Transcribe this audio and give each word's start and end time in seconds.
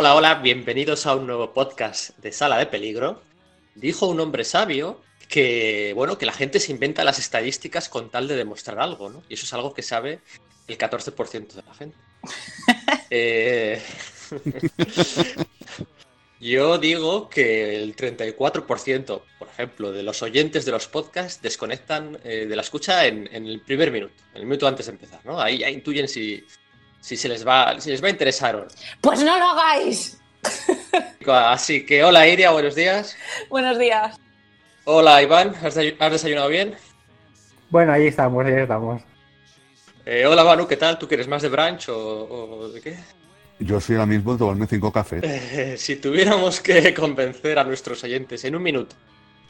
Hola, 0.00 0.14
hola, 0.14 0.34
bienvenidos 0.36 1.04
a 1.04 1.14
un 1.14 1.26
nuevo 1.26 1.52
podcast 1.52 2.16
de 2.20 2.32
Sala 2.32 2.56
de 2.56 2.64
Peligro. 2.64 3.20
Dijo 3.74 4.06
un 4.06 4.18
hombre 4.18 4.44
sabio 4.44 5.02
que, 5.28 5.92
bueno, 5.94 6.16
que 6.16 6.24
la 6.24 6.32
gente 6.32 6.58
se 6.58 6.72
inventa 6.72 7.04
las 7.04 7.18
estadísticas 7.18 7.90
con 7.90 8.08
tal 8.08 8.26
de 8.26 8.34
demostrar 8.34 8.80
algo, 8.80 9.10
¿no? 9.10 9.22
Y 9.28 9.34
eso 9.34 9.44
es 9.44 9.52
algo 9.52 9.74
que 9.74 9.82
sabe 9.82 10.20
el 10.68 10.78
14% 10.78 11.48
de 11.52 11.62
la 11.62 11.74
gente. 11.74 11.98
Eh, 13.10 13.82
Yo 16.40 16.78
digo 16.78 17.28
que 17.28 17.76
el 17.76 17.94
34%, 17.94 19.22
por 19.38 19.48
ejemplo, 19.48 19.92
de 19.92 20.02
los 20.02 20.22
oyentes 20.22 20.64
de 20.64 20.72
los 20.72 20.88
podcasts 20.88 21.42
desconectan 21.42 22.18
eh, 22.24 22.46
de 22.48 22.56
la 22.56 22.62
escucha 22.62 23.04
en, 23.06 23.28
en 23.32 23.46
el 23.46 23.60
primer 23.60 23.90
minuto, 23.90 24.14
en 24.32 24.40
el 24.40 24.46
minuto 24.46 24.66
antes 24.66 24.86
de 24.86 24.92
empezar, 24.92 25.20
¿no? 25.26 25.40
Ahí 25.40 25.58
ya 25.58 25.68
intuyen 25.68 26.08
si, 26.08 26.42
si 27.00 27.16
se 27.16 27.28
les 27.28 27.46
va, 27.46 27.80
si 27.80 27.90
les 27.90 28.02
va 28.02 28.08
a 28.08 28.10
interesar 28.10 28.56
o 28.56 28.60
no. 28.60 28.66
Pues 29.00 29.22
no 29.22 29.38
lo 29.38 29.44
hagáis. 29.50 30.20
Así 31.26 31.84
que 31.84 32.02
hola 32.04 32.26
Iria, 32.26 32.50
buenos 32.50 32.74
días. 32.74 33.16
Buenos 33.48 33.78
días. 33.78 34.16
Hola 34.84 35.22
Iván, 35.22 35.54
¿has, 35.62 35.74
de- 35.74 35.96
has 35.98 36.12
desayunado 36.12 36.48
bien? 36.48 36.74
Bueno, 37.68 37.92
ahí 37.92 38.06
estamos, 38.06 38.44
ahí 38.44 38.54
estamos. 38.54 39.02
Eh, 40.06 40.26
hola 40.26 40.42
Manu, 40.44 40.66
¿qué 40.66 40.76
tal? 40.76 40.98
¿Tú 40.98 41.06
quieres 41.06 41.28
más 41.28 41.42
de 41.42 41.48
brunch 41.50 41.88
o, 41.90 41.96
o 41.96 42.68
de 42.70 42.80
qué? 42.80 42.96
Yo 43.60 43.78
soy 43.80 43.96
ahora 43.96 44.06
mismo 44.06 44.36
tomarme 44.38 44.66
cinco 44.66 44.90
cafés. 44.90 45.22
Eh, 45.22 45.76
si 45.76 45.96
tuviéramos 45.96 46.60
que 46.60 46.94
convencer 46.94 47.58
a 47.58 47.64
nuestros 47.64 48.02
oyentes 48.02 48.42
en 48.44 48.56
un 48.56 48.62
minuto 48.62 48.96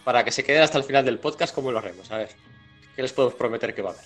para 0.05 0.25
que 0.25 0.33
se 0.33 0.43
queden 0.43 0.63
hasta 0.63 0.79
el 0.79 0.85
final 0.85 1.05
del 1.05 1.21
podcast, 1.21 1.55
¿cómo 1.55 1.71
lo 1.71 1.79
haremos? 1.79 2.11
A 2.11 2.19
ver, 2.19 2.31
¿qué 2.97 3.03
les 3.03 3.13
podemos 3.13 3.35
prometer 3.37 3.73
que 3.73 3.83
va 3.83 3.91
a 3.91 3.93
haber? 3.93 4.05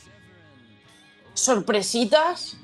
Sorpresitas. 1.32 2.56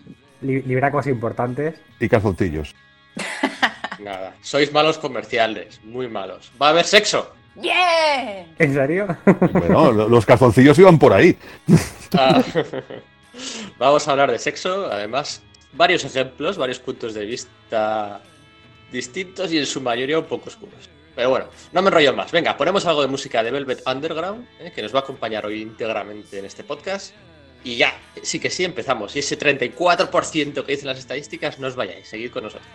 Li- 0.42 0.62
libracos 0.62 1.06
importantes. 1.06 1.74
Y 1.98 2.08
calzoncillos. 2.08 2.74
Nada, 4.00 4.34
sois 4.41 4.72
malos 4.72 4.98
comerciales, 4.98 5.80
muy 5.84 6.08
malos. 6.08 6.50
¿Va 6.60 6.69
a 6.69 6.70
haber 6.70 6.84
sexo? 6.86 7.32
¡Bien! 7.55 8.55
¿En 8.58 8.74
serio? 8.74 9.06
Bueno, 9.52 9.92
lo- 9.92 10.08
los 10.08 10.24
calzoncillos 10.24 10.78
iban 10.78 10.98
por 10.98 11.12
ahí. 11.12 11.36
Ah, 12.19 12.42
Vamos 13.78 14.06
a 14.08 14.10
hablar 14.10 14.30
de 14.32 14.38
sexo, 14.38 14.91
además, 14.91 15.42
varios 15.72 16.05
ejemplos, 16.05 16.58
varios 16.58 16.80
puntos 16.80 17.14
de 17.14 17.25
vista 17.25 18.20
distintos 18.91 19.52
y 19.52 19.58
en 19.58 19.66
su 19.66 19.80
mayoría 19.80 20.19
un 20.19 20.25
poco 20.25 20.48
oscuros. 20.48 20.91
Pero 21.14 21.30
bueno, 21.30 21.47
no 21.72 21.82
me 21.82 21.88
enrollo 21.88 22.12
más. 22.14 22.32
Venga, 22.32 22.56
ponemos 22.56 22.84
algo 22.86 23.02
de 23.02 23.06
música 23.06 23.42
de 23.44 23.50
Velvet 23.52 23.82
Underground, 23.86 24.47
eh, 24.58 24.72
que 24.75 24.82
nos 24.82 24.92
va 24.92 24.98
a 24.98 25.02
acompañar 25.02 25.47
hoy 25.47 25.62
íntegramente 25.62 26.38
en 26.41 26.44
este 26.47 26.64
podcast. 26.64 27.14
Y 27.62 27.77
ya, 27.77 27.92
sí 28.22 28.41
que 28.41 28.50
sí, 28.50 28.64
empezamos. 28.64 29.14
Y 29.16 29.19
ese 29.19 29.39
34% 29.39 30.64
que 30.64 30.72
dicen 30.72 30.86
las 30.86 30.98
estadísticas, 30.98 31.58
no 31.58 31.66
os 31.69 31.77
vayáis, 31.77 32.08
seguid 32.08 32.30
con 32.30 32.44
nosotros. 32.44 32.69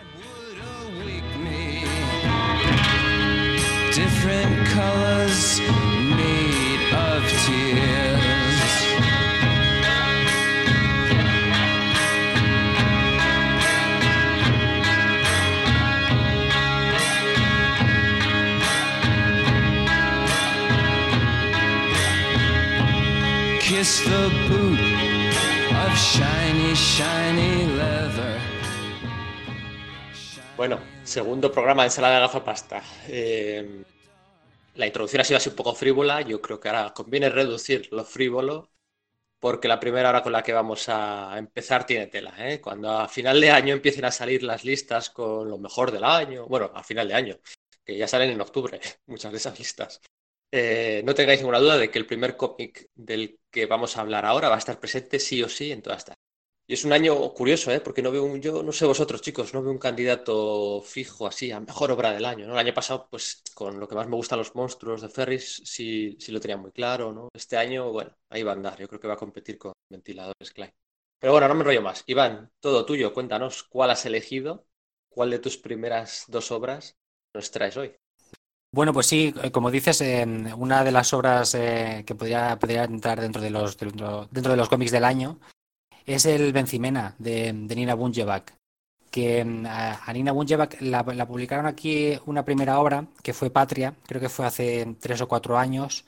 Shiny, 25.96 26.74
shiny 26.74 27.66
leather. 27.76 28.38
Bueno, 30.56 30.78
segundo 31.04 31.50
programa 31.50 31.82
de 31.82 31.88
ensalada 31.88 32.16
de 32.16 32.20
gafapasta. 32.20 32.82
Eh, 33.08 33.82
la 34.74 34.86
introducción 34.86 35.20
ha 35.20 35.24
sido 35.24 35.38
así 35.38 35.48
un 35.48 35.56
poco 35.56 35.74
frívola. 35.74 36.20
Yo 36.20 36.40
creo 36.40 36.60
que 36.60 36.68
ahora 36.68 36.92
conviene 36.94 37.28
reducir 37.30 37.88
lo 37.92 38.04
frívolo 38.04 38.70
porque 39.38 39.68
la 39.68 39.80
primera 39.80 40.08
hora 40.10 40.22
con 40.22 40.32
la 40.32 40.42
que 40.42 40.52
vamos 40.52 40.88
a 40.88 41.36
empezar 41.38 41.86
tiene 41.86 42.06
tela. 42.08 42.34
¿eh? 42.38 42.60
Cuando 42.60 42.90
a 42.90 43.08
final 43.08 43.40
de 43.40 43.50
año 43.50 43.74
empiecen 43.74 44.04
a 44.04 44.10
salir 44.10 44.42
las 44.42 44.64
listas 44.64 45.10
con 45.10 45.48
lo 45.48 45.58
mejor 45.58 45.92
del 45.92 46.04
año, 46.04 46.46
bueno, 46.46 46.70
a 46.74 46.82
final 46.82 47.08
de 47.08 47.14
año, 47.14 47.38
que 47.84 47.96
ya 47.96 48.08
salen 48.08 48.30
en 48.30 48.40
octubre 48.40 48.80
muchas 49.06 49.32
de 49.32 49.38
esas 49.38 49.58
listas. 49.58 50.00
Eh, 50.52 51.02
no 51.04 51.14
tengáis 51.14 51.40
ninguna 51.40 51.58
duda 51.58 51.76
de 51.76 51.90
que 51.90 51.98
el 51.98 52.06
primer 52.06 52.36
cómic 52.36 52.88
del 52.94 53.40
que 53.50 53.66
vamos 53.66 53.96
a 53.96 54.00
hablar 54.00 54.24
ahora 54.24 54.48
va 54.48 54.54
a 54.56 54.58
estar 54.58 54.78
presente 54.80 55.18
sí 55.18 55.42
o 55.42 55.48
sí 55.48 55.72
en 55.72 55.82
todas 55.82 55.98
estas. 55.98 56.16
Y 56.68 56.74
es 56.74 56.84
un 56.84 56.92
año 56.92 57.32
curioso, 57.34 57.70
¿eh? 57.72 57.80
Porque 57.80 58.02
no 58.02 58.10
veo 58.12 58.24
un, 58.24 58.40
yo 58.42 58.62
no 58.62 58.72
sé 58.72 58.86
vosotros, 58.86 59.22
chicos, 59.22 59.54
no 59.54 59.62
veo 59.62 59.72
un 59.72 59.78
candidato 59.78 60.82
fijo 60.82 61.26
así 61.26 61.50
a 61.52 61.60
mejor 61.60 61.92
obra 61.92 62.12
del 62.12 62.24
año, 62.24 62.46
¿no? 62.46 62.54
El 62.54 62.58
año 62.60 62.74
pasado, 62.74 63.08
pues, 63.10 63.42
con 63.54 63.80
lo 63.80 63.88
que 63.88 63.94
más 63.94 64.08
me 64.08 64.16
gustan 64.16 64.38
los 64.40 64.54
monstruos 64.54 65.02
de 65.02 65.08
Ferris, 65.08 65.62
sí, 65.64 66.16
sí 66.20 66.32
lo 66.32 66.40
tenía 66.40 66.56
muy 66.56 66.72
claro, 66.72 67.12
¿no? 67.12 67.28
Este 67.34 67.56
año, 67.56 67.92
bueno, 67.92 68.16
ahí 68.30 68.42
va 68.42 68.52
a 68.52 68.54
andar. 68.56 68.78
Yo 68.78 68.88
creo 68.88 69.00
que 69.00 69.08
va 69.08 69.14
a 69.14 69.16
competir 69.16 69.58
con 69.58 69.72
ventiladores 69.88 70.52
Klein. 70.52 70.72
Pero 71.20 71.32
bueno, 71.32 71.48
no 71.48 71.54
me 71.54 71.60
enrollo 71.60 71.82
más. 71.82 72.02
Iván, 72.06 72.50
todo 72.60 72.84
tuyo, 72.86 73.12
cuéntanos 73.14 73.62
cuál 73.64 73.90
has 73.90 74.04
elegido, 74.06 74.66
cuál 75.08 75.30
de 75.30 75.38
tus 75.38 75.56
primeras 75.58 76.24
dos 76.28 76.50
obras 76.52 76.96
nos 77.34 77.50
traes 77.50 77.76
hoy. 77.76 77.96
Bueno, 78.76 78.92
pues 78.92 79.06
sí, 79.06 79.32
eh, 79.42 79.50
como 79.50 79.70
dices, 79.70 80.04
una 80.58 80.84
de 80.84 80.92
las 80.92 81.14
obras 81.14 81.54
eh, 81.54 82.04
que 82.06 82.14
podría, 82.14 82.58
entrar 82.84 83.18
dentro 83.22 83.40
de 83.40 83.48
los 83.48 83.78
dentro, 83.78 84.28
de 84.30 84.56
los 84.56 84.68
cómics 84.68 84.92
del 84.92 85.04
año 85.04 85.38
es 86.04 86.26
el 86.26 86.52
Benzimena 86.52 87.14
de, 87.18 87.54
Nina 87.54 87.94
Bunjevac. 87.94 88.52
Que 89.10 89.42
mm, 89.42 89.64
a, 89.66 90.12
Nina 90.12 90.32
Bunjevac 90.32 90.76
la, 90.82 91.02
publicaron 91.26 91.64
aquí 91.64 92.18
una 92.26 92.44
primera 92.44 92.78
obra 92.78 93.06
que 93.22 93.32
fue 93.32 93.48
Patria, 93.48 93.94
creo 94.06 94.20
que 94.20 94.28
fue 94.28 94.44
hace 94.44 94.96
tres 95.00 95.22
o 95.22 95.28
cuatro 95.28 95.56
años, 95.56 96.04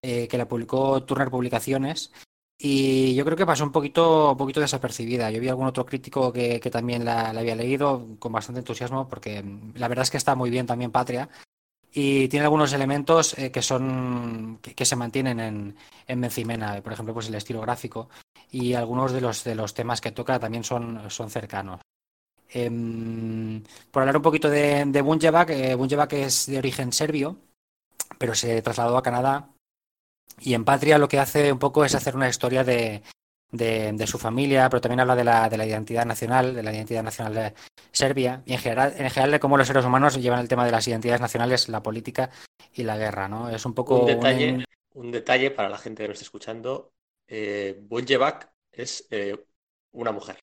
eh, 0.00 0.28
que 0.28 0.38
la 0.38 0.46
publicó 0.46 1.02
Turner 1.02 1.28
Publicaciones. 1.28 2.12
Y 2.56 3.16
yo 3.16 3.24
creo 3.24 3.36
que 3.36 3.46
pasó 3.46 3.64
un 3.64 3.72
poquito, 3.72 4.30
un 4.30 4.38
poquito 4.38 4.60
desapercibida. 4.60 5.28
Yo 5.32 5.40
vi 5.40 5.48
algún 5.48 5.66
otro 5.66 5.84
crítico 5.84 6.32
que, 6.32 6.60
que 6.60 6.70
también 6.70 7.04
la, 7.04 7.32
la 7.32 7.40
había 7.40 7.56
leído 7.56 8.16
con 8.20 8.30
bastante 8.30 8.60
entusiasmo, 8.60 9.08
porque 9.08 9.42
mm, 9.42 9.72
la 9.74 9.88
verdad 9.88 10.04
es 10.04 10.10
que 10.12 10.18
está 10.18 10.36
muy 10.36 10.50
bien 10.50 10.66
también 10.66 10.92
Patria 10.92 11.28
y 11.92 12.28
tiene 12.28 12.44
algunos 12.44 12.72
elementos 12.72 13.36
eh, 13.38 13.50
que 13.50 13.62
son 13.62 14.58
que, 14.62 14.84
se 14.84 14.96
mantienen 14.96 15.40
en, 15.40 15.76
en 16.06 16.20
Benzimena, 16.20 16.80
por 16.82 16.92
ejemplo, 16.92 17.14
pues 17.14 17.28
el 17.28 17.34
estilo 17.34 17.60
gráfico 17.60 18.08
y 18.50 18.74
algunos 18.74 19.12
de 19.12 19.20
los 19.20 19.44
de 19.44 19.54
los 19.54 19.74
temas 19.74 20.00
que 20.00 20.12
toca 20.12 20.38
también 20.38 20.64
son, 20.64 21.10
son 21.10 21.30
cercanos. 21.30 21.80
Em, 22.48 23.62
por 23.90 24.02
hablar 24.02 24.16
un 24.16 24.22
poquito 24.22 24.50
de, 24.50 24.84
de 24.86 25.02
Bunjevac, 25.02 25.50
eh, 25.50 25.74
Bunjevac 25.74 26.12
es 26.14 26.46
de 26.46 26.58
origen 26.58 26.92
serbio, 26.92 27.38
pero 28.18 28.34
se 28.34 28.60
trasladó 28.62 28.96
a 28.98 29.02
Canadá 29.02 29.48
y 30.40 30.54
en 30.54 30.64
Patria 30.64 30.98
lo 30.98 31.08
que 31.08 31.18
hace 31.18 31.52
un 31.52 31.58
poco 31.58 31.84
es 31.84 31.94
hacer 31.94 32.16
una 32.16 32.28
historia 32.28 32.64
de, 32.64 33.02
de, 33.52 33.92
de 33.92 34.06
su 34.06 34.18
familia, 34.18 34.68
pero 34.68 34.80
también 34.80 35.00
habla 35.00 35.14
de 35.14 35.24
la, 35.24 35.48
de 35.48 35.56
la 35.56 35.66
identidad 35.66 36.04
nacional, 36.06 36.54
de 36.54 36.62
la 36.62 36.72
identidad 36.72 37.02
nacional 37.02 37.34
de 37.34 37.54
Serbia 37.92 38.42
y 38.46 38.54
en 38.54 38.58
general, 38.58 38.94
en 38.96 39.10
general 39.10 39.30
de 39.32 39.40
cómo 39.40 39.56
los 39.56 39.66
seres 39.66 39.84
humanos 39.84 40.16
llevan 40.20 40.40
el 40.40 40.48
tema 40.48 40.64
de 40.64 40.72
las 40.72 40.88
identidades 40.88 41.20
nacionales, 41.20 41.68
la 41.68 41.82
política 41.82 42.30
y 42.74 42.82
la 42.82 42.96
guerra, 42.96 43.28
¿no? 43.28 43.50
Es 43.50 43.64
un 43.66 43.74
poco 43.74 44.00
Un 44.00 44.06
detalle, 44.06 44.64
un 44.94 45.10
detalle 45.12 45.50
para 45.50 45.68
la 45.68 45.78
gente 45.78 46.02
que 46.02 46.08
nos 46.08 46.16
está 46.16 46.24
escuchando. 46.24 46.92
Eh, 47.28 47.80
es 48.72 49.06
eh, 49.10 49.36
una 49.92 50.12
mujer. 50.12 50.38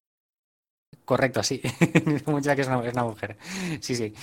Correcto, 1.05 1.41
sí. 1.43 1.61
Mucha 2.27 2.55
que 2.55 2.61
es 2.61 2.67
una, 2.67 2.85
es 2.85 2.93
una 2.93 3.03
mujer. 3.03 3.37
Sí, 3.81 3.95
sí. 3.95 4.13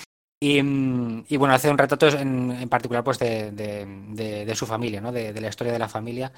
Y, 0.40 0.62
mm, 0.62 1.25
y 1.28 1.37
bueno, 1.37 1.55
hace 1.55 1.70
un 1.70 1.78
retrato 1.78 2.08
en, 2.08 2.52
en 2.52 2.69
particular 2.69 3.02
pues 3.02 3.19
de, 3.19 3.50
de- 3.52 3.87
de- 4.11 4.44
de 4.44 4.55
su 4.55 4.66
familia, 4.66 5.00
¿no? 5.00 5.11
De 5.11 5.32
la 5.40 5.49
historia 5.49 5.72
de 5.72 5.78
la 5.78 5.88
familia, 5.88 6.32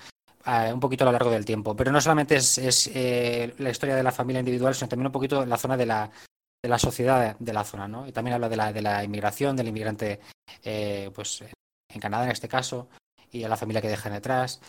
un 0.73 0.81
poquito 0.81 1.05
a 1.05 1.07
lo 1.07 1.13
largo 1.13 1.31
del 1.31 1.45
tiempo. 1.45 1.77
Pero 1.77 1.93
no 1.93 2.01
solamente 2.01 2.37
es, 2.37 2.59
es, 2.59 2.91
eh, 2.95 3.55
la 3.59 3.71
historia 3.71 3.97
de 3.97 4.03
la 4.03 4.13
familia 4.13 4.41
individual, 4.41 4.75
sino 4.75 4.89
también 4.89 5.07
un 5.07 5.13
poquito 5.13 5.45
la 5.45 5.59
zona 5.59 5.77
de 5.77 5.87
la, 5.87 6.11
de 6.63 6.69
la 6.69 6.79
sociedad 6.79 7.37
de 7.39 7.53
la 7.53 7.65
zona, 7.65 7.87
¿no? 7.87 8.07
Y 8.07 8.13
también 8.13 8.35
habla 8.35 8.49
de 8.49 8.57
la, 8.57 8.73
de 8.73 8.83
la 8.83 9.05
inmigración, 9.05 9.57
del 9.57 9.69
inmigrante, 9.69 10.21
eh, 10.63 11.11
pues 11.15 11.45
en 11.89 12.01
Canadá 12.01 12.25
en 12.25 12.31
este 12.31 12.49
caso, 12.49 12.89
y 13.31 13.45
a 13.45 13.49
la 13.49 13.57
familia 13.57 13.83
que 13.83 13.89
dejan 13.89 14.13
detrás. 14.13 14.61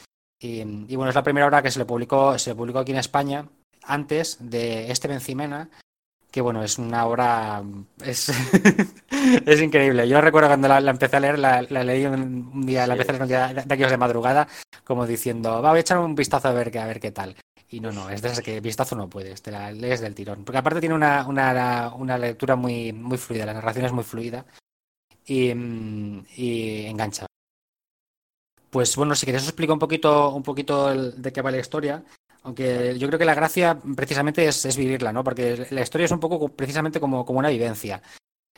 Y, 0.42 0.64
bueno, 0.96 1.10
es 1.10 1.16
la 1.16 1.24
primera 1.24 1.48
obra 1.48 1.62
que 1.62 1.72
se 1.72 1.80
le 1.80 1.86
publicó, 1.86 2.38
se 2.40 2.52
le 2.52 2.56
publicó 2.56 2.80
aquí 2.80 2.92
en 2.92 3.00
España 3.00 3.46
antes 3.84 4.38
de 4.40 4.90
este 4.90 5.08
Benzimena, 5.08 5.70
que 6.32 6.42
bueno, 6.42 6.64
es 6.64 6.78
una 6.78 7.06
obra, 7.06 7.64
es, 8.04 8.30
es 9.46 9.62
increíble. 9.62 10.08
Yo 10.08 10.22
recuerdo 10.22 10.50
cuando 10.50 10.68
la, 10.68 10.80
la 10.80 10.92
empecé 10.92 11.18
a 11.18 11.20
leer, 11.20 11.40
la, 11.40 11.62
la 11.64 11.84
leí 11.84 12.06
un, 12.06 12.66
día, 12.66 12.86
la 12.88 12.94
empecé 12.94 13.12
a 13.12 13.14
leer 13.14 13.22
un 13.24 13.28
día 13.28 13.48
de 13.54 13.62
aquellos 13.62 13.92
de 13.92 13.98
madrugada, 13.98 14.48
como 14.84 15.06
diciendo, 15.08 15.62
va, 15.62 15.70
voy 15.72 15.78
a 15.78 15.82
echar 15.82 15.98
un 16.00 16.16
vistazo 16.16 16.48
a 16.50 16.54
ver, 16.54 16.72
qué- 16.72 16.80
a 16.80 16.86
ver 16.88 17.00
qué 17.00 17.12
tal. 17.12 17.36
Y 17.72 17.80
no, 17.82 17.92
no, 17.92 18.10
es 18.10 18.22
de 18.22 18.30
esas 18.30 18.42
que 18.44 18.62
vistazo 18.62 18.96
no 18.96 19.10
puedes, 19.10 19.42
te 19.42 19.52
la 19.52 19.72
lees 19.72 20.02
del 20.02 20.16
tirón. 20.16 20.44
Porque 20.44 20.58
aparte 20.58 20.80
tiene 20.80 20.96
una, 20.96 21.26
una, 21.28 21.94
una 21.96 22.18
lectura 22.18 22.56
muy, 22.56 22.94
muy 22.94 23.18
fluida, 23.18 23.46
la 23.46 23.54
narración 23.54 23.86
es 23.86 23.92
muy 23.92 24.04
fluida 24.04 24.46
y, 25.26 25.54
mm, 25.56 26.26
y 26.38 26.86
engancha. 26.88 27.26
Pues 28.70 28.96
bueno, 28.96 29.16
si 29.16 29.26
queréis 29.26 29.44
os 29.44 29.50
explico 29.50 29.74
un 29.74 29.80
poquito, 29.80 30.30
un 30.30 30.44
poquito 30.44 30.94
de 30.94 31.34
qué 31.34 31.42
va 31.42 31.52
la 31.52 31.60
historia. 31.60 32.04
Aunque 32.44 32.98
yo 32.98 33.08
creo 33.08 33.20
que 33.20 33.26
la 33.26 33.36
gracia 33.36 33.78
precisamente 33.96 34.48
es, 34.48 34.66
es 34.66 34.78
vivirla, 34.78 35.12
¿no? 35.12 35.24
Porque 35.24 35.68
la 35.72 35.82
historia 35.82 36.06
es 36.06 36.12
un 36.12 36.20
poco 36.20 36.40
co- 36.40 36.50
precisamente 36.50 37.00
como, 37.00 37.26
como 37.26 37.40
una 37.40 37.50
vivencia. 37.50 38.02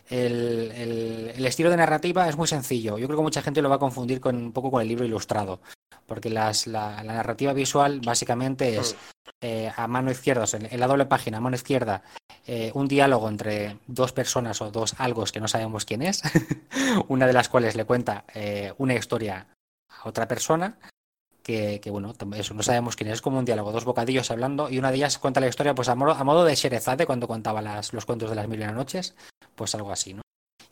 El, 0.09 0.71
el- 0.75 1.31
el 1.35 1.45
estilo 1.45 1.69
de 1.69 1.77
narrativa 1.77 2.27
es 2.27 2.35
muy 2.37 2.47
sencillo. 2.47 2.97
Yo 2.97 3.07
creo 3.07 3.17
que 3.17 3.23
mucha 3.23 3.41
gente 3.41 3.61
lo 3.61 3.69
va 3.69 3.75
a 3.75 3.79
confundir 3.79 4.19
con 4.19 4.35
un 4.35 4.51
poco 4.51 4.69
con 4.71 4.81
el 4.81 4.87
libro 4.87 5.05
ilustrado. 5.05 5.61
Porque 6.05 6.29
las- 6.29 6.67
la, 6.67 7.03
la 7.03 7.13
narrativa 7.13 7.53
visual 7.53 8.01
básicamente 8.03 8.77
es 8.77 8.95
eh, 9.41 9.71
a 9.75 9.87
mano 9.87 10.11
izquierda, 10.11 10.43
o 10.43 10.47
sea, 10.47 10.59
en 10.61 10.79
la 10.79 10.87
doble 10.87 11.05
página, 11.05 11.37
a 11.37 11.41
mano 11.41 11.55
izquierda, 11.55 12.03
eh, 12.45 12.71
un 12.73 12.87
diálogo 12.87 13.29
entre 13.29 13.77
dos 13.87 14.11
personas 14.11 14.61
o 14.61 14.71
dos 14.71 14.95
algos 14.97 15.31
que 15.31 15.39
no 15.39 15.47
sabemos 15.47 15.85
quién 15.85 16.01
es, 16.01 16.21
una 17.07 17.27
de 17.27 17.33
las 17.33 17.49
cuales 17.49 17.75
le 17.75 17.85
cuenta 17.85 18.25
eh, 18.33 18.73
una 18.77 18.95
historia 18.95 19.47
a 19.89 20.09
otra 20.09 20.27
persona, 20.27 20.77
que, 21.43 21.81
bueno, 21.89 22.13
eso 22.35 22.53
no 22.53 22.63
sabemos 22.63 22.95
quién 22.95 23.09
es, 23.09 23.21
como 23.21 23.39
un 23.39 23.45
diálogo, 23.45 23.71
dos 23.71 23.85
bocadillos 23.85 24.31
hablando, 24.31 24.69
y 24.69 24.77
una 24.77 24.91
de 24.91 24.97
ellas 24.97 25.17
cuenta 25.17 25.39
la 25.39 25.47
historia 25.47 25.75
pues 25.75 25.89
a 25.89 25.95
modo, 25.95 26.11
a 26.11 26.23
modo 26.23 26.45
de 26.45 26.55
Sherezade 26.55 27.05
cuando 27.05 27.27
contaba 27.27 27.61
las, 27.61 27.93
los 27.93 28.05
cuentos 28.05 28.29
de 28.29 28.35
las 28.35 28.47
mil 28.47 28.59
y 28.59 28.63
una 28.63 28.73
noches, 28.73 29.15
pues 29.55 29.75
algo 29.75 29.91
así, 29.91 30.13
¿no? 30.13 30.21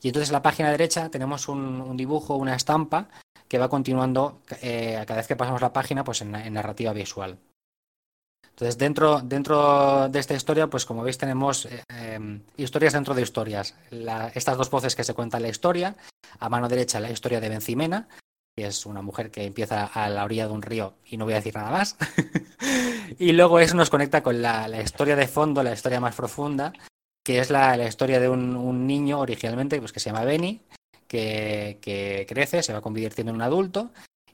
Y 0.02 0.08
entonces 0.08 0.30
en 0.30 0.34
la 0.34 0.42
página 0.42 0.72
derecha 0.72 1.10
tenemos 1.10 1.48
un, 1.48 1.98
dibujo, 1.98 2.36
una 2.36 2.56
estampa 2.56 3.10
que 3.48 3.58
va 3.58 3.70
continuando 3.70 4.42
eh, 4.62 5.04
cada 5.06 5.20
vez 5.20 5.28
que 5.28 5.36
pasamos 5.36 5.62
la 5.62 5.74
página 5.74 6.04
pues 6.04 6.22
en, 6.22 6.32
narrativa 6.32 6.94
visual. 6.94 7.38
Entonces, 8.50 8.78
dentro, 8.78 9.22
dentro 9.22 10.10
de 10.10 10.20
esta 10.20 10.34
historia, 10.34 10.68
pues 10.68 10.86
como 10.86 11.04
veis, 11.04 11.18
tenemos 11.18 11.66
eh, 11.66 11.82
eh, 11.94 12.40
historias 12.58 12.94
dentro 12.94 13.14
de 13.14 13.22
historias. 13.22 13.74
Estas 14.34 14.58
dos 14.58 14.70
voces 14.70 14.96
que 14.96 15.06
se 15.06 15.14
cuentan 15.14 15.42
la 15.42 15.48
historia. 15.48 15.96
A 16.40 16.50
mano 16.50 16.68
derecha, 16.68 17.00
la 17.00 17.10
historia 17.10 17.40
de 17.40 17.50
Benzimena, 17.50 18.10
es 18.64 18.86
una 18.86 19.02
mujer 19.02 19.32
que 19.32 19.44
empieza 19.44 19.86
a 19.86 20.10
la 20.10 20.24
orilla 20.24 20.48
de 20.48 20.54
un 20.54 20.62
río 20.62 20.96
y 21.06 21.18
no 21.18 21.26
voy 21.26 21.34
a 21.34 21.38
decir 21.38 21.56
nada 21.56 21.72
más. 21.72 21.98
y 23.20 23.32
luego 23.32 23.60
eso 23.60 23.76
nos 23.76 23.90
conecta 23.90 24.24
con 24.24 24.42
la, 24.42 24.68
historia 24.82 25.16
de 25.16 25.28
fondo, 25.28 25.64
la 25.64 25.74
historia 25.74 26.00
más 26.00 26.16
profunda, 26.16 26.74
que 27.24 27.40
es 27.40 27.50
la, 27.50 27.78
historia 27.88 28.20
de 28.20 28.30
un, 28.30 28.88
niño 28.88 29.20
originalmente 29.20 29.80
pues, 29.80 29.92
que 29.92 30.00
se 30.00 30.10
llama 30.10 30.26
Benny, 30.26 30.62
que, 31.08 32.26
crece, 32.28 32.64
se 32.64 32.74
va 32.74 32.82
convirtiendo 32.82 33.32
en 33.32 33.36
un 33.36 33.42
adulto 33.42 33.92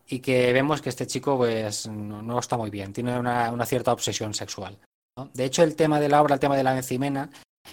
y 0.08 0.20
que 0.20 0.54
vemos 0.54 0.82
que 0.82 0.90
este 0.90 1.08
chico 1.08 1.38
pues 1.38 1.88
no, 1.88 2.40
está 2.40 2.58
muy 2.58 2.70
bien, 2.70 2.94
tiene 2.94 3.18
una, 3.18 3.66
cierta 3.66 3.94
obsesión 3.94 4.34
sexual. 4.34 4.78
De 5.34 5.46
hecho, 5.46 5.64
el 5.64 5.76
tema 5.76 6.00
de 6.00 6.10
la 6.10 6.22
obra, 6.22 6.36
el 6.36 6.42
tema 6.42 6.58
de 6.58 6.64
la 6.64 6.74
benzimena, 6.74 7.30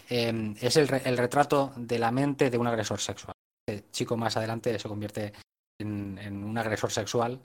eh, 0.09 0.55
es 0.61 0.77
el, 0.77 0.89
el 1.05 1.19
retrato 1.19 1.73
de 1.77 1.99
la 1.99 2.11
mente 2.11 2.51
de 2.51 2.59
un 2.59 2.67
agresor 2.67 3.01
sexual. 3.01 3.35
El 3.67 3.91
chico 3.91 4.17
más 4.17 4.37
adelante 4.37 4.77
se 4.79 4.89
convierte 4.89 5.33
en, 5.79 6.19
en 6.19 6.45
un 6.45 6.57
agresor 6.59 6.91
sexual 6.91 7.41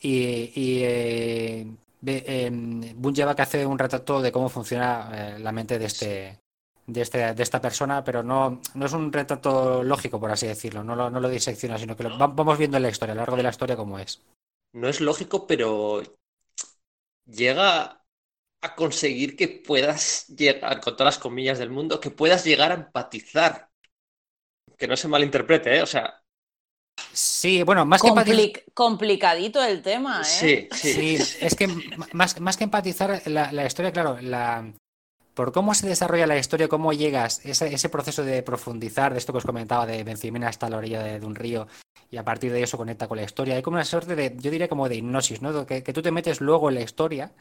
y, 0.00 0.52
y 0.54 0.82
eh, 0.84 1.66
eh, 2.06 2.50
Bunjevac 2.94 3.40
hace 3.40 3.66
un 3.66 3.78
retrato 3.78 4.20
de 4.20 4.32
cómo 4.32 4.48
funciona 4.48 5.10
eh, 5.12 5.38
la 5.38 5.52
mente 5.52 5.78
de 5.78 5.86
este, 5.86 6.38
de, 6.86 7.00
este, 7.00 7.34
de 7.34 7.42
esta 7.42 7.60
persona, 7.60 8.04
pero 8.04 8.22
no, 8.22 8.60
no 8.74 8.86
es 8.86 8.92
un 8.92 9.12
retrato 9.12 9.82
lógico, 9.82 10.20
por 10.20 10.30
así 10.30 10.46
decirlo, 10.46 10.84
no 10.84 10.94
lo, 10.96 11.10
no 11.10 11.20
lo 11.20 11.28
disecciona, 11.28 11.78
sino 11.78 11.96
que 11.96 12.04
lo 12.04 12.18
va- 12.18 12.28
vamos 12.28 12.58
viendo 12.58 12.76
en 12.76 12.84
la 12.84 12.90
historia, 12.90 13.12
a 13.12 13.16
lo 13.16 13.20
largo 13.22 13.36
de 13.36 13.42
la 13.42 13.50
historia 13.50 13.76
cómo 13.76 13.98
es. 13.98 14.22
No 14.72 14.88
es 14.88 15.00
lógico, 15.00 15.46
pero 15.46 16.02
llega 17.26 18.04
a 18.60 18.74
conseguir 18.74 19.36
que 19.36 19.48
puedas 19.48 20.26
llegar, 20.28 20.80
con 20.80 20.96
todas 20.96 21.16
las 21.16 21.22
comillas 21.22 21.58
del 21.58 21.70
mundo, 21.70 22.00
que 22.00 22.10
puedas 22.10 22.44
llegar 22.44 22.72
a 22.72 22.74
empatizar. 22.74 23.68
Que 24.76 24.86
no 24.88 24.96
se 24.96 25.08
malinterprete, 25.08 25.76
¿eh? 25.76 25.82
O 25.82 25.86
sea, 25.86 26.22
Sí, 27.12 27.62
bueno, 27.62 27.84
más 27.84 28.02
que 28.02 28.08
empatizar, 28.08 28.38
Compli- 28.38 28.62
complicadito 28.74 29.62
el 29.62 29.82
tema, 29.82 30.22
¿eh? 30.22 30.24
sí, 30.24 30.68
sí. 30.72 30.92
sí, 31.18 31.36
es 31.40 31.54
que 31.54 31.68
más, 32.12 32.40
más 32.40 32.56
que 32.56 32.64
empatizar 32.64 33.22
la, 33.26 33.52
la 33.52 33.66
historia, 33.66 33.92
claro, 33.92 34.18
la, 34.20 34.72
por 35.34 35.52
cómo 35.52 35.74
se 35.74 35.88
desarrolla 35.88 36.26
la 36.26 36.38
historia, 36.38 36.68
cómo 36.68 36.92
llegas, 36.92 37.44
ese, 37.44 37.72
ese 37.72 37.88
proceso 37.88 38.24
de 38.24 38.42
profundizar, 38.42 39.12
de 39.12 39.18
esto 39.18 39.32
que 39.32 39.38
os 39.38 39.46
comentaba, 39.46 39.86
de 39.86 40.04
Benzimena 40.04 40.48
hasta 40.48 40.68
la 40.68 40.78
orilla 40.78 41.02
de, 41.02 41.20
de 41.20 41.26
un 41.26 41.34
río, 41.34 41.66
y 42.10 42.16
a 42.16 42.24
partir 42.24 42.52
de 42.52 42.62
eso 42.62 42.76
conecta 42.76 43.06
con 43.06 43.18
la 43.18 43.24
historia. 43.24 43.54
Hay 43.54 43.62
como 43.62 43.76
una 43.76 43.84
suerte 43.84 44.16
de, 44.16 44.34
yo 44.38 44.50
diría 44.50 44.68
como 44.68 44.88
de 44.88 44.96
hipnosis, 44.96 45.42
¿no? 45.42 45.66
Que, 45.66 45.82
que 45.82 45.92
tú 45.92 46.02
te 46.02 46.10
metes 46.10 46.40
luego 46.40 46.68
en 46.68 46.76
la 46.76 46.80
historia 46.82 47.32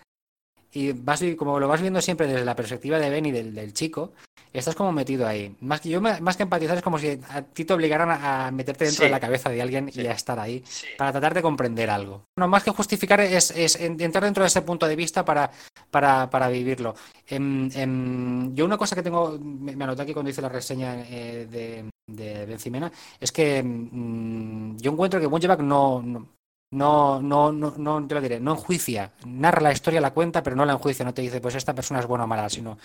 y 0.73 0.91
vas 0.91 1.23
como 1.37 1.59
lo 1.59 1.67
vas 1.67 1.81
viendo 1.81 2.01
siempre 2.01 2.27
desde 2.27 2.45
la 2.45 2.55
perspectiva 2.55 2.99
de 2.99 3.09
Benny 3.09 3.31
del, 3.31 3.53
del 3.55 3.73
chico, 3.73 4.13
estás 4.53 4.75
como 4.75 4.91
metido 4.91 5.27
ahí. 5.27 5.55
Más 5.61 5.81
que 5.81 5.89
yo 5.89 6.01
más 6.01 6.35
que 6.37 6.43
empatizar 6.43 6.77
es 6.77 6.83
como 6.83 6.97
si 6.97 7.19
a 7.29 7.41
ti 7.43 7.65
te 7.65 7.73
obligaran 7.73 8.09
a, 8.09 8.47
a 8.47 8.51
meterte 8.51 8.85
dentro 8.85 9.01
Sí. 9.03 9.05
de 9.05 9.11
la 9.11 9.19
cabeza 9.19 9.49
de 9.49 9.61
alguien 9.61 9.91
Sí. 9.91 10.01
y 10.01 10.07
a 10.07 10.11
estar 10.13 10.39
ahí 10.39 10.63
Sí. 10.65 10.87
para 10.97 11.11
tratar 11.11 11.33
de 11.33 11.41
comprender 11.41 11.89
algo. 11.89 12.23
No, 12.37 12.47
más 12.47 12.63
que 12.63 12.71
justificar 12.71 13.19
es, 13.21 13.51
es 13.51 13.75
en- 13.75 13.99
entrar 14.01 14.23
dentro 14.23 14.43
de 14.43 14.47
ese 14.47 14.61
punto 14.63 14.87
de 14.87 14.95
vista 14.95 15.23
para, 15.23 15.51
para, 15.91 16.29
para 16.29 16.47
vivirlo. 16.49 16.95
Em, 17.27 17.69
em, 17.73 18.55
yo 18.55 18.65
una 18.65 18.77
cosa 18.77 18.95
que 18.95 19.03
tengo, 19.03 19.37
me, 19.39 19.75
me 19.75 19.83
anoté 19.83 20.01
aquí 20.03 20.13
cuando 20.13 20.29
hice 20.31 20.41
la 20.41 20.49
reseña 20.49 20.95
eh, 21.07 21.47
de, 21.49 21.89
de 22.07 22.45
Benzimena, 22.45 22.91
es 23.19 23.31
que 23.31 23.61
mm, 23.63 24.77
yo 24.77 24.91
encuentro 24.91 25.19
que 25.19 25.27
Bunjevac 25.27 25.59
no, 25.59 26.01
no, 26.01 26.27
no, 26.71 27.21
no, 27.21 27.51
no, 27.51 27.73
no 27.77 28.07
te 28.07 28.15
lo 28.15 28.21
diré, 28.21 28.39
no 28.39 28.51
enjuicia, 28.51 29.11
narra 29.25 29.61
la 29.61 29.71
historia, 29.71 30.01
la 30.01 30.11
cuenta, 30.13 30.43
pero 30.43 30.55
no 30.55 30.65
la 30.65 30.73
enjuicia, 30.73 31.05
no 31.05 31.13
te 31.13 31.21
dice, 31.21 31.41
pues 31.41 31.55
esta 31.55 31.73
persona 31.73 31.99
es 31.99 32.07
buena 32.07 32.25
o 32.25 32.27
mala, 32.27 32.49
sino 32.49 32.77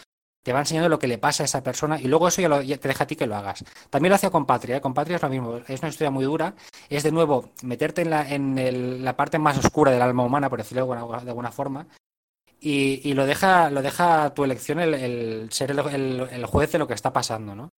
te 0.44 0.52
va 0.52 0.58
enseñando 0.60 0.88
lo 0.88 0.98
que 0.98 1.06
le 1.06 1.18
pasa 1.18 1.44
a 1.44 1.46
esa 1.46 1.62
persona 1.62 2.00
y 2.00 2.08
luego 2.08 2.26
eso 2.28 2.42
ya, 2.42 2.48
lo- 2.48 2.60
te 2.60 2.88
deja 2.88 3.04
a 3.04 3.06
ti 3.06 3.14
que 3.16 3.26
lo 3.28 3.36
hagas. 3.36 3.64
También 3.90 4.10
lo 4.10 4.16
hacía 4.16 4.30
con 4.30 4.44
Patria, 4.46 4.76
¿eh? 4.76 4.80
con 4.80 4.92
Patria 4.94 5.16
es 5.16 5.22
lo 5.22 5.28
mismo, 5.28 5.56
es 5.68 5.80
una 5.80 5.88
historia 5.88 6.10
muy 6.10 6.24
dura, 6.24 6.54
es 6.88 7.02
de 7.04 7.12
nuevo 7.12 7.50
meterte 7.62 8.02
en 8.02 8.10
la, 8.10 8.28
en 8.28 9.04
la 9.04 9.16
parte 9.16 9.38
más 9.38 9.58
oscura 9.58 9.92
del 9.92 10.02
alma 10.02 10.24
humana, 10.24 10.48
por 10.50 10.58
decirlo 10.58 10.84
de 10.86 11.28
alguna, 11.28 11.52
forma, 11.52 11.86
y, 12.60 13.00
y 13.08 13.14
lo 13.14 13.26
deja, 13.26 13.70
lo 13.70 13.82
deja 13.82 14.24
a 14.24 14.34
tu 14.34 14.44
elección 14.44 14.80
el, 14.80 14.94
el 14.94 15.52
ser 15.52 15.70
el- 15.72 16.20
el 16.30 16.46
juez 16.46 16.72
de 16.72 16.78
lo 16.78 16.86
que 16.88 16.94
está 16.94 17.12
pasando, 17.12 17.54
¿no? 17.54 17.70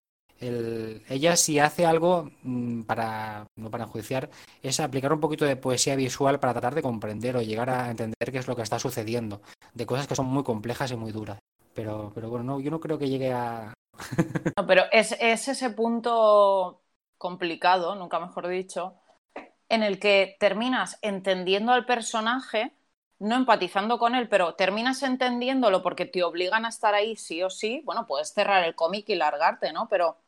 El- 0.42 1.02
ella 1.08 1.36
si 1.36 1.58
hace 1.60 1.86
algo 1.86 2.30
mm, 2.42 2.82
para, 2.82 3.46
no 3.56 3.70
para 3.70 3.84
enjuiciar, 3.84 4.30
es 4.62 4.80
aplicar 4.80 5.12
un 5.12 5.20
poquito 5.20 5.44
de 5.44 5.56
poesía 5.56 5.96
visual 5.96 6.40
para 6.40 6.52
tratar 6.54 6.74
de 6.74 6.82
comprender 6.82 7.36
o 7.36 7.42
llegar 7.42 7.70
a 7.70 7.90
entender 7.90 8.16
qué 8.32 8.38
es 8.38 8.48
lo 8.48 8.56
que 8.56 8.62
está 8.62 8.78
sucediendo, 8.78 9.40
de 9.74 9.86
cosas 9.86 10.06
que 10.08 10.16
son 10.16 10.26
muy 10.26 10.42
complejas 10.44 10.90
y 10.90 10.96
muy 10.96 11.12
duras. 11.12 11.38
Pero, 11.74 12.12
pero 12.14 12.28
bueno, 12.30 12.44
no, 12.44 12.60
yo 12.60 12.70
no 12.70 12.80
creo 12.80 12.98
que 12.98 13.08
llegue 13.08 13.32
a, 13.32 13.72
No, 14.56 14.66
pero 14.66 14.84
es, 14.92 15.12
es 15.20 15.48
ese 15.48 15.70
punto 15.70 16.82
complicado, 17.18 17.94
nunca 17.94 18.20
mejor 18.20 18.48
dicho, 18.48 18.96
en 19.68 19.82
el 19.82 20.00
que 20.00 20.36
terminas 20.40 20.98
entendiendo 21.02 21.72
al 21.72 21.86
personaje, 21.86 22.74
no 23.20 23.36
empatizando 23.36 23.98
con 23.98 24.14
él, 24.16 24.28
pero 24.28 24.54
terminas 24.56 25.02
entendiéndolo 25.04 25.82
porque 25.82 26.06
te 26.06 26.24
obligan 26.24 26.66
a 26.66 26.70
estar 26.70 26.94
ahí 26.94 27.16
sí 27.16 27.42
o 27.42 27.50
sí. 27.50 27.82
Bueno, 27.84 28.06
puedes 28.06 28.32
cerrar 28.34 28.64
el 28.64 28.74
cómic 28.76 29.08
y 29.10 29.16
largarte, 29.16 29.72
¿no? 29.72 29.88
Pero 29.88 30.18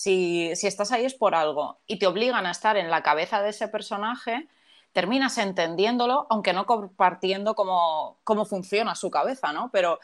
si, 0.00 0.56
si 0.56 0.66
estás 0.66 0.92
ahí 0.92 1.04
es 1.04 1.12
por 1.12 1.34
algo 1.34 1.82
y 1.86 1.98
te 1.98 2.06
obligan 2.06 2.46
a 2.46 2.52
estar 2.52 2.78
en 2.78 2.88
la 2.88 3.02
cabeza 3.02 3.42
de 3.42 3.50
ese 3.50 3.68
personaje, 3.68 4.48
terminas 4.92 5.36
entendiéndolo, 5.36 6.26
aunque 6.30 6.54
no 6.54 6.64
compartiendo 6.64 7.54
cómo, 7.54 8.18
cómo 8.24 8.46
funciona 8.46 8.94
su 8.94 9.10
cabeza, 9.10 9.52
¿no? 9.52 9.68
Pero 9.70 9.98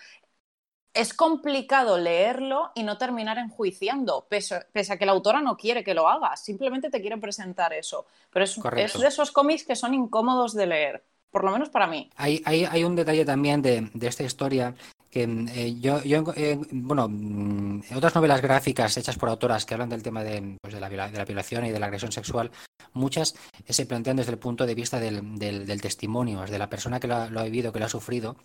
es 0.93 1.15
complicado 1.15 1.97
leerlo 1.97 2.73
y 2.75 2.83
no 2.83 2.99
terminar 2.99 3.39
enjuiciando, 3.39 4.27
pese, 4.29 4.67
pese 4.71 4.93
a 4.93 4.99
que 4.99 5.07
la 5.07 5.13
autora 5.13 5.41
no 5.41 5.57
quiere 5.57 5.83
que 5.83 5.95
lo 5.95 6.09
hagas, 6.09 6.45
simplemente 6.45 6.91
te 6.91 7.01
quiere 7.01 7.17
presentar 7.17 7.73
eso. 7.73 8.05
Pero 8.31 8.45
es, 8.45 8.61
es 8.77 9.01
de 9.01 9.09
esos 9.09 9.33
cómics 9.33 9.65
que 9.65 9.77
son 9.77 9.95
incómodos 9.95 10.53
de 10.53 10.67
leer, 10.67 11.05
por 11.31 11.43
lo 11.43 11.53
menos 11.53 11.71
para 11.71 11.87
mí. 11.87 12.11
Hay, 12.17 12.43
hay, 12.45 12.67
hay 12.67 12.85
un 12.85 12.97
detalle 12.97 13.25
también 13.25 13.63
de, 13.63 13.91
de 13.95 14.07
esta 14.09 14.25
historia 14.25 14.75
que 15.17 15.23
eh, 15.55 15.81
yo, 15.81 16.03
yo 16.03 16.23
eh, 16.37 16.59
bueno, 16.73 17.09
mm, 17.09 17.85
otras 17.97 18.15
novelas 18.15 18.43
gráficas 18.43 18.99
hechas 18.99 19.17
por 19.17 19.31
autoras 19.31 19.65
que 19.65 19.73
hablan 19.73 19.89
del 19.89 20.03
tema 20.03 20.23
de, 20.23 20.59
pues, 20.61 20.75
de, 20.75 20.81
la, 20.81 20.91
de 20.91 21.17
la 21.17 21.25
violación 21.25 21.65
y 21.65 21.71
de 21.71 21.81
la 21.81 21.87
agresión 21.87 22.13
sexual, 22.13 22.51
muchas 22.93 23.35
eh, 23.67 23.73
se 23.73 23.87
plantean 23.87 24.19
desde 24.19 24.33
el 24.33 24.39
punto 24.39 24.67
de 24.67 24.75
vista 24.75 25.01
del, 25.01 25.39
del, 25.39 25.65
del 25.65 25.81
testimonio, 25.81 26.45
de 26.45 26.59
la 26.59 26.69
persona 26.69 27.01
que 27.01 27.09
lo 27.09 27.15
ha, 27.15 27.45
vivido, 27.45 27.73
que 27.73 27.79
lo 27.79 27.87
ha 27.87 27.89
sufrido, 27.89 28.37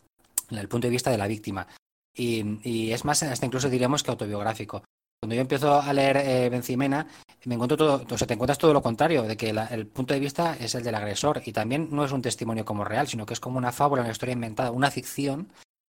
desde 0.49 0.61
el 0.61 0.69
punto 0.69 0.87
de 0.87 0.91
vista 0.91 1.11
de 1.11 1.17
la 1.17 1.27
víctima. 1.27 1.67
Y, 2.15 2.59
y 2.63 2.93
es 2.93 3.03
más, 3.03 3.21
hasta 3.21 3.45
incluso 3.45 3.69
diríamos 3.69 4.01
que 4.01 4.11
autobiográfico. 4.11 4.81
Cuando 5.19 5.35
yo 5.35 5.41
empiezo 5.41 5.81
a 5.81 5.91
leer 5.91 6.17
eh, 6.17 6.49
Benzimena, 6.49 7.05
me 7.43 7.55
encuentro 7.55 7.75
todo, 7.75 8.05
o 8.09 8.17
sea, 8.17 8.27
te 8.27 8.35
encuentras 8.35 8.57
todo 8.57 8.71
lo 8.71 8.81
contrario, 8.81 9.23
de 9.23 9.35
que 9.35 9.49
el 9.49 9.87
punto 9.87 10.13
de 10.13 10.21
vista 10.21 10.55
es 10.57 10.73
el 10.75 10.83
del 10.83 10.95
agresor 10.95 11.41
y 11.45 11.51
también 11.51 11.89
no 11.91 12.05
es 12.05 12.13
un 12.13 12.21
testimonio 12.21 12.63
como 12.63 12.85
real, 12.85 13.09
sino 13.09 13.25
que 13.25 13.33
es 13.33 13.41
como 13.41 13.57
una 13.57 13.73
fábula, 13.73 14.03
una 14.03 14.11
historia 14.11 14.33
inventada, 14.33 14.71
una 14.71 14.89
ficción 14.89 15.51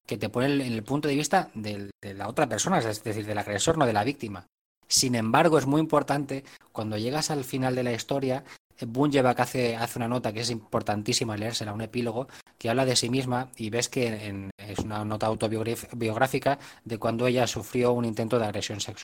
que 0.07 0.17
te 0.17 0.29
pone 0.29 0.47
en 0.47 0.73
el 0.73 0.83
punto 0.83 1.07
de 1.07 1.15
vista 1.15 1.49
de 1.53 1.91
la 2.15 2.27
otra 2.29 2.47
persona, 2.47 2.79
es 2.79 3.03
decir, 3.03 3.25
del 3.25 3.37
agresor, 3.37 3.77
no 3.77 3.85
de 3.85 3.93
la 3.93 4.03
víctima. 4.03 4.47
Sin 4.87 5.15
embargo, 5.15 5.57
es 5.57 5.65
muy 5.65 5.81
importante 5.81 6.43
cuando 6.71 6.97
llegas 6.97 7.29
al 7.29 7.43
final 7.43 7.75
de 7.75 7.83
la 7.83 7.91
historia, 7.93 8.43
eh, 8.79 8.85
Bunjevac 8.85 9.39
hace, 9.39 9.75
hace 9.75 9.99
una 9.99 10.07
nota 10.07 10.31
que 10.33 10.41
es 10.41 10.49
importantísima 10.49 11.35
leérsela, 11.37 11.73
un 11.73 11.81
epílogo, 11.81 12.27
que 12.57 12.69
habla 12.69 12.85
de 12.85 12.95
sí 12.95 13.09
misma 13.09 13.49
y 13.57 13.69
ves 13.69 13.89
que 13.89 14.07
en- 14.27 14.51
es 14.57 14.79
una 14.79 15.03
nota 15.03 15.27
autobiográfica 15.27 16.59
de 16.85 16.97
cuando 16.97 17.27
ella 17.27 17.45
sufrió 17.47 17.91
un 17.93 18.05
intento 18.05 18.39
de 18.39 18.45
agresión 18.45 18.79
sexual. 18.79 19.03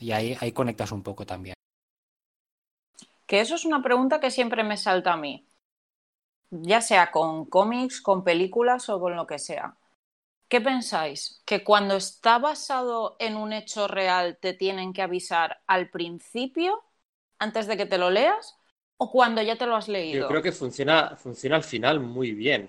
Y 0.00 0.12
ahí, 0.12 0.36
ahí 0.40 0.52
conectas 0.52 0.92
un 0.92 1.02
poco 1.02 1.26
también. 1.26 1.54
Que 3.26 3.40
eso 3.40 3.54
es 3.54 3.64
una 3.64 3.82
pregunta 3.82 4.20
que 4.20 4.30
siempre 4.30 4.62
me 4.62 4.76
salta 4.76 5.14
a 5.14 5.16
mí. 5.16 5.46
ya 6.52 6.80
sea 6.80 7.10
con 7.10 7.44
cómics, 7.46 8.00
con 8.00 8.22
películas 8.22 8.88
o 8.88 9.00
con 9.00 9.16
lo 9.16 9.26
que 9.26 9.40
sea. 9.40 9.76
¿Qué 10.50 10.60
pensáis? 10.60 11.42
¿Que 11.46 11.62
cuando 11.62 11.94
está 11.96 12.38
basado 12.40 13.16
en 13.20 13.36
un 13.36 13.52
hecho 13.52 13.86
real 13.86 14.36
te 14.42 14.52
tienen 14.52 14.92
que 14.92 15.02
avisar 15.02 15.62
al 15.68 15.90
principio, 15.90 16.82
antes 17.38 17.68
de 17.68 17.76
que 17.76 17.86
te 17.86 17.98
lo 17.98 18.10
leas, 18.10 18.58
o 18.98 19.12
cuando 19.12 19.40
ya 19.42 19.54
te 19.56 19.66
lo 19.66 19.76
has 19.76 19.86
leído? 19.86 20.22
Yo 20.22 20.28
creo 20.28 20.42
que 20.42 20.50
funciona, 20.50 21.16
funciona 21.16 21.54
al 21.54 21.62
final 21.62 22.00
muy 22.00 22.32
bien. 22.32 22.68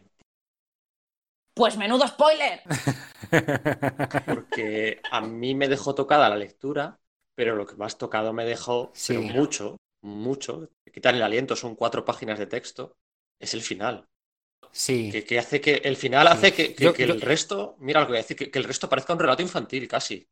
Pues 1.56 1.76
menudo 1.76 2.08
spoiler. 2.08 2.62
Porque 4.28 5.02
a 5.12 5.22
mí 5.22 5.56
me 5.56 5.68
dejó 5.68 5.96
tocada 5.96 6.30
la 6.30 6.36
lectura, 6.36 7.00
pero 7.36 7.56
lo 7.56 7.66
que 7.66 7.76
más 7.76 7.98
tocado 7.98 8.32
me 8.32 8.46
dejó, 8.46 8.92
Sí. 8.94 9.16
pero 9.16 9.22
mucho, 9.24 9.78
mucho, 10.02 10.70
te 10.84 10.92
quitan 10.92 11.16
el 11.16 11.24
aliento, 11.24 11.56
son 11.56 11.76
cuatro 11.76 12.06
páginas 12.06 12.38
de 12.38 12.46
texto, 12.46 12.96
es 13.40 13.56
el 13.56 13.62
final. 13.62 14.08
Sí, 14.72 15.12
Que, 15.12 15.24
que 15.28 15.40
hace 15.40 15.60
que 15.62 15.74
el 15.90 15.96
final 15.98 16.28
hace 16.28 16.54
que, 16.54 16.74
que- 16.76 16.84
Yo- 16.86 16.94
que 16.94 17.04
yo- 17.06 17.14
el 17.14 17.22
resto, 17.22 17.76
mira 17.80 18.00
lo 18.00 18.06
que 18.08 18.12
voy 18.14 18.20
a 18.20 18.22
decir, 18.24 18.38
que, 18.38 18.60
el 18.60 18.64
resto 18.66 18.90
parezca 18.90 19.14
un 19.14 19.20
relato 19.20 19.42
infantil 19.42 19.88
casi. 19.88 20.28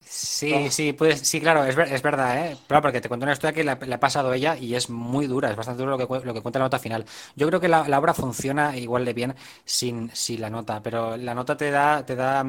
sí, 0.00 0.54
Oh. 0.54 0.70
sí, 0.70 0.92
pues, 0.92 1.20
sí, 1.20 1.40
claro, 1.40 1.64
es, 1.64 1.76
ver- 1.76 1.92
es 1.92 2.02
verdad, 2.02 2.46
¿eh? 2.52 2.56
Claro, 2.66 2.82
porque 2.82 3.00
te 3.00 3.08
cuento 3.08 3.24
una 3.24 3.32
historia 3.32 3.52
que 3.54 3.64
le, 3.64 3.70
ha- 3.72 3.74
le 3.80 3.94
ha 3.94 4.00
pasado 4.00 4.30
a 4.30 4.36
ella 4.36 4.56
y 4.56 4.74
es 4.74 4.88
muy 4.90 5.26
dura, 5.26 5.50
es 5.50 5.56
bastante 5.56 5.82
duro 5.82 5.96
lo 5.96 6.08
que, 6.08 6.26
lo 6.26 6.34
que 6.34 6.40
cuenta 6.40 6.58
la 6.58 6.64
nota 6.66 6.78
final. 6.78 7.04
Yo 7.36 7.46
creo 7.48 7.60
que 7.60 7.68
la, 7.68 7.86
la 7.88 7.98
obra 7.98 8.14
funciona 8.14 8.76
igual 8.76 9.04
de 9.04 9.12
bien 9.12 9.34
sin, 9.64 10.10
sin 10.14 10.40
la 10.40 10.50
nota, 10.50 10.82
pero 10.82 11.16
la 11.16 11.34
nota 11.34 11.56
te 11.56 11.70
da, 11.70 12.04
te 12.06 12.14
da, 12.16 12.44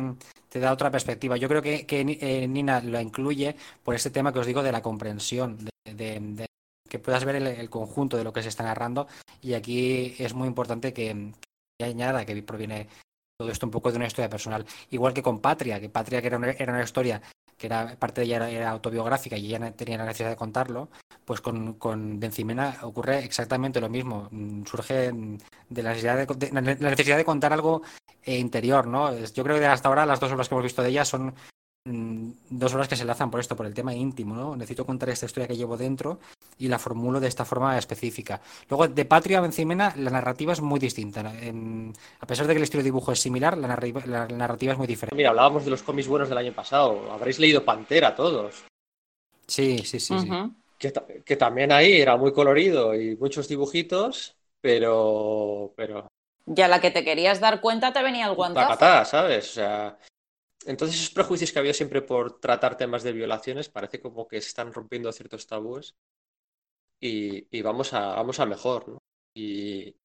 te 0.50 0.60
da 0.60 0.72
otra 0.72 0.92
perspectiva. 0.92 1.38
Yo 1.38 1.50
creo 1.50 1.62
que, 1.62 1.86
que 1.86 2.02
eh, 2.22 2.48
Nina 2.48 2.82
lo 2.82 3.00
incluye 3.02 3.56
por 3.84 3.96
este 3.96 4.10
tema 4.12 4.32
que 4.32 4.40
os 4.40 4.46
digo 4.48 4.64
de 4.64 4.72
la 4.72 4.82
comprensión, 4.82 5.58
de, 5.58 5.94
de- 5.94 6.20
de 6.22 6.46
que 6.90 7.00
puedas 7.00 7.24
ver 7.24 7.36
el, 7.38 7.70
conjunto 7.70 8.18
de 8.18 8.24
lo 8.24 8.34
que 8.34 8.44
se 8.44 8.50
está 8.50 8.64
narrando 8.64 9.08
y 9.42 9.54
aquí 9.54 10.16
es 10.20 10.34
muy 10.34 10.48
importante 10.48 10.92
que, 10.94 11.32
que 11.78 11.86
añada 11.86 12.26
que 12.26 12.42
proviene 12.44 12.88
todo 13.38 13.52
esto 13.52 13.66
un 13.66 13.72
poco 13.72 13.92
de 13.92 13.98
una 13.98 14.08
historia 14.08 14.30
personal. 14.30 14.66
Igual 14.90 15.14
que 15.14 15.24
con 15.24 15.40
Patria, 15.40 15.80
que 15.80 15.90
Patria 15.90 16.22
que 16.22 16.28
era 16.28 16.38
una, 16.38 16.84
historia 16.84 17.22
que 17.58 17.68
era 17.68 17.96
parte 17.98 18.22
de 18.22 18.28
ella 18.28 18.50
era, 18.50 18.70
autobiográfica 18.70 19.38
y 19.38 19.48
ella 19.48 19.72
tenía 19.72 19.98
la 19.98 20.06
necesidad 20.06 20.30
de 20.30 20.36
contarlo, 20.36 20.90
pues 21.24 21.40
con, 21.40 21.74
con 21.76 22.20
Benzimena 22.20 22.80
ocurre 22.82 23.20
exactamente 23.24 23.80
lo 23.80 23.90
mismo. 23.90 24.28
Mm, 24.32 24.66
Surge 24.66 25.12
de 25.70 25.84
la 25.84 25.90
necesidad 25.90 26.18
de, 26.18 26.26
de- 26.26 26.52
la 26.52 26.62
necesidad 26.90 27.18
de 27.18 27.26
contar 27.26 27.54
algo 27.54 27.82
eh, 28.24 28.38
interior, 28.38 28.88
¿no? 28.88 29.18
Yo 29.18 29.44
creo 29.44 29.58
que 29.58 29.66
hasta 29.66 29.88
ahora 29.88 30.06
las 30.06 30.20
dos 30.20 30.32
obras 30.32 30.50
que 30.50 30.56
hemos 30.56 30.64
visto 30.64 30.82
de 30.82 30.90
ella 30.90 31.06
son 31.06 31.34
dos 32.50 32.74
obras 32.74 32.88
que 32.88 32.96
se 32.96 33.02
enlazan 33.04 33.32
por 33.32 33.40
esto, 33.40 33.56
por 33.56 33.66
el 33.66 33.74
tema 33.74 33.94
íntimo, 33.94 34.36
¿no? 34.36 34.56
Necesito 34.56 34.86
contar 34.86 35.10
esta 35.10 35.26
historia 35.26 35.48
que 35.48 35.58
llevo 35.58 35.78
dentro 35.78 36.20
y 36.58 36.68
la 36.68 36.80
formulo 36.80 37.20
de 37.20 37.28
esta 37.28 37.46
forma 37.46 37.78
específica. 37.78 38.42
Luego, 38.70 38.88
de 38.88 39.06
Patria 39.06 39.40
a 39.40 39.42
Benzimena, 39.42 39.94
la 39.98 40.12
narrativa 40.12 40.54
es 40.54 40.62
muy 40.62 40.80
distinta. 40.80 41.22
a 41.22 42.26
pesar 42.26 42.48
de 42.48 42.54
que 42.54 42.58
el 42.58 42.64
estilo 42.64 42.82
de 42.82 42.86
dibujo 42.90 43.12
es 43.12 43.20
similar, 43.20 43.58
la 43.58 43.68
narrativa, 43.68 44.02
la 44.06 44.28
narrativa 44.28 44.74
es 44.74 44.78
muy 44.78 44.88
diferente. 44.88 45.16
Mira, 45.16 45.30
hablábamos 45.30 45.66
de 45.66 45.72
los 45.72 45.84
cómics 45.84 46.08
buenos 46.08 46.30
del 46.30 46.38
año 46.38 46.54
pasado, 46.54 47.12
habréis 47.12 47.40
leído 47.40 47.64
Pantera 47.66 48.16
todos, 48.16 48.64
Sí, 49.48 49.80
sí, 49.80 50.00
sí, 50.00 50.20
sí. 50.20 50.30
Que, 50.78 50.92
ta- 50.92 51.06
que 51.26 51.36
también 51.36 51.72
ahí 51.72 52.00
era 52.00 52.16
muy 52.18 52.32
colorido 52.32 52.94
y 52.96 53.16
muchos 53.18 53.48
dibujitos, 53.48 54.36
pero, 54.62 55.74
pero 55.76 56.08
Ya 56.46 56.68
la 56.68 56.80
que 56.80 56.92
te 56.92 57.04
querías 57.04 57.40
dar 57.40 57.60
cuenta 57.60 57.92
te 57.92 58.04
venía 58.04 58.28
el 58.28 58.36
guantazo. 58.36 58.70
tacatá, 58.70 59.06
¿sabes? 59.06 59.50
O 59.50 59.54
sea, 59.54 59.98
entonces 60.66 60.98
esos 61.00 61.14
prejuicios 61.14 61.52
que 61.52 61.60
había 61.60 61.74
siempre 61.74 62.02
por 62.02 62.40
tratar 62.40 62.78
temas 62.78 63.04
de 63.04 63.14
violaciones 63.14 63.70
parece 63.70 64.00
como 64.02 64.28
que 64.28 64.42
se 64.42 64.50
están 64.50 64.74
rompiendo 64.74 65.12
ciertos 65.12 65.48
tabúes 65.48 65.96
y, 67.00 67.62
vamos 67.62 67.94
a, 67.94 68.16
vamos 68.16 68.40
a 68.40 68.46
mejor, 68.46 68.88
¿no? 68.90 69.00
Y, 69.34 69.96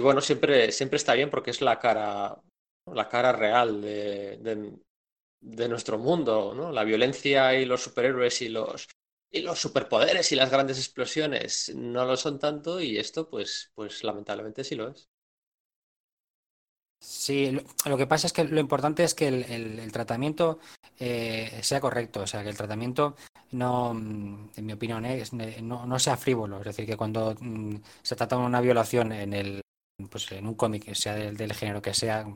bueno, 0.00 0.20
siempre, 0.20 0.72
siempre 0.72 0.96
está 0.98 1.14
bien 1.14 1.30
porque 1.30 1.50
es 1.50 1.60
la 1.62 1.78
cara, 1.78 2.36
la 2.86 3.08
cara 3.08 3.32
real 3.32 3.80
de, 3.82 4.38
de, 4.38 4.78
de 5.40 5.68
nuestro 5.68 5.98
mundo, 5.98 6.54
¿no? 6.54 6.72
La 6.72 6.84
violencia 6.84 7.54
y 7.58 7.66
los 7.66 7.82
superhéroes 7.82 8.42
y 8.42 8.48
los, 8.50 8.88
y 9.30 9.42
los 9.42 9.58
superpoderes 9.60 10.32
y 10.32 10.36
las 10.36 10.50
grandes 10.50 10.78
explosiones 10.78 11.72
no 11.76 12.04
lo 12.06 12.16
son 12.16 12.38
tanto 12.40 12.80
y 12.80 12.98
esto 12.98 13.28
pues, 13.30 13.72
pues 13.74 14.04
lamentablemente 14.04 14.64
sí 14.64 14.76
lo 14.76 14.90
es. 14.90 15.08
Sí, 17.00 17.56
lo, 17.86 17.96
que 17.96 18.06
pasa 18.06 18.26
es 18.26 18.32
que 18.32 18.44
lo 18.44 18.60
importante 18.60 19.04
es 19.04 19.14
que 19.14 19.28
el, 19.28 19.92
tratamiento 19.92 20.58
eh, 20.98 21.60
sea 21.62 21.80
correcto, 21.80 22.22
o 22.22 22.26
sea, 22.26 22.42
que 22.42 22.48
el 22.48 22.56
tratamiento 22.56 23.14
no, 23.52 23.94
mm, 23.94 24.50
en 24.56 24.66
mi 24.66 24.72
opinión, 24.72 25.04
eh, 25.06 25.24
no, 25.62 25.86
no 25.86 25.98
sea 25.98 26.16
frívolo, 26.16 26.58
es 26.58 26.64
decir, 26.64 26.86
que 26.86 26.96
cuando 26.96 27.36
mm, 27.40 27.76
se 28.02 28.16
trata 28.16 28.36
de 28.36 28.42
una 28.42 28.60
violación 28.60 29.12
en 29.12 29.32
el, 29.32 29.60
pues 30.10 30.30
en 30.32 30.46
un 30.46 30.54
cómic, 30.54 30.92
sea 30.94 31.14
del, 31.14 31.52
género 31.52 31.80
que 31.80 31.94
sea, 31.94 32.26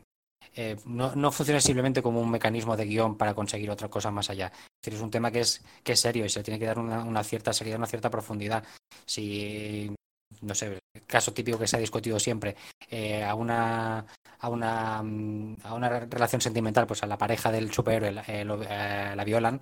eh, 0.55 0.77
no, 0.87 1.15
no 1.17 1.33
funcione 1.33 1.61
simplemente 1.61 2.03
como 2.03 2.21
un 2.21 2.31
mecanismo 2.31 2.77
de 2.77 2.87
guion 2.87 3.17
para 3.17 3.35
conseguir 3.35 3.71
otra 3.71 3.89
cosa 3.89 4.11
más 4.11 4.31
allá. 4.31 4.47
Es 4.47 4.85
decir, 4.85 4.95
es 4.99 5.03
un 5.03 5.11
tema 5.11 5.31
que 5.31 5.41
es, 5.41 5.63
que 5.83 5.93
es 5.93 6.01
serio 6.01 6.25
y 6.25 6.29
se 6.29 6.43
tiene 6.43 6.59
que 6.59 6.67
dar 6.67 6.79
una, 6.79 7.05
una 7.05 7.25
cierta 7.25 7.53
seriedad, 7.53 7.79
una 7.79 7.87
cierta 7.87 8.11
profundidad. 8.11 8.65
Si, 9.07 9.93
no 10.41 10.55
sé, 10.55 10.79
el 10.95 11.07
caso 11.07 11.33
típico 11.33 11.59
que 11.59 11.67
se 11.67 11.77
ha 11.77 11.81
discutido 11.81 12.19
siempre, 12.19 12.57
eh, 12.91 13.23
a 13.25 13.35
una 13.35 14.07
a 14.41 14.49
una, 14.49 15.03
mm, 15.03 15.57
a 15.63 15.75
una 15.75 15.89
relación 16.01 16.41
sentimental, 16.41 16.87
pues 16.87 17.03
a 17.03 17.07
la 17.07 17.17
pareja 17.19 17.53
del 17.53 17.73
superhéroe 17.73 18.11
la- 18.13 18.23
eh, 18.27 18.45
eh, 18.69 19.13
la 19.15 19.25
violan 19.25 19.61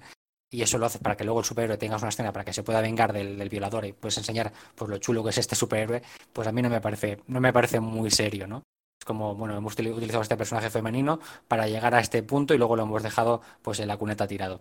y 0.51 0.63
eso 0.63 0.79
lo 0.79 0.87
hace 0.87 0.99
para 0.99 1.17
que 1.17 1.25
luego 1.25 1.41
el 1.41 1.47
superhéroe 1.47 1.77
tenga 1.79 1.97
una 1.97 2.09
escena 2.09 2.33
para 2.33 2.45
que 2.45 2.53
se 2.53 2.63
pueda 2.63 2.81
vengar 2.81 3.13
del, 3.13 3.39
del 3.39 3.49
violador 3.49 3.85
y 3.85 3.93
puedes 3.93 4.17
enseñar 4.19 4.53
pues 4.75 4.91
lo 4.91 4.99
chulo 4.99 5.23
que 5.23 5.31
es 5.31 5.39
este 5.39 5.55
superhéroe, 5.55 6.03
pues 6.33 6.49
a 6.49 6.53
mí 6.53 6.63
no 6.63 6.71
me 6.71 6.81
parece, 6.81 7.21
no 7.29 7.41
me 7.41 7.53
parece 7.53 7.79
muy 7.81 8.11
serio, 8.11 8.47
¿no? 8.47 8.63
Es 9.01 9.05
como, 9.07 9.35
bueno, 9.35 9.57
hemos 9.57 9.77
util- 9.79 9.95
utilizado 9.95 10.23
este 10.23 10.37
personaje 10.37 10.71
femenino 10.71 11.21
para 11.49 11.67
llegar 11.69 11.95
a 11.95 12.01
este 12.01 12.23
punto 12.23 12.53
y 12.55 12.59
luego 12.59 12.77
lo 12.77 12.83
hemos 12.83 13.03
dejado 13.03 13.41
pues 13.63 13.81
en 13.81 13.89
la 13.89 13.97
cuneta 13.97 14.27
tirado. 14.27 14.61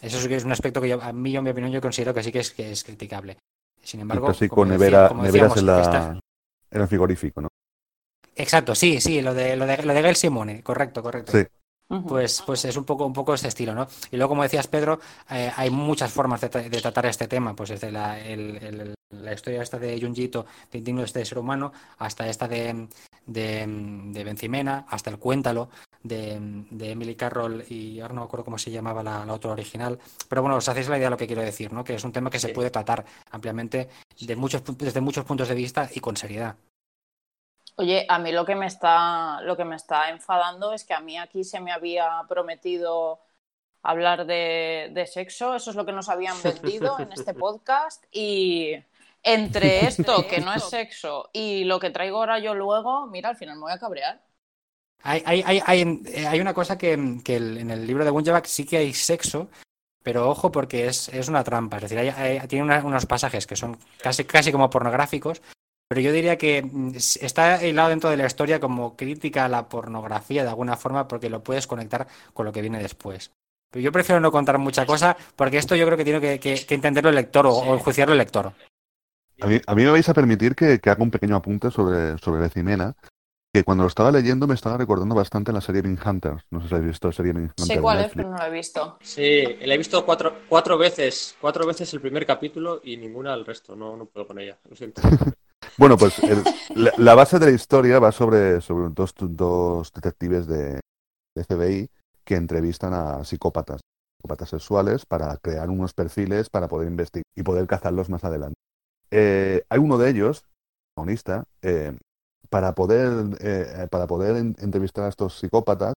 Eso 0.00 0.20
sí 0.20 0.28
que 0.28 0.36
es 0.36 0.44
un 0.44 0.52
aspecto 0.52 0.80
que 0.80 0.88
yo, 0.88 1.02
a 1.02 1.12
mí, 1.12 1.36
en 1.36 1.44
mi 1.44 1.50
opinión, 1.50 1.72
yo 1.72 1.80
considero 1.80 2.14
que 2.14 2.22
sí 2.22 2.32
que 2.32 2.40
es, 2.40 2.50
que 2.52 2.70
es 2.72 2.84
criticable. 2.84 3.38
Sin 3.88 4.00
embargo, 4.00 4.26
Casi 4.26 4.48
como 4.48 4.56
con 4.62 4.68
decía- 4.68 4.78
nevera, 4.84 5.08
como 5.08 5.22
neveras 5.22 5.54
decíamos, 5.54 5.58
en, 5.58 5.66
la, 5.66 5.80
esta- 5.80 6.20
en 6.70 6.80
el 6.82 6.88
frigorífico, 6.88 7.40
¿no? 7.40 7.48
Exacto, 8.36 8.74
sí, 8.74 9.00
sí, 9.00 9.22
lo 9.22 9.32
de, 9.32 9.56
lo 9.56 9.64
de, 9.66 9.82
lo 9.82 9.94
de 9.94 10.02
Gail 10.02 10.14
Simone, 10.14 10.62
correcto, 10.62 11.02
correcto. 11.02 11.32
Sí. 11.32 11.44
Pues, 12.06 12.42
pues 12.44 12.66
es 12.66 12.76
un 12.76 12.84
poco, 12.84 13.06
un 13.06 13.14
poco 13.14 13.32
este 13.32 13.48
estilo, 13.48 13.74
¿no? 13.74 13.88
Y 14.10 14.16
luego, 14.18 14.28
como 14.28 14.42
decías, 14.42 14.66
Pedro, 14.68 15.00
eh, 15.30 15.50
hay 15.56 15.70
muchas 15.70 16.12
formas 16.12 16.38
de, 16.42 16.48
de 16.68 16.80
tratar 16.82 17.06
este 17.06 17.28
tema, 17.28 17.56
pues 17.56 17.70
desde 17.70 17.90
la, 17.90 18.20
el- 18.20 18.56
el- 18.58 18.94
la 19.10 19.32
historia 19.32 19.62
esta 19.62 19.78
de 19.78 19.98
Junjito, 19.98 20.44
de 20.70 20.78
Indigno 20.78 21.00
de 21.00 21.06
este 21.06 21.24
ser 21.24 21.38
humano, 21.38 21.72
hasta 21.96 22.28
esta 22.28 22.46
de, 22.46 22.88
de, 23.24 23.64
de 24.12 24.24
Benzimena, 24.24 24.84
hasta 24.90 25.08
el 25.08 25.18
Cuéntalo, 25.18 25.70
de, 26.02 26.38
de 26.70 26.90
Emily 26.90 27.14
Carroll 27.14 27.64
y 27.68 28.00
ahora 28.00 28.14
no 28.14 28.20
me 28.20 28.26
acuerdo 28.26 28.44
cómo 28.44 28.58
se 28.58 28.70
llamaba 28.70 29.02
la, 29.02 29.24
la 29.24 29.34
otra 29.34 29.50
original, 29.50 29.98
pero 30.28 30.42
bueno, 30.42 30.56
os 30.56 30.68
hacéis 30.68 30.88
la 30.88 30.96
idea 30.96 31.06
de 31.06 31.10
lo 31.10 31.16
que 31.16 31.26
quiero 31.26 31.42
decir, 31.42 31.72
¿no? 31.72 31.84
Que 31.84 31.94
es 31.94 32.04
un 32.04 32.12
tema 32.12 32.30
que 32.30 32.38
se 32.38 32.50
puede 32.50 32.70
tratar 32.70 33.04
ampliamente 33.30 33.88
de 34.20 34.36
muchos, 34.36 34.62
desde 34.78 35.00
muchos 35.00 35.24
puntos 35.24 35.48
de 35.48 35.54
vista 35.54 35.88
y 35.92 36.00
con 36.00 36.16
seriedad. 36.16 36.56
Oye, 37.76 38.06
a 38.08 38.18
mí 38.18 38.32
lo 38.32 38.44
que 38.44 38.56
me 38.56 38.66
está, 38.66 39.40
lo 39.42 39.56
que 39.56 39.64
me 39.64 39.76
está 39.76 40.10
enfadando 40.10 40.72
es 40.72 40.84
que 40.84 40.94
a 40.94 41.00
mí 41.00 41.16
aquí 41.16 41.44
se 41.44 41.60
me 41.60 41.70
había 41.70 42.08
prometido 42.28 43.20
hablar 43.82 44.26
de, 44.26 44.90
de 44.92 45.06
sexo, 45.06 45.54
eso 45.54 45.70
es 45.70 45.76
lo 45.76 45.86
que 45.86 45.92
nos 45.92 46.08
habían 46.08 46.36
vendido 46.42 46.98
en 46.98 47.12
este 47.12 47.34
podcast 47.34 48.04
y 48.10 48.74
entre 49.22 49.80
esto 49.86 50.26
que 50.26 50.40
no 50.40 50.52
es 50.52 50.64
sexo 50.64 51.30
y 51.32 51.64
lo 51.64 51.78
que 51.78 51.90
traigo 51.90 52.18
ahora 52.18 52.38
yo 52.40 52.54
luego, 52.54 53.06
mira, 53.06 53.28
al 53.28 53.36
final 53.36 53.56
me 53.56 53.62
voy 53.62 53.72
a 53.72 53.78
cabrear. 53.78 54.27
Hay, 55.02 55.22
hay, 55.24 55.42
hay, 55.46 55.62
hay, 55.64 56.02
eh, 56.06 56.26
hay 56.26 56.40
una 56.40 56.54
cosa 56.54 56.76
que, 56.76 57.20
que 57.24 57.36
el- 57.36 57.58
en 57.58 57.70
el 57.70 57.86
libro 57.86 58.04
de 58.04 58.10
Bunjabak 58.10 58.46
sí 58.46 58.64
que 58.64 58.78
hay 58.78 58.92
sexo, 58.92 59.48
pero 60.02 60.28
ojo 60.28 60.50
porque 60.50 60.86
es, 60.86 61.08
es 61.10 61.28
una 61.28 61.44
trampa. 61.44 61.76
Es 61.76 61.82
decir, 61.84 61.98
hay- 61.98 62.08
hay- 62.08 62.48
tiene 62.48 62.64
una- 62.64 62.84
unos 62.84 63.06
pasajes 63.06 63.46
que 63.46 63.56
son 63.56 63.76
casi, 64.02 64.24
casi 64.24 64.50
como 64.52 64.70
pornográficos, 64.70 65.40
pero 65.88 66.00
yo 66.00 66.12
diría 66.12 66.36
que 66.36 66.62
mm, 66.62 66.92
está 67.20 67.64
hilado 67.64 67.88
dentro 67.90 68.10
de 68.10 68.16
la 68.16 68.26
historia 68.26 68.60
como 68.60 68.96
crítica 68.96 69.44
a 69.44 69.48
la 69.48 69.68
pornografía 69.68 70.42
de 70.42 70.48
alguna 70.50 70.76
forma 70.76 71.08
porque 71.08 71.30
lo 71.30 71.42
puedes 71.42 71.66
conectar 71.66 72.06
con 72.34 72.44
lo 72.44 72.52
que 72.52 72.60
viene 72.60 72.78
después. 72.82 73.30
Pero 73.70 73.82
yo 73.82 73.92
prefiero 73.92 74.20
no 74.20 74.32
contar 74.32 74.58
mucha 74.58 74.84
cosa 74.86 75.16
porque 75.36 75.58
esto 75.58 75.76
yo 75.76 75.84
creo 75.86 75.96
que 75.98 76.04
tiene 76.04 76.20
que, 76.20 76.40
que- 76.40 76.66
que 76.66 76.74
entenderlo 76.74 77.10
el 77.10 77.16
lector 77.16 77.46
o, 77.46 77.52
o 77.54 77.74
enjuiciarlo 77.74 78.12
el 78.12 78.18
lector. 78.18 78.52
A 79.40 79.46
mí, 79.46 79.60
a 79.66 79.74
mí 79.74 79.84
me 79.84 79.90
vais 79.92 80.08
a 80.08 80.14
permitir 80.14 80.56
que, 80.56 80.80
que 80.80 80.90
haga 80.90 81.02
un 81.02 81.10
pequeño 81.12 81.36
apunte 81.36 81.70
sobre, 81.70 82.18
sobre 82.18 82.40
Becimena, 82.40 82.94
que 83.54 83.64
cuando 83.64 83.84
lo 83.84 83.88
estaba 83.88 84.12
leyendo 84.12 84.46
me 84.46 84.54
estaba 84.54 84.76
recordando 84.76 85.14
bastante 85.14 85.52
la 85.52 85.60
serie 85.60 85.82
Bean 85.82 85.98
Hunters. 86.04 86.44
No 86.50 86.60
sé 86.60 86.68
si 86.68 86.74
habéis 86.74 86.90
visto 86.90 87.08
la 87.08 87.12
serie 87.12 87.32
Bean 87.32 87.46
Hunters. 87.46 87.66
Sé 87.66 87.80
cuál 87.80 87.98
es, 87.98 88.02
Netflix. 88.04 88.16
pero 88.16 88.30
no 88.30 88.38
lo 88.38 88.44
he 88.44 88.50
visto. 88.50 88.98
Sí, 89.02 89.42
la 89.64 89.74
he 89.74 89.78
visto 89.78 90.04
cuatro, 90.04 90.34
cuatro 90.48 90.76
veces, 90.78 91.34
cuatro 91.40 91.66
veces 91.66 91.92
el 91.94 92.00
primer 92.00 92.26
capítulo 92.26 92.80
y 92.84 92.96
ninguna 92.96 93.34
el 93.34 93.44
resto. 93.46 93.74
No, 93.74 93.96
no 93.96 94.04
puedo 94.06 94.26
con 94.26 94.38
ella, 94.38 94.58
lo 94.68 94.76
siento. 94.76 95.02
Bueno, 95.76 95.96
pues 95.96 96.18
el- 96.20 96.42
la, 96.74 96.92
la 96.96 97.14
base 97.14 97.38
de 97.38 97.46
la 97.46 97.52
historia 97.52 97.98
va 98.00 98.10
sobre, 98.10 98.60
sobre 98.60 98.88
dos, 98.92 99.12
dos 99.16 99.92
detectives 99.92 100.46
de, 100.48 100.80
de 101.36 101.44
FBI 101.44 101.88
que 102.24 102.34
entrevistan 102.34 102.94
a 102.94 103.24
psicópatas, 103.24 103.80
psicópatas 104.18 104.48
sexuales, 104.50 105.04
para 105.06 105.36
crear 105.36 105.68
unos 105.70 105.94
perfiles 105.94 106.48
para 106.50 106.66
poder 106.68 106.88
investigar 106.88 107.22
y 107.36 107.42
poder 107.44 107.66
cazarlos 107.68 108.08
más 108.08 108.24
adelante. 108.24 108.54
Eh, 109.12 109.62
hay 109.68 109.78
uno 109.78 109.98
de 109.98 110.10
ellos, 110.10 110.44
protagonista, 110.94 111.44
eh, 111.62 111.96
para 112.50 112.74
poder, 112.74 113.36
eh, 113.40 113.86
para 113.90 114.06
poder 114.06 114.36
en- 114.36 114.56
entrevistar 114.60 115.04
a 115.04 115.08
estos 115.08 115.38
psicópatas, 115.38 115.94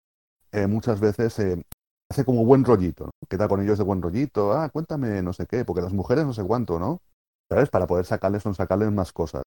eh, 0.54 0.68
muchas 0.68 1.00
veces 1.02 1.38
eh, 1.40 1.64
hace 2.10 2.26
como 2.26 2.46
buen 2.46 2.66
rollito, 2.66 3.06
¿no? 3.08 3.12
Queda 3.30 3.48
con 3.50 3.62
ellos 3.62 3.78
de 3.80 3.84
buen 3.86 4.02
rollito, 4.02 4.54
ah, 4.54 4.70
cuéntame 4.70 5.22
no 5.24 5.34
sé 5.34 5.48
qué, 5.48 5.66
porque 5.66 5.82
las 5.84 5.94
mujeres 5.94 6.26
no 6.26 6.34
sé 6.34 6.44
cuánto, 6.44 6.80
¿no? 6.80 7.02
¿Sabes? 7.50 7.70
Para 7.70 7.88
poder 7.88 8.06
sacarles 8.06 8.44
sacarles 8.56 8.92
más 8.92 9.14
cosas. 9.14 9.44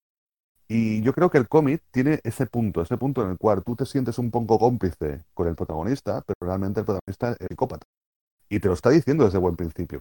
Y 0.69 1.03
yo 1.03 1.13
creo 1.13 1.31
que 1.31 1.39
el 1.39 1.49
cómic 1.49 1.83
tiene 1.91 2.21
ese 2.25 2.47
punto, 2.47 2.83
ese 2.83 2.97
punto 2.97 3.23
en 3.23 3.31
el 3.31 3.39
cual 3.39 3.63
tú 3.65 3.77
te 3.77 3.85
sientes 3.87 4.19
un 4.19 4.31
poco 4.31 4.59
cómplice 4.59 5.23
con 5.35 5.49
el 5.49 5.55
protagonista, 5.57 6.23
pero 6.27 6.37
realmente 6.49 6.81
el 6.81 6.87
protagonista 6.87 7.33
es 7.33 7.47
psicópata. 7.49 7.87
Y 8.51 8.61
te 8.61 8.69
lo 8.69 8.75
está 8.75 8.91
diciendo 8.91 9.25
desde 9.25 9.39
buen 9.39 9.57
principio. 9.57 10.01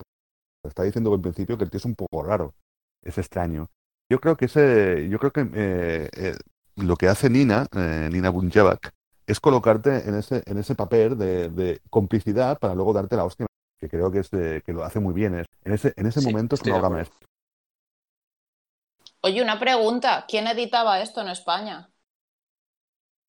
Te 0.63 0.69
está 0.69 0.83
diciendo 0.83 1.09
desde 1.09 1.21
buen 1.21 1.33
principio 1.33 1.57
que 1.57 1.65
el 1.65 1.71
tío 1.71 1.79
es 1.79 1.85
un 1.85 1.95
poco 1.95 2.23
raro, 2.23 2.53
es 3.03 3.17
extraño. 3.17 3.69
Yo 4.09 4.19
creo 4.21 4.37
que 4.37 4.45
ese, 4.45 5.09
yo 5.09 5.19
creo 5.19 5.31
que 5.31 5.41
eh, 5.53 6.09
eh, 6.13 6.37
lo 6.75 6.95
que 6.95 7.07
hace 7.07 7.29
Nina, 7.29 7.67
eh, 7.75 8.09
Nina 8.11 8.29
Bunjevak, 8.29 8.91
es 9.27 9.39
colocarte 9.39 10.07
en 10.09 10.15
ese, 10.15 10.43
en 10.45 10.57
ese 10.57 10.75
papel 10.75 11.17
de, 11.17 11.49
de 11.49 11.81
complicidad 11.89 12.57
para 12.59 12.75
luego 12.75 12.93
darte 12.93 13.15
la 13.15 13.25
hostia, 13.25 13.45
que 13.79 13.89
creo 13.89 14.11
que 14.11 14.19
es 14.19 14.29
de- 14.31 14.61
que 14.65 14.73
lo 14.73 14.83
hace 14.83 14.99
muy 14.99 15.13
bien. 15.13 15.35
Es- 15.35 15.47
en 15.63 15.73
ese, 15.73 15.93
en 15.95 16.05
ese 16.07 16.21
Sí, 16.21 16.27
momento 16.27 16.55
es 16.55 16.61
una 16.61 16.73
de 16.73 16.79
obra 16.79 16.89
maestra. 16.89 17.27
Oye, 19.23 19.41
una 19.41 19.59
pregunta. 19.59 20.25
¿Quién 20.27 20.47
editaba 20.47 20.99
esto 21.01 21.21
en 21.21 21.29
España? 21.29 21.89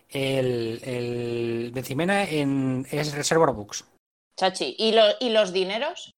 El, 0.09 0.81
el 0.85 1.71
Benzimena 1.73 2.25
en, 2.25 2.87
es 2.91 3.15
Reservoir 3.15 3.53
Books. 3.55 3.85
Chachi. 4.39 4.75
¿Y, 4.79 4.93
lo- 4.93 5.17
¿Y 5.21 5.31
los 5.31 5.53
dineros? 5.53 6.13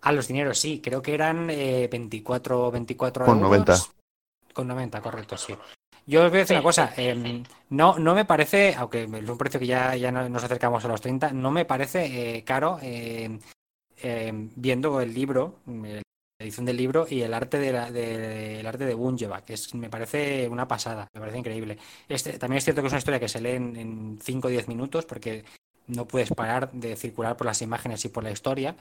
Ah, 0.00 0.12
los 0.12 0.28
dineros, 0.28 0.58
sí, 0.58 0.80
creo 0.82 1.00
que 1.00 1.14
eran 1.14 1.48
eh, 1.50 1.88
24, 1.90 2.70
24 2.70 3.24
Con 3.24 3.36
euros. 3.38 3.50
90. 3.50 3.76
Con 4.52 4.68
90, 4.68 5.00
correcto, 5.00 5.36
sí. 5.36 5.56
Yo 6.06 6.24
os 6.24 6.30
voy 6.30 6.38
a 6.38 6.40
decir 6.42 6.56
una 6.56 6.62
cosa, 6.62 6.92
em, 6.96 7.42
no, 7.70 7.98
no 7.98 8.14
me 8.14 8.24
parece, 8.24 8.74
aunque 8.76 9.04
es 9.04 9.28
un 9.28 9.38
precio 9.38 9.58
que 9.58 9.66
ya, 9.66 9.96
ya 9.96 10.12
no- 10.12 10.28
nos 10.28 10.44
acercamos 10.44 10.84
a 10.84 10.88
los 10.88 11.00
30, 11.00 11.32
no 11.32 11.50
me 11.50 11.64
parece 11.64 12.36
eh, 12.36 12.44
caro 12.44 12.78
em, 12.82 13.38
em, 13.96 14.50
viendo 14.56 15.00
el 15.00 15.14
libro, 15.14 15.60
el- 15.66 16.02
la 16.38 16.44
edición 16.46 16.66
del 16.66 16.76
libro 16.76 17.06
y 17.08 17.22
el 17.22 17.32
arte 17.32 17.58
de 17.58 17.72
la, 17.72 17.90
de- 17.90 18.60
el 18.60 18.66
arte 18.66 18.84
de 18.84 18.94
Bunjeva, 18.94 19.42
que 19.42 19.54
es, 19.54 19.74
me 19.74 19.88
parece 19.88 20.48
una 20.48 20.66
pasada, 20.68 21.08
me 21.14 21.20
parece 21.20 21.38
increíble. 21.38 21.78
Este, 22.08 22.38
también 22.38 22.58
es 22.58 22.64
cierto 22.64 22.82
que 22.82 22.88
es 22.88 22.92
una 22.92 22.98
historia 22.98 23.20
que 23.20 23.28
se 23.28 23.40
lee 23.40 23.50
en, 23.52 23.76
en 23.76 24.18
5 24.20 24.48
o 24.48 24.50
10 24.50 24.68
minutos 24.68 25.06
porque 25.06 25.44
no 25.86 26.06
puedes 26.06 26.30
parar 26.30 26.70
de 26.72 26.96
circular 26.96 27.36
por 27.36 27.46
las 27.46 27.62
imágenes 27.62 28.04
y 28.04 28.08
por 28.08 28.24
la 28.24 28.30
historia 28.32 28.74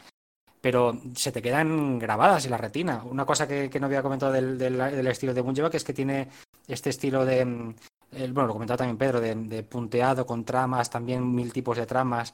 pero 0.64 0.98
se 1.14 1.34
te 1.34 1.42
quedan 1.42 2.00
grabadas 2.00 2.46
en 2.46 2.52
la 2.52 2.58
retina. 2.58 3.04
Una 3.04 3.26
cosa 3.26 3.46
que, 3.50 3.70
que 3.70 3.82
no 3.82 3.88
había 3.88 4.02
comentado 4.02 4.32
del, 4.32 4.58
del- 4.58 4.78
del 4.78 5.08
estilo 5.08 5.34
de 5.34 5.42
Bunjeva, 5.42 5.70
que 5.70 5.76
es 5.76 5.84
que 5.84 5.94
tiene 5.94 6.30
este 6.70 6.90
estilo 6.90 7.26
de, 7.26 7.44
mm, 7.44 7.76
el- 8.14 8.32
bueno, 8.32 8.48
lo 8.48 8.54
comentaba 8.54 8.78
también 8.78 8.98
Pedro, 8.98 9.20
de, 9.20 9.36
de 9.36 9.64
punteado 9.64 10.26
con 10.26 10.46
tramas, 10.46 10.90
también 10.90 11.36
mil 11.36 11.52
tipos 11.52 11.76
de 11.76 11.86
tramas, 11.86 12.34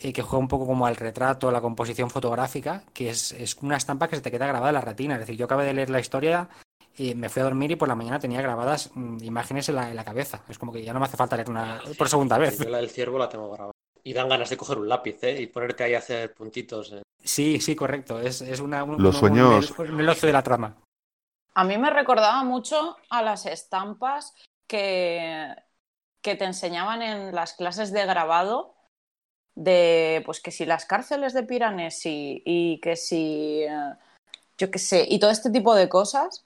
eh, 0.00 0.12
que 0.12 0.20
juega 0.20 0.36
un 0.38 0.48
poco 0.48 0.66
como 0.66 0.84
al 0.84 0.96
retrato, 0.96 1.48
a 1.48 1.52
la 1.52 1.62
composición 1.62 2.10
fotográfica, 2.10 2.84
que 2.92 3.08
es, 3.08 3.32
es 3.32 3.56
una 3.62 3.78
estampa 3.78 4.06
que 4.08 4.16
se 4.16 4.22
te 4.22 4.30
queda 4.30 4.46
grabada 4.46 4.68
en 4.68 4.74
la 4.74 4.80
retina. 4.82 5.14
Es 5.14 5.20
decir, 5.20 5.36
yo 5.36 5.46
acabé 5.46 5.64
de 5.64 5.72
leer 5.72 5.88
la 5.88 6.00
historia 6.00 6.50
y 6.98 7.14
me 7.14 7.30
fui 7.30 7.40
a 7.40 7.44
dormir 7.46 7.70
y 7.70 7.76
por 7.76 7.88
la 7.88 7.94
mañana 7.94 8.18
tenía 8.18 8.42
grabadas 8.42 8.90
mm, 8.94 9.24
imágenes 9.24 9.70
en 9.70 9.76
la, 9.76 9.88
en 9.88 9.96
la 9.96 10.04
cabeza. 10.04 10.42
Es 10.50 10.58
como 10.58 10.72
que 10.74 10.82
ya 10.84 10.92
no 10.92 10.98
me 11.00 11.06
hace 11.06 11.16
falta 11.16 11.36
leer 11.36 11.48
una 11.48 11.80
por 11.96 12.10
segunda 12.10 12.36
vez. 12.36 12.58
Yo 12.58 12.68
la 12.68 12.76
del 12.78 12.90
ciervo 12.90 13.18
la 13.18 13.30
tengo 13.30 13.50
grabada. 13.50 13.71
Y 14.04 14.12
dan 14.12 14.28
ganas 14.28 14.50
de 14.50 14.56
coger 14.56 14.78
un 14.78 14.88
lápiz, 14.88 15.22
¿eh? 15.22 15.42
Y 15.42 15.46
ponerte 15.46 15.84
ahí 15.84 15.94
a 15.94 15.98
hacer 15.98 16.34
puntitos. 16.34 16.92
¿eh? 16.92 17.02
Sí, 17.22 17.60
sí, 17.60 17.76
correcto. 17.76 18.20
Es, 18.20 18.40
es 18.42 18.60
una, 18.60 18.82
un, 18.84 19.00
Los 19.02 19.16
sueños- 19.16 19.70
un, 19.78 19.90
un 20.00 20.06
de 20.06 20.32
la 20.32 20.42
trama. 20.42 20.76
A 21.54 21.64
mí 21.64 21.76
me 21.78 21.90
recordaba 21.90 22.42
mucho 22.44 22.96
a 23.10 23.22
las 23.22 23.46
estampas 23.46 24.34
que, 24.66 25.54
que 26.22 26.34
te 26.34 26.44
enseñaban 26.46 27.02
en 27.02 27.34
las 27.34 27.52
clases 27.54 27.92
de 27.92 28.06
grabado 28.06 28.74
de, 29.54 30.22
pues 30.24 30.40
que 30.40 30.50
si 30.50 30.64
las 30.64 30.86
cárceles 30.86 31.34
de 31.34 31.42
Piranesi 31.44 32.42
y 32.44 32.80
que 32.80 32.96
si, 32.96 33.62
eh, 33.64 33.94
yo 34.58 34.70
qué 34.70 34.78
sé, 34.78 35.06
y 35.08 35.18
todo 35.18 35.30
este 35.30 35.50
tipo 35.50 35.74
de 35.74 35.88
cosas. 35.88 36.44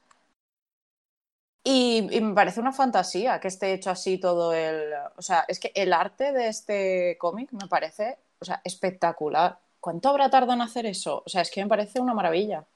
Y, 1.68 2.06
y 2.16 2.20
me 2.20 2.32
parece 2.34 2.60
una 2.60 2.72
fantasía 2.72 3.40
que 3.40 3.48
esté 3.48 3.72
hecho 3.72 3.90
así 3.90 4.18
todo 4.18 4.52
el... 4.54 4.92
O 5.16 5.22
sea, 5.22 5.44
es 5.48 5.58
que 5.58 5.72
el 5.74 5.92
arte 5.92 6.32
de 6.32 6.46
este 6.48 7.16
cómic 7.18 7.50
me 7.52 7.66
parece, 7.66 8.18
o 8.38 8.44
sea, 8.44 8.60
espectacular. 8.64 9.58
¿Cuánto 9.80 10.08
habrá 10.08 10.30
tardado 10.30 10.52
en 10.54 10.60
hacer 10.62 10.86
eso? 10.86 11.22
O 11.26 11.28
sea, 11.28 11.42
es 11.42 11.50
que 11.50 11.62
me 11.62 11.68
parece 11.68 12.00
una 12.00 12.14
maravilla. 12.14 12.66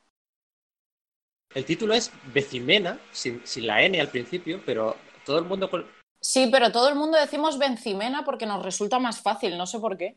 El 1.55 1.64
título 1.64 1.94
es 1.94 2.11
Becimena, 2.35 2.98
sin, 3.12 3.46
sin 3.46 3.66
la 3.68 3.83
N 3.85 4.00
al 4.00 4.09
principio, 4.09 4.61
pero 4.66 4.96
todo 5.24 5.38
el 5.38 5.44
mundo 5.44 5.70
con... 5.70 5.87
Sí, 6.20 6.48
pero 6.53 6.70
todo 6.72 6.88
el 6.88 6.94
mundo 6.96 7.18
decimos 7.18 7.59
Benzimena 7.59 8.24
porque 8.24 8.46
nos 8.46 8.62
resulta 8.62 8.98
más 8.98 9.20
fácil, 9.22 9.57
no 9.59 9.66
sé 9.66 9.79
por 9.81 9.96
qué. 9.98 10.14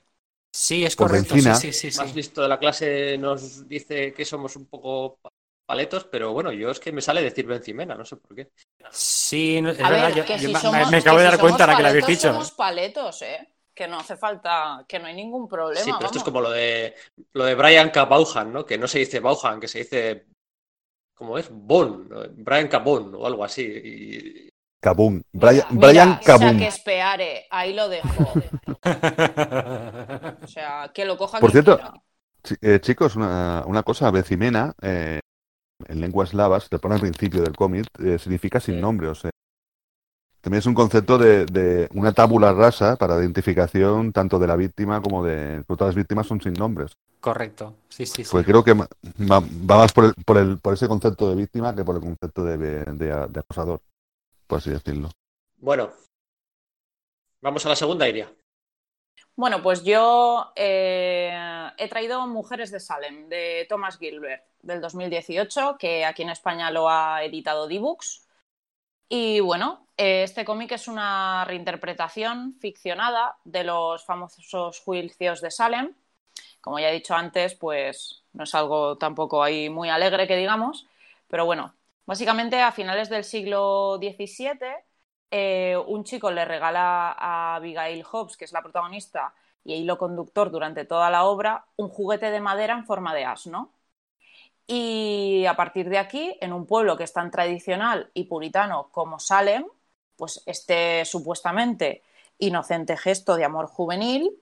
Sí, 0.52 0.86
es 0.86 0.96
Por 0.96 1.08
correcto. 1.08 1.36
Sí, 1.38 1.54
sí, 1.56 1.74
sí, 1.74 1.92
más 1.92 2.14
sí. 2.14 2.16
listo 2.16 2.42
de 2.42 2.48
la 2.48 2.60
clase 2.60 3.18
nos 3.18 3.68
dice 3.68 4.14
que 4.14 4.26
somos 4.26 4.56
un 4.56 4.68
poco 4.68 5.20
paletos, 5.66 6.04
pero 6.06 6.34
bueno, 6.34 6.52
yo 6.52 6.70
es 6.72 6.80
que 6.80 6.92
me 6.92 7.02
sale 7.02 7.22
decir 7.22 7.46
Benzimena, 7.46 7.96
no 7.96 8.06
sé 8.06 8.16
por 8.18 8.36
qué. 8.36 8.52
Sí, 8.92 9.62
no- 9.62 9.70
es 9.72 9.80
A 9.80 9.90
verdad, 9.90 10.08
ver, 10.08 10.16
yo- 10.16 10.26
que 10.26 10.34
yo 10.34 10.48
si 10.48 10.54
me- 10.54 10.60
somos, 10.60 10.92
me 10.92 10.98
acabo 10.98 11.18
de 11.20 11.26
si 11.26 11.32
dar 11.32 11.40
cuenta 11.40 11.64
ahora 11.64 11.78
que 11.78 11.84
lo 11.84 11.90
habéis 11.90 12.08
dicho. 12.08 12.32
Somos 12.32 12.52
paletos, 12.52 13.22
¿eh? 13.22 13.50
Que 13.74 13.88
no 13.88 14.00
hace 14.00 14.18
falta, 14.18 14.86
que 14.88 15.00
no 15.00 15.08
hay 15.08 15.16
ningún 15.16 15.48
problema. 15.48 15.84
Sí, 15.84 15.92
pero 15.94 16.06
esto 16.06 16.20
es 16.20 16.24
como 16.24 16.42
lo 16.42 16.52
de 16.52 16.94
lo 17.34 17.46
de 17.46 17.56
Brian 17.56 17.90
K. 17.90 18.06
Vaughan, 18.06 18.54
¿no? 18.54 18.66
Que 18.66 18.78
no 18.78 18.88
se 18.88 19.00
dice 19.00 19.20
Vaughan, 19.20 19.60
que 19.60 19.68
se 19.68 19.80
dice 19.80 20.26
¿cómo 21.16 21.38
es? 21.38 21.48
Bon, 21.52 22.08
¿no? 22.10 22.22
Brian 22.34 22.68
K. 22.68 22.80
Bon 22.80 23.16
o 23.16 23.26
algo 23.26 23.44
así. 23.44 23.64
Y... 23.64 24.50
Kabum. 24.82 25.22
Brian, 25.32 25.66
mira, 25.72 25.88
Brian 25.88 26.20
Kabum. 26.24 26.58
Shakespeare, 26.60 27.46
ahí 27.50 27.74
lo 27.74 27.88
dejo. 27.90 28.34
O 30.44 30.48
sea, 30.48 30.92
que 30.94 31.06
lo 31.06 31.18
coja 31.18 31.40
Por 31.40 31.52
cierto, 31.52 31.80
eh, 32.62 32.80
chicos, 32.82 33.16
una, 33.16 33.64
una 33.66 33.84
cosa, 33.84 34.12
Becimena, 34.12 34.74
eh, 34.82 35.20
en 35.88 36.02
lengua 36.02 36.26
eslava, 36.26 36.60
se 36.60 36.70
te 36.70 36.80
pone 36.80 36.96
al 36.96 37.02
principio 37.02 37.42
del 37.42 37.56
cómic, 37.56 37.86
eh, 38.00 38.18
significa 38.20 38.60
sin 38.60 38.80
nombre. 38.80 39.08
O 39.08 39.16
sea, 39.16 39.32
también 40.42 40.60
es 40.60 40.66
un 40.66 40.74
concepto 40.74 41.18
de, 41.18 41.46
de 41.46 41.88
una 41.94 42.12
tábula 42.12 42.52
rasa 42.52 42.98
para 42.98 43.18
identificación 43.20 44.12
tanto 44.12 44.40
de 44.40 44.48
la 44.48 44.58
víctima 44.58 45.02
como 45.02 45.24
de... 45.24 45.64
Todas 45.66 45.90
las 45.90 45.96
víctimas 45.96 46.28
son 46.28 46.42
sin 46.42 46.54
nombres. 46.54 46.92
Correcto. 47.22 47.76
Sí, 47.88 48.06
sí, 48.06 48.26
sí. 48.26 48.30
Pues 48.30 48.46
creo 48.46 48.62
que 48.62 48.74
va, 48.74 48.88
va 49.40 49.78
más 49.78 49.94
por, 49.94 50.04
el, 50.04 50.14
por, 50.26 50.38
el, 50.38 50.58
por 50.60 50.74
ese 50.74 50.90
concepto 50.90 51.30
de 51.30 51.36
víctima 51.36 51.74
que 51.74 51.86
por 51.86 51.96
el 51.96 52.02
concepto 52.02 52.44
de, 52.44 52.58
de, 52.58 52.84
de- 52.84 53.40
acosador, 53.40 53.80
por 54.46 54.58
así 54.58 54.70
decirlo. 54.70 55.10
Bueno, 55.58 55.92
vamos 57.42 57.66
a 57.66 57.70
la 57.70 57.78
segunda, 57.78 58.10
Iria. 58.10 58.30
Bueno, 59.36 59.64
pues 59.64 59.84
yo 59.84 60.52
eh, 60.56 61.36
he 61.78 61.90
traído 61.90 62.28
Mujeres 62.28 62.70
de 62.72 62.80
Salem, 62.80 63.28
de 63.30 63.66
Thomas 63.68 63.98
Gilbert, 63.98 64.44
del 64.62 64.80
2018, 64.80 65.78
que 65.80 66.06
aquí 66.06 66.22
en 66.22 66.30
España 66.30 66.70
lo 66.70 66.88
ha 66.90 67.24
editado 67.24 67.68
D-Books. 67.68 68.28
Y 69.10 69.40
bueno, 69.40 69.88
eh, 69.98 70.24
este 70.24 70.46
cómic 70.46 70.74
es 70.74 70.88
una 70.88 71.46
reinterpretación 71.46 72.56
ficcionada 72.60 73.38
de 73.44 73.64
los 73.64 74.06
famosos 74.06 74.80
juicios 74.82 75.42
de 75.42 75.52
Salem. 75.52 75.96
Como 76.62 76.80
ya 76.80 76.90
he 76.90 76.94
dicho 76.94 77.16
antes, 77.16 77.56
pues 77.56 78.24
no 78.34 78.44
es 78.44 78.56
algo 78.56 78.98
tampoco 78.98 79.44
ahí 79.44 79.70
muy 79.70 79.90
alegre 79.90 80.28
que 80.28 80.38
digamos, 80.38 80.88
pero 81.28 81.46
bueno, 81.46 81.76
básicamente 82.06 82.62
a 82.62 82.72
finales 82.72 83.10
del 83.10 83.24
siglo 83.24 83.98
XVII 83.98 84.58
eh, 85.32 85.78
un 85.88 86.04
chico 86.04 86.32
le 86.32 86.46
regala 86.46 87.12
a 87.12 87.56
Abigail 87.56 88.04
Hobbs, 88.10 88.38
que 88.38 88.46
es 88.46 88.52
la 88.52 88.62
protagonista 88.62 89.34
y 89.64 89.76
hilo 89.76 89.98
conductor 89.98 90.52
durante 90.52 90.86
toda 90.86 91.10
la 91.10 91.26
obra, 91.26 91.66
un 91.78 91.90
juguete 91.90 92.32
de 92.32 92.42
madera 92.42 92.74
en 92.74 92.86
forma 92.86 93.14
de 93.14 93.26
asno. 93.26 93.74
Y 94.68 95.46
a 95.46 95.56
partir 95.56 95.90
de 95.90 95.98
aquí, 95.98 96.38
en 96.42 96.54
un 96.54 96.66
pueblo 96.66 96.98
que 96.98 97.04
es 97.04 97.14
tan 97.14 97.32
tradicional 97.32 98.10
y 98.14 98.26
puritano 98.26 98.90
como 98.92 99.20
Salem, 99.20 99.66
pues 100.16 100.42
este 100.46 101.06
supuestamente 101.06 102.02
inocente 102.40 102.98
gesto 102.98 103.36
de 103.36 103.46
amor 103.46 103.68
juvenil 103.68 104.40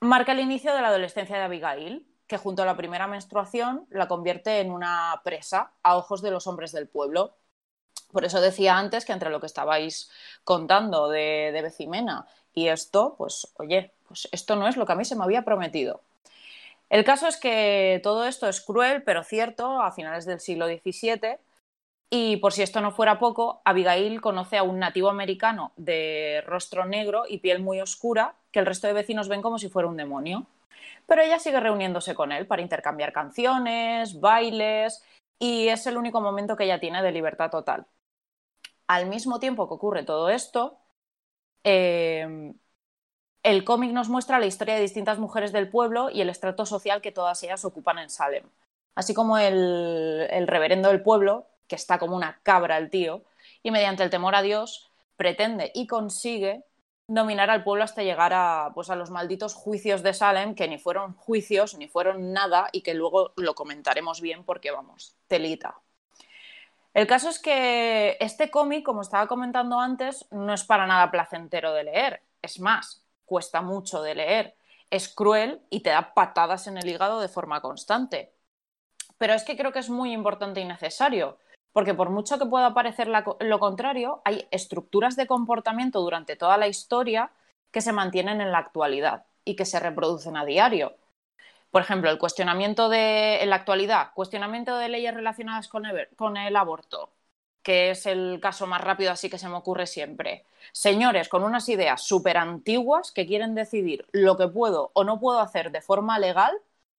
marca 0.00 0.32
el 0.32 0.40
inicio 0.40 0.74
de 0.74 0.82
la 0.82 0.88
adolescencia 0.88 1.36
de 1.36 1.42
Abigail, 1.42 2.06
que 2.26 2.38
junto 2.38 2.62
a 2.62 2.66
la 2.66 2.76
primera 2.76 3.06
menstruación 3.06 3.86
la 3.90 4.08
convierte 4.08 4.60
en 4.60 4.70
una 4.70 5.20
presa 5.24 5.72
a 5.82 5.96
ojos 5.96 6.22
de 6.22 6.30
los 6.30 6.46
hombres 6.46 6.72
del 6.72 6.88
pueblo. 6.88 7.36
Por 8.16 8.24
eso 8.24 8.40
decía 8.40 8.78
antes 8.78 9.04
que 9.04 9.12
entre 9.12 9.28
lo 9.28 9.40
que 9.40 9.46
estabais 9.46 10.10
contando 10.42 11.10
de, 11.10 11.50
Becimena 11.62 12.26
y 12.54 12.68
esto, 12.68 13.14
pues 13.18 13.52
oye, 13.58 13.92
pues 14.08 14.26
esto 14.32 14.56
no 14.56 14.68
es 14.68 14.78
lo 14.78 14.86
que 14.86 14.92
a 14.92 14.96
mí 14.96 15.04
se 15.04 15.16
me 15.16 15.24
había 15.24 15.42
prometido. 15.42 16.00
El 16.88 17.04
caso 17.04 17.28
es 17.28 17.36
que 17.36 18.00
todo 18.02 18.24
esto 18.24 18.48
es 18.48 18.62
cruel, 18.62 19.02
pero 19.02 19.22
cierto, 19.22 19.82
a 19.82 19.92
finales 19.92 20.24
del 20.24 20.40
siglo 20.40 20.66
XVII. 20.66 21.36
Y 22.08 22.38
por 22.38 22.54
si 22.54 22.62
esto 22.62 22.80
no 22.80 22.90
fuera 22.90 23.18
poco, 23.18 23.60
Abigail 23.66 24.22
conoce 24.22 24.56
a 24.56 24.62
un 24.62 24.78
nativo 24.78 25.10
americano 25.10 25.72
de 25.76 26.42
rostro 26.46 26.86
negro 26.86 27.24
y 27.28 27.40
piel 27.40 27.60
muy 27.60 27.82
oscura 27.82 28.32
que 28.50 28.60
el 28.60 28.66
resto 28.66 28.86
de 28.86 28.94
vecinos 28.94 29.28
ven 29.28 29.42
como 29.42 29.58
si 29.58 29.68
fuera 29.68 29.90
un 29.90 29.98
demonio. 29.98 30.46
Pero 31.06 31.20
ella 31.20 31.38
sigue 31.38 31.60
reuniéndose 31.60 32.14
con 32.14 32.32
él 32.32 32.46
para 32.46 32.62
intercambiar 32.62 33.12
canciones, 33.12 34.18
bailes 34.20 35.04
y 35.38 35.68
es 35.68 35.86
el 35.86 35.98
único 35.98 36.22
momento 36.22 36.56
que 36.56 36.64
ella 36.64 36.80
tiene 36.80 37.02
de 37.02 37.12
libertad 37.12 37.50
total. 37.50 37.84
Al 38.86 39.06
mismo 39.06 39.40
tiempo 39.40 39.68
que 39.68 39.74
ocurre 39.74 40.04
todo 40.04 40.28
esto, 40.28 40.78
eh, 41.64 42.54
el 43.42 43.64
cómic 43.64 43.92
nos 43.92 44.08
muestra 44.08 44.40
la 44.40 44.46
historia 44.46 44.74
de 44.74 44.80
distintas 44.80 45.18
mujeres 45.18 45.52
del 45.52 45.70
pueblo 45.70 46.10
y 46.10 46.20
el 46.20 46.30
estrato 46.30 46.66
social 46.66 47.00
que 47.00 47.12
todas 47.12 47.42
ellas 47.42 47.64
ocupan 47.64 47.98
en 47.98 48.10
Salem. 48.10 48.50
Así 48.94 49.14
como 49.14 49.38
el, 49.38 50.26
el 50.30 50.46
reverendo 50.48 50.88
del 50.88 51.02
pueblo, 51.02 51.46
que 51.68 51.76
está 51.76 51.98
como 51.98 52.16
una 52.16 52.40
cabra 52.42 52.78
el 52.78 52.90
tío, 52.90 53.24
y 53.62 53.70
mediante 53.70 54.02
el 54.02 54.10
temor 54.10 54.34
a 54.34 54.42
Dios 54.42 54.90
pretende 55.16 55.70
y 55.74 55.86
consigue 55.86 56.64
dominar 57.08 57.50
al 57.50 57.62
pueblo 57.62 57.84
hasta 57.84 58.02
llegar 58.02 58.32
a, 58.34 58.72
pues, 58.74 58.90
a 58.90 58.96
los 58.96 59.10
malditos 59.10 59.54
juicios 59.54 60.02
de 60.02 60.12
Salem, 60.12 60.54
que 60.54 60.68
ni 60.68 60.78
fueron 60.78 61.14
juicios, 61.14 61.76
ni 61.76 61.88
fueron 61.88 62.32
nada, 62.32 62.68
y 62.72 62.82
que 62.82 62.94
luego 62.94 63.32
lo 63.36 63.54
comentaremos 63.54 64.20
bien 64.20 64.44
porque, 64.44 64.72
vamos, 64.72 65.16
telita. 65.28 65.80
El 66.96 67.06
caso 67.06 67.28
es 67.28 67.38
que 67.38 68.16
este 68.20 68.50
cómic, 68.50 68.82
como 68.82 69.02
estaba 69.02 69.26
comentando 69.26 69.78
antes, 69.78 70.24
no 70.30 70.54
es 70.54 70.64
para 70.64 70.86
nada 70.86 71.10
placentero 71.10 71.74
de 71.74 71.84
leer. 71.84 72.22
Es 72.40 72.58
más, 72.58 73.04
cuesta 73.26 73.60
mucho 73.60 74.00
de 74.00 74.14
leer. 74.14 74.56
Es 74.88 75.10
cruel 75.14 75.60
y 75.68 75.80
te 75.80 75.90
da 75.90 76.14
patadas 76.14 76.68
en 76.68 76.78
el 76.78 76.88
hígado 76.88 77.20
de 77.20 77.28
forma 77.28 77.60
constante. 77.60 78.32
Pero 79.18 79.34
es 79.34 79.44
que 79.44 79.58
creo 79.58 79.72
que 79.72 79.80
es 79.80 79.90
muy 79.90 80.10
importante 80.14 80.62
y 80.62 80.64
necesario, 80.64 81.36
porque 81.74 81.92
por 81.92 82.08
mucho 82.08 82.38
que 82.38 82.46
pueda 82.46 82.72
parecer 82.72 83.08
lo 83.08 83.58
contrario, 83.58 84.22
hay 84.24 84.48
estructuras 84.50 85.16
de 85.16 85.26
comportamiento 85.26 86.00
durante 86.00 86.34
toda 86.34 86.56
la 86.56 86.66
historia 86.66 87.30
que 87.72 87.82
se 87.82 87.92
mantienen 87.92 88.40
en 88.40 88.52
la 88.52 88.58
actualidad 88.58 89.26
y 89.44 89.54
que 89.54 89.66
se 89.66 89.80
reproducen 89.80 90.38
a 90.38 90.46
diario. 90.46 90.96
Por 91.76 91.82
ejemplo, 91.82 92.10
el 92.10 92.16
cuestionamiento 92.18 92.88
de, 92.88 93.42
en 93.42 93.50
la 93.50 93.56
actualidad, 93.56 94.12
cuestionamiento 94.14 94.78
de 94.78 94.88
leyes 94.88 95.12
relacionadas 95.12 95.68
con 95.68 95.84
el, 95.84 96.08
con 96.16 96.38
el 96.38 96.56
aborto, 96.56 97.12
que 97.62 97.90
es 97.90 98.06
el 98.06 98.40
caso 98.40 98.66
más 98.66 98.80
rápido 98.80 99.12
así 99.12 99.28
que 99.28 99.36
se 99.36 99.50
me 99.50 99.56
ocurre 99.56 99.86
siempre. 99.86 100.46
Señores 100.72 101.28
con 101.28 101.42
unas 101.44 101.68
ideas 101.68 102.00
súper 102.02 102.38
antiguas 102.38 103.12
que 103.12 103.26
quieren 103.26 103.54
decidir 103.54 104.06
lo 104.12 104.38
que 104.38 104.48
puedo 104.48 104.90
o 104.94 105.04
no 105.04 105.20
puedo 105.20 105.38
hacer 105.38 105.70
de 105.70 105.82
forma 105.82 106.18
legal 106.18 106.56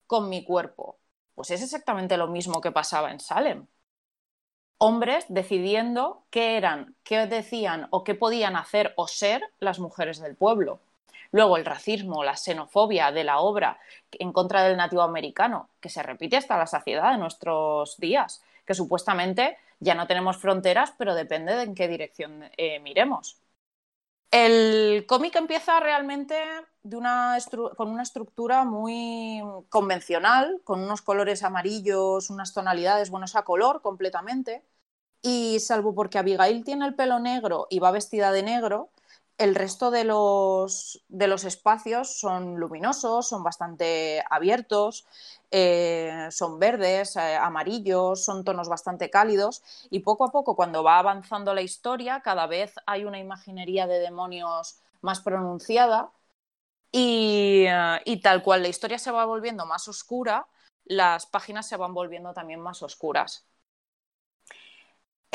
con 0.07 0.29
mi 0.29 0.45
cuerpo. 0.45 0.99
Pues 1.35 1.51
es 1.53 1.63
exactamente 1.63 2.19
lo 2.19 2.27
mismo 2.29 2.61
que 2.61 2.71
pasaba 2.71 3.11
en 3.13 3.21
Salem. 3.21 3.67
Hombres 4.79 5.25
decidiendo 5.29 6.25
qué 6.31 6.57
eran, 6.57 6.97
qué 7.03 7.27
decían 7.27 7.89
o 7.91 8.05
qué 8.05 8.15
podían 8.15 8.57
hacer 8.57 8.93
o 8.97 9.09
ser 9.09 9.43
las 9.59 9.79
mujeres 9.79 10.19
del 10.21 10.37
pueblo. 10.37 10.81
Luego 11.33 11.57
el 11.57 11.65
racismo, 11.65 12.25
la 12.25 12.37
xenofobia 12.37 13.13
de 13.13 13.25
la 13.25 13.39
obra 13.41 13.79
en 14.13 14.33
contra 14.33 14.63
del 14.63 14.77
nativo 14.77 15.03
americano, 15.03 15.69
que 15.81 15.89
se 15.89 16.03
repite 16.03 16.37
hasta 16.37 16.59
la 16.59 16.67
saciedad 16.67 17.13
de 17.13 17.19
nuestros 17.19 17.97
días, 17.99 18.43
que 18.65 18.75
supuestamente 18.75 19.57
ya 19.81 19.95
no 19.95 20.07
tenemos 20.07 20.39
fronteras, 20.39 20.93
pero 20.99 21.15
depende 21.15 21.55
de 21.55 21.63
en 21.65 21.75
qué 21.75 21.89
dirección 21.89 22.51
eh, 22.57 22.81
miremos. 22.81 23.39
El 24.31 25.07
cómic 25.07 25.37
empieza 25.37 25.81
realmente 25.81 26.37
con 27.77 27.89
una 27.91 28.03
estructura 28.03 28.65
muy 28.65 29.41
convencional, 29.69 30.61
con 30.65 30.83
unos 30.83 31.03
colores 31.03 31.43
amarillos, 31.43 32.31
unas 32.31 32.53
tonalidades, 32.53 33.11
bueno, 33.11 33.27
es 33.27 33.37
a 33.37 33.45
color 33.45 33.83
completamente. 33.83 34.63
Y 35.23 35.61
salvo 35.61 35.95
porque 35.95 36.19
Abigail 36.19 36.65
tiene 36.65 36.87
el 36.87 36.95
pelo 36.95 37.19
negro 37.19 37.67
y 37.71 37.79
va 37.81 37.91
vestida 37.91 38.33
de 38.33 38.43
negro, 38.43 38.91
el 39.39 39.55
resto 39.55 39.91
de 39.91 40.05
los, 40.05 41.05
de 41.09 41.29
los 41.29 41.45
espacios 41.45 42.19
son 42.19 42.57
luminosos, 42.59 43.29
son 43.29 43.43
bastante 43.43 44.23
abiertos, 44.31 45.07
eh, 45.51 46.29
son 46.31 46.59
verdes, 46.59 47.17
eh, 47.17 47.37
amarillos, 47.37 48.25
son 48.25 48.45
tonos 48.45 48.69
bastante 48.69 49.11
cálidos 49.11 49.63
y 49.91 50.01
poco 50.01 50.25
a 50.25 50.33
poco 50.33 50.57
cuando 50.57 50.83
va 50.83 50.99
avanzando 50.99 51.55
la 51.55 51.63
historia 51.63 52.21
cada 52.23 52.47
vez 52.47 52.75
hay 52.87 53.05
una 53.05 53.19
imaginería 53.19 53.87
de 53.87 53.99
demonios 53.99 54.79
más 55.03 55.21
pronunciada 55.21 56.11
y, 56.93 57.65
eh, 57.69 58.01
y 58.05 58.21
tal 58.21 58.43
cual 58.43 58.63
la 58.63 58.69
historia 58.69 58.99
se 58.99 59.11
va 59.11 59.25
volviendo 59.27 59.67
más 59.67 59.89
oscura, 59.89 60.47
las 60.85 61.27
páginas 61.27 61.69
se 61.69 61.77
van 61.77 61.95
volviendo 61.95 62.33
también 62.35 62.61
más 62.61 62.83
oscuras. 62.83 63.47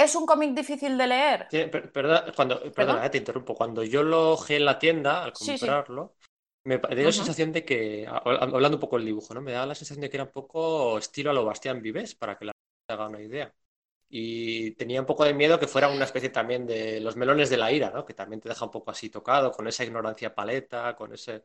¿Es 0.04 0.16
un 0.16 0.26
cómic 0.26 0.52
difícil 0.54 0.98
de 0.98 1.08
leer? 1.08 1.40
Per- 1.50 1.92
perdona, 1.92 2.32
cuando, 2.36 2.72
perdona, 2.74 3.06
eh, 3.06 3.10
te 3.10 3.18
interrumpo. 3.18 3.54
Cuando 3.56 3.84
yo 3.84 4.04
lo 4.04 4.32
ojeé 4.34 4.58
en 4.58 4.66
la 4.66 4.80
tienda 4.80 5.24
al 5.24 5.34
Sí, 5.34 5.58
sí. 5.58 5.78
comprarlo, 5.78 6.16
me 6.64 6.78
dio 6.78 7.06
la 7.06 7.12
sensación 7.12 7.52
de 7.52 7.66
que, 7.66 8.08
hablando 8.08 8.78
un 8.78 8.80
poco 8.82 8.98
del 8.98 9.06
dibujo, 9.06 9.34
¿no? 9.34 9.42
Me 9.42 9.52
daba 9.52 9.66
la 9.66 9.76
sensación 9.76 10.02
de 10.02 10.10
que 10.10 10.18
era 10.18 10.24
un 10.26 10.32
poco 10.32 10.98
estilo 10.98 11.32
a 11.32 11.34
lo 11.34 11.44
Bastián 11.46 11.82
Vives, 11.82 12.16
para 12.16 12.38
que 12.38 12.46
la 12.46 12.54
gente 12.54 12.94
haga 12.94 13.10
una 13.10 13.22
idea. 13.22 13.54
Y 14.10 14.72
tenía 14.74 15.02
un 15.02 15.08
poco 15.08 15.26
de 15.26 15.34
miedo 15.34 15.60
que 15.60 15.68
fuera 15.68 15.90
una 15.90 16.06
especie 16.06 16.30
también 16.30 16.68
de 16.68 17.02
los 17.02 17.16
melones 17.18 17.50
de 17.50 17.58
la 17.58 17.72
ira, 17.72 17.92
¿no? 17.92 18.06
Que 18.06 18.14
también 18.16 18.42
te 18.42 18.50
deja 18.50 18.66
un 18.66 18.72
poco 18.72 18.92
así 18.92 19.10
tocado, 19.10 19.52
con 19.52 19.68
esa 19.68 19.84
ignorancia 19.86 20.36
paleta, 20.36 20.96
con 20.96 21.14
esa 21.14 21.42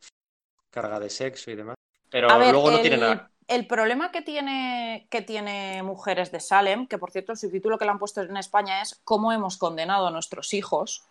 carga 0.70 1.00
de 1.00 1.10
sexo 1.10 1.50
y 1.50 1.56
demás. 1.56 1.76
Pero 2.10 2.38
ver, 2.38 2.48
luego 2.48 2.70
no 2.70 2.80
el, 2.80 2.80
tiene 2.80 2.98
nada. 2.98 3.32
El 3.48 3.66
problema 3.66 4.10
que 4.12 4.22
tiene, 4.22 5.06
que 5.10 5.22
tiene 5.22 5.82
Mujeres 5.82 6.32
de 6.32 6.40
Salem, 6.40 6.86
que 6.86 6.98
por 6.98 7.10
cierto 7.12 7.32
el 7.32 7.38
subtítulo 7.38 7.78
que 7.78 7.84
le 7.84 7.92
han 7.92 7.98
puesto 7.98 8.22
en 8.22 8.36
España 8.36 8.82
es 8.82 9.00
¿Cómo 9.04 9.32
hemos 9.32 9.56
condenado 9.56 10.06
a 10.06 10.10
nuestros 10.10 10.52
hijos? 10.54 11.04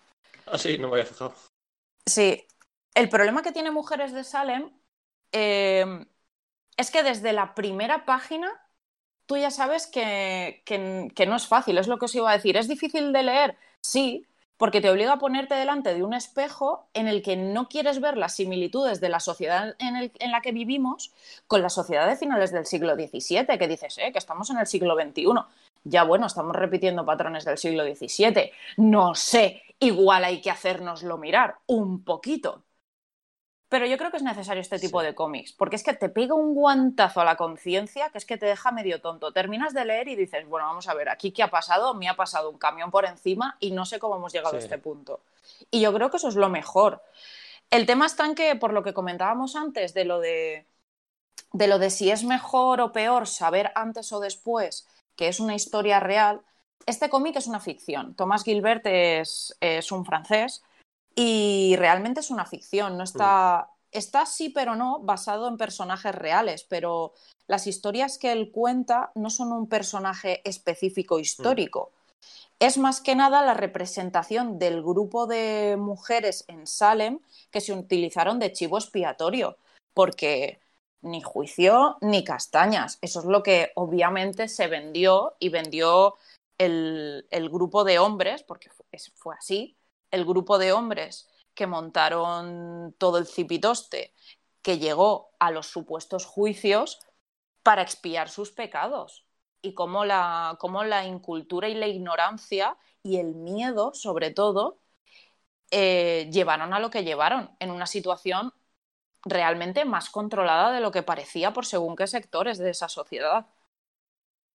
Ah, 0.45 0.57
sí, 0.57 0.77
no 0.77 0.87
me 0.89 0.95
había 0.95 1.05
fijado. 1.05 1.33
Sí, 2.05 2.45
el 2.93 3.09
problema 3.09 3.41
que 3.41 3.51
tiene 3.51 3.71
Mujeres 3.71 4.13
de 4.13 4.23
Salem 4.23 4.71
eh, 5.31 6.05
es 6.77 6.91
que 6.91 7.03
desde 7.03 7.33
la 7.33 7.55
primera 7.55 8.05
página 8.05 8.51
tú 9.25 9.37
ya 9.37 9.49
sabes 9.51 9.87
que, 9.87 10.61
que- 10.65 11.09
que 11.15 11.25
no 11.25 11.35
es 11.35 11.47
fácil, 11.47 11.77
es 11.77 11.87
lo 11.87 11.97
que 11.97 12.05
os 12.05 12.15
iba 12.15 12.29
a 12.29 12.33
decir. 12.35 12.57
¿Es 12.57 12.67
difícil 12.67 13.11
de 13.13 13.23
leer? 13.23 13.57
Sí, 13.81 14.27
porque 14.57 14.81
te 14.81 14.89
obliga 14.89 15.13
a 15.13 15.19
ponerte 15.19 15.55
delante 15.55 15.93
de 15.93 16.03
un 16.03 16.13
espejo 16.13 16.87
en 16.93 17.07
el 17.07 17.21
que 17.21 17.35
no 17.35 17.67
quieres 17.67 17.99
ver 17.99 18.17
las 18.17 18.35
similitudes 18.35 19.01
de 19.01 19.09
la 19.09 19.19
sociedad 19.19 19.75
en, 19.79 20.31
la 20.31 20.41
que 20.41 20.51
vivimos 20.51 21.11
con 21.47 21.61
la 21.61 21.69
sociedad 21.69 22.07
de 22.07 22.15
finales 22.15 22.51
del 22.51 22.65
siglo 22.65 22.95
XVII, 22.95 23.57
que 23.57 23.67
dices, 23.67 23.97
eh, 23.97 24.11
que 24.11 24.19
estamos 24.19 24.49
en 24.49 24.57
el 24.57 24.67
siglo 24.67 24.95
XXI. 24.95 25.25
Ya 25.83 26.03
bueno, 26.03 26.27
estamos 26.27 26.55
repitiendo 26.55 27.05
patrones 27.05 27.45
del 27.45 27.57
siglo 27.57 27.83
XVII. 27.83 28.51
No 28.77 29.13
sé, 29.13 29.61
igual 29.79 30.23
hay 30.23 30.41
que 30.41 30.51
hacérnoslo 30.51 31.17
mirar 31.17 31.57
un 31.67 32.03
poquito. 32.03 32.64
Pero 33.75 33.87
yo 33.87 33.97
creo 33.97 34.09
que 34.09 34.15
es 34.15 34.23
necesario 34.23 34.61
este 34.61 34.79
tipo 34.79 35.01
Sí. 35.01 35.05
de 35.07 35.15
cómics, 35.15 35.51
porque 35.51 35.75
es 35.75 35.83
que 35.83 35.91
te 35.91 36.07
pega 36.07 36.33
un 36.33 36.55
guantazo 36.55 37.19
a 37.19 37.25
la 37.25 37.35
conciencia 37.35 38.09
que 38.09 38.19
es 38.19 38.25
que 38.25 38.37
te 38.37 38.45
deja 38.45 38.71
medio 38.71 39.01
tonto. 39.01 39.33
Terminas 39.33 39.73
de 39.73 39.83
leer 39.83 40.07
y 40.07 40.15
dices, 40.15 40.47
bueno, 40.47 40.65
vamos 40.65 40.87
a 40.87 40.93
ver, 40.93 41.09
aquí 41.09 41.31
qué 41.33 41.43
ha 41.43 41.49
pasado, 41.49 41.93
me 41.93 42.07
ha 42.07 42.15
pasado 42.15 42.49
un 42.49 42.57
camión 42.57 42.89
por 42.89 43.03
encima 43.03 43.57
y 43.59 43.71
no 43.71 43.85
sé 43.85 43.99
cómo 43.99 44.15
hemos 44.15 44.31
llegado 44.31 44.55
a 44.55 44.59
este 44.59 44.77
punto. 44.77 45.19
Y 45.71 45.81
yo 45.81 45.93
creo 45.93 46.09
que 46.09 46.15
eso 46.15 46.29
es 46.29 46.35
lo 46.35 46.47
mejor. 46.47 47.03
El 47.69 47.85
tema 47.85 48.05
está 48.05 48.25
en 48.25 48.35
que, 48.35 48.55
por 48.55 48.71
lo 48.71 48.81
que 48.81 48.93
comentábamos 48.93 49.57
antes, 49.57 49.93
de 49.93 50.05
lo 50.05 50.21
de, 50.21 50.65
de 51.51 51.67
lo 51.67 51.77
de 51.77 51.89
si 51.89 52.11
es 52.11 52.23
mejor 52.23 52.79
o 52.79 52.93
peor 52.93 53.27
saber 53.27 53.73
antes 53.75 54.13
o 54.13 54.21
después 54.21 54.87
que 55.17 55.27
es 55.27 55.41
una 55.41 55.53
historia 55.53 55.99
real, 55.99 56.39
este 56.85 57.09
cómic 57.09 57.35
es 57.35 57.47
una 57.47 57.59
ficción. 57.59 58.15
Thomas 58.15 58.45
Gilbert 58.45 58.85
es, 58.85 59.53
es 59.59 59.91
un 59.91 60.05
francés 60.05 60.63
y 61.15 61.75
realmente 61.77 62.19
es 62.19 62.29
una 62.29 62.45
ficción. 62.45 62.97
No 62.97 63.03
está, 63.03 63.71
está 63.91 64.25
sí, 64.25 64.49
pero 64.49 64.75
no, 64.75 64.99
basado 64.99 65.47
en 65.47 65.57
personajes 65.57 66.13
reales, 66.13 66.65
pero 66.65 67.13
las 67.47 67.67
historias 67.67 68.17
que 68.17 68.31
él 68.31 68.51
cuenta 68.51 69.11
no 69.15 69.29
son 69.29 69.51
un 69.53 69.67
personaje 69.67 70.41
específico 70.47 71.19
histórico. 71.19 71.91
Es 72.59 72.77
más 72.77 73.01
que 73.01 73.15
nada 73.15 73.43
la 73.43 73.53
representación 73.53 74.59
del 74.59 74.81
grupo 74.81 75.27
de 75.27 75.75
mujeres 75.77 76.45
en 76.47 76.67
Salem 76.67 77.19
que 77.51 77.61
se 77.61 77.73
utilizaron 77.73 78.39
de 78.39 78.53
chivo 78.53 78.77
expiatorio, 78.77 79.57
porque 79.93 80.59
ni 81.01 81.21
juicio 81.21 81.97
ni 82.01 82.23
castañas. 82.23 82.97
Eso 83.01 83.19
es 83.19 83.25
lo 83.25 83.43
que 83.43 83.71
obviamente 83.75 84.47
se 84.47 84.67
vendió 84.67 85.35
y 85.39 85.49
vendió 85.49 86.15
el, 86.57 87.27
el 87.29 87.49
grupo 87.49 87.83
de 87.83 87.99
hombres, 87.99 88.43
porque 88.43 88.69
fue 89.15 89.35
así, 89.37 89.75
el 90.15 90.25
grupo 90.25 90.57
de 90.57 90.71
hombres 90.71 91.27
que 91.53 91.67
montaron 91.67 92.95
todo 92.97 93.17
el 93.17 93.27
cipitoste 93.27 94.13
que 94.61 94.79
llegó 94.79 95.29
a 95.39 95.51
los 95.51 95.67
supuestos 95.67 96.25
juicios 96.25 96.99
para 97.63 97.81
expiar 97.81 98.29
sus 98.29 98.51
pecados 98.51 99.25
y 99.61 99.73
cómo 99.73 100.05
la, 100.05 100.57
cómo 100.59 100.83
la 100.83 101.05
incultura 101.05 101.69
y 101.69 101.75
la 101.75 101.87
ignorancia 101.87 102.77
y 103.03 103.17
el 103.17 103.35
miedo, 103.35 103.93
sobre 103.93 104.31
todo, 104.31 104.79
eh, 105.71 106.29
llevaron 106.31 106.73
a 106.73 106.79
lo 106.79 106.89
que 106.89 107.03
llevaron 107.03 107.55
en 107.59 107.71
una 107.71 107.87
situación 107.87 108.53
realmente 109.23 109.85
más 109.85 110.09
controlada 110.09 110.71
de 110.71 110.81
lo 110.81 110.91
que 110.91 111.03
parecía 111.03 111.53
por 111.53 111.65
según 111.65 111.95
qué 111.95 112.07
sectores 112.07 112.57
de 112.57 112.69
esa 112.69 112.89
sociedad. 112.89 113.47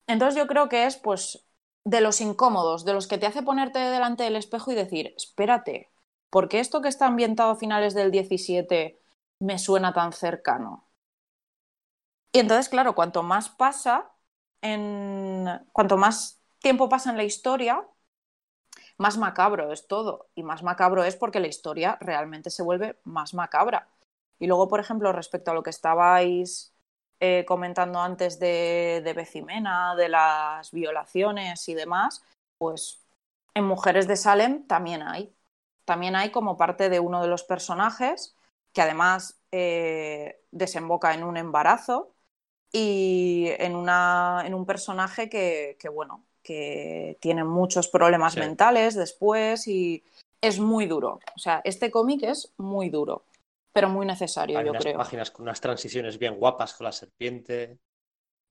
Entonces 0.07 0.39
yo 0.39 0.47
creo 0.47 0.69
que 0.69 0.87
es 0.87 0.97
pues 0.97 1.45
de 1.85 2.01
los 2.01 2.21
incómodos, 2.21 2.85
de 2.85 2.93
los 2.95 3.07
que 3.09 3.19
te 3.19 3.27
hace 3.27 3.43
ponerte 3.43 3.79
delante 3.79 4.25
del 4.25 4.37
espejo 4.37 4.73
y 4.73 4.75
decir, 4.75 5.15
espérate, 5.17 5.93
¿por 6.31 6.49
qué 6.49 6.61
esto 6.61 6.83
que 6.83 6.89
está 6.89 7.07
ambientado 7.07 7.51
a 7.53 7.57
finales 7.57 7.95
del 7.95 8.11
17 8.11 9.01
me 9.41 9.59
suena 9.59 9.93
tan 9.93 10.13
cercano? 10.13 10.89
Y 12.33 12.39
entonces, 12.41 12.69
claro, 12.69 12.95
cuanto 12.95 13.23
más 13.23 13.49
pasa, 13.49 14.13
en... 14.63 15.47
cuanto 15.73 15.97
más 15.97 16.41
tiempo 16.61 16.89
pasa 16.89 17.11
en 17.11 17.17
la 17.17 17.25
historia, 17.25 17.87
más 18.99 19.19
macabro 19.19 19.73
es 19.73 19.87
todo. 19.87 20.31
Y 20.35 20.43
más 20.43 20.63
macabro 20.63 21.05
es 21.05 21.17
porque 21.17 21.41
la 21.41 21.49
historia 21.49 21.99
realmente 22.01 22.51
se 22.51 22.63
vuelve 22.63 22.99
más 23.05 23.35
macabra. 23.35 23.89
Y 24.39 24.47
luego, 24.47 24.69
por 24.69 24.81
ejemplo, 24.81 25.13
respecto 25.13 25.51
a 25.51 25.55
lo 25.55 25.63
que 25.63 25.71
estabais 25.71 26.75
eh, 27.21 27.45
comentando 27.47 28.01
antes 28.01 28.39
de, 28.41 29.01
de 29.05 29.13
Becimena, 29.15 29.95
de 29.97 30.09
las 30.09 30.71
violaciones 30.73 31.69
y 31.69 31.75
demás, 31.75 32.23
pues 32.59 33.01
en 33.55 33.65
Mujeres 33.65 34.09
de 34.09 34.17
Salem 34.17 34.67
también 34.67 35.03
hay. 35.03 35.35
También 35.85 36.17
hay 36.17 36.31
como 36.31 36.57
parte 36.57 36.89
de 36.89 37.01
uno 37.01 37.23
de 37.23 37.29
los 37.29 37.43
personajes, 37.45 38.37
que 38.73 38.83
además 38.83 39.41
eh, 39.53 40.41
desemboca 40.51 41.15
en 41.15 41.25
un 41.25 41.37
embarazo 41.37 42.15
y 42.73 43.47
en, 43.59 43.75
una, 43.77 44.43
en 44.47 44.55
un 44.55 44.67
personaje 44.67 45.29
que, 45.29 45.77
que, 45.81 45.89
bueno, 45.89 46.25
que 46.43 47.19
tiene 47.21 47.45
muchos 47.45 47.89
problemas 47.89 48.35
Sí. 48.35 48.41
mentales 48.41 48.95
después 48.95 49.67
y 49.69 50.05
es 50.41 50.59
muy 50.61 50.87
duro. 50.87 51.21
O 51.37 51.39
sea, 51.39 51.61
este 51.65 51.91
cómic 51.91 52.23
es 52.23 52.53
muy 52.57 52.89
duro, 52.91 53.25
pero 53.73 53.89
muy 53.89 54.07
necesario, 54.07 54.59
Hay 54.59 54.65
yo 54.65 54.71
unas 54.71 54.83
creo. 54.83 54.97
páginas 54.97 55.31
con 55.31 55.43
unas 55.45 55.61
transiciones 55.61 56.19
bien 56.19 56.37
guapas 56.37 56.75
con 56.75 56.85
la 56.85 56.93
serpiente. 56.93 57.79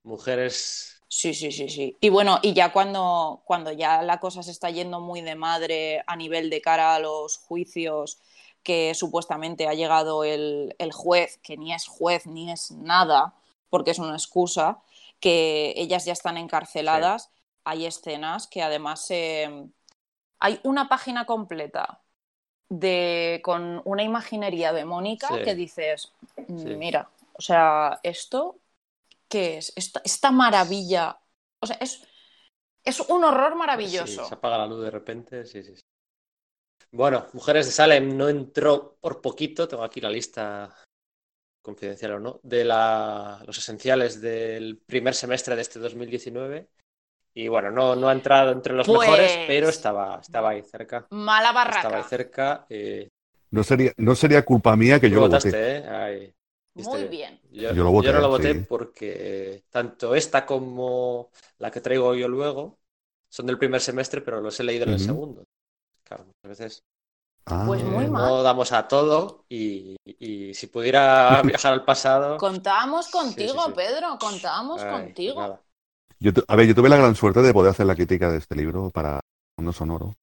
Mujeres. 0.04 1.02
Sí, 1.08 1.34
sí, 1.34 1.52
sí, 1.52 1.70
sí. 1.70 1.98
Y 2.02 2.10
bueno, 2.10 2.40
y 2.44 2.54
ya 2.54 2.72
cuando, 2.72 3.42
cuando 3.46 3.72
ya 3.72 4.02
la 4.04 4.20
cosa 4.20 4.44
se 4.44 4.52
está 4.52 4.70
yendo 4.70 5.00
muy 5.00 5.22
de 5.22 5.36
madre 5.36 6.04
a 6.06 6.16
nivel 6.16 6.50
de 6.52 6.62
cara 6.62 6.96
a 6.96 7.00
los 7.00 7.38
juicios 7.38 8.20
que 8.62 8.94
supuestamente 8.94 9.68
ha 9.68 9.74
llegado 9.74 10.24
el, 10.24 10.76
el 10.78 10.92
juez, 10.92 11.40
que 11.42 11.58
ni 11.58 11.74
es 11.74 11.88
juez 11.88 12.28
ni 12.28 12.52
es 12.52 12.72
nada, 12.72 13.34
porque 13.70 13.92
es 13.92 14.00
una 14.00 14.14
excusa, 14.14 14.82
que 15.20 15.74
ellas 15.78 16.06
ya 16.06 16.14
están 16.14 16.38
encarceladas, 16.38 17.32
hay 17.64 17.86
escenas 17.88 18.48
que 18.48 18.62
además 18.62 19.10
eh, 19.10 19.68
hay 20.40 20.60
una 20.64 20.90
página 20.90 21.26
completa 21.26 22.02
de 22.70 23.42
con 23.44 23.82
una 23.86 24.04
imaginería 24.04 24.72
demónica 24.72 25.28
Sí. 25.30 25.44
que 25.44 25.56
dices, 25.56 26.14
Sí. 26.48 26.76
mira, 26.76 27.10
o 27.34 27.42
sea, 27.42 28.00
esto 28.04 28.60
¿qué 29.28 29.58
es? 29.58 29.72
Esta, 29.76 30.02
esta 30.04 30.32
maravilla. 30.32 31.20
O 31.62 31.68
sea, 31.68 31.78
es, 31.80 32.04
es 32.84 33.00
un 33.00 33.24
horror 33.24 33.56
maravilloso. 33.56 34.24
Sí, 34.24 34.28
se 34.30 34.34
apaga 34.36 34.58
la 34.58 34.68
luz 34.68 34.82
de 34.84 34.92
repente. 34.92 35.46
Sí, 35.46 35.64
sí, 35.64 35.76
sí. 35.76 35.82
Bueno, 36.92 37.28
Mujeres 37.34 37.68
de 37.68 37.72
Salem 37.72 38.18
no 38.18 38.28
entró 38.28 38.98
por 39.00 39.22
poquito. 39.22 39.68
Tengo 39.68 39.84
aquí 39.84 40.02
la 40.02 40.10
lista 40.10 40.76
confidencial 41.62 42.14
o 42.14 42.20
no, 42.20 42.40
de 42.42 42.66
la, 42.66 43.44
los 43.46 43.58
esenciales 43.58 44.20
del 44.22 44.78
primer 44.78 45.14
semestre 45.14 45.56
de 45.56 45.62
este 45.62 45.78
2019. 45.80 46.68
Y 47.34 47.48
bueno, 47.48 47.72
no, 47.72 47.96
no 47.96 48.10
ha 48.10 48.14
entrado 48.14 48.52
entre 48.52 48.74
los 48.74 48.86
Pues- 48.88 49.00
mejores, 49.02 49.32
pero 49.48 49.70
estaba, 49.70 50.20
estaba 50.22 50.50
ahí 50.50 50.62
cerca. 50.64 51.08
Mala 51.12 51.50
Estaba 51.50 51.62
ahí 51.98 52.02
barraca. 52.02 52.04
cerca. 52.04 52.66
eh, 52.70 53.08
No 53.52 53.64
sería, 53.64 53.92
no 53.98 54.16
sería 54.16 54.44
culpa 54.44 54.76
mía 54.76 55.00
que 55.00 55.10
yo 55.10 55.16
lo 55.16 55.22
votaste, 55.22 55.50
voté. 55.50 55.78
¿eh? 55.86 56.34
Muy 56.76 57.04
bien. 57.06 57.40
Yo, 57.52 57.74
Yo 57.74 57.84
lo 57.84 57.92
voté, 57.92 58.08
yo 58.08 58.14
no 58.14 58.20
lo 58.22 58.30
voté 58.30 58.54
sí. 58.54 58.66
porque 58.68 59.64
tanto 59.70 60.16
esta 60.16 60.46
como 60.46 61.30
la 61.58 61.72
que 61.72 61.82
traigo 61.82 62.16
yo 62.16 62.28
luego 62.28 62.78
son 63.30 63.46
del 63.48 63.58
primer 63.58 63.82
semestre, 63.82 64.22
pero 64.22 64.40
los 64.42 64.60
he 64.60 64.64
leído 64.64 64.86
en 64.86 64.92
el 64.94 65.00
segundo. 65.00 65.44
Claro, 66.04 66.26
a 66.44 66.48
veces 66.48 66.84
Ah, 67.46 67.64
Pues 67.66 67.82
muy 67.84 68.06
eh, 68.06 68.10
mal. 68.10 68.22
no 68.24 68.44
damos 68.44 68.72
a 68.72 68.88
todo 68.88 69.44
y, 69.50 69.96
y 70.06 70.54
si 70.54 70.68
pudiera 70.68 71.42
viajar 71.44 71.74
al 71.74 71.84
pasado. 71.84 72.38
Contábamos 72.38 73.08
contigo, 73.10 73.54
sí, 73.66 73.70
sí. 73.70 73.74
Pedro, 73.76 74.18
contábamos 74.20 74.82
ay, 74.84 74.90
pues 74.90 75.02
contigo. 75.04 75.42
nada. 75.42 75.62
Yo, 76.22 76.32
a 76.48 76.56
ver, 76.56 76.68
yo 76.68 76.76
tuve 76.76 76.90
la 76.90 76.98
gran 76.98 77.16
suerte 77.16 77.42
de 77.42 77.54
poder 77.54 77.72
hacer 77.72 77.86
la 77.86 77.96
crítica 77.96 78.32
de 78.32 78.38
este 78.40 78.56
libro 78.56 78.90
para 78.90 79.20
Mundo 79.58 79.72
Sonoro. 79.74 80.16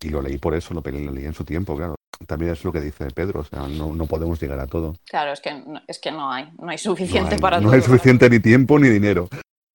Y 0.00 0.10
lo 0.10 0.22
leí 0.22 0.38
por 0.38 0.54
eso, 0.54 0.74
lo, 0.74 0.82
leí 0.82 1.24
en 1.24 1.34
su 1.34 1.44
tiempo, 1.44 1.76
claro. 1.76 1.94
También 2.26 2.52
es 2.52 2.62
lo 2.64 2.72
que 2.72 2.80
dice 2.80 3.08
Pedro, 3.10 3.40
o 3.40 3.44
sea, 3.44 3.66
no, 3.66 3.92
no 3.94 4.06
podemos 4.06 4.40
llegar 4.40 4.60
a 4.60 4.66
todo. 4.66 4.94
Claro, 5.08 5.32
es 5.32 5.40
que, 5.40 5.52
no- 5.52 5.80
es 5.88 5.98
que 5.98 6.12
no 6.12 6.30
hay, 6.30 6.44
no 6.58 6.68
hay 6.68 6.76
No 6.76 6.78
suficiente 6.78 7.34
hay, 7.34 7.40
para 7.40 7.58
no 7.58 7.64
todo. 7.64 7.72
hay 7.74 7.82
suficiente 7.82 8.30
ni 8.30 8.38
tiempo 8.38 8.78
ni 8.78 8.88
dinero. 8.88 9.28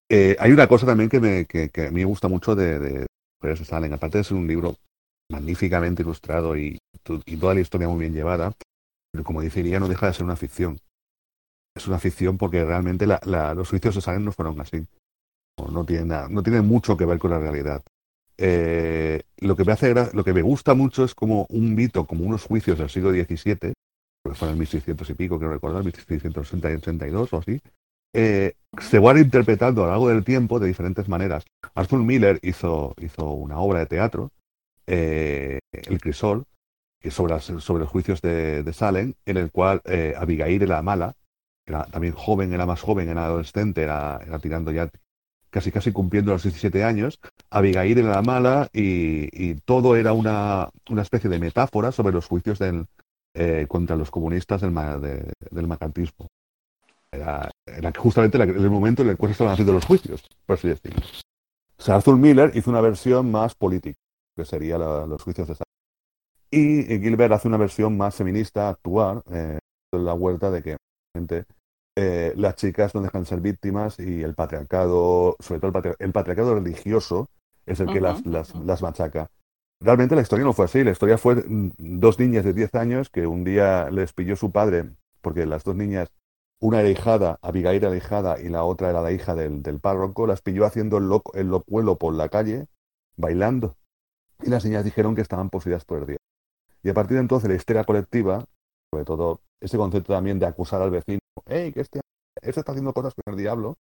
Eh, 0.10 0.36
hay 0.40 0.52
una 0.52 0.68
cosa 0.68 0.86
también 0.86 1.10
que, 1.10 1.20
me, 1.20 1.46
que, 1.46 1.70
que 1.70 1.88
a 1.88 1.92
mí 1.92 2.00
me 2.02 2.06
gusta 2.06 2.28
mucho 2.28 2.56
de, 2.56 2.80
de 2.80 3.06
Mujeres 3.42 3.68
Salen, 3.68 3.94
aparte 3.94 4.20
de 4.20 4.24
ser 4.24 4.38
un 4.38 4.48
libro 4.48 4.76
magníficamente 5.32 6.02
ilustrado 6.04 6.56
y, 6.58 6.78
y 7.26 7.38
toda 7.38 7.54
la 7.54 7.60
historia 7.62 7.88
muy 7.88 8.00
bien 8.00 8.14
llevada, 8.14 8.54
pero 9.12 9.24
como 9.24 9.42
dice 9.42 9.60
Iría, 9.60 9.80
no 9.80 9.88
deja 9.88 10.08
de 10.08 10.14
ser 10.14 10.24
una 10.24 10.36
ficción. 10.36 10.80
Es 11.76 11.88
una 11.88 12.00
ficción 12.00 12.38
porque 12.38 12.64
realmente 12.64 13.06
la- 13.06 13.20
la- 13.26 13.54
los 13.54 13.70
juicios 13.70 13.96
de 13.96 14.02
Salen 14.02 14.26
no 14.26 14.32
fueron 14.32 14.60
así. 14.62 14.86
No, 15.68 15.86
tiene 15.86 16.06
nada- 16.06 16.28
no 16.30 16.44
tiene 16.44 16.62
mucho 16.62 16.98
que 16.98 17.06
ver 17.06 17.20
con 17.20 17.32
la 17.32 17.40
realidad. 17.40 17.84
Eh, 18.38 19.22
lo, 19.40 19.56
que 19.56 19.66
me 19.66 19.74
hace, 19.74 19.94
lo 20.14 20.24
que 20.24 20.34
me 20.34 20.42
gusta 20.42 20.74
mucho 20.74 21.04
es 21.04 21.14
como 21.14 21.46
un 21.50 21.76
mito, 21.76 22.06
como 22.06 22.24
unos 22.26 22.44
juicios 22.46 22.78
del 22.80 22.90
siglo 22.90 23.12
XVII, 23.12 23.74
que 24.24 24.36
fueron 24.36 24.54
en 24.56 24.60
1600 24.60 25.10
y 25.10 25.14
pico, 25.14 25.38
quiero 25.38 25.54
recordar, 25.54 25.84
1662 25.84 27.34
o 27.34 27.38
así, 27.38 27.62
eh, 28.14 28.54
se 28.80 29.00
van 29.00 29.18
interpretando 29.18 29.84
a 29.84 29.88
lo 29.88 29.92
largo 29.92 30.10
del 30.10 30.24
tiempo 30.24 30.60
de 30.60 30.68
diferentes 30.68 31.10
maneras. 31.10 31.44
Arthur 31.76 32.00
Miller 32.04 32.40
hizo, 32.42 32.94
hizo 33.02 33.30
una 33.32 33.60
obra 33.60 33.80
de 33.80 33.86
teatro, 33.88 34.32
eh, 34.88 35.60
El 35.72 36.00
Crisol, 36.00 36.46
sobre 37.10 37.80
los 37.80 37.90
juicios 37.90 38.22
de, 38.22 38.64
de 38.64 38.74
Salem, 38.74 39.14
en 39.26 39.38
el 39.38 39.52
cual 39.52 39.82
eh, 39.86 40.14
Abigail 40.18 40.62
era 40.64 40.82
mala, 40.82 41.16
era 41.66 41.86
también 41.86 42.14
joven, 42.14 42.54
era 42.54 42.66
más 42.66 42.82
joven, 42.82 43.10
era 43.10 43.26
adolescente, 43.26 43.84
era, 43.84 44.20
era 44.26 44.40
tirando 44.40 44.72
ya 44.72 44.90
casi 45.50 45.72
casi 45.72 45.92
cumpliendo 45.92 46.32
los 46.32 46.44
17 46.44 46.84
años, 46.84 47.20
Abigail 47.50 47.98
era 47.98 48.12
la 48.12 48.22
mala 48.22 48.70
y, 48.74 49.30
y 49.32 49.56
todo 49.56 49.96
era 49.96 50.14
una, 50.14 50.70
una 50.90 51.02
especie 51.02 51.30
de 51.30 51.40
metáfora 51.40 51.92
sobre 51.92 52.14
los 52.14 52.28
juicios 52.28 52.60
del, 52.60 52.86
eh, 53.34 53.66
contra 53.68 53.96
los 53.96 54.12
comunistas 54.12 54.62
del, 54.62 54.74
de- 54.74 55.34
del 55.52 55.68
macartismo. 55.68 56.28
Era, 57.12 57.50
era 57.66 57.92
justamente 57.98 58.38
la- 58.38 58.44
el 58.44 58.70
momento 58.70 59.02
en 59.02 59.10
el 59.10 59.18
cual 59.18 59.30
se 59.30 59.34
estaban 59.34 59.54
haciendo 59.54 59.74
los 59.74 59.86
juicios, 59.86 60.24
por 60.46 60.56
así 60.58 60.68
decirlo. 60.68 61.02
Arthur 61.88 62.18
Miller 62.18 62.52
hizo 62.56 62.70
una 62.70 62.82
versión 62.82 63.32
más 63.32 63.56
política, 63.56 63.98
que 64.38 64.46
sería 64.46 64.78
la- 64.78 65.06
los 65.08 65.24
juicios 65.24 65.48
de 65.48 65.54
Stalin. 65.54 65.66
Y 66.52 66.84
Gilbert 67.00 67.34
hace 67.34 67.48
una 67.48 67.58
versión 67.58 67.98
más 67.98 68.16
feminista, 68.16 68.70
actual, 68.70 69.22
eh, 69.32 69.60
en 69.94 70.06
la 70.06 70.14
vuelta 70.14 70.52
de 70.52 70.62
que 70.64 70.78
eh, 72.02 72.34
las 72.38 72.56
chicas 72.56 72.96
no 72.96 73.02
dejan 73.02 73.26
ser 73.26 73.42
víctimas 73.42 74.00
y 74.00 74.24
el 74.24 74.34
patriarcado, 74.34 75.36
sobre 75.40 75.60
todo 75.60 75.82
el, 75.84 75.96
el 76.00 76.12
patriarcado 76.14 76.56
religioso, 76.56 77.28
es 77.66 77.82
el 77.82 77.92
que 77.92 78.00
las, 78.00 78.26
las, 78.26 78.82
machaca. 78.82 79.30
Realmente 79.82 80.16
la 80.16 80.22
historia 80.22 80.46
no 80.46 80.54
fue 80.54 80.66
así, 80.66 80.82
la 80.84 80.92
historia 80.92 81.18
fue 81.18 81.36
mm, 81.36 81.72
dos 81.78 82.18
niñas 82.18 82.46
de 82.46 82.54
10 82.54 82.76
años 82.76 83.10
que 83.10 83.28
un 83.28 83.44
día 83.44 83.90
les 83.90 84.14
pilló 84.14 84.38
su 84.38 84.50
padre, 84.50 84.92
porque 85.22 85.46
las 85.46 85.66
dos 85.66 85.76
niñas, 85.76 86.10
una 86.62 86.80
era 86.80 86.90
hijada, 86.90 87.38
Abigail 87.42 87.84
era 87.84 87.90
la 87.90 87.98
hijada 87.98 88.40
y 88.40 88.48
la 88.48 88.64
otra 88.64 88.92
era 88.92 89.02
la 89.02 89.12
hija 89.12 89.36
del, 89.36 89.62
del 89.62 89.82
párroco, 89.82 90.26
las 90.26 90.42
pilló 90.42 90.66
haciendo 90.66 91.00
el, 91.00 91.10
loco, 91.10 91.34
el 91.36 91.48
locuelo 91.48 91.98
por 91.98 92.14
la 92.14 92.30
calle, 92.30 92.68
bailando. 93.18 93.76
Y 94.42 94.50
las 94.50 94.64
niñas 94.64 94.86
dijeron 94.86 95.16
que 95.16 95.22
estaban 95.22 95.50
poseídas 95.50 95.84
por 95.84 96.00
el 96.00 96.06
diablo. 96.06 96.24
Y 96.82 96.90
a 96.90 96.94
partir 96.94 97.16
de 97.16 97.22
entonces 97.22 97.50
la 97.50 97.58
histeria 97.58 97.84
colectiva, 97.84 98.46
sobre 98.90 99.04
todo 99.04 99.42
ese 99.60 99.78
concepto 99.78 100.14
también 100.14 100.40
de 100.40 100.46
acusar 100.46 100.82
al 100.82 100.92
vecino, 100.92 101.20
hey, 101.46 101.72
que 101.74 101.82
este, 101.82 102.02
este 102.42 102.60
está 102.60 102.72
haciendo 102.72 102.94
cosas 102.94 103.14
con 103.14 103.34
el 103.34 103.40
diablo, 103.40 103.78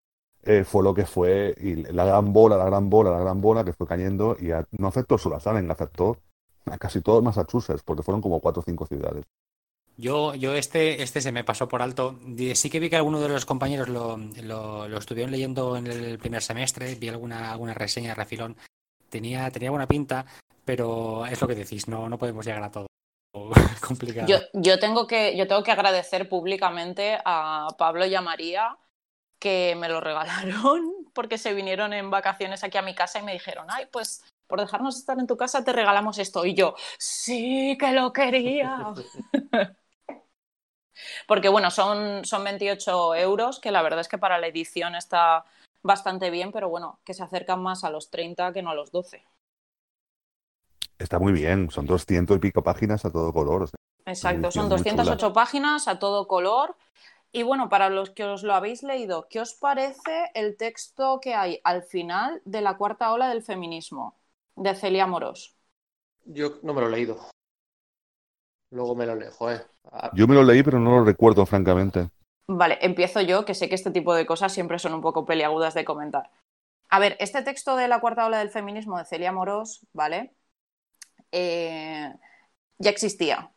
eh, 0.43 0.63
fue 0.63 0.83
lo 0.83 0.93
que 0.93 1.05
fue, 1.05 1.55
y 1.59 1.75
la 1.75 2.05
gran 2.05 2.33
bola, 2.33 2.57
la 2.57 2.65
gran 2.65 2.89
bola, 2.89 3.11
la 3.11 3.19
gran 3.19 3.39
bola 3.41 3.63
que 3.63 3.73
fue 3.73 3.87
cayendo 3.87 4.35
y 4.39 4.49
no 4.77 4.87
afectó 4.87 5.17
solo 5.17 5.37
a 5.37 5.39
Salem, 5.39 5.69
afectó 5.71 6.17
a 6.65 6.77
casi 6.77 7.01
todo 7.01 7.21
Massachusetts, 7.21 7.83
porque 7.83 8.03
fueron 8.03 8.21
como 8.21 8.39
cuatro 8.39 8.61
o 8.61 8.63
cinco 8.63 8.85
ciudades. 8.85 9.25
Yo, 9.95 10.33
yo 10.33 10.55
este, 10.55 11.03
este 11.03 11.21
se 11.21 11.31
me 11.31 11.43
pasó 11.43 11.67
por 11.67 11.81
alto. 11.81 12.19
Sí 12.55 12.69
que 12.69 12.79
vi 12.79 12.89
que 12.89 12.95
algunos 12.95 13.21
de 13.21 13.29
los 13.29 13.45
compañeros 13.45 13.89
lo, 13.89 14.17
lo, 14.17 14.87
lo 14.87 14.97
estuvieron 14.97 15.31
leyendo 15.31 15.77
en 15.77 15.87
el 15.87 16.17
primer 16.17 16.41
semestre, 16.41 16.95
vi 16.95 17.09
alguna, 17.09 17.51
alguna 17.51 17.73
reseña 17.73 18.09
de 18.09 18.15
refilón. 18.15 18.57
Tenía, 19.09 19.51
tenía 19.51 19.69
buena 19.69 19.87
pinta, 19.87 20.25
pero 20.65 21.25
es 21.27 21.39
lo 21.39 21.47
que 21.47 21.55
decís, 21.55 21.87
no, 21.87 22.09
no 22.09 22.17
podemos 22.17 22.45
llegar 22.45 22.63
a 22.63 22.71
todo. 22.71 22.87
Complicado. 23.87 24.27
Yo, 24.27 24.37
yo, 24.53 24.79
tengo 24.79 25.07
que, 25.07 25.35
yo 25.35 25.47
tengo 25.47 25.63
que 25.63 25.71
agradecer 25.71 26.29
públicamente 26.29 27.19
a 27.25 27.67
Pablo 27.77 28.05
y 28.05 28.15
a 28.15 28.21
María 28.21 28.77
que 29.39 29.75
me 29.77 29.89
lo 29.89 29.99
regalaron 30.01 30.91
porque 31.13 31.37
se 31.37 31.53
vinieron 31.53 31.93
en 31.93 32.09
vacaciones 32.09 32.63
aquí 32.63 32.77
a 32.77 32.81
mi 32.81 32.95
casa 32.95 33.19
y 33.19 33.23
me 33.23 33.33
dijeron, 33.33 33.67
ay, 33.69 33.87
pues 33.91 34.23
por 34.47 34.59
dejarnos 34.59 34.97
estar 34.97 35.17
en 35.19 35.27
tu 35.27 35.37
casa 35.37 35.63
te 35.63 35.73
regalamos 35.73 36.17
esto. 36.19 36.45
Y 36.45 36.53
yo, 36.53 36.75
sí, 36.97 37.77
que 37.79 37.91
lo 37.91 38.13
quería. 38.13 38.93
porque 41.27 41.49
bueno, 41.49 41.71
son, 41.71 42.25
son 42.25 42.43
28 42.43 43.15
euros, 43.15 43.59
que 43.59 43.71
la 43.71 43.81
verdad 43.81 43.99
es 43.99 44.07
que 44.07 44.17
para 44.17 44.37
la 44.37 44.47
edición 44.47 44.95
está 44.95 45.45
bastante 45.81 46.29
bien, 46.29 46.51
pero 46.51 46.69
bueno, 46.69 46.99
que 47.03 47.13
se 47.13 47.23
acercan 47.23 47.61
más 47.61 47.83
a 47.83 47.89
los 47.89 48.09
30 48.09 48.53
que 48.53 48.61
no 48.61 48.71
a 48.71 48.75
los 48.75 48.91
12. 48.91 49.23
Está 51.03 51.19
muy 51.19 51.33
bien, 51.33 51.69
son 51.69 51.85
200 51.85 52.37
y 52.37 52.39
pico 52.39 52.63
páginas 52.63 53.03
a 53.03 53.11
todo 53.11 53.33
color. 53.33 53.63
o 53.63 53.67
sea, 53.67 53.75
Exacto, 54.05 54.51
son 54.51 54.71
edición 54.71 54.95
muy 54.95 54.95
208 54.95 55.33
páginas 55.33 55.89
a 55.89 55.99
todo 55.99 56.29
color. 56.29 56.77
Y 57.33 57.43
bueno, 57.43 57.67
para 57.67 57.89
los 57.89 58.09
que 58.09 58.23
os 58.23 58.43
lo 58.43 58.53
habéis 58.53 58.83
leído, 58.83 59.27
¿qué 59.29 59.41
os 59.41 59.53
parece 59.53 60.31
el 60.33 60.55
texto 60.55 61.19
que 61.21 61.33
hay 61.33 61.59
al 61.65 61.83
final 61.83 62.41
de 62.45 62.61
la 62.61 62.77
cuarta 62.77 63.11
ola 63.11 63.27
del 63.27 63.43
feminismo 63.43 64.15
de 64.55 64.73
Celia 64.75 65.05
Moros? 65.05 65.57
Yo 66.23 66.59
no 66.63 66.73
me 66.73 66.79
lo 66.79 66.87
he 66.87 66.91
leído. 66.91 67.19
Luego 68.71 68.95
me 68.95 69.05
lo 69.05 69.15
leo, 69.15 69.31
joder. 69.31 69.67
Ah, 69.91 70.09
Yo 70.13 70.25
me 70.25 70.35
lo 70.35 70.43
leí, 70.43 70.63
pero 70.63 70.79
no 70.79 70.91
lo 70.91 71.03
recuerdo, 71.03 71.45
francamente. 71.45 72.07
Vale, 72.47 72.77
empiezo 72.81 73.19
yo, 73.19 73.43
que 73.43 73.55
sé 73.55 73.67
que 73.67 73.75
este 73.75 73.91
tipo 73.91 74.15
de 74.15 74.25
cosas 74.25 74.53
siempre 74.53 74.79
son 74.79 74.93
un 74.93 75.01
poco 75.01 75.25
peliagudas 75.25 75.73
de 75.73 75.83
comentar. 75.83 76.31
A 76.89 76.99
ver, 76.99 77.17
este 77.19 77.41
texto 77.41 77.75
de 77.75 77.89
la 77.89 77.99
cuarta 77.99 78.25
ola 78.25 78.39
del 78.39 78.51
feminismo 78.51 78.97
de 78.97 79.05
Celia 79.05 79.33
Morós, 79.33 79.85
¿vale? 79.91 80.33
Eh, 81.33 82.13
ya 82.79 82.91
existía 82.91 83.51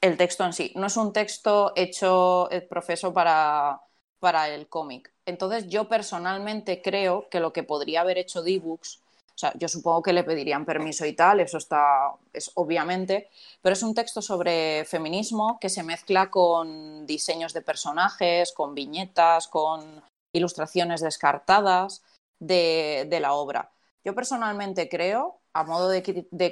el 0.00 0.16
texto 0.16 0.44
en 0.44 0.52
sí. 0.52 0.72
No 0.76 0.86
es 0.86 0.96
un 0.96 1.12
texto 1.12 1.72
hecho, 1.76 2.50
eh, 2.50 2.60
profeso, 2.62 3.12
para, 3.14 3.80
para 4.18 4.48
el 4.50 4.68
cómic. 4.68 5.12
Entonces, 5.26 5.68
yo 5.68 5.88
personalmente 5.88 6.82
creo 6.82 7.28
que 7.30 7.40
lo 7.40 7.52
que 7.52 7.62
podría 7.62 8.02
haber 8.02 8.18
hecho 8.18 8.42
D-Books, 8.42 9.00
o 9.34 9.38
sea, 9.38 9.52
yo 9.58 9.68
supongo 9.68 10.02
que 10.02 10.12
le 10.12 10.24
pedirían 10.24 10.64
permiso 10.64 11.06
y 11.06 11.14
tal, 11.14 11.40
eso 11.40 11.58
está, 11.58 12.12
es 12.32 12.50
obviamente, 12.54 13.28
pero 13.62 13.72
es 13.72 13.82
un 13.82 13.94
texto 13.94 14.22
sobre 14.22 14.84
feminismo 14.84 15.58
que 15.60 15.70
se 15.70 15.82
mezcla 15.82 16.30
con 16.30 17.06
diseños 17.06 17.52
de 17.52 17.62
personajes, 17.62 18.52
con 18.52 18.74
viñetas, 18.74 19.48
con 19.48 20.02
ilustraciones 20.32 21.00
descartadas 21.00 22.02
de, 22.38 23.06
de 23.08 23.20
la 23.20 23.32
obra. 23.34 23.72
Yo 24.04 24.14
personalmente 24.14 24.88
creo, 24.88 25.40
a 25.54 25.62
modo 25.62 25.88
de, 25.88 26.02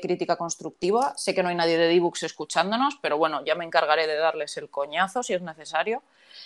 crítica 0.00 0.36
constructiva, 0.36 1.12
sé 1.16 1.34
que 1.34 1.42
no 1.42 1.48
hay 1.48 1.56
nadie 1.56 1.76
de 1.76 1.88
D-Books 1.88 2.22
escuchándonos, 2.22 2.96
pero 3.02 3.18
bueno, 3.18 3.44
ya 3.44 3.56
me 3.56 3.64
encargaré 3.64 4.06
de 4.06 4.16
darles 4.16 4.56
el 4.56 4.70
coñazo 4.70 5.24
si 5.24 5.34
es 5.34 5.42
necesario. 5.42 6.02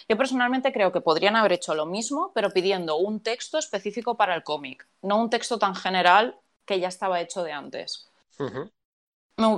Yo 0.09 0.17
personalmente 0.17 0.73
creo 0.73 0.91
que 0.91 1.03
podrían 1.03 1.37
haber 1.37 1.53
hecho 1.53 1.75
lo 1.75 1.85
mismo, 1.85 2.33
pero 2.35 2.51
pidiendo 2.51 2.97
un 2.97 3.21
texto 3.21 3.59
específico 3.59 4.17
para 4.17 4.35
el 4.35 4.43
cómic, 4.43 4.87
no 5.03 5.21
un 5.21 5.29
texto 5.29 5.59
tan 5.59 5.75
general 5.75 6.35
que 6.65 6.81
ya 6.81 6.89
estaba 6.89 7.21
hecho 7.21 7.45
de 7.45 7.53
antes. 7.53 8.09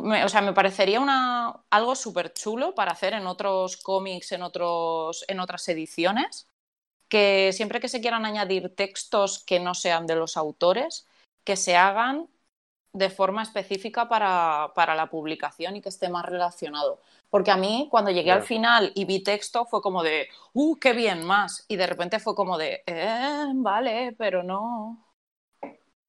me- 0.02 0.24
o 0.24 0.28
sea, 0.28 0.40
me 0.40 0.52
parecería 0.52 0.98
una, 0.98 1.54
algo 1.70 1.94
súper 1.94 2.32
chulo 2.32 2.74
para 2.74 2.90
hacer 2.90 3.12
en 3.14 3.28
otros 3.28 3.76
cómics, 3.76 4.32
en, 4.32 4.42
otros, 4.42 5.24
en 5.28 5.38
otras 5.38 5.68
ediciones, 5.68 6.48
que 7.08 7.52
siempre 7.52 7.78
que 7.80 7.88
se 7.88 8.00
quieran 8.00 8.26
añadir 8.26 8.74
textos 8.74 9.38
que 9.44 9.60
no 9.60 9.74
sean 9.74 10.06
de 10.08 10.16
los 10.16 10.36
autores, 10.36 11.06
que 11.44 11.56
se 11.56 11.76
hagan 11.76 12.28
de 12.92 13.10
forma 13.10 13.42
específica 13.42 14.08
para, 14.08 14.72
para 14.74 14.94
la 14.94 15.10
publicación 15.10 15.76
y 15.76 15.80
que 15.82 15.88
esté 15.90 16.08
más 16.08 16.24
relacionado. 16.26 17.00
Porque 17.30 17.50
a 17.50 17.56
mí, 17.56 17.88
cuando 17.90 18.10
llegué 18.10 18.30
al 18.32 18.42
Ya. 18.42 18.42
final 18.42 18.92
y 18.94 19.04
vi 19.04 19.22
texto, 19.22 19.66
fue 19.66 19.82
como 19.82 20.02
de, 20.02 20.28
¡uh, 20.54 20.76
qué 20.78 20.92
bien 20.94 21.24
más! 21.24 21.64
Y 21.68 21.76
de 21.76 21.86
repente 21.86 22.18
fue 22.20 22.34
como 22.34 22.56
de, 22.58 22.82
eh, 22.86 23.44
vale, 23.54 24.14
pero 24.18 24.42
no. 24.42 25.04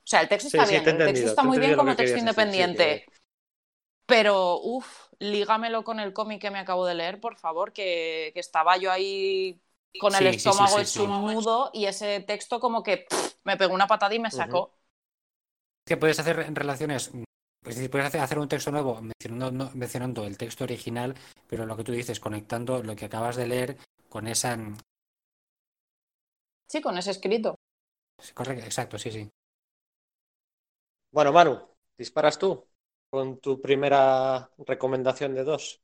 O 0.05 0.07
sea, 0.11 0.21
el 0.21 0.27
texto 0.29 0.47
Sí, 0.47 0.49
está 0.49 0.65
sí, 0.65 0.75
bien, 0.75 0.85
el 0.89 1.01
texto 1.03 1.27
está 1.27 1.43
muy 1.43 1.59
bien 1.59 1.75
como 1.75 1.95
que 1.95 1.95
texto 1.95 2.19
decir, 2.23 2.49
sí, 2.49 2.69
independiente. 2.71 3.05
que- 3.05 3.09
Pero, 4.05 4.59
uff, 4.61 5.07
lígamelo 5.19 5.83
con 5.83 5.99
el 5.99 6.13
cómic 6.13 6.41
que 6.41 6.49
me 6.51 6.59
acabo 6.59 6.85
de 6.85 6.95
leer, 6.95 7.19
por 7.21 7.35
favor, 7.37 7.73
que, 7.73 8.31
que 8.33 8.39
estaba 8.39 8.77
yo 8.77 8.91
ahí 8.91 9.61
con 9.97 10.15
el 10.15 10.25
Sí, 10.25 10.39
sí, 10.39 10.51
sí, 10.51 10.67
estómago 10.67 10.67
sí, 10.67 10.85
hecho 10.87 11.03
sí. 11.05 11.05
un 11.05 11.21
nudo 11.25 11.69
y 11.73 11.85
ese 11.85 12.19
texto 12.21 12.59
como 12.59 12.81
que 12.83 13.05
pff, 13.09 13.35
me 13.43 13.57
pegó 13.57 13.73
una 13.73 13.87
patada 13.87 14.15
y 14.15 14.19
me 14.19 14.31
sacó. 14.31 14.78
Que 15.89 15.97
puedes 15.97 16.19
hacer 16.19 16.39
en 16.39 16.55
relaciones, 16.55 17.13
mm, 17.13 17.23
es 17.65 17.75
decir, 17.75 17.89
puedes 17.91 18.13
hacer, 18.15 18.39
un 18.39 18.47
texto 18.47 18.71
nuevo 18.71 19.01
mencionando, 19.01 19.51
no- 19.51 19.71
mencionando 19.73 20.25
el 20.25 20.37
texto 20.37 20.63
original, 20.63 21.15
pero 21.49 21.65
lo 21.65 21.75
que 21.75 21.83
tú 21.83 21.91
dices, 21.91 22.19
conectando 22.19 22.81
lo 22.83 22.95
que 22.95 23.05
acabas 23.05 23.35
de 23.35 23.47
leer 23.47 23.77
con 24.07 24.27
esa... 24.27 24.55
mm, 24.55 24.77
Sí, 26.71 26.81
con 26.81 26.97
ese 26.97 27.11
escrito. 27.11 27.55
Correcto, 28.35 28.65
exacto, 28.65 28.99
sí, 28.99 29.11
sí. 29.11 29.29
Bueno, 31.11 31.33
Manu, 31.33 31.59
disparas 31.97 32.37
tú 32.37 32.67
con 33.09 33.39
tu 33.39 33.59
primera 33.59 34.51
recomendación 34.59 35.33
de 35.33 35.43
dos. 35.43 35.81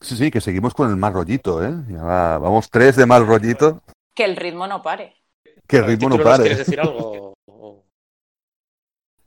Sí, 0.00 0.16
sí, 0.16 0.30
que 0.30 0.40
seguimos 0.40 0.74
con 0.74 0.90
el 0.90 0.96
mal 0.96 1.14
rollito, 1.14 1.64
¿eh? 1.64 1.72
Ya 1.88 2.02
va- 2.02 2.38
vamos 2.38 2.68
tres 2.70 2.96
de 2.96 3.06
mal 3.06 3.26
rollito. 3.26 3.80
Que 4.14 4.24
el 4.24 4.36
ritmo 4.36 4.66
no 4.66 4.82
pare. 4.82 5.14
Que 5.68 5.76
el 5.78 5.84
¿Al 5.84 5.90
ritmo 5.90 6.08
no 6.10 6.18
pare. 6.18 6.42
¿Quieres 6.42 6.58
decir 6.58 6.80
algo? 6.80 7.32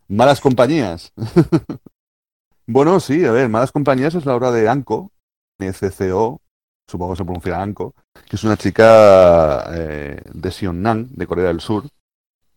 Malas 0.10 0.42
compañías. 0.42 1.14
bueno, 2.68 3.00
sí, 3.00 3.24
a 3.26 3.32
ver, 3.32 3.48
Malas 3.48 3.72
compañías 3.72 4.16
es 4.16 4.26
la 4.26 4.36
obra 4.36 4.52
de 4.52 4.68
Anko, 4.68 5.12
NCCO, 5.60 6.42
supongo 6.88 7.14
que 7.14 7.18
se 7.18 7.24
pronuncia 7.24 7.62
Anko, 7.62 7.94
que 8.28 8.36
es 8.36 8.44
una 8.44 8.58
chica 8.58 9.68
eh, 9.72 10.20
de 10.34 10.52
Seongnam, 10.52 11.10
de 11.12 11.28
Corea 11.28 11.48
del 11.48 11.62
Sur. 11.62 11.84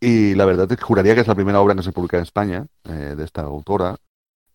Y 0.01 0.35
la 0.35 0.47
verdad 0.47 0.71
es 0.73 0.79
que 0.79 0.85
juraría 0.85 1.15
que 1.15 1.21
es 1.21 1.29
la 1.29 1.35
primera 1.35 1.61
obra 1.61 1.75
que 1.75 1.83
se 1.83 1.93
publica 1.93 2.17
en 2.17 2.23
España, 2.23 2.67
eh, 2.85 3.15
de 3.17 3.23
esta 3.23 3.43
autora. 3.43 3.97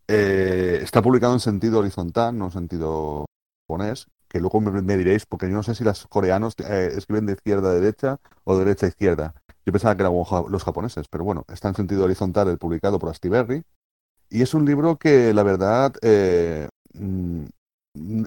Eh, 0.07 0.79
está 0.81 1.01
publicado 1.01 1.33
en 1.33 1.39
sentido 1.39 1.79
horizontal, 1.79 2.35
no 2.35 2.45
en 2.45 2.51
sentido 2.51 3.25
japonés, 3.61 4.07
que 4.27 4.39
luego 4.39 4.59
me, 4.59 4.81
me 4.81 4.97
diréis, 4.97 5.27
porque 5.27 5.47
yo 5.47 5.53
no 5.53 5.63
sé 5.63 5.75
si 5.75 5.83
los 5.83 6.07
coreanos 6.07 6.55
eh, 6.67 6.93
escriben 6.95 7.27
de 7.27 7.33
izquierda 7.33 7.69
a 7.69 7.73
derecha 7.73 8.17
o 8.43 8.57
de 8.57 8.65
derecha 8.65 8.87
a 8.87 8.89
izquierda. 8.89 9.33
Yo 9.67 9.73
pensaba 9.73 9.97
que 9.97 10.03
eran 10.03 10.13
los 10.13 10.63
japoneses, 10.63 11.09
pero 11.09 11.25
bueno, 11.25 11.43
está 11.49 11.67
en 11.67 11.75
sentido 11.75 12.05
horizontal, 12.05 12.47
el 12.47 12.57
publicado 12.57 12.99
por 12.99 13.09
Astiberri. 13.09 13.63
Y 14.29 14.41
es 14.41 14.53
un 14.53 14.63
libro 14.63 14.95
que, 14.95 15.33
la 15.33 15.43
verdad, 15.43 15.93
eh, 16.01 16.69
mm, 16.93 17.43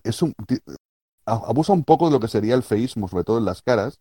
es 0.05 0.21
un, 0.21 0.35
abusa 1.25 1.73
un 1.73 1.85
poco 1.85 2.07
de 2.07 2.13
lo 2.13 2.21
que 2.21 2.29
sería 2.29 2.55
el 2.55 2.63
feísmo, 2.63 3.09
sobre 3.09 3.25
todo 3.25 3.39
en 3.39 3.47
las 3.47 3.63
caras, 3.63 4.01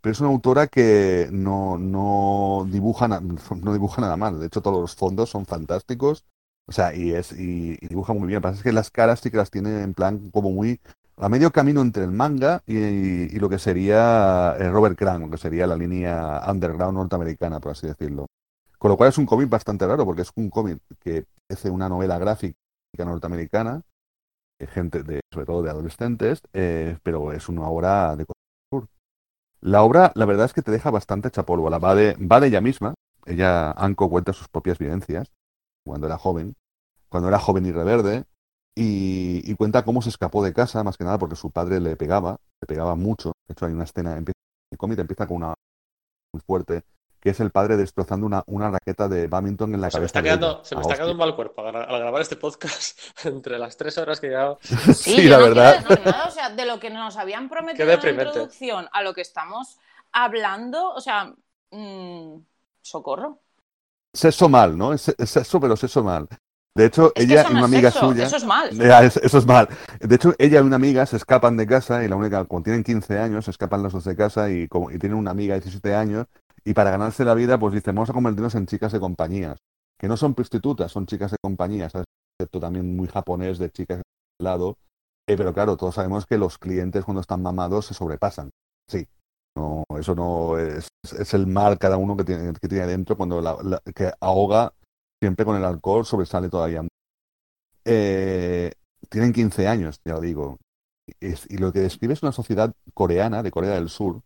pero 0.00 0.12
es 0.12 0.20
una 0.20 0.30
autora 0.30 0.66
que 0.66 1.28
no, 1.30 1.78
no, 1.78 2.66
dibuja, 2.68 3.06
no 3.62 3.72
dibuja 3.72 4.00
nada 4.00 4.16
mal. 4.16 4.40
De 4.40 4.46
hecho, 4.46 4.60
todos 4.60 4.80
los 4.80 4.96
fondos 4.96 5.30
son 5.30 5.46
fantásticos. 5.46 6.24
O 6.66 6.72
sea, 6.72 6.96
y, 6.96 7.12
es, 7.12 7.30
y, 7.30 7.76
dibuja 7.76 8.12
muy 8.12 8.26
bien. 8.26 8.38
Lo 8.38 8.42
pasa 8.42 8.56
es 8.56 8.64
que 8.64 8.72
las 8.72 8.90
caras 8.90 9.20
sí 9.20 9.30
que 9.30 9.36
las 9.36 9.52
tiene 9.52 9.82
en 9.82 9.94
plan 9.94 10.30
como 10.32 10.50
muy 10.50 10.80
a 11.16 11.28
medio 11.28 11.50
camino 11.50 11.80
entre 11.80 12.04
el 12.04 12.10
manga 12.10 12.62
y, 12.66 13.38
lo 13.38 13.48
que 13.48 13.58
sería 13.58 14.56
eh, 14.58 14.70
Robert 14.70 14.96
Crumb, 14.96 15.20
lo 15.20 15.30
que 15.30 15.38
sería 15.38 15.66
la 15.66 15.76
línea 15.76 16.42
underground 16.48 16.96
norteamericana, 16.96 17.60
por 17.60 17.72
así 17.72 17.86
decirlo. 17.86 18.26
Con 18.78 18.90
lo 18.90 18.96
cual 18.96 19.10
es 19.10 19.18
un 19.18 19.26
cómic 19.26 19.48
bastante 19.48 19.86
raro, 19.86 20.04
porque 20.04 20.22
es 20.22 20.32
un 20.34 20.50
cómic 20.50 20.78
que 20.98 21.24
hace 21.48 21.70
una 21.70 21.88
novela 21.88 22.18
gráfica 22.18 22.56
norteamericana, 22.98 23.82
de 24.58 24.66
gente, 24.66 25.02
de, 25.02 25.20
sobre 25.32 25.46
todo 25.46 25.62
de 25.62 25.70
adolescentes, 25.70 26.42
eh, 26.52 26.98
pero 27.02 27.32
es 27.32 27.48
una 27.48 27.68
obra 27.68 28.16
de 28.16 28.26
Sur. 28.70 28.88
La 29.60 29.82
obra, 29.82 30.12
la 30.14 30.24
verdad 30.24 30.46
es 30.46 30.52
que 30.52 30.62
te 30.62 30.72
deja 30.72 30.90
bastante 30.90 31.28
hecha 31.28 31.44
polvo. 31.44 31.70
La 31.70 31.78
va 31.78 31.94
de, 31.94 32.14
va 32.14 32.40
de 32.40 32.48
ella 32.48 32.60
misma. 32.60 32.94
Ella, 33.26 33.70
Anko, 33.72 34.10
cuenta 34.10 34.32
sus 34.32 34.48
propias 34.48 34.78
vivencias 34.78 35.30
cuando 35.84 36.06
era 36.06 36.18
joven, 36.18 36.54
cuando 37.08 37.28
era 37.28 37.38
joven 37.38 37.66
y 37.66 37.72
reverde, 37.72 38.24
y, 38.74 39.50
y 39.50 39.54
cuenta 39.56 39.84
cómo 39.84 40.00
se 40.02 40.08
escapó 40.08 40.42
de 40.44 40.52
casa, 40.52 40.82
más 40.82 40.96
que 40.96 41.04
nada 41.04 41.18
porque 41.18 41.36
su 41.36 41.50
padre 41.50 41.80
le 41.80 41.96
pegaba, 41.96 42.36
le 42.60 42.66
pegaba 42.66 42.94
mucho. 42.94 43.32
De 43.48 43.52
hecho, 43.52 43.66
hay 43.66 43.72
una 43.72 43.84
escena, 43.84 44.16
empieza, 44.16 44.38
el 44.70 44.78
cómic 44.78 44.98
empieza 44.98 45.26
con 45.26 45.38
una 45.38 45.54
muy 46.32 46.40
fuerte, 46.46 46.82
que 47.20 47.30
es 47.30 47.40
el 47.40 47.50
padre 47.50 47.76
destrozando 47.76 48.26
una, 48.26 48.42
una 48.46 48.70
raqueta 48.70 49.06
de 49.08 49.26
badminton 49.28 49.74
en 49.74 49.80
la 49.80 49.90
Se 49.90 49.98
me 49.98 50.00
cabeza. 50.00 50.06
está 50.06 50.18
de 50.22 50.24
quedando, 50.24 50.64
se 50.64 50.74
me 50.74 50.80
a 50.80 50.82
está 50.82 50.94
quedando 50.94 51.12
un 51.12 51.18
mal 51.18 51.36
cuerpo 51.36 51.66
al 51.66 51.74
gra- 51.74 51.86
al 51.86 52.00
grabar 52.00 52.22
este 52.22 52.36
podcast 52.36 52.98
entre 53.26 53.58
las 53.58 53.76
tres 53.76 53.96
horas 53.98 54.18
que 54.20 54.28
llevamos. 54.28 54.58
Sí, 54.96 55.22
yo 55.24 55.30
la 55.30 55.36
no 55.38 55.42
verdad. 55.44 55.76
quiero 55.86 55.88
decir 55.90 56.06
nada, 56.12 56.26
o 56.28 56.30
sea, 56.30 56.50
de 56.50 56.64
lo 56.66 56.80
que 56.80 56.90
nos 56.90 57.16
habían 57.16 57.48
prometido 57.48 57.84
en 57.92 58.00
la 58.16 58.22
introducción 58.24 58.88
a 58.92 59.02
lo 59.02 59.12
que 59.14 59.20
estamos 59.20 59.78
hablando, 60.12 60.92
o 60.94 61.00
sea, 61.00 61.34
mm, 61.70 62.36
socorro. 62.80 63.40
Sexo 64.14 64.48
mal, 64.48 64.76
¿no? 64.76 64.96
Sexo, 64.98 65.60
pero 65.60 65.76
sexo 65.76 66.02
mal. 66.02 66.28
De 66.74 66.86
hecho, 66.86 67.12
Es 67.14 67.24
ella 67.24 67.44
y 67.48 67.52
una 67.52 67.64
amiga 67.66 67.90
sexo, 67.90 68.08
suya. 68.10 68.26
eso 68.26 68.36
es 68.36 68.44
mal. 68.46 68.70
Eso 68.80 69.38
es 69.38 69.46
mal. 69.46 69.68
De 70.00 70.14
hecho, 70.14 70.34
ella 70.38 70.60
y 70.60 70.62
una 70.62 70.76
amiga 70.76 71.04
se 71.04 71.16
escapan 71.16 71.56
de 71.56 71.66
casa 71.66 72.02
y 72.04 72.08
la 72.08 72.16
única, 72.16 72.44
cuando 72.44 72.64
tienen 72.64 72.82
15 72.82 73.18
años, 73.18 73.44
se 73.44 73.50
escapan 73.50 73.82
las 73.82 73.92
dos 73.92 74.04
de 74.04 74.16
casa 74.16 74.50
y, 74.50 74.68
como, 74.68 74.90
y 74.90 74.98
tienen 74.98 75.18
una 75.18 75.32
amiga 75.32 75.54
de 75.54 75.60
17 75.60 75.94
años 75.94 76.26
y 76.64 76.72
para 76.72 76.90
ganarse 76.90 77.24
la 77.24 77.34
vida, 77.34 77.58
pues 77.58 77.74
dicen, 77.74 77.94
vamos 77.94 78.08
a 78.08 78.14
convertirnos 78.14 78.54
en 78.54 78.66
chicas 78.66 78.92
de 78.92 79.00
compañías. 79.00 79.58
Que 79.98 80.08
no 80.08 80.16
son 80.16 80.34
prostitutas, 80.34 80.90
son 80.90 81.06
chicas 81.06 81.30
de 81.30 81.36
compañías. 81.42 81.92
Concepto 81.92 82.58
también 82.60 82.96
muy 82.96 83.06
japonés 83.08 83.58
de 83.58 83.70
chicas 83.70 83.98
de 83.98 84.02
lado. 84.44 84.76
Eh, 85.28 85.36
pero 85.36 85.52
claro, 85.52 85.76
todos 85.76 85.94
sabemos 85.94 86.24
que 86.26 86.38
los 86.38 86.56
clientes 86.58 87.04
cuando 87.04 87.20
están 87.20 87.42
mamados 87.42 87.86
se 87.86 87.94
sobrepasan. 87.94 88.48
Sí. 88.88 89.06
No, 89.56 89.84
eso 89.98 90.14
no 90.14 90.56
es, 90.58 90.88
es 91.18 91.34
el 91.34 91.46
mal 91.46 91.78
cada 91.78 91.98
uno 91.98 92.16
que 92.16 92.24
tiene, 92.24 92.52
que 92.54 92.68
tiene 92.68 92.86
dentro 92.86 93.16
cuando 93.16 93.40
la- 93.42 93.58
la- 93.62 93.80
que 93.94 94.10
ahoga 94.20 94.72
siempre 95.22 95.44
con 95.44 95.56
el 95.56 95.64
alcohol 95.64 96.04
sobresale 96.04 96.48
todavía 96.48 96.82
eh, 97.84 98.72
tienen 99.08 99.32
15 99.32 99.68
años, 99.68 100.00
ya 100.04 100.14
lo 100.14 100.20
digo. 100.20 100.58
Es- 101.20 101.48
y 101.48 101.58
lo 101.58 101.72
que 101.72 101.78
describe 101.78 102.14
es 102.14 102.22
una 102.24 102.32
sociedad 102.32 102.74
coreana, 102.92 103.42
de 103.44 103.52
Corea 103.52 103.74
del 103.74 103.88
Sur, 103.88 104.22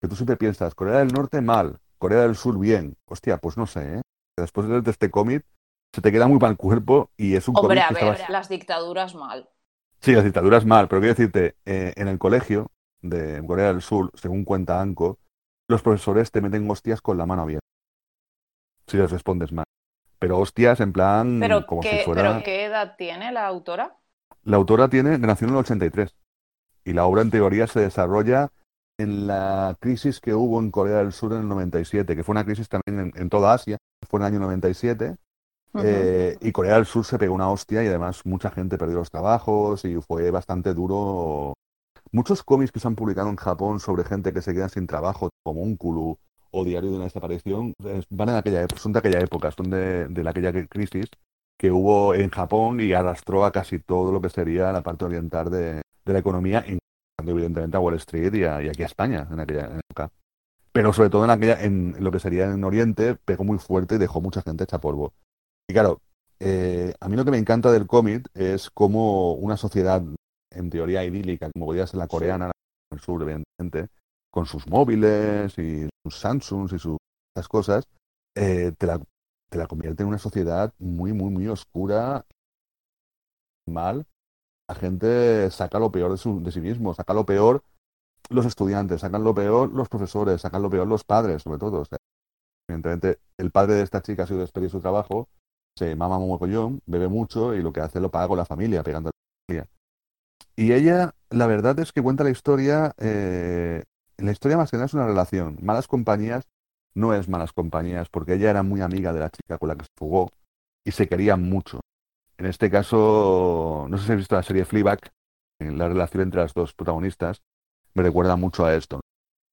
que 0.00 0.06
tú 0.08 0.14
siempre 0.14 0.36
piensas, 0.36 0.74
Corea 0.76 0.98
del 0.98 1.12
Norte 1.12 1.40
mal, 1.40 1.78
Corea 1.98 2.22
del 2.22 2.36
Sur 2.36 2.56
bien. 2.58 2.96
Hostia, 3.08 3.38
pues 3.38 3.56
no 3.56 3.66
sé, 3.66 3.96
¿eh? 3.98 4.02
Después 4.38 4.68
de 4.68 4.90
este 4.90 5.10
cómic, 5.10 5.44
se 5.92 6.00
te 6.00 6.12
queda 6.12 6.28
muy 6.28 6.38
mal 6.38 6.52
el 6.52 6.56
cuerpo 6.56 7.10
y 7.16 7.34
es 7.34 7.48
un 7.48 7.56
Hombre, 7.56 7.80
a 7.80 7.88
que 7.88 7.94
ver, 8.04 8.30
las 8.30 8.48
dictaduras 8.48 9.14
mal. 9.16 9.48
Sí, 10.00 10.12
las 10.12 10.24
dictaduras 10.24 10.64
mal, 10.64 10.86
pero 10.88 11.00
quiero 11.00 11.14
decirte, 11.14 11.56
eh, 11.64 11.92
en 11.96 12.06
el 12.08 12.18
colegio 12.18 12.68
de 13.02 13.44
Corea 13.44 13.68
del 13.72 13.82
Sur, 13.82 14.10
según 14.14 14.44
cuenta 14.44 14.80
Anko, 14.80 15.18
los 15.68 15.82
profesores 15.82 16.30
te 16.30 16.40
meten 16.40 16.70
hostias 16.70 17.00
con 17.00 17.18
la 17.18 17.26
mano 17.26 17.42
abierta. 17.42 17.66
Si 18.86 18.96
les 18.96 19.10
respondes 19.10 19.50
mal. 19.52 19.64
Pero 20.22 20.38
hostias 20.38 20.78
en 20.78 20.92
plan 20.92 21.40
¿Pero, 21.40 21.66
como 21.66 21.80
qué, 21.80 21.98
si 21.98 22.04
fuera... 22.04 22.22
¿Pero 22.22 22.44
qué 22.44 22.64
edad 22.66 22.94
tiene 22.96 23.32
la 23.32 23.44
autora? 23.44 23.96
La 24.44 24.56
autora 24.56 24.88
tiene, 24.88 25.18
nació 25.18 25.48
en 25.48 25.54
el 25.54 25.60
83 25.60 26.14
y 26.84 26.92
la 26.92 27.06
obra 27.06 27.22
en 27.22 27.32
teoría 27.32 27.66
se 27.66 27.80
desarrolla 27.80 28.48
en 29.00 29.26
la 29.26 29.76
crisis 29.80 30.20
que 30.20 30.32
hubo 30.32 30.60
en 30.60 30.70
Corea 30.70 30.98
del 30.98 31.12
Sur 31.12 31.32
en 31.32 31.40
el 31.40 31.48
97, 31.48 32.14
que 32.14 32.22
fue 32.22 32.34
una 32.34 32.44
crisis 32.44 32.68
también 32.68 33.12
en, 33.12 33.20
en 33.20 33.28
toda 33.30 33.52
Asia, 33.52 33.78
fue 34.08 34.20
en 34.20 34.26
el 34.26 34.32
año 34.32 34.40
97, 34.40 35.16
Ujú. 35.74 35.84
eh, 35.84 36.36
y 36.40 36.52
Corea 36.52 36.76
del 36.76 36.86
Sur 36.86 37.04
se 37.04 37.18
pegó 37.18 37.34
una 37.34 37.50
hostia 37.50 37.82
y 37.82 37.88
además 37.88 38.24
mucha 38.24 38.52
gente 38.52 38.78
perdió 38.78 38.98
los 38.98 39.10
trabajos 39.10 39.84
y 39.84 40.00
fue 40.00 40.30
bastante 40.30 40.72
duro. 40.72 41.54
Muchos 42.12 42.44
cómics 42.44 42.70
que 42.70 42.78
se 42.78 42.86
han 42.86 42.94
publicado 42.94 43.28
en 43.28 43.36
Japón 43.36 43.80
sobre 43.80 44.04
gente 44.04 44.32
que 44.32 44.42
se 44.42 44.54
queda 44.54 44.68
sin 44.68 44.86
trabajo, 44.86 45.30
como 45.42 45.62
Unkulu 45.62 46.16
o 46.52 46.64
Diario 46.64 46.90
de 46.90 46.96
una 46.96 47.04
desaparición, 47.06 47.74
es- 47.84 48.06
van 48.10 48.30
en 48.30 48.36
aquella, 48.36 48.66
son 48.76 48.92
de 48.92 48.98
aquella 49.00 49.20
época, 49.20 49.50
son 49.52 49.70
de, 49.70 50.08
de 50.08 50.24
la- 50.24 50.30
aquella 50.30 50.52
crisis 50.68 51.06
que 51.58 51.70
hubo 51.70 52.14
en 52.14 52.30
Japón 52.30 52.80
y 52.80 52.92
arrastró 52.92 53.44
a 53.44 53.52
casi 53.52 53.78
todo 53.78 54.12
lo 54.12 54.20
que 54.20 54.30
sería 54.30 54.72
la 54.72 54.82
parte 54.82 55.04
oriental 55.04 55.50
de, 55.50 55.82
de 56.04 56.12
la 56.12 56.18
economía, 56.18 56.58
incluyendo 56.60 57.32
evidentemente 57.32 57.76
a 57.76 57.80
Wall 57.80 57.94
Street 57.96 58.34
y, 58.34 58.44
a- 58.44 58.62
y 58.62 58.68
aquí 58.68 58.82
a 58.82 58.86
España 58.86 59.28
en 59.30 59.40
aquella 59.40 59.78
época. 59.78 60.10
Pero 60.72 60.92
sobre 60.92 61.10
todo 61.10 61.24
en 61.24 61.30
aquella, 61.30 61.62
en 61.62 61.96
lo 62.00 62.10
que 62.10 62.18
sería 62.20 62.46
en 62.50 62.64
Oriente, 62.64 63.14
pegó 63.16 63.44
muy 63.44 63.58
fuerte 63.58 63.96
y 63.96 63.98
dejó 63.98 64.20
mucha 64.20 64.42
gente 64.42 64.64
hecha 64.64 64.80
polvo. 64.80 65.12
Y 65.68 65.74
claro, 65.74 66.00
eh, 66.40 66.94
a 67.00 67.08
mí 67.08 67.16
lo 67.16 67.24
que 67.24 67.30
me 67.30 67.38
encanta 67.38 67.70
del 67.70 67.86
cómic 67.86 68.28
es 68.34 68.70
como 68.70 69.34
una 69.34 69.56
sociedad 69.56 70.02
en 70.50 70.70
teoría 70.70 71.04
idílica, 71.04 71.50
como 71.52 71.66
podría 71.66 71.86
ser 71.86 71.98
la 71.98 72.08
coreana, 72.08 72.46
la 72.46 72.52
del 72.90 73.00
sur, 73.00 73.22
evidentemente, 73.22 73.88
con 74.32 74.46
sus 74.46 74.66
móviles 74.68 75.58
y 75.58 75.88
sus 76.04 76.16
Samsungs 76.18 76.74
y 76.74 76.80
sus 76.80 76.98
esas 77.36 77.48
cosas, 77.48 77.84
eh, 78.36 78.72
te 78.78 78.88
la, 78.88 79.00
te 79.50 79.58
la 79.58 79.68
convierte 79.68 80.04
en 80.04 80.10
una 80.10 80.18
sociedad 80.18 80.74
muy, 80.80 81.12
muy, 81.14 81.30
muy 81.30 81.48
oscura, 81.48 82.24
mal. 83.66 84.06
La 84.68 84.74
gente 84.76 85.50
saca 85.50 85.78
lo 85.78 85.92
peor 85.92 86.12
de, 86.12 86.16
su- 86.18 86.42
de 86.42 86.52
sí 86.52 86.60
mismo, 86.60 86.94
saca 86.94 87.14
lo 87.14 87.26
peor 87.26 87.62
los 88.30 88.46
estudiantes, 88.46 89.02
sacan 89.02 89.24
lo 89.24 89.34
peor 89.34 89.72
los 89.72 89.88
profesores, 89.88 90.42
sacan 90.42 90.62
lo 90.62 90.70
peor 90.70 90.86
los 90.88 91.04
padres, 91.04 91.42
sobre 91.42 91.58
todo. 91.58 91.80
O 91.82 91.84
sea, 91.84 91.98
evidentemente, 92.68 93.20
el 93.38 93.50
padre 93.52 93.74
de 93.76 93.82
esta 93.82 94.02
chica 94.02 94.24
ha 94.24 94.28
sido 94.28 94.40
despedido 94.40 94.68
de 94.68 94.72
su 94.72 94.80
trabajo, 94.80 95.28
se 95.78 95.96
mama 95.96 96.18
un 96.18 96.28
mogollón, 96.28 96.80
bebe 96.86 97.08
mucho 97.08 97.54
y 97.54 97.62
lo 97.62 97.72
que 97.72 97.80
hace 97.80 98.00
lo 98.00 98.10
paga 98.10 98.28
con 98.28 98.38
la 98.38 98.46
familia, 98.46 98.82
pegando 98.82 99.10
a 99.10 99.12
la 99.12 99.46
familia. 99.46 99.70
Y 100.56 100.72
ella, 100.72 101.14
la 101.30 101.46
verdad 101.46 101.78
es 101.80 101.92
que 101.92 102.02
cuenta 102.02 102.24
la 102.24 102.30
historia, 102.30 102.94
eh, 102.98 103.84
la 104.26 104.32
historia 104.32 104.56
más 104.56 104.70
que 104.70 104.76
nada 104.76 104.86
es 104.86 104.94
una 104.94 105.06
relación. 105.06 105.58
Malas 105.62 105.88
compañías 105.88 106.44
no 106.94 107.14
es 107.14 107.28
malas 107.28 107.52
compañías, 107.52 108.08
porque 108.10 108.34
ella 108.34 108.50
era 108.50 108.62
muy 108.62 108.80
amiga 108.80 109.12
de 109.12 109.20
la 109.20 109.30
chica 109.30 109.58
con 109.58 109.68
la 109.68 109.76
que 109.76 109.84
se 109.84 109.90
fugó 109.96 110.30
y 110.84 110.92
se 110.92 111.08
querían 111.08 111.42
mucho. 111.48 111.80
En 112.38 112.46
este 112.46 112.70
caso, 112.70 113.86
no 113.88 113.98
sé 113.98 114.06
si 114.06 114.12
has 114.12 114.18
visto 114.18 114.34
la 114.34 114.42
serie 114.42 114.64
Fleabag, 114.64 114.98
en 115.60 115.78
la 115.78 115.88
relación 115.88 116.22
entre 116.24 116.40
las 116.40 116.54
dos 116.54 116.72
protagonistas 116.74 117.40
me 117.94 118.02
recuerda 118.02 118.36
mucho 118.36 118.64
a 118.64 118.74
esto. 118.74 119.00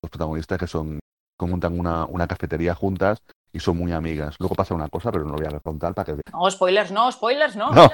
Los 0.01 0.09
protagonistas 0.09 0.57
que 0.57 0.67
son, 0.67 0.99
que 1.39 1.45
montan 1.45 1.78
una, 1.80 2.05
una 2.05 2.26
cafetería 2.28 2.74
juntas 2.74 3.20
y 3.51 3.59
son 3.59 3.78
muy 3.78 3.91
amigas. 3.91 4.36
Luego 4.39 4.55
pasa 4.55 4.74
una 4.76 4.88
cosa, 4.89 5.11
pero 5.11 5.26
no 5.26 5.32
lo 5.32 5.38
voy 5.38 5.45
a 5.53 5.59
contar 5.59 5.93
para 5.93 6.05
que. 6.15 6.22
No, 6.32 6.49
spoilers 6.49 6.91
no, 6.91 7.11
spoilers 7.11 7.55
no. 7.55 7.70
No, 7.74 7.89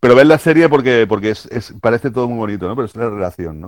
pero 0.00 0.14
ver 0.14 0.26
la 0.26 0.38
serie 0.38 0.68
porque, 0.68 1.06
porque 1.08 1.30
es, 1.30 1.46
es- 1.46 1.74
parece 1.80 2.10
todo 2.10 2.28
muy 2.28 2.38
bonito, 2.38 2.68
¿no? 2.68 2.74
Pero 2.76 2.86
es 2.86 2.96
la 2.96 3.08
relación, 3.08 3.60
¿no? 3.62 3.67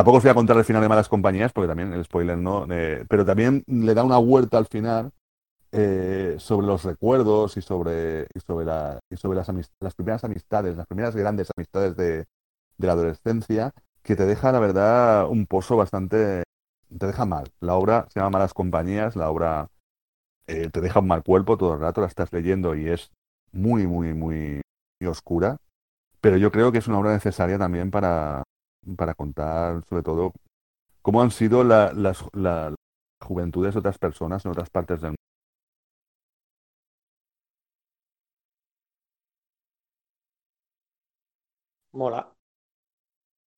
Tampoco 0.00 0.16
os 0.16 0.22
voy 0.24 0.30
a 0.30 0.34
contar 0.34 0.56
el 0.56 0.64
final 0.64 0.80
de 0.80 0.88
Malas 0.88 1.10
Compañías, 1.10 1.52
porque 1.52 1.68
también 1.68 1.92
el 1.92 2.02
spoiler 2.06 2.38
no. 2.38 2.66
eh, 2.70 3.04
pero 3.06 3.26
también 3.26 3.62
le 3.66 3.92
da 3.92 4.02
una 4.02 4.16
vuelta 4.16 4.56
al 4.56 4.64
final 4.64 5.10
eh, 5.72 6.36
sobre 6.38 6.66
los 6.66 6.84
recuerdos 6.84 7.58
y 7.58 7.60
sobre, 7.60 8.26
sobre, 8.46 8.64
la, 8.64 8.98
y 9.10 9.18
sobre 9.18 9.36
las, 9.36 9.50
las 9.78 9.94
primeras 9.94 10.24
amistades, 10.24 10.74
las 10.74 10.86
primeras 10.86 11.14
grandes 11.14 11.50
amistades 11.54 11.96
de, 11.96 12.24
de 12.78 12.86
la 12.86 12.94
adolescencia, 12.94 13.72
que 14.02 14.16
te 14.16 14.24
deja, 14.24 14.50
la 14.52 14.60
verdad, 14.60 15.28
un 15.28 15.44
pozo 15.44 15.76
bastante. 15.76 16.44
Te 16.98 17.06
deja 17.06 17.26
mal. 17.26 17.48
La 17.60 17.74
obra 17.74 18.06
se 18.08 18.20
llama 18.20 18.30
Malas 18.30 18.54
Compañías, 18.54 19.16
la 19.16 19.28
obra 19.28 19.68
eh, 20.46 20.70
te 20.72 20.80
deja 20.80 21.00
un 21.00 21.08
mal 21.08 21.22
cuerpo 21.22 21.58
todo 21.58 21.74
el 21.74 21.80
rato, 21.80 22.00
la 22.00 22.06
estás 22.06 22.32
leyendo 22.32 22.74
y 22.74 22.88
es 22.88 23.10
muy, 23.52 23.86
muy, 23.86 24.14
muy, 24.14 24.62
muy 24.98 25.10
oscura. 25.10 25.58
Pero 26.22 26.38
yo 26.38 26.50
creo 26.50 26.72
que 26.72 26.78
es 26.78 26.88
una 26.88 26.98
obra 26.98 27.12
necesaria 27.12 27.58
también 27.58 27.90
para, 27.90 28.44
para 28.96 29.14
contar, 29.14 29.82
sobre 29.88 30.02
todo, 30.02 30.32
cómo 31.02 31.22
han 31.22 31.30
sido 31.32 31.64
la- 31.64 31.92
las, 31.94 32.24
la- 32.34 32.70
las 32.70 32.76
juventudes 33.28 33.74
de 33.74 33.80
otras 33.80 33.98
personas 33.98 34.44
en 34.44 34.52
otras 34.52 34.70
partes 34.70 35.00
del 35.02 35.10
mundo. 35.10 35.16
Mola. 41.92 42.34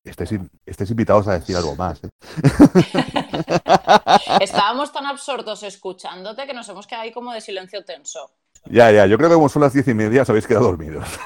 Estáis 0.05 0.91
invitados 0.91 1.29
a 1.29 1.35
decir 1.39 1.57
algo 1.57 1.77
más. 1.77 2.03
¿eh? 2.05 2.09
Estábamos 4.41 4.93
tan 4.93 5.07
absortos 5.07 5.62
escuchándote 5.62 6.47
que 6.47 6.55
nos 6.55 6.68
hemos 6.68 6.87
quedado 6.87 7.05
ahí 7.05 7.12
como 7.12 7.33
de 7.33 7.41
silencio 7.41 7.85
tenso. 7.85 8.33
Ya, 8.67 8.91
ya, 8.93 9.07
yo 9.07 9.17
creo 9.19 9.29
que 9.29 9.35
como 9.35 9.49
son 9.49 9.63
las 9.63 9.73
diez 9.73 9.87
y 9.89 9.95
media 9.95 10.23
os 10.23 10.31
habéis 10.31 10.47
quedado 10.47 10.67
dormidos. 10.67 11.07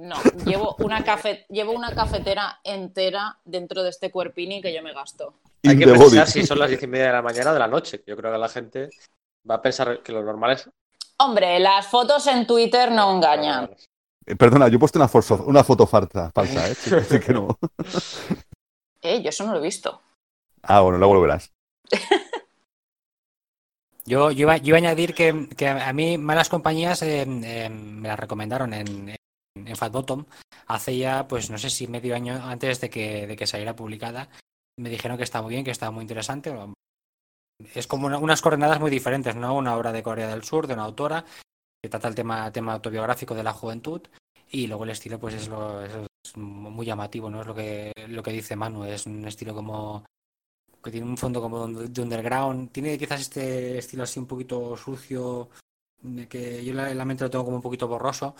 No, 0.00 0.16
llevo 0.44 0.76
una, 0.80 1.02
cafe- 1.02 1.46
llevo 1.48 1.72
una 1.72 1.92
cafetera 1.92 2.60
entera 2.62 3.38
dentro 3.44 3.82
de 3.82 3.90
este 3.90 4.10
cuerpini 4.12 4.60
que 4.62 4.72
yo 4.72 4.80
me 4.82 4.92
gasto. 4.92 5.34
Hay 5.66 5.76
que 5.76 5.84
pensar 5.84 6.06
body. 6.06 6.26
si 6.30 6.46
son 6.46 6.60
las 6.60 6.68
diez 6.68 6.80
y 6.82 6.86
media 6.86 7.06
de 7.06 7.12
la 7.14 7.22
mañana 7.22 7.50
o 7.50 7.54
de 7.54 7.58
la 7.58 7.66
noche. 7.66 8.04
Yo 8.06 8.16
creo 8.16 8.30
que 8.30 8.38
la 8.38 8.48
gente 8.48 8.90
va 9.50 9.56
a 9.56 9.62
pensar 9.62 10.02
que 10.04 10.12
lo 10.12 10.22
normal 10.22 10.52
es. 10.52 10.70
Hombre, 11.18 11.58
las 11.58 11.88
fotos 11.88 12.24
en 12.28 12.46
Twitter 12.46 12.92
no 12.92 13.16
engañan. 13.16 13.70
Eh, 14.26 14.36
Perdona, 14.36 14.68
yo 14.68 14.76
he 14.76 14.78
puesto 14.78 14.98
una, 14.98 15.08
forzo- 15.08 15.44
una 15.44 15.64
foto 15.64 15.86
falsa, 15.88 16.30
falsa, 16.32 16.68
¿eh? 16.68 16.74
Sí, 16.74 16.90
sí 17.08 17.18
que 17.20 17.32
no. 17.32 17.58
Eh, 19.02 19.22
yo 19.22 19.28
eso 19.30 19.44
no 19.44 19.52
lo 19.52 19.58
he 19.58 19.62
visto. 19.62 20.02
Ah, 20.62 20.80
bueno, 20.82 20.98
luego 20.98 21.14
lo 21.14 21.20
verás. 21.22 21.52
Yo, 24.06 24.30
yo, 24.30 24.42
iba, 24.42 24.56
yo 24.58 24.68
iba 24.68 24.76
a 24.76 24.78
añadir 24.78 25.14
que, 25.14 25.48
que 25.56 25.68
a 25.68 25.92
mí 25.92 26.16
Malas 26.18 26.48
Compañías 26.48 27.02
eh, 27.02 27.22
eh, 27.22 27.68
me 27.68 28.08
las 28.08 28.18
recomendaron 28.18 28.72
en, 28.72 29.08
en, 29.10 29.16
en 29.66 29.76
Fat 29.76 29.92
Bottom 29.92 30.24
hace 30.68 30.96
ya, 30.96 31.26
pues 31.28 31.50
no 31.50 31.58
sé 31.58 31.70
si 31.70 31.86
medio 31.88 32.14
año 32.14 32.34
antes 32.44 32.80
de 32.80 32.90
que, 32.90 33.26
de 33.26 33.36
que 33.36 33.46
saliera 33.46 33.74
publicada. 33.74 34.28
Me 34.78 34.90
dijeron 34.90 35.16
que 35.16 35.24
está 35.24 35.42
muy 35.42 35.52
bien, 35.54 35.64
que 35.64 35.70
está 35.70 35.90
muy 35.90 36.02
interesante. 36.02 36.54
Es 37.74 37.86
como 37.86 38.06
una- 38.06 38.18
unas 38.18 38.42
coordenadas 38.42 38.80
muy 38.80 38.90
diferentes, 38.90 39.34
¿no? 39.34 39.54
Una 39.56 39.76
obra 39.76 39.92
de 39.92 40.02
Corea 40.02 40.28
del 40.28 40.44
Sur, 40.44 40.66
de 40.66 40.74
una 40.74 40.84
autora, 40.84 41.24
que 41.82 41.88
trata 41.88 42.08
el 42.08 42.14
tema, 42.14 42.50
tema 42.52 42.74
autobiográfico 42.74 43.34
de 43.34 43.42
la 43.42 43.52
juventud. 43.52 44.02
Y 44.50 44.66
luego 44.66 44.84
el 44.84 44.90
estilo, 44.90 45.18
pues 45.18 45.34
es, 45.34 45.48
lo, 45.48 45.82
es 45.84 46.36
muy 46.36 46.84
llamativo, 46.86 47.30
¿no? 47.30 47.40
Es 47.40 47.46
lo 47.46 47.54
que, 47.54 47.92
lo 48.08 48.22
que 48.22 48.32
dice 48.32 48.54
Manu, 48.56 48.84
es 48.84 49.06
un 49.06 49.26
estilo 49.26 49.54
como 49.54 50.04
que 50.86 50.92
tiene 50.92 51.06
un 51.06 51.16
fondo 51.16 51.40
como 51.40 51.66
de 51.68 52.02
underground. 52.02 52.70
Tiene 52.72 52.96
quizás 52.98 53.20
este 53.20 53.78
estilo 53.78 54.04
así 54.04 54.18
un 54.18 54.26
poquito 54.26 54.76
sucio, 54.76 55.50
que 56.28 56.64
yo 56.64 56.72
la, 56.74 56.94
la 56.94 57.04
mente 57.04 57.24
lo 57.24 57.30
tengo 57.30 57.44
como 57.44 57.56
un 57.56 57.62
poquito 57.62 57.88
borroso, 57.88 58.34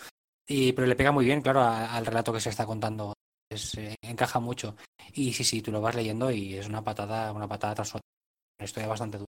y, 0.47 0.71
pero 0.73 0.87
le 0.87 0.95
pega 0.95 1.11
muy 1.11 1.25
bien, 1.25 1.41
claro, 1.41 1.61
a- 1.61 1.95
al 1.95 2.05
relato 2.05 2.33
que 2.33 2.39
se 2.39 2.49
está 2.49 2.65
contando. 2.65 3.13
Es, 3.49 3.75
eh, 3.77 3.95
encaja 4.01 4.39
mucho. 4.39 4.75
Y 5.13 5.33
sí, 5.33 5.43
sí, 5.43 5.61
tú 5.61 5.71
lo 5.71 5.81
vas 5.81 5.95
leyendo 5.95 6.31
y 6.31 6.55
es 6.55 6.67
una 6.67 6.83
patada, 6.83 7.31
una 7.31 7.47
patada 7.47 7.75
tras 7.75 7.89
otra. 7.95 8.01
Historia 8.59 8.87
bastante 8.89 9.17
dura. 9.19 9.27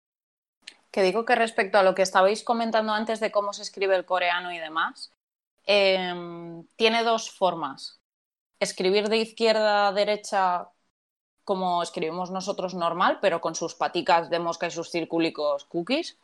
Que 0.90 1.02
digo 1.02 1.24
que 1.24 1.34
respecto 1.34 1.78
a 1.78 1.82
lo 1.82 1.94
que 1.94 2.02
estabais 2.02 2.42
comentando 2.42 2.92
antes 2.92 3.20
de 3.20 3.30
cómo 3.30 3.52
se 3.52 3.62
escribe 3.62 3.96
el 3.96 4.06
coreano 4.06 4.52
y 4.52 4.58
demás, 4.58 5.12
em, 5.66 6.64
tiene 6.76 7.02
dos 7.02 7.30
formas. 7.30 8.00
Escribir 8.60 9.08
de 9.08 9.18
izquierda 9.18 9.88
a 9.88 9.92
derecha 9.92 10.68
como 11.46 11.82
escribimos 11.82 12.30
nosotros 12.32 12.74
normal, 12.74 13.20
pero 13.22 13.40
con 13.42 13.56
sus 13.56 13.74
paticas 13.76 14.30
de 14.30 14.40
mosca 14.40 14.68
y 14.68 14.72
sus 14.72 14.90
circúlicos 14.90 15.64
cookies, 15.66 16.18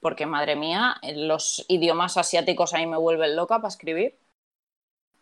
porque 0.00 0.26
madre 0.26 0.56
mía, 0.56 0.96
los 1.14 1.64
idiomas 1.68 2.18
asiáticos 2.18 2.74
a 2.74 2.78
mí 2.78 2.86
me 2.88 2.98
vuelven 2.98 3.36
loca 3.36 3.56
para 3.58 3.68
escribir. 3.70 4.18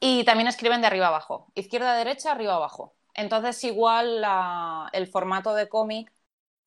Y 0.00 0.24
también 0.24 0.48
escriben 0.48 0.80
de 0.80 0.88
arriba 0.88 1.06
abajo, 1.08 1.50
izquierda 1.54 1.92
a 1.94 1.96
derecha, 1.96 2.32
arriba 2.32 2.54
abajo. 2.56 2.94
Entonces 3.14 3.62
igual 3.64 4.20
la- 4.20 4.88
el 4.92 5.06
formato 5.06 5.54
de 5.54 5.68
cómic 5.68 6.12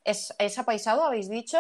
es, 0.05 0.33
es 0.39 0.59
apaisado, 0.59 1.03
habéis 1.05 1.29
dicho. 1.29 1.59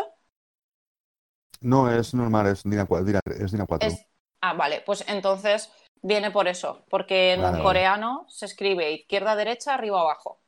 No, 1.61 1.91
es 1.91 2.13
normal, 2.13 2.47
es 2.47 2.63
DINA 2.63 2.85
4. 2.85 3.19
Es 3.25 3.51
DINA 3.51 3.65
4. 3.65 3.89
Es- 3.89 4.07
Ah, 4.41 4.53
vale, 4.53 4.81
pues 4.85 5.03
entonces 5.07 5.71
viene 6.01 6.29
por 6.29 6.47
eso, 6.47 6.83
porque 6.89 7.33
en 7.33 7.41
Vale, 7.41 7.59
vale. 7.59 7.59
coreano 7.59 8.25
se 8.29 8.45
escribe 8.45 8.91
izquierda 8.91 9.35
derecha, 9.35 9.73
arriba 9.73 10.01
abajo. 10.01 10.39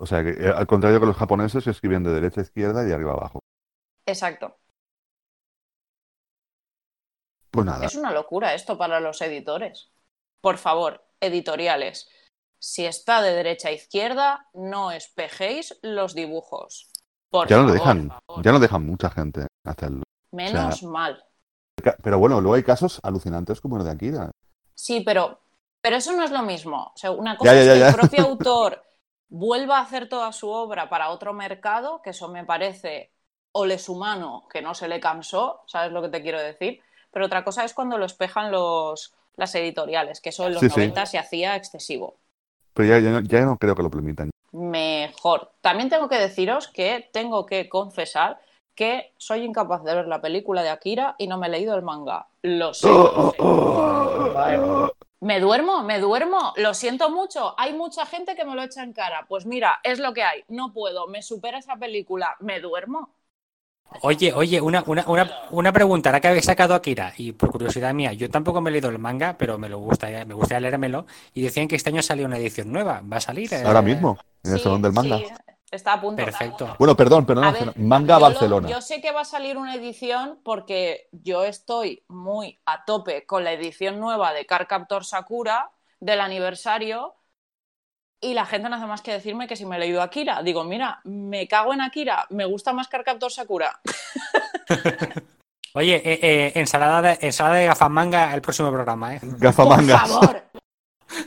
O 0.00 0.06
sea, 0.06 0.22
que 0.22 0.30
eh, 0.30 0.52
al 0.54 0.66
contrario 0.66 1.00
que 1.00 1.06
los 1.06 1.16
japoneses 1.16 1.64
que 1.64 1.70
escriben 1.70 2.04
de 2.04 2.12
derecha 2.12 2.40
a 2.40 2.44
izquierda 2.44 2.82
y 2.84 2.86
de 2.86 2.94
arriba 2.94 3.12
a 3.12 3.14
abajo. 3.14 3.40
Exacto. 4.06 4.56
Pues 7.50 7.66
nada, 7.66 7.86
Es 7.86 7.94
una 7.94 8.12
locura 8.12 8.54
esto 8.54 8.76
para 8.76 9.00
los 9.00 9.20
editores. 9.22 9.90
Por 10.40 10.58
favor, 10.58 11.04
editoriales, 11.20 12.08
si 12.60 12.84
está 12.86 13.22
de 13.22 13.32
derecha 13.32 13.68
a 13.68 13.72
izquierda, 13.72 14.46
no 14.52 14.90
espejéis 14.92 15.78
los 15.82 16.14
dibujos. 16.14 16.90
Por 17.30 17.48
ya 17.48 17.56
no 17.56 17.62
favor. 17.64 17.78
dejan, 17.78 18.12
ya 18.42 18.52
no 18.52 18.58
dejan 18.60 18.86
mucha 18.86 19.10
gente 19.10 19.46
hacerlo. 19.66 20.02
Menos 20.32 20.82
mal. 20.82 21.24
Pero 22.02 22.18
bueno, 22.18 22.40
luego 22.40 22.54
hay 22.54 22.62
casos 22.62 23.00
alucinantes 23.02 23.60
como 23.60 23.78
el 23.78 23.84
de 23.84 23.90
Akira. 23.90 24.30
Sí, 24.74 25.00
pero, 25.00 25.40
pero 25.80 25.96
eso 25.96 26.12
no 26.12 26.24
es 26.24 26.30
lo 26.30 26.42
mismo. 26.42 26.92
O 26.94 26.96
sea, 26.96 27.10
una 27.10 27.36
cosa 27.36 27.52
Ya, 27.54 27.62
ya, 27.64 27.64
es 27.64 27.72
que 27.74 27.78
ya. 27.80 27.88
el 27.88 27.94
propio 27.94 28.24
autor 28.24 28.82
vuelva 29.28 29.78
a 29.78 29.82
hacer 29.82 30.08
toda 30.08 30.32
su 30.32 30.48
obra 30.50 30.88
para 30.88 31.10
otro 31.10 31.32
mercado, 31.32 32.00
que 32.02 32.10
eso 32.10 32.28
me 32.28 32.44
parece 32.44 33.12
oles 33.52 33.88
humano, 33.88 34.46
que 34.52 34.62
no 34.62 34.74
se 34.74 34.88
le 34.88 35.00
cansó, 35.00 35.62
¿sabes 35.66 35.92
lo 35.92 36.02
que 36.02 36.08
te 36.08 36.22
quiero 36.22 36.40
decir? 36.40 36.80
Pero 37.10 37.26
otra 37.26 37.44
cosa 37.44 37.64
es 37.64 37.74
cuando 37.74 37.98
lo 37.98 38.04
espejan 38.04 38.50
los, 38.50 39.14
las 39.36 39.54
editoriales, 39.54 40.20
que 40.20 40.28
eso 40.30 40.46
en 40.46 40.54
los 40.54 40.60
Sí, 40.60 40.68
sí. 40.68 40.80
90 40.80 41.06
se 41.06 41.18
hacía 41.18 41.56
excesivo. 41.56 42.18
Pero 42.74 42.88
ya, 42.88 42.98
ya 43.00 43.10
no, 43.10 43.20
ya 43.20 43.40
no 43.42 43.56
creo 43.56 43.74
que 43.74 43.82
lo 43.82 43.90
permitan. 43.90 44.30
Mejor. 44.52 45.52
También 45.60 45.88
tengo 45.88 46.08
que 46.08 46.16
deciros 46.16 46.68
que 46.68 47.08
tengo 47.12 47.46
que 47.46 47.68
confesar 47.68 48.40
que 48.74 49.12
soy 49.18 49.44
incapaz 49.44 49.82
de 49.82 49.94
ver 49.94 50.06
la 50.06 50.20
película 50.20 50.62
de 50.62 50.70
Akira 50.70 51.16
y 51.18 51.26
no 51.26 51.38
me 51.38 51.48
he 51.48 51.50
leído 51.50 51.74
el 51.74 51.82
manga. 51.82 52.28
Lo 52.42 52.72
sé. 52.74 53.08
lo 53.12 53.32
sé. 53.32 53.36
Vale. 54.32 54.68
Me 55.20 55.40
duermo, 55.40 55.82
me 55.82 55.98
duermo, 56.00 56.52
lo 56.56 56.74
siento 56.74 57.10
mucho. 57.10 57.54
Hay 57.58 57.72
mucha 57.72 58.06
gente 58.06 58.34
que 58.36 58.44
me 58.44 58.54
lo 58.54 58.62
echa 58.62 58.82
en 58.82 58.92
cara. 58.92 59.26
Pues 59.28 59.46
mira, 59.46 59.80
es 59.82 59.98
lo 59.98 60.12
que 60.14 60.22
hay. 60.22 60.44
No 60.48 60.72
puedo, 60.72 61.06
me 61.08 61.22
supera 61.22 61.58
esa 61.58 61.76
película. 61.76 62.36
Me 62.40 62.60
duermo. 62.60 63.14
Oye, 64.02 64.32
oye, 64.34 64.60
una, 64.60 64.82
una, 64.86 65.04
una, 65.08 65.30
una 65.50 65.72
pregunta, 65.72 66.10
ahora 66.10 66.20
que 66.20 66.28
habéis 66.28 66.44
sacado 66.44 66.74
Akira, 66.74 67.14
y 67.16 67.32
por 67.32 67.50
curiosidad 67.50 67.94
mía, 67.94 68.12
yo 68.12 68.28
tampoco 68.28 68.60
me 68.60 68.68
he 68.68 68.72
leído 68.74 68.90
el 68.90 68.98
manga, 68.98 69.36
pero 69.38 69.56
me 69.56 69.68
lo 69.70 69.78
gusta, 69.78 70.08
me 70.26 70.34
gustaría 70.34 70.60
leérmelo, 70.60 71.06
y 71.32 71.40
decían 71.42 71.68
que 71.68 71.76
este 71.76 71.88
año 71.88 72.02
salió 72.02 72.26
una 72.26 72.36
edición 72.36 72.70
nueva, 72.70 73.00
¿va 73.10 73.16
a 73.16 73.20
salir? 73.20 73.52
eh? 73.54 73.62
Ahora 73.64 73.80
mismo, 73.80 74.18
en 74.44 74.52
el 74.52 74.58
Sí, 74.58 74.64
salón 74.64 74.82
del 74.82 74.92
manga. 74.92 75.16
sí, 75.18 75.24
está 75.70 75.92
a 75.94 76.00
punto. 76.00 76.24
Perfecto. 76.24 76.74
Bueno, 76.78 76.96
perdón, 76.96 77.26
perdón. 77.26 77.44
A 77.44 77.50
ver, 77.52 77.76
manga 77.78 78.14
yo 78.14 78.20
lo- 78.20 78.26
Barcelona. 78.26 78.68
yo 78.68 78.80
sé 78.80 79.00
que 79.00 79.12
va 79.12 79.20
a 79.22 79.24
salir 79.24 79.56
una 79.58 79.74
edición 79.74 80.40
porque 80.44 81.08
yo 81.12 81.44
estoy 81.44 82.04
muy 82.08 82.60
a 82.66 82.84
tope 82.84 83.26
con 83.26 83.44
la 83.44 83.52
edición 83.52 84.00
nueva 84.00 84.32
de 84.32 84.46
Car 84.46 84.66
Captor 84.66 85.04
Sakura 85.04 85.70
del 86.00 86.20
aniversario 86.20 87.14
y 88.20 88.34
la 88.34 88.46
gente 88.46 88.68
no 88.68 88.76
hace 88.76 88.86
más 88.86 89.00
que 89.02 89.12
decirme 89.12 89.46
que 89.46 89.56
si 89.56 89.64
me 89.66 89.76
he 89.76 89.78
leído 89.78 90.02
Akira. 90.02 90.42
Digo, 90.42 90.64
mira, 90.64 91.00
me 91.04 91.46
cago 91.46 91.72
en 91.74 91.80
Akira, 91.80 92.26
me 92.30 92.44
gusta 92.46 92.72
más 92.72 92.88
Car 92.88 93.04
Captor 93.04 93.30
Sakura. 93.30 93.80
Oye, 95.74 95.96
eh, 95.96 96.18
eh, 96.22 96.52
ensalada, 96.56 97.02
de, 97.02 97.18
ensalada 97.26 97.56
de 97.56 97.66
gafamanga 97.66 98.34
el 98.34 98.40
próximo 98.40 98.70
programa, 98.72 99.14
¿eh? 99.14 99.20
Por 99.20 99.38
Gafamangas. 99.38 100.08
favor. 100.10 100.42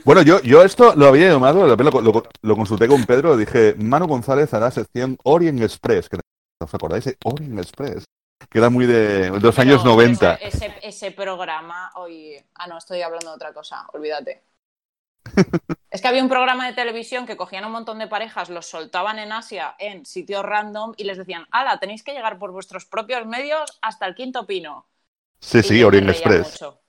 Bueno, 0.04 0.22
yo, 0.22 0.40
yo 0.42 0.62
esto 0.62 0.94
lo 0.96 1.06
había 1.06 1.28
llamado, 1.30 1.66
lo, 1.66 2.22
lo- 2.42 2.56
consulté 2.56 2.88
con 2.88 3.04
Pedro, 3.04 3.36
dije, 3.36 3.74
Manu 3.78 4.06
González 4.06 4.52
hará 4.54 4.70
sección 4.70 5.16
Orient 5.24 5.60
Express, 5.62 6.08
que 6.08 6.18
¿os 6.62 6.74
acordáis 6.74 7.04
de 7.04 7.16
Orient 7.24 7.58
Express? 7.58 8.04
Que 8.50 8.58
era 8.58 8.70
muy 8.70 8.86
de, 8.86 9.30
de 9.30 9.40
los 9.40 9.58
años 9.58 9.82
Pero 9.82 9.94
90. 9.94 10.34
Ese, 10.34 10.66
ese- 10.66 10.78
ese 10.82 11.10
programa, 11.12 11.92
hoy. 11.94 12.36
Ah, 12.54 12.66
no, 12.66 12.78
estoy 12.78 13.00
hablando 13.02 13.30
de 13.30 13.36
otra 13.36 13.52
cosa, 13.52 13.86
olvídate. 13.92 14.42
Es 15.90 16.00
que 16.00 16.08
había 16.08 16.22
un 16.22 16.28
programa 16.30 16.66
de 16.66 16.72
televisión 16.72 17.26
que 17.26 17.36
cogían 17.36 17.66
un 17.66 17.72
montón 17.72 17.98
de 17.98 18.06
parejas, 18.08 18.48
los 18.48 18.64
soltaban 18.66 19.18
en 19.18 19.30
Asia 19.30 19.76
en 19.78 20.06
sitios 20.06 20.42
random 20.42 20.94
y 20.96 21.04
les 21.04 21.18
decían, 21.18 21.46
ala, 21.50 21.78
tenéis 21.80 22.02
que 22.02 22.12
llegar 22.14 22.38
por 22.38 22.50
vuestros 22.50 22.86
propios 22.86 23.26
medios 23.26 23.78
hasta 23.82 24.06
el 24.06 24.14
quinto 24.14 24.46
pino. 24.46 24.86
Sí, 25.38 25.58
Y 25.58 25.62
sí, 25.62 25.84
Orient 25.84 26.08
Express. 26.08 26.50
mucho. 26.52 26.80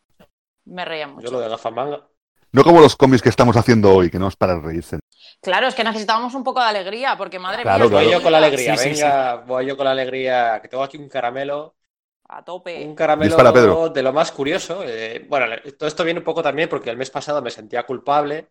Me 0.66 0.86
reía 0.86 1.08
mucho. 1.08 1.26
Yo 1.28 1.32
lo 1.34 1.40
de 1.42 1.50
Gafamanga. 1.50 2.08
No 2.54 2.64
como 2.64 2.82
los 2.82 2.96
cómics 2.96 3.24
que 3.24 3.30
estamos 3.30 3.58
haciendo 3.58 3.96
hoy, 3.96 4.12
que 4.12 4.20
no 4.20 4.28
es 4.28 4.36
para 4.36 4.60
reírse. 4.60 5.00
Claro, 5.42 5.68
es 5.68 5.74
que 5.74 5.84
necesitábamos 5.84 6.36
un 6.36 6.44
poco 6.44 6.60
de 6.62 6.68
alegría, 6.68 7.18
porque 7.18 7.40
madre 7.40 7.64
Claro, 7.64 7.90
mía, 7.90 7.90
claro. 7.90 8.06
Voy 8.06 8.14
yo 8.14 8.22
con 8.22 8.32
la 8.32 8.38
alegría, 8.38 8.78
Sí, 8.78 8.84
sí, 8.84 9.02
venga, 9.02 9.36
voy 9.38 9.66
yo 9.66 9.76
con 9.76 9.86
la 9.86 9.92
alegría, 9.92 10.60
que 10.62 10.68
tengo 10.68 10.84
aquí 10.84 10.98
un 10.98 11.10
caramelo. 11.10 11.76
A 12.30 12.44
tope. 12.44 12.86
Un 12.86 12.96
caramelo 12.96 13.36
Pedro. 13.52 13.90
de 13.90 14.04
lo 14.04 14.14
más 14.14 14.32
curioso. 14.32 14.84
eh, 14.86 15.26
bueno, 15.28 15.48
todo 15.78 15.88
esto 15.88 16.04
viene 16.04 16.20
un 16.20 16.24
poco 16.24 16.44
también 16.44 16.70
porque 16.70 16.92
el 16.92 16.98
mes 16.98 17.10
pasado 17.10 17.42
me 17.42 17.50
sentía 17.50 17.84
culpable 17.84 18.50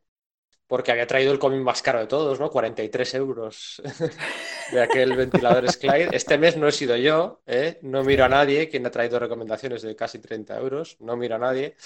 porque 0.66 0.90
había 0.90 1.06
traído 1.06 1.32
el 1.32 1.38
cómic 1.38 1.60
más 1.60 1.82
caro 1.82 1.98
de 2.00 2.06
todos, 2.06 2.40
¿no? 2.40 2.50
43 2.50 3.14
euros 3.14 3.82
de 4.72 4.80
aquel 4.82 5.14
ventilador 5.14 5.66
Clyde. 5.76 6.08
Este 6.12 6.38
mes 6.38 6.56
no 6.56 6.66
he 6.66 6.72
sido 6.72 6.96
yo, 6.96 7.42
¿eh? 7.46 7.78
No 7.82 8.02
miro 8.02 8.24
a 8.24 8.28
nadie, 8.30 8.68
quien 8.68 8.86
ha 8.86 8.90
traído 8.90 9.18
recomendaciones 9.18 9.82
de 9.82 9.94
casi 9.94 10.18
30 10.18 10.58
euros, 10.58 10.96
no 11.00 11.14
miro 11.16 11.36
a 11.36 11.38
nadie. 11.38 11.76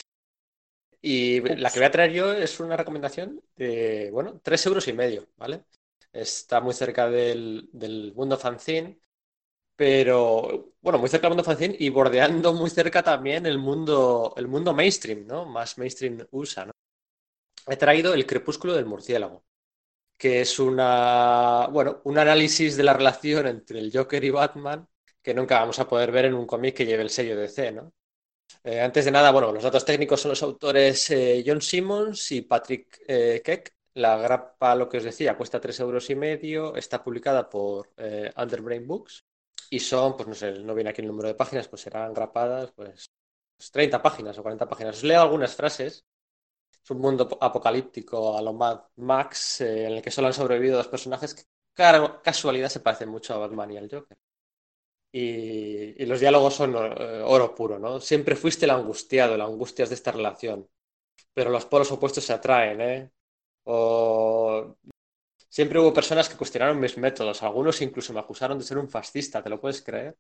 Y 1.13 1.41
la 1.57 1.71
que 1.71 1.79
voy 1.79 1.87
a 1.87 1.91
traer 1.91 2.13
yo 2.13 2.33
es 2.33 2.59
una 2.61 2.77
recomendación 2.77 3.41
de, 3.57 4.11
bueno, 4.13 4.41
3 4.43 4.67
euros 4.67 4.89
y 4.89 4.93
medio, 4.93 5.29
¿vale? 5.37 5.65
Está 6.13 6.61
muy 6.61 6.75
cerca 6.75 7.09
del, 7.09 7.69
del 7.73 8.13
mundo 8.15 8.37
fanzine 8.39 8.99
pero 9.77 10.75
bueno, 10.83 10.99
muy 11.01 11.09
cerca 11.09 11.27
del 11.29 11.33
mundo 11.33 11.45
fanzine 11.45 11.77
y 11.79 11.91
bordeando 11.91 12.53
muy 12.55 12.71
cerca 12.71 13.03
también 13.03 13.47
el 13.47 13.59
mundo, 13.59 14.35
el 14.37 14.49
mundo 14.49 14.75
mainstream, 14.75 15.27
¿no? 15.27 15.47
Más 15.47 15.79
mainstream 15.79 16.27
USA, 16.33 16.67
¿no? 16.67 16.73
He 17.69 17.77
traído 17.77 18.15
El 18.15 18.27
crepúsculo 18.27 18.75
del 18.75 18.87
murciélago, 18.87 19.45
que 20.19 20.41
es 20.43 20.59
una, 20.61 21.69
bueno, 21.73 22.01
un 22.05 22.19
análisis 22.19 22.77
de 22.77 22.85
la 22.85 22.95
relación 22.95 23.47
entre 23.49 23.81
el 23.81 23.93
Joker 23.95 24.25
y 24.25 24.31
Batman 24.31 24.89
que 25.23 25.35
nunca 25.35 25.61
vamos 25.61 25.79
a 25.81 25.89
poder 25.89 26.13
ver 26.13 26.27
en 26.27 26.35
un 26.35 26.47
cómic 26.47 26.77
que 26.77 26.87
lleve 26.87 27.03
el 27.05 27.11
sello 27.11 27.37
de 27.37 27.49
C, 27.49 27.73
¿no? 27.73 27.93
Eh, 28.69 28.81
antes 28.81 29.05
de 29.05 29.13
nada, 29.13 29.31
bueno, 29.31 29.53
los 29.53 29.63
datos 29.63 29.85
técnicos 29.85 30.21
son 30.21 30.31
los 30.31 30.43
autores 30.43 31.09
eh, 31.11 31.45
John 31.47 31.61
Simmons 31.63 32.33
y 32.33 32.43
Patrick 32.43 33.01
eh, 33.07 33.41
Keck. 33.45 33.73
La 33.95 34.17
grapa, 34.17 34.75
lo 34.75 34.89
que 34.89 34.97
os 34.97 35.05
decía, 35.05 35.37
cuesta 35.37 35.61
3 35.61 35.79
euros 35.81 36.11
y 36.11 36.17
medio, 36.17 36.75
está 36.75 37.03
publicada 37.03 37.49
por 37.49 37.93
Underbrain 38.37 38.87
Books 38.87 39.25
y 39.71 39.79
son, 39.81 40.17
pues 40.17 40.29
no 40.29 40.35
sé, 40.35 40.53
no 40.59 40.75
viene 40.75 40.91
aquí 40.91 41.01
el 41.01 41.07
número 41.07 41.29
de 41.29 41.35
páginas, 41.35 41.69
pues 41.69 41.83
serán 41.83 42.13
grapadas, 42.13 42.73
pues, 42.73 43.07
pues 43.57 43.71
30 43.71 44.03
páginas 44.03 44.37
o 44.37 44.43
40 44.43 44.69
páginas. 44.69 44.97
Os 44.97 45.05
leo 45.05 45.23
algunas 45.23 45.55
frases. 45.55 46.05
Es 46.85 46.91
un 46.91 47.01
mundo 47.01 47.39
apocalíptico 47.41 48.37
a 48.37 48.43
lo 48.43 48.53
Mad 48.53 48.81
Max, 48.97 49.63
en 49.63 49.93
el 49.95 50.03
que 50.03 50.11
solo 50.11 50.27
han 50.27 50.35
sobrevivido 50.35 50.77
dos 50.77 50.89
personajes 50.89 51.35
que, 51.35 51.45
casualidad, 52.23 52.69
se 52.69 52.81
parecen 52.81 53.09
mucho 53.11 53.35
a 53.35 53.39
Batman 53.39 53.73
y 53.73 53.79
al 53.79 53.91
Joker. 53.91 54.19
Y, 55.13 56.03
y 56.03 56.07
los 56.07 56.21
diálogos 56.21 56.55
son 56.55 56.75
eh, 56.77 57.23
oro 57.25 57.55
puro, 57.55 57.79
¿no? 57.79 58.01
Siempre 58.01 58.37
fuiste 58.37 58.67
el 58.67 58.71
angustiado, 58.73 59.37
la 59.37 59.45
angustia 59.45 59.85
es 59.85 59.89
de 59.91 59.95
esta 59.95 60.13
relación. 60.13 60.69
Pero 61.35 61.51
los 61.51 61.67
polos 61.67 61.93
opuestos 61.93 62.25
se 62.25 62.35
atraen, 62.35 62.81
¿eh? 62.83 63.13
O 63.65 64.77
Siempre 65.49 65.79
hubo 65.81 65.93
personas 65.95 66.29
que 66.29 66.37
cuestionaron 66.37 66.81
mis 66.81 66.99
métodos, 66.99 67.43
algunos 67.43 67.81
incluso 67.83 68.13
me 68.13 68.21
acusaron 68.21 68.59
de 68.59 68.65
ser 68.65 68.79
un 68.79 68.89
fascista, 68.91 69.43
¿te 69.43 69.51
lo 69.51 69.61
puedes 69.61 69.83
creer? 69.83 70.17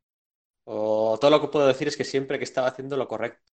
O 0.65 1.19
todo 1.21 1.31
lo 1.31 1.41
que 1.41 1.49
puedo 1.49 1.67
decir 1.67 1.89
es 1.89 1.97
que 1.97 2.05
siempre 2.05 2.39
que 2.39 2.45
estaba 2.45 2.69
haciendo 2.69 2.97
lo 2.97 3.09
correcto. 3.09 3.53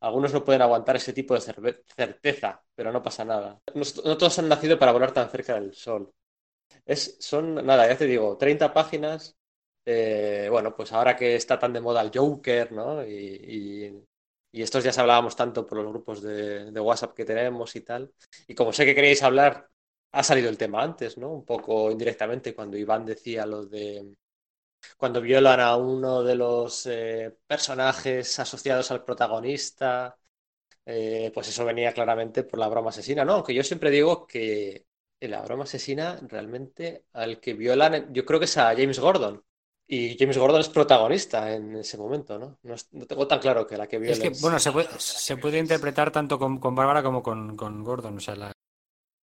Algunos 0.00 0.32
no 0.32 0.44
pueden 0.44 0.62
aguantar 0.62 0.96
ese 0.96 1.12
tipo 1.14 1.34
de 1.34 1.40
certeza, 1.42 2.62
pero 2.74 2.92
no 2.92 3.02
pasa 3.02 3.24
nada. 3.24 3.60
No, 3.74 3.82
no 4.04 4.18
todos 4.18 4.38
han 4.38 4.48
nacido 4.48 4.78
para 4.78 4.92
volar 4.92 5.12
tan 5.12 5.30
cerca 5.30 5.54
del 5.54 5.74
sol. 5.74 6.12
Es, 6.86 7.16
son, 7.20 7.56
nada, 7.66 7.88
ya 7.88 7.98
te 7.98 8.06
digo, 8.06 8.36
30 8.38 8.72
páginas. 8.74 9.35
Eh, 9.86 10.48
bueno, 10.50 10.74
pues 10.74 10.92
ahora 10.92 11.16
que 11.16 11.36
está 11.36 11.58
tan 11.58 11.72
de 11.72 11.80
moda 11.80 12.02
el 12.02 12.10
Joker, 12.14 12.72
¿no? 12.72 13.06
Y, 13.06 14.02
estos 14.52 14.82
ya 14.84 14.90
hablábamos 15.00 15.36
tanto 15.36 15.66
por 15.66 15.78
los 15.78 15.88
grupos 15.88 16.22
de, 16.22 16.70
WhatsApp 16.80 17.14
que 17.14 17.24
tenemos 17.26 17.76
y 17.76 17.82
tal. 17.82 18.12
Y 18.48 18.54
como 18.54 18.72
sé 18.72 18.86
que 18.86 18.94
queríais 18.94 19.22
hablar 19.22 19.68
ha 20.12 20.22
salido 20.22 20.48
el 20.48 20.58
tema 20.58 20.82
antes, 20.82 21.18
¿no? 21.18 21.30
Un 21.32 21.44
poco 21.44 21.90
indirectamente 21.90 22.54
cuando 22.54 22.76
Iván 22.78 23.04
decía 23.04 23.46
lo 23.46 23.66
de 23.66 24.14
cuando 24.96 25.20
violan 25.20 25.60
a 25.60 25.76
uno 25.76 26.22
de 26.22 26.34
los 26.36 26.86
eh, 26.86 27.36
personajes 27.46 28.38
asociados 28.38 28.90
al 28.90 29.04
protagonista, 29.04 30.16
eh, 30.86 31.30
pues 31.34 31.48
eso 31.48 31.64
venía 31.64 31.92
claramente 31.92 32.44
por 32.44 32.58
la 32.60 32.68
broma 32.68 32.90
asesina, 32.90 33.24
¿no? 33.24 33.34
Aunque 33.34 33.54
yo 33.54 33.62
siempre 33.64 33.90
digo 33.90 34.26
que 34.26 34.86
la 35.20 35.42
broma 35.42 35.64
asesina 35.64 36.18
realmente 36.28 37.06
al 37.12 37.40
que 37.40 37.54
violan, 37.54 38.12
yo 38.14 38.24
creo 38.24 38.38
que 38.40 38.46
es 38.46 38.56
a 38.58 38.74
James 38.74 39.00
Gordon. 39.00 39.44
Y 39.88 40.16
James 40.18 40.38
Gordon 40.38 40.60
es 40.60 40.68
protagonista 40.68 41.52
en 41.54 41.76
ese 41.76 41.96
momento, 41.98 42.38
¿no? 42.38 42.58
No, 42.62 42.74
es- 42.74 42.92
no 42.92 43.06
tengo 43.06 43.26
tan 43.28 43.38
claro 43.40 43.66
que 43.66 43.76
la 43.76 43.86
que 43.86 43.98
Es 44.04 44.18
violen 44.18 44.20
que, 44.20 44.30
bueno, 44.30 44.58
se 44.58 44.70
puede, 44.72 44.88
se 44.98 45.36
puede 45.36 45.58
interpretar 45.58 46.10
tanto 46.12 46.38
con, 46.38 46.58
con 46.58 46.74
Bárbara 46.74 47.02
como 47.02 47.22
con, 47.22 47.56
con 47.56 47.82
Gordon. 47.82 48.16
O 48.18 48.20
sea, 48.20 48.36
la, 48.36 48.52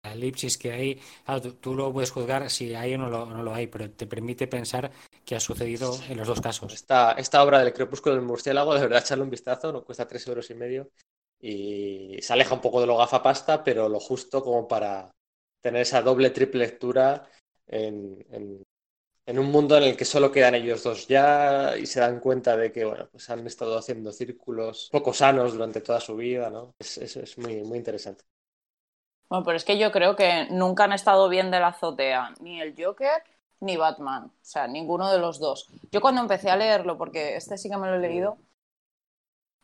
la 0.05 0.13
elipsis 0.13 0.59
que 0.59 0.73
hay, 0.73 1.01
claro, 1.25 1.43
tú, 1.43 1.53
tú 1.55 1.75
lo 1.75 1.93
puedes 1.93 2.11
juzgar 2.13 2.51
si 2.51 2.75
hay 2.75 2.95
o 2.95 2.99
no 2.99 3.11
lo, 3.11 3.27
no 3.27 3.43
lo 3.43 3.55
hay, 3.55 3.67
pero 3.69 3.91
te 3.91 4.07
permite 4.07 4.49
pensar 4.49 4.91
que 5.25 5.37
ha 5.37 5.41
sucedido 5.41 5.99
en 6.09 6.19
los 6.19 6.29
dos 6.29 6.41
casos. 6.41 6.73
Esta, 6.75 7.13
esta 7.13 7.43
obra 7.43 7.61
del 7.61 7.73
Crepúsculo 7.73 8.15
del 8.15 8.25
Murciélago, 8.25 8.75
de 8.75 8.81
verdad, 8.83 9.01
echarle 9.01 9.25
un 9.25 9.31
vistazo, 9.31 9.73
nos 9.73 9.85
cuesta 9.85 10.07
tres 10.07 10.27
euros 10.29 10.51
y 10.51 10.55
medio 10.55 10.91
y 11.41 12.19
se 12.23 12.33
aleja 12.33 12.55
un 12.55 12.61
poco 12.61 12.81
de 12.81 12.87
lo 12.87 12.97
gafapasta, 12.97 13.65
pero 13.65 13.89
lo 13.89 13.99
justo 14.01 14.43
como 14.43 14.69
para 14.69 15.11
tener 15.63 15.83
esa 15.83 16.03
doble, 16.03 16.31
triple 16.31 16.61
lectura 16.67 17.29
en, 17.67 18.25
en- 18.31 18.63
en 19.31 19.39
un 19.39 19.51
mundo 19.51 19.77
en 19.77 19.85
el 19.85 19.97
que 19.97 20.05
solo 20.05 20.33
quedan 20.33 20.57
ellos 20.57 20.83
dos 20.83 21.07
ya 21.07 21.77
y 21.79 21.87
se 21.87 22.01
dan 22.01 22.21
cuenta 22.21 22.57
de 22.57 22.73
que, 22.73 22.85
bueno, 22.85 23.09
pues 23.11 23.31
han 23.31 23.47
estado 23.47 23.79
haciendo 23.79 24.13
círculos 24.13 24.89
poco 24.91 25.13
sanos 25.13 25.53
durante 25.53 25.81
toda 25.81 26.01
su 26.01 26.17
vida, 26.17 26.51
¿no? 26.51 26.75
Es, 26.79 26.99
es, 26.99 27.17
es 27.17 27.39
muy, 27.39 27.63
muy 27.63 27.79
interesante. 27.79 28.25
Bueno, 29.29 29.45
pero 29.45 29.57
es 29.57 29.65
que 29.65 29.79
yo 29.79 29.93
creo 29.93 30.17
que 30.17 30.49
nunca 30.51 30.85
han 30.85 30.93
estado 30.93 31.29
bien 31.29 31.51
de 31.51 31.61
la 31.61 31.69
azotea, 31.69 32.35
ni 32.41 32.61
el 32.61 32.75
Joker 32.77 33.23
ni 33.61 33.77
Batman. 33.77 34.25
O 34.27 34.33
sea, 34.43 34.67
ninguno 34.67 35.11
de 35.13 35.19
los 35.19 35.39
dos. 35.39 35.69
Yo 35.93 36.01
cuando 36.01 36.21
empecé 36.23 36.51
a 36.51 36.57
leerlo, 36.57 36.99
porque 36.99 37.37
este 37.37 37.57
sí 37.59 37.71
que 37.71 37.77
me 37.77 37.89
lo 37.89 37.95
he 37.97 37.99
leído, 38.01 38.39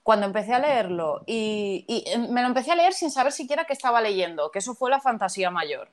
cuando 0.02 0.26
empecé 0.26 0.54
a 0.54 0.58
leerlo 0.60 1.22
y, 1.26 1.84
y, 1.88 2.04
eh, 2.10 2.18
me 2.18 2.40
lo 2.42 2.48
empecé 2.48 2.72
a 2.72 2.76
leer 2.76 2.92
sin 2.94 3.10
saber 3.10 3.32
siquiera 3.32 3.64
que 3.66 3.72
estaba 3.72 4.00
leyendo, 4.00 4.50
que 4.50 4.60
eso 4.60 4.74
fue 4.74 4.90
la 4.90 5.00
fantasía 5.00 5.50
mayor. 5.50 5.90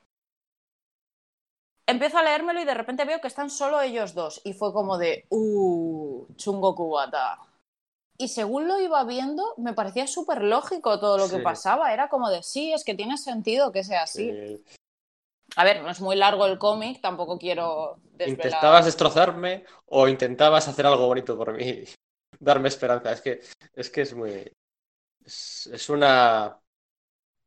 Empiezo 1.86 2.18
a 2.18 2.22
leérmelo 2.22 2.60
y 2.60 2.64
de 2.64 2.74
repente 2.74 3.04
veo 3.04 3.20
que 3.20 3.28
están 3.28 3.50
solo 3.50 3.80
ellos 3.80 4.14
dos 4.14 4.40
y 4.44 4.54
fue 4.54 4.72
como 4.72 4.96
de, 4.96 5.26
uh, 5.28 6.26
chungo 6.36 6.74
cubata. 6.74 7.38
Y 8.16 8.28
según 8.28 8.68
lo 8.68 8.80
iba 8.80 9.02
viendo, 9.04 9.54
me 9.56 9.74
parecía 9.74 10.06
súper 10.06 10.42
lógico 10.42 10.98
todo 11.00 11.18
lo 11.18 11.28
que 11.28 11.36
Sí. 11.38 11.42
pasaba. 11.42 11.92
Era 11.92 12.08
como 12.08 12.30
de, 12.30 12.42
sí, 12.42 12.72
es 12.72 12.84
que 12.84 12.94
tiene 12.94 13.18
sentido 13.18 13.72
que 13.72 13.84
sea 13.84 14.04
así. 14.04 14.30
Sí. 14.30 14.64
A 15.56 15.64
ver, 15.64 15.82
no 15.82 15.90
es 15.90 16.00
muy 16.00 16.16
largo 16.16 16.46
el 16.46 16.58
cómic, 16.58 17.00
tampoco 17.00 17.38
quiero 17.38 17.96
desvelar. 18.12 18.46
¿Intentabas 18.46 18.84
destrozarme 18.86 19.64
o 19.86 20.08
intentabas 20.08 20.68
hacer 20.68 20.86
algo 20.86 21.06
bonito 21.06 21.36
por 21.36 21.52
mí? 21.54 21.84
Darme 22.40 22.68
esperanza. 22.68 23.12
Es 23.12 23.20
que 23.20 23.40
es, 23.74 23.90
que 23.90 24.02
es 24.02 24.14
muy. 24.14 24.50
Es, 25.24 25.66
es 25.66 25.88
una 25.90 26.58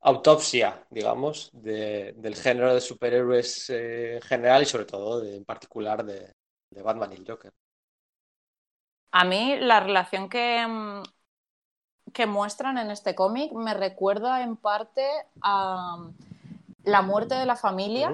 autopsia, 0.01 0.85
digamos, 0.89 1.49
de- 1.53 2.13
del 2.17 2.35
género 2.35 2.73
de 2.73 2.81
superhéroes 2.81 3.69
eh, 3.69 4.15
en 4.17 4.21
general 4.21 4.63
y 4.63 4.65
sobre 4.65 4.85
todo 4.85 5.21
de- 5.21 5.37
en 5.37 5.45
particular 5.45 6.05
de, 6.05 6.33
de 6.71 6.81
Batman 6.81 7.11
y 7.13 7.15
el 7.17 7.25
Joker. 7.27 7.53
A 9.11 9.25
mí 9.25 9.57
la 9.59 9.81
relación 9.81 10.29
que, 10.29 10.65
mm, 10.65 11.03
que 12.13 12.25
muestran 12.25 12.77
en 12.77 12.89
este 12.91 13.15
cómic 13.15 13.51
me 13.53 13.73
recuerda 13.73 14.41
en 14.43 14.55
parte 14.57 15.05
a 15.41 15.97
mm, 15.97 16.13
la 16.83 17.01
muerte 17.01 17.35
de 17.35 17.45
la 17.45 17.55
familia. 17.55 18.09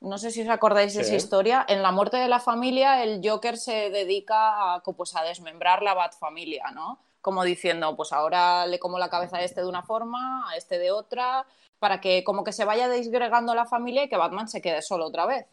No 0.00 0.18
sé 0.18 0.30
si 0.32 0.42
os 0.42 0.48
acordáis 0.48 0.94
de 0.94 1.00
esa 1.02 1.16
historia. 1.16 1.64
En 1.68 1.82
la 1.82 1.92
muerte 1.92 2.16
de 2.18 2.28
la 2.28 2.40
familia, 2.40 3.02
el 3.04 3.20
Joker 3.24 3.56
se 3.58 3.90
dedica 3.90 4.74
a, 4.76 4.82
pues, 4.82 5.16
a 5.16 5.22
desmembrar 5.24 5.82
la 5.82 5.94
Batfamilia, 5.94 6.70
¿no? 6.72 7.00
Como 7.28 7.44
diciendo, 7.44 7.94
pues 7.94 8.14
ahora 8.14 8.66
le 8.66 8.78
como 8.78 8.98
la 8.98 9.10
cabeza 9.10 9.36
a 9.36 9.42
este 9.44 9.60
de 9.60 9.68
una 9.68 9.82
forma, 9.82 10.48
a 10.50 10.56
este 10.56 10.78
de 10.78 10.90
otra, 10.92 11.44
para 11.78 12.00
que 12.00 12.24
como 12.24 12.42
que 12.42 12.52
se 12.54 12.64
vaya 12.64 12.88
disgregando 12.88 13.54
la 13.54 13.66
familia 13.66 14.02
y 14.02 14.08
que 14.08 14.16
Batman 14.16 14.48
se 14.48 14.62
quede 14.62 14.80
solo 14.80 15.04
otra 15.08 15.26
vez. 15.26 15.46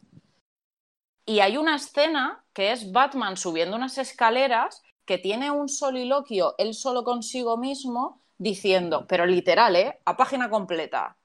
Y 1.26 1.42
hay 1.42 1.58
una 1.58 1.76
escena 1.76 2.46
que 2.54 2.72
es 2.72 2.94
Batman 2.94 3.36
subiendo 3.36 3.76
unas 3.76 3.98
escaleras 3.98 4.84
que 5.06 5.18
tiene 5.18 5.52
un 5.52 5.68
soliloquio 5.68 6.56
él 6.58 6.74
solo 6.74 7.04
consigo 7.04 7.58
mismo 7.58 8.22
diciendo, 8.38 9.06
pero 9.08 9.26
literal, 9.26 9.76
¿eh? 9.76 10.00
A 10.06 10.16
página 10.16 10.50
completa. 10.50 11.18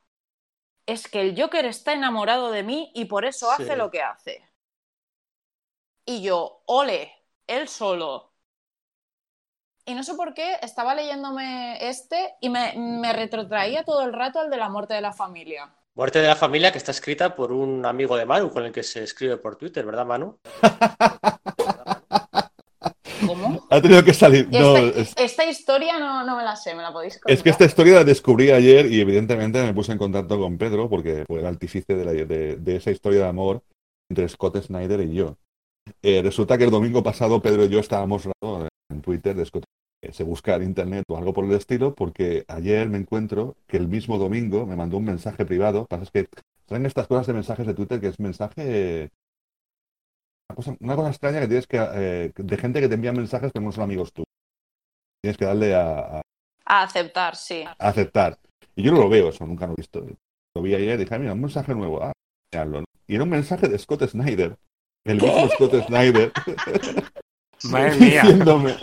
Es 0.86 1.08
que 1.08 1.20
el 1.22 1.40
Joker 1.40 1.64
está 1.66 1.92
enamorado 1.94 2.50
de 2.50 2.62
mí 2.62 2.92
y 2.94 3.06
por 3.06 3.24
eso 3.24 3.50
Sí. 3.56 3.62
hace 3.62 3.76
lo 3.76 3.90
que 3.90 4.02
hace. 4.02 4.44
Y 6.04 6.20
yo, 6.22 6.62
ole, 6.66 7.10
él 7.46 7.66
solo. 7.68 8.29
Y 9.90 9.94
no 9.96 10.04
sé 10.04 10.14
por 10.14 10.34
qué 10.34 10.54
estaba 10.62 10.94
leyéndome 10.94 11.88
este 11.88 12.34
y 12.40 12.48
me, 12.48 12.74
me 12.76 13.12
retrotraía 13.12 13.82
todo 13.82 14.02
el 14.02 14.12
rato 14.12 14.38
al 14.38 14.48
de 14.48 14.56
la 14.56 14.68
muerte 14.68 14.94
de 14.94 15.00
la 15.00 15.12
familia. 15.12 15.68
Muerte 15.96 16.20
de 16.20 16.28
la 16.28 16.36
familia 16.36 16.70
que 16.70 16.78
está 16.78 16.92
escrita 16.92 17.34
por 17.34 17.50
un 17.50 17.84
amigo 17.84 18.16
de 18.16 18.24
Manu 18.24 18.50
con 18.50 18.64
el 18.64 18.70
que 18.70 18.84
se 18.84 19.02
escribe 19.02 19.36
por 19.36 19.56
Twitter, 19.56 19.84
¿verdad, 19.84 20.06
Manu? 20.06 20.38
¿Cómo? 23.26 23.66
Ha 23.68 23.82
tenido 23.82 24.04
que 24.04 24.14
salir. 24.14 24.48
No, 24.50 24.76
Esta, 24.76 25.00
es, 25.00 25.12
esta 25.16 25.44
historia 25.44 25.98
no, 25.98 26.24
no 26.24 26.36
me 26.36 26.44
la 26.44 26.54
sé, 26.54 26.72
me 26.74 26.82
la 26.82 26.92
podéis 26.92 27.14
contar. 27.14 27.32
es 27.36 27.42
que 27.42 27.50
esta 27.50 27.64
historia 27.64 27.94
la 27.96 28.04
descubrí 28.04 28.50
ayer 28.52 28.86
y 28.86 29.00
evidentemente 29.00 29.60
me 29.62 29.74
puse 29.74 29.90
en 29.92 29.98
contacto 29.98 30.38
con 30.38 30.56
Pedro 30.56 30.88
porque 30.88 31.24
fue 31.26 31.40
el 31.40 31.46
artífice 31.46 31.94
de, 31.96 32.04
la- 32.04 32.12
de- 32.12 32.56
de 32.56 32.76
esa 32.76 32.92
historia 32.92 33.22
de 33.22 33.28
amor 33.28 33.62
entre 34.08 34.28
Scott 34.28 34.56
Snyder 34.62 35.00
y 35.00 35.14
yo. 35.14 35.36
Eh, 36.00 36.20
resulta 36.22 36.56
que 36.56 36.64
el 36.64 36.70
domingo 36.70 37.02
pasado 37.02 37.42
Pedro 37.42 37.64
y 37.64 37.68
yo 37.68 37.80
estábamos 37.80 38.28
en 38.92 39.02
Twitter 39.02 39.34
de 39.34 39.44
Scott. 39.44 39.64
Eh, 40.02 40.12
Se 40.12 40.24
busca 40.24 40.54
en 40.56 40.62
internet 40.64 41.04
o 41.08 41.16
algo 41.16 41.32
por 41.32 41.44
el 41.44 41.52
estilo 41.52 41.94
porque 41.94 42.44
ayer 42.48 42.88
me 42.88 42.98
encuentro 42.98 43.56
que 43.66 43.76
el 43.76 43.88
mismo 43.88 44.18
domingo 44.18 44.66
me 44.66 44.76
mandó 44.76 44.96
un 44.98 45.04
mensaje 45.04 45.44
privado. 45.44 45.86
Pasa 45.86 46.04
es 46.04 46.10
que 46.10 46.28
traen 46.66 46.86
estas 46.86 47.06
cosas 47.06 47.26
de 47.26 47.32
mensajes 47.34 47.66
de 47.66 47.74
Twitter 47.74 48.00
que 48.00 48.08
es 48.08 48.20
mensaje 48.20 49.10
una 50.48 50.56
cosa, 50.56 50.76
una 50.80 50.96
cosa 50.96 51.08
extraña 51.10 51.40
que 51.40 51.46
tienes 51.48 51.66
que 51.66 51.78
eh, 51.94 52.32
de 52.34 52.56
gente 52.56 52.80
que 52.80 52.88
te 52.88 52.94
envía 52.94 53.12
mensajes 53.12 53.50
pero 53.52 53.64
no 53.64 53.72
son 53.72 53.84
amigos 53.84 54.12
tú. 54.12 54.24
Tienes 55.22 55.36
que 55.36 55.44
darle 55.44 55.74
a- 55.74 56.18
a, 56.18 56.22
A 56.66 56.82
aceptar, 56.82 57.36
sí. 57.36 57.62
a 57.62 57.74
aceptar. 57.78 58.38
Y 58.74 58.82
yo 58.82 58.92
no 58.92 58.98
lo 59.00 59.08
veo, 59.08 59.28
eso 59.28 59.46
nunca 59.46 59.66
lo 59.66 59.74
he 59.74 59.76
visto. 59.76 60.06
Lo 60.56 60.62
vi 60.62 60.74
ayer 60.74 60.94
y 60.98 61.02
dije, 61.04 61.14
"Ah, 61.14 61.18
mira, 61.18 61.32
un 61.34 61.40
mensaje 61.42 61.74
nuevo. 61.74 62.02
Ah, 62.02 62.12
mirarlo, 62.52 62.80
¿no? 62.80 62.84
Y 63.06 63.14
era 63.16 63.24
un 63.24 63.30
mensaje 63.30 63.68
de 63.68 63.78
Scott 63.78 64.06
Snyder. 64.08 64.56
El 65.04 65.20
mismo 65.20 65.48
Scott 65.50 65.86
Snyder. 65.86 66.32
Madre 67.70 67.96
mía. 68.00 68.22
diciéndome, 68.22 68.74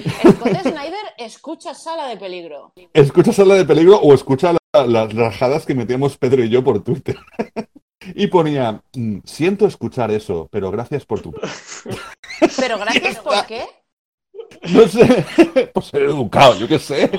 Scott 0.00 0.56
Snyder 0.62 1.04
escucha 1.18 1.74
Sala 1.74 2.08
de 2.08 2.16
Peligro. 2.16 2.72
escucha 2.92 3.32
Sala 3.32 3.54
de 3.54 3.64
Peligro 3.64 3.96
o 3.98 4.14
escucha 4.14 4.52
la- 4.52 4.86
las 4.86 5.12
rajadas 5.14 5.64
que 5.66 5.74
metíamos 5.74 6.16
Pedro 6.18 6.42
y 6.44 6.48
yo 6.48 6.62
por 6.64 6.82
Twitter. 6.82 7.16
y 8.14 8.26
ponía, 8.26 8.82
"Mm, 8.94 9.18
siento 9.24 9.66
escuchar 9.66 10.10
eso, 10.10 10.48
pero 10.50 10.70
gracias 10.70 11.04
por 11.06 11.20
tu... 11.20 11.32
Pero 12.58 12.78
gracias, 12.78 13.18
¿por 13.20 13.46
qué? 13.46 13.64
No 14.74 14.86
sé, 14.88 15.70
por 15.72 15.82
ser 15.84 16.02
educado, 16.02 16.56
yo 16.58 16.66
qué 16.68 16.78
sé. 16.78 17.10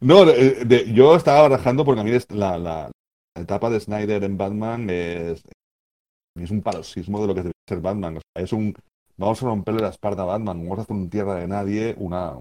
No, 0.00 0.24
de- 0.24 0.64
de- 0.64 0.92
yo 0.92 1.16
estaba 1.16 1.42
barajando 1.42 1.84
porque 1.84 2.00
a 2.00 2.04
mí 2.04 2.10
es 2.12 2.30
la, 2.30 2.56
la- 2.58 2.90
la 3.36 3.42
etapa 3.42 3.68
de 3.70 3.80
Snyder 3.80 4.22
en 4.24 4.38
Batman 4.38 4.88
es, 4.90 5.42
es 6.36 6.50
un 6.50 6.62
paroxismo 6.62 7.20
de 7.20 7.26
lo 7.26 7.34
que 7.34 7.42
debe 7.42 7.52
ser 7.68 7.80
Batman. 7.80 8.18
O 8.18 8.20
sea, 8.20 8.44
es 8.44 8.52
un, 8.52 8.74
vamos 9.16 9.42
a 9.42 9.46
romperle 9.46 9.80
la 9.82 9.88
espalda 9.88 10.22
a 10.22 10.26
Batman, 10.26 10.62
vamos 10.62 10.78
a 10.78 10.82
hacer 10.82 10.96
un 10.96 11.10
tierra 11.10 11.34
de 11.36 11.46
nadie, 11.48 11.94
una... 11.98 12.38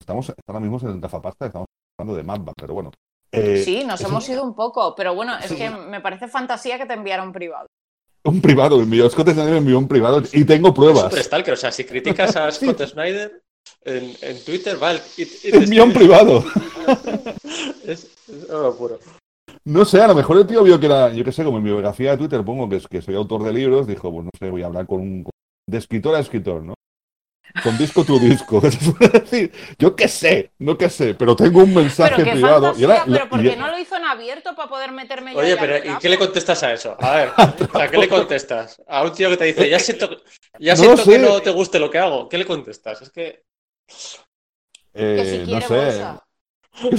Estamos 0.00 0.32
ahora 0.46 0.60
mismo 0.60 0.78
en 0.82 0.94
el 0.94 1.00
gafapasta, 1.00 1.46
estamos 1.46 1.66
hablando 1.98 2.16
de 2.16 2.22
Batman, 2.22 2.54
pero 2.56 2.74
bueno. 2.74 2.90
Eh, 3.32 3.62
Sí, 3.64 3.84
nos 3.84 4.00
es 4.00 4.06
hemos 4.08 4.26
un, 4.28 4.34
ido 4.34 4.44
un 4.44 4.54
poco, 4.54 4.94
pero 4.96 5.14
bueno, 5.14 5.36
es 5.38 5.46
Sí. 5.48 5.56
que 5.56 5.70
me 5.70 6.00
parece 6.00 6.26
fantasía 6.28 6.78
que 6.78 6.86
te 6.86 6.94
enviara 6.94 7.22
un 7.22 7.32
privado. 7.32 7.66
un 8.24 8.40
privado, 8.40 8.76
me 8.78 8.82
envió, 8.84 9.08
Scott 9.10 9.28
Snyder 9.30 9.52
me 9.52 9.58
envió 9.58 9.78
un 9.78 9.88
privado 9.88 10.22
y 10.32 10.44
tengo 10.44 10.68
Es 10.68 10.74
pruebas. 10.74 11.04
super 11.04 11.22
stalker, 11.22 11.54
o 11.54 11.56
sea, 11.56 11.70
si 11.72 11.84
criticas 11.84 12.34
a 12.36 12.50
Scott 12.52 12.82
Snyder 12.86 13.40
en, 13.84 14.12
en 14.22 14.44
Twitter, 14.44 14.82
va, 14.82 14.92
envió 15.44 15.84
un 15.84 15.92
privado. 15.92 16.44
Es, 17.84 18.04
es 18.28 18.50
oro 18.50 18.74
puro. 18.76 18.98
No 19.64 19.84
sé, 19.84 20.00
a 20.00 20.06
lo 20.08 20.14
mejor 20.14 20.38
el 20.38 20.46
tío 20.46 20.62
vio 20.62 20.78
que 20.80 20.86
era, 20.86 21.12
yo 21.12 21.24
qué 21.24 21.32
sé, 21.32 21.44
como 21.44 21.58
en 21.58 21.64
mi 21.64 21.70
biografía 21.70 22.12
de 22.12 22.16
Twitter 22.18 22.44
pongo 22.44 22.68
que, 22.68 22.76
es, 22.76 22.86
que 22.88 23.02
soy 23.02 23.14
autor 23.14 23.42
de 23.42 23.52
libros, 23.52 23.86
dijo, 23.86 24.10
pues 24.12 24.24
no 24.24 24.30
sé, 24.38 24.50
voy 24.50 24.62
a 24.62 24.66
hablar 24.66 24.86
con 24.86 25.00
un... 25.00 25.24
con- 25.24 25.30
de 25.70 25.78
escritor 25.78 26.14
a 26.14 26.20
escritor, 26.20 26.62
¿no? 26.62 26.74
Con 27.62 27.76
disco 27.76 28.04
tu 28.04 28.18
disco. 28.20 28.62
Yo 29.78 29.96
qué 29.96 30.08
sé, 30.08 30.52
no 30.58 30.78
qué 30.78 30.88
sé, 30.88 31.14
pero 31.14 31.34
tengo 31.34 31.62
un 31.64 31.74
mensaje 31.74 32.12
Pero 32.14 32.24
qué 32.24 32.30
privado. 32.32 32.72
fantasía, 32.72 33.02
y 33.06 33.10
pero 33.10 33.24
y- 33.24 33.28
¿por 33.28 33.40
qué 33.42 33.56
no 33.56 33.68
lo 33.68 33.78
hizo 33.78 33.96
en 33.96 34.04
abierto 34.04 34.54
para 34.54 34.68
poder 34.68 34.92
meterme 34.92 35.32
yo 35.32 35.38
Oye, 35.40 35.52
ahí 35.52 35.56
pero 35.58 35.76
¿y 35.78 35.98
qué 35.98 36.08
le 36.08 36.18
contestas 36.18 36.62
a 36.62 36.72
eso? 36.72 36.96
A 37.00 37.16
ver, 37.16 37.28
o 37.72 37.76
sea, 37.76 37.90
¿qué 37.90 37.98
le 37.98 38.08
contestas? 38.08 38.80
A 38.86 39.02
un 39.02 39.12
tío 39.12 39.30
que 39.30 39.36
te 39.36 39.44
dice, 39.44 39.68
ya 39.68 39.78
siento, 39.78 40.08
ya 40.58 40.76
No 40.76 40.76
siento 40.76 41.04
sé. 41.04 41.10
que 41.12 41.18
no 41.18 41.40
te 41.42 41.50
guste 41.50 41.78
lo 41.78 41.90
que 41.90 41.98
hago. 41.98 42.28
¿Qué 42.28 42.38
le 42.38 42.46
contestas? 42.46 43.02
Es 43.02 43.10
que. 43.10 43.42
eh, 44.94 45.16
Que 45.16 45.24
si 45.46 45.52
no 45.52 45.60
sé. 45.60 45.74
bolsa. 45.74 46.24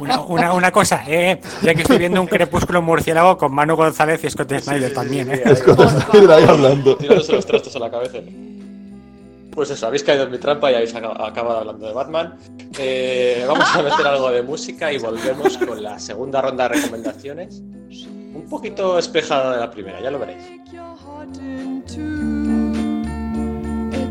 Una, 0.00 0.20
una, 0.20 0.52
una 0.52 0.70
cosa, 0.72 1.02
eh, 1.06 1.40
ya 1.62 1.74
que 1.74 1.82
estoy 1.82 1.98
viendo 1.98 2.20
un 2.20 2.26
crepúsculo 2.26 2.82
murciélago 2.82 3.38
con 3.38 3.54
Manu 3.54 3.76
González 3.76 4.22
y 4.24 4.30
Scott 4.30 4.52
Snyder 4.58 4.88
sí, 4.90 4.94
también, 4.94 5.26
sí, 5.28 5.40
eh. 5.44 5.56
Scott 5.56 5.88
Snyder 5.88 6.30
ahí 6.32 6.44
hablando. 6.44 6.96
tirándose 6.96 7.32
los 7.32 7.46
trastos 7.46 7.74
a 7.76 7.78
la 7.78 7.90
cabeza. 7.90 8.18
Pues 9.52 9.70
eso, 9.70 9.86
habéis 9.86 10.02
caído 10.04 10.24
en 10.24 10.30
mi 10.32 10.38
trampa 10.38 10.70
y 10.70 10.74
habéis 10.74 10.94
aca- 10.94 11.14
acabado 11.26 11.60
hablando 11.60 11.86
de 11.86 11.92
Batman. 11.94 12.34
Eh, 12.78 13.44
vamos 13.48 13.66
a 13.74 13.82
meter 13.82 14.06
algo 14.06 14.30
de 14.30 14.42
música 14.42 14.92
y 14.92 14.98
volvemos 14.98 15.56
con 15.56 15.82
la 15.82 15.98
segunda 15.98 16.42
ronda 16.42 16.68
de 16.68 16.74
recomendaciones. 16.80 17.62
Un 18.34 18.46
poquito 18.50 18.98
espejada 18.98 19.52
de 19.54 19.60
la 19.60 19.70
primera, 19.70 20.00
ya 20.02 20.10
lo 20.10 20.18
veréis. 20.18 20.44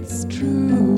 It's 0.02 0.26
true. 0.30 0.95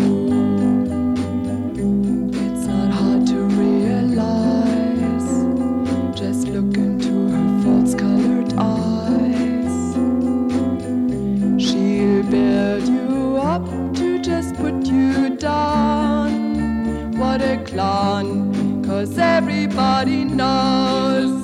What 17.18 17.42
a 17.42 17.62
clown, 17.66 18.84
cause 18.84 19.18
everybody 19.20 20.26
knows 20.26 21.44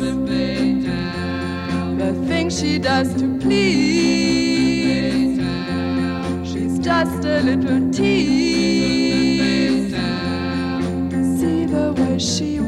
the 1.98 2.14
things 2.28 2.60
she 2.60 2.80
does 2.80 3.14
to 3.14 3.38
please. 3.40 5.40
She's 6.44 6.80
just 6.80 7.24
a 7.24 7.42
little 7.44 7.92
tease. 7.92 9.94
See 11.40 11.66
the 11.66 11.94
way 11.96 12.18
she 12.18 12.60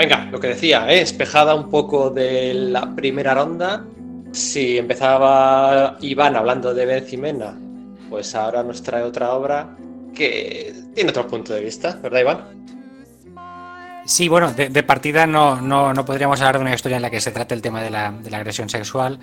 Venga, 0.00 0.24
lo 0.32 0.40
que 0.40 0.48
decía, 0.48 0.90
¿eh? 0.90 1.02
espejada 1.02 1.54
un 1.54 1.68
poco 1.68 2.08
de 2.08 2.54
la 2.54 2.94
primera 2.94 3.34
ronda. 3.34 3.84
Si 4.32 4.78
empezaba 4.78 5.98
Iván 6.00 6.36
hablando 6.36 6.72
de 6.72 6.86
Benzimena, 6.86 7.54
pues 8.08 8.34
ahora 8.34 8.62
nos 8.62 8.82
trae 8.82 9.02
otra 9.02 9.34
obra 9.34 9.76
que 10.14 10.72
tiene 10.94 11.10
otro 11.10 11.26
punto 11.26 11.52
de 11.52 11.60
vista, 11.60 11.98
¿verdad, 12.02 12.20
Iván? 12.20 12.40
Sí, 14.06 14.26
bueno, 14.28 14.50
de, 14.54 14.70
de 14.70 14.82
partida 14.82 15.26
no, 15.26 15.60
no, 15.60 15.92
no 15.92 16.04
podríamos 16.06 16.40
hablar 16.40 16.56
de 16.56 16.62
una 16.62 16.74
historia 16.74 16.96
en 16.96 17.02
la 17.02 17.10
que 17.10 17.20
se 17.20 17.30
trate 17.30 17.52
el 17.52 17.60
tema 17.60 17.82
de 17.82 17.90
la, 17.90 18.10
de 18.10 18.30
la 18.30 18.38
agresión 18.38 18.70
sexual, 18.70 19.18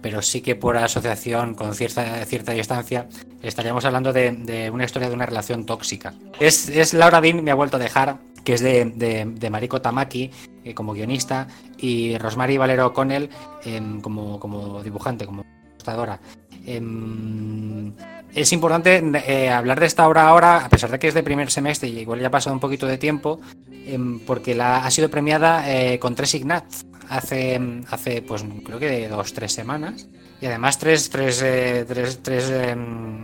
pero 0.00 0.22
sí 0.22 0.42
que 0.42 0.54
por 0.54 0.76
asociación 0.76 1.54
con 1.54 1.74
cierta, 1.74 2.24
cierta 2.24 2.52
distancia 2.52 3.08
estaríamos 3.42 3.84
hablando 3.84 4.12
de, 4.12 4.30
de 4.30 4.70
una 4.70 4.84
historia 4.84 5.08
de 5.08 5.14
una 5.14 5.26
relación 5.26 5.66
tóxica. 5.66 6.14
Es, 6.38 6.68
es 6.68 6.94
Laura 6.94 7.20
Dean 7.20 7.42
me 7.42 7.50
ha 7.50 7.54
vuelto 7.54 7.76
a 7.76 7.80
dejar, 7.80 8.18
que 8.44 8.54
es 8.54 8.60
de, 8.60 8.86
de, 8.86 9.24
de 9.26 9.50
Mariko 9.50 9.80
Tamaki 9.80 10.30
eh, 10.64 10.74
como 10.74 10.92
guionista 10.92 11.48
y 11.78 12.18
Rosemary 12.18 12.58
Valero 12.58 12.88
O'Connell 12.88 13.30
em, 13.64 14.00
como, 14.00 14.38
como 14.38 14.82
dibujante, 14.82 15.24
como 15.24 15.42
ilustradora. 15.72 16.20
Em, 16.66 17.92
es 18.34 18.52
importante 18.52 19.02
eh, 19.26 19.50
hablar 19.50 19.80
de 19.80 19.86
esta 19.86 20.06
obra 20.06 20.28
ahora, 20.28 20.64
a 20.64 20.68
pesar 20.68 20.90
de 20.90 20.98
que 20.98 21.08
es 21.08 21.14
de 21.14 21.22
primer 21.22 21.50
semestre 21.50 21.88
y 21.88 22.00
igual 22.00 22.20
ya 22.20 22.28
ha 22.28 22.30
pasado 22.30 22.54
un 22.54 22.60
poquito 22.60 22.86
de 22.86 22.98
tiempo, 22.98 23.40
em, 23.70 24.20
porque 24.20 24.54
la, 24.54 24.84
ha 24.84 24.90
sido 24.90 25.08
premiada 25.08 25.64
eh, 25.72 25.98
con 25.98 26.14
tres 26.14 26.34
Ignatz 26.34 26.84
hace, 27.08 27.60
hace, 27.88 28.22
pues 28.22 28.44
creo 28.64 28.78
que 28.78 28.90
de 28.90 29.08
dos, 29.08 29.32
tres 29.32 29.52
semanas. 29.52 30.08
Y 30.42 30.46
además 30.46 30.78
tres, 30.78 31.10
tres, 31.10 31.38
tres, 31.38 32.22
tres, 32.22 32.52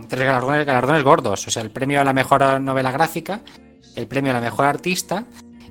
tres 0.07 0.19
galardones, 0.19 0.65
galardones 0.65 1.03
gordos. 1.03 1.47
O 1.47 1.51
sea, 1.51 1.63
el 1.63 1.71
premio 1.71 1.99
a 2.01 2.03
la 2.03 2.13
mejor 2.13 2.61
novela 2.61 2.91
gráfica, 2.91 3.41
el 3.97 4.07
premio 4.07 4.31
a 4.31 4.35
la 4.35 4.41
mejor 4.41 4.65
artista 4.65 5.25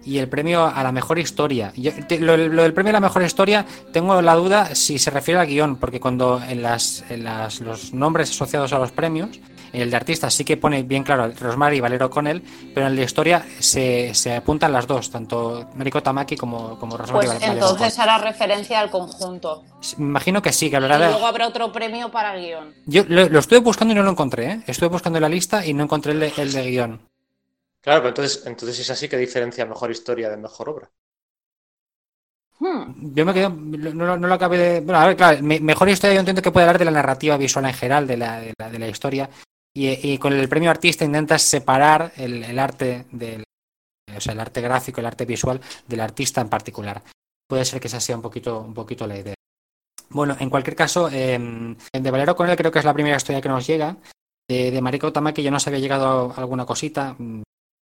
y 0.05 0.19
el 0.19 0.29
premio 0.29 0.65
a 0.67 0.83
la 0.85 0.93
mejor 0.93 1.19
historia. 1.19 1.73
Yo- 1.75 1.91
te- 2.07 2.21
lo, 2.21 2.37
lo 2.37 2.63
del 2.63 2.75
premio 2.75 2.91
a 2.91 2.93
la 2.93 3.01
mejor 3.01 3.23
historia, 3.23 3.65
tengo 3.93 4.21
la 4.23 4.35
duda 4.35 4.75
si 4.75 4.99
se 4.99 5.11
refiere 5.11 5.41
al 5.41 5.47
guion, 5.49 5.77
porque 5.77 5.99
cuando 5.99 6.41
en, 6.49 6.63
las, 6.63 7.05
en 7.11 7.25
las, 7.25 7.61
los 7.61 7.93
nombres 7.93 8.31
asociados 8.31 8.73
a 8.73 8.79
los 8.79 8.93
premios, 8.93 9.41
en 9.73 9.83
el 9.83 9.91
de 9.91 9.97
artistas 9.97 10.33
sí 10.33 10.45
que 10.45 10.57
pone 10.57 10.85
bien 10.85 11.03
claro 11.03 11.29
Rosemary 11.41 11.79
y 11.79 11.81
Valero 11.81 12.09
Connell, 12.09 12.41
pero 12.73 12.87
en 12.87 12.93
el 12.93 12.97
de 12.99 13.03
historia 13.03 13.45
se, 13.59 14.15
se 14.15 14.37
apuntan 14.37 14.73
las 14.73 14.87
dos, 14.87 15.11
tanto 15.11 15.69
Mariko 15.75 16.01
Tamaki 16.03 16.37
como, 16.37 16.79
como 16.79 16.97
Rosemary 16.97 17.27
Pues 17.27 17.41
Valero 17.41 17.53
entonces 17.55 17.99
hará 17.99 18.19
referencia 18.19 18.79
al 18.79 18.91
conjunto. 18.91 19.65
Me 19.99 20.05
imagino 20.07 20.41
que 20.41 20.53
sí, 20.53 20.67
que 20.71 20.75
Y 20.75 20.77
hablará 20.77 20.99
de... 20.99 21.11
luego 21.11 21.27
habrá 21.27 21.49
otro 21.49 21.73
premio 21.73 22.13
para 22.13 22.37
guion. 22.37 22.73
Yo 22.87 23.03
lo, 23.09 23.29
lo 23.29 23.39
estuve 23.41 23.59
buscando 23.59 23.91
y 23.93 23.97
no 23.97 24.05
lo 24.05 24.13
encontré, 24.13 24.53
¿eh? 24.53 24.61
Estuve 24.69 24.89
buscando 24.89 25.19
en 25.19 25.23
la 25.23 25.29
lista 25.29 25.67
y 25.67 25.75
no 25.75 25.83
encontré 25.83 26.13
el 26.13 26.21
de, 26.21 26.33
el 26.37 26.53
de 26.53 26.71
guion. 26.71 27.01
Claro, 27.87 28.01
pero 28.03 28.11
entonces, 28.11 28.45
entonces 28.47 28.79
es 28.81 28.91
así 28.91 29.09
que 29.09 29.17
diferencia 29.17 29.65
mejor 29.65 29.91
historia 29.91 30.29
de 30.29 30.37
mejor 30.37 30.69
obra. 30.69 30.91
Hmm. 32.59 33.13
Yo 33.15 33.27
me 33.27 33.35
quedo, 33.35 33.51
no, 33.51 33.93
no- 33.93 34.17
no 34.17 34.29
lo 34.29 34.35
acabé 34.35 34.57
de. 34.59 34.81
Bueno, 34.81 34.99
a 35.01 35.07
ver, 35.07 35.17
claro, 35.17 35.43
me- 35.43 35.61
mejor 35.61 35.89
historia 35.91 36.15
yo 36.15 36.21
entiendo 36.21 36.41
que 36.43 36.51
puede 36.51 36.65
hablar 36.65 36.79
de 36.79 36.87
la 36.87 36.91
narrativa 36.91 37.37
visual 37.37 37.67
en 37.67 37.75
general, 37.75 38.07
de 38.07 38.17
la, 38.17 38.41
de 38.41 38.55
la, 38.59 38.71
de 38.71 38.79
la 38.79 38.89
historia. 38.89 39.29
Y, 39.75 39.89
y 40.13 40.19
con 40.19 40.33
el 40.33 40.49
premio 40.49 40.71
artista 40.71 41.05
intentas 41.05 41.43
separar 41.43 42.13
el, 42.17 42.43
el 42.45 42.59
arte 42.59 43.05
del. 43.13 43.45
O 44.17 44.21
sea, 44.21 44.33
el 44.35 44.41
arte 44.41 44.61
gráfico, 44.63 45.01
el 45.01 45.07
arte 45.07 45.27
visual 45.27 45.61
del 45.87 46.01
artista 46.01 46.41
en 46.41 46.49
particular. 46.49 47.03
Puede 47.49 47.65
ser 47.65 47.81
que 47.81 47.89
esa 47.89 48.01
sea 48.01 48.17
un 48.17 48.23
poquito, 48.23 48.61
un 48.61 48.75
poquito 48.75 49.07
la 49.07 49.19
idea. 49.19 49.35
Bueno, 50.11 50.37
en 50.41 50.51
cualquier 50.51 50.77
caso, 50.77 51.11
eh, 51.13 51.39
de 51.93 52.11
Valero 52.11 52.37
con 52.37 52.49
él 52.51 52.57
creo 52.57 52.73
que 52.73 52.81
es 52.81 52.85
la 52.85 52.95
primera 52.95 53.17
historia 53.17 53.43
que 53.43 53.49
nos 53.49 53.67
llega. 53.67 53.97
De, 54.49 54.71
de 54.71 54.83
Mariko 54.83 55.13
Tamaki 55.13 55.43
ya 55.43 55.51
nos 55.51 55.67
había 55.67 55.81
llegado 55.81 56.33
alguna 56.37 56.67
cosita. 56.67 57.17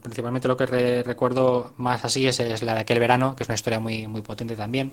Principalmente 0.04 0.48
lo 0.48 0.56
que 0.58 0.66
re- 0.66 1.02
recuerdo 1.02 1.72
más 1.78 2.04
así 2.04 2.26
es, 2.28 2.38
la 2.62 2.74
de 2.74 2.80
aquel 2.80 2.98
verano, 3.00 3.34
que 3.34 3.42
es 3.42 3.48
una 3.48 3.54
historia 3.54 3.80
muy, 3.80 4.06
muy 4.06 4.20
potente 4.20 4.54
también. 4.54 4.92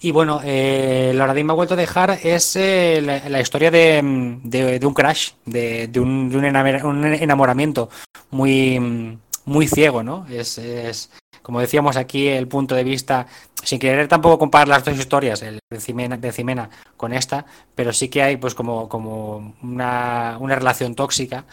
Y 0.00 0.10
bueno, 0.10 0.40
eh, 0.44 1.12
la 1.14 1.26
verdad 1.26 1.42
me 1.44 1.52
ha 1.52 1.56
vuelto 1.56 1.74
a 1.74 1.76
dejar 1.76 2.10
es 2.24 2.56
eh, 2.56 3.00
la, 3.00 3.40
historia 3.40 3.70
de, 3.70 4.02
mm, 4.02 4.48
de- 4.50 4.78
de 4.80 4.86
un 4.86 4.94
crash, 4.94 5.30
de, 5.44 5.86
de 5.86 6.00
un, 6.00 6.28
de 6.28 6.38
un 6.38 6.44
enamor- 6.44 6.82
un 6.84 7.04
enamoramiento 7.04 7.88
muy, 8.30 8.80
mm, 8.80 9.18
muy 9.44 9.68
ciego, 9.68 10.02
¿no? 10.02 10.26
Es, 10.28 11.10
como 11.42 11.60
decíamos 11.60 11.96
aquí, 11.96 12.26
el 12.26 12.48
punto 12.48 12.74
de 12.74 12.82
vista, 12.84 13.26
sin 13.62 13.78
querer 13.78 14.08
tampoco 14.08 14.38
comparar 14.40 14.66
las 14.68 14.84
dos 14.84 14.98
historias, 14.98 15.40
el 15.42 15.60
de 15.70 15.80
Cimena, 15.80 16.16
de 16.16 16.32
Cimena 16.32 16.68
con 16.96 17.12
esta, 17.12 17.46
pero 17.76 17.92
sí 17.92 18.08
que 18.08 18.22
hay 18.22 18.36
pues 18.38 18.54
como, 18.56 18.88
como 18.88 19.54
una, 19.62 20.36
una 20.40 20.56
relación 20.56 20.94
tóxica 20.96 21.44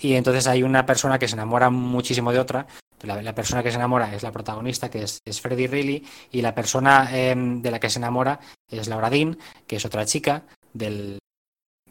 y 0.00 0.14
entonces 0.14 0.46
hay 0.46 0.62
una 0.62 0.86
persona 0.86 1.18
que 1.18 1.28
se 1.28 1.34
enamora 1.34 1.70
muchísimo 1.70 2.32
de 2.32 2.38
otra. 2.38 2.66
La, 3.02 3.34
persona 3.34 3.62
que 3.62 3.70
se 3.70 3.76
enamora 3.76 4.14
es 4.14 4.22
la 4.22 4.32
protagonista, 4.32 4.90
que 4.90 5.02
es, 5.02 5.20
es 5.24 5.40
Freddie 5.40 5.68
Reilly, 5.68 6.06
y 6.32 6.42
la 6.42 6.54
persona 6.54 7.08
eh, 7.12 7.34
de 7.36 7.70
la 7.70 7.80
que 7.80 7.88
se 7.88 7.98
enamora 7.98 8.40
es 8.70 8.88
Laura 8.88 9.08
Dean, 9.08 9.38
que 9.66 9.76
es 9.76 9.84
otra 9.84 10.04
chica, 10.04 10.42
del 10.72 11.18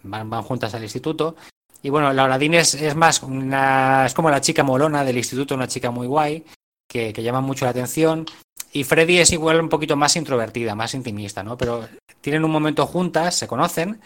van, 0.03 0.29
van 0.29 0.43
juntas 0.43 0.73
al 0.73 0.83
instituto. 0.83 1.35
Y 1.81 1.89
bueno, 1.89 2.13
Laura 2.13 2.37
Dean 2.37 2.55
es, 2.55 2.75
es 2.75 2.95
más 2.95 3.23
una, 3.23 4.05
es 4.05 4.13
como 4.13 4.29
la 4.29 4.41
chica 4.41 4.63
molona 4.63 5.03
del 5.03 5.17
instituto, 5.17 5.55
una 5.55 5.67
chica 5.67 5.89
muy 5.89 6.05
guay, 6.05 6.45
que, 6.87 7.13
que 7.13 7.23
llama 7.23 7.41
mucho 7.41 7.65
la 7.65 7.71
atención. 7.71 8.25
Y 8.71 8.83
Freddie 8.83 9.21
es 9.21 9.31
igual 9.31 9.59
un 9.59 9.69
poquito 9.69 9.95
más 9.95 10.15
introvertida, 10.15 10.75
más 10.75 10.93
intimista, 10.93 11.41
¿no? 11.41 11.57
Pero 11.57 11.87
tienen 12.21 12.43
un 12.45 12.51
momento 12.51 12.85
juntas, 12.85 13.35
se 13.35 13.47
conocen, 13.47 13.99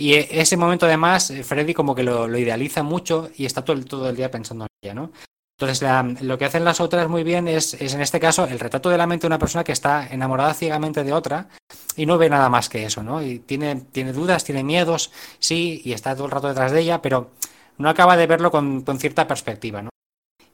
y 0.00 0.14
e- 0.14 0.40
ese 0.40 0.56
momento 0.56 0.86
además, 0.86 1.30
eh, 1.30 1.44
Freddy 1.44 1.74
como 1.74 1.94
que 1.94 2.02
lo, 2.02 2.26
idealiza 2.38 2.82
mucho 2.82 3.30
y 3.36 3.44
está 3.44 3.62
todo, 3.62 3.78
todo 3.84 4.08
el 4.08 4.16
día 4.16 4.30
pensando 4.30 4.64
en 4.64 4.68
ella, 4.82 4.94
¿no? 4.94 5.12
Entonces 5.58 5.86
lo 6.22 6.38
que 6.38 6.46
hacen 6.46 6.64
las 6.64 6.80
otras 6.80 7.06
muy 7.06 7.22
bien 7.22 7.46
es, 7.46 7.74
es 7.74 7.92
en 7.92 8.00
este 8.00 8.18
caso 8.18 8.46
el 8.46 8.58
retrato 8.58 8.88
de 8.88 8.96
la 8.96 9.06
mente 9.06 9.24
de 9.24 9.26
una 9.26 9.38
persona 9.38 9.62
que 9.62 9.72
está 9.72 10.08
enamorada 10.10 10.54
ciegamente 10.54 11.04
de 11.04 11.12
otra 11.12 11.48
y 11.96 12.06
no 12.06 12.16
ve 12.16 12.30
nada 12.30 12.48
más 12.48 12.70
que 12.70 12.86
eso, 12.86 13.02
¿no? 13.02 13.22
Y 13.22 13.40
tiene, 13.40 13.76
tiene 13.92 14.14
dudas, 14.14 14.42
tiene 14.42 14.64
miedos, 14.64 15.12
sí, 15.38 15.82
y 15.84 15.92
está 15.92 16.14
todo 16.14 16.24
el 16.24 16.30
rato 16.30 16.48
detrás 16.48 16.72
de 16.72 16.80
ella, 16.80 17.02
pero 17.02 17.32
no 17.76 17.90
acaba 17.90 18.16
de 18.16 18.26
verlo 18.26 18.50
con, 18.50 18.80
con 18.80 18.98
cierta 18.98 19.28
perspectiva, 19.28 19.82
¿no? 19.82 19.90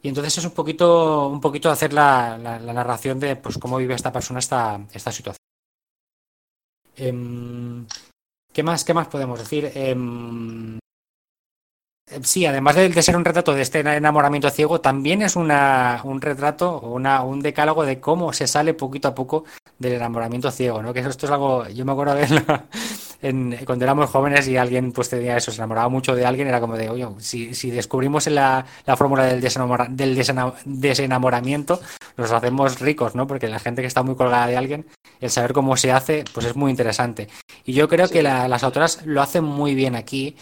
Y 0.02 0.08
entonces 0.08 0.38
es 0.38 0.44
un 0.44 0.52
poquito, 0.52 1.28
un 1.28 1.40
poquito 1.40 1.70
hacer 1.70 1.92
la 1.92 2.36
narración 2.38 3.20
de 3.20 3.36
pues 3.36 3.58
cómo 3.58 3.76
vive 3.76 3.94
esta 3.94 4.10
persona 4.12 4.40
esta, 4.40 4.80
esta 4.92 5.12
situación. 5.12 5.46
Em, 6.96 7.86
¿Qué 8.56 8.62
más, 8.62 8.84
qué 8.84 8.94
más 8.94 9.08
podemos 9.08 9.38
decir? 9.38 9.70
Em, 9.74 10.78
sí, 12.22 12.46
además 12.46 12.76
de, 12.76 12.88
de 12.88 13.02
ser 13.02 13.16
un 13.16 13.24
retrato 13.24 13.52
de 13.54 13.62
este 13.62 13.80
enamoramiento 13.80 14.48
ciego, 14.50 14.80
también 14.80 15.22
es 15.22 15.36
una, 15.36 16.00
un 16.04 16.20
retrato 16.20 16.76
o 16.76 16.92
una, 16.94 17.22
un 17.22 17.40
decálogo 17.40 17.84
de 17.84 18.00
cómo 18.00 18.32
se 18.32 18.46
sale 18.46 18.74
poquito 18.74 19.08
a 19.08 19.14
poco 19.14 19.44
del 19.78 19.94
enamoramiento 19.94 20.50
ciego, 20.50 20.82
¿no? 20.82 20.92
Que 20.94 21.00
esto 21.00 21.26
es 21.26 21.32
algo, 21.32 21.68
yo 21.68 21.84
me 21.84 21.92
acuerdo 21.92 22.14
de 22.14 22.20
verlo 22.20 22.42
en- 23.22 23.58
cuando 23.66 23.84
éramos 23.84 24.08
jóvenes 24.10 24.46
y 24.48 24.56
alguien 24.56 24.92
pues 24.92 25.08
tenía 25.10 25.36
eso, 25.36 25.50
se 25.50 25.58
enamoraba 25.58 25.88
mucho 25.88 26.14
de 26.14 26.24
alguien, 26.24 26.48
era 26.48 26.60
como 26.60 26.76
de, 26.76 26.88
oye, 26.88 27.06
si, 27.18 27.54
si 27.54 27.70
descubrimos 27.70 28.26
la, 28.28 28.64
la 28.86 28.96
fórmula 28.96 29.24
del, 29.24 29.40
desenamora- 29.42 29.88
del 29.88 30.14
desena- 30.16 30.54
desenamoramiento, 30.64 31.80
nos 32.16 32.30
hacemos 32.30 32.80
ricos, 32.80 33.14
¿no? 33.14 33.26
Porque 33.26 33.48
la 33.48 33.58
gente 33.58 33.82
que 33.82 33.88
está 33.88 34.02
muy 34.02 34.14
colgada 34.14 34.46
de 34.46 34.56
alguien, 34.56 34.86
el 35.20 35.30
saber 35.30 35.52
cómo 35.52 35.76
se 35.76 35.92
hace, 35.92 36.24
pues 36.32 36.46
es 36.46 36.56
muy 36.56 36.70
interesante. 36.70 37.28
Y 37.64 37.72
yo 37.72 37.88
creo 37.88 38.08
que 38.08 38.22
la- 38.22 38.48
las 38.48 38.62
autoras 38.62 39.04
lo 39.04 39.20
hacen 39.22 39.44
muy 39.44 39.74
bien 39.74 39.96
aquí. 39.96 40.36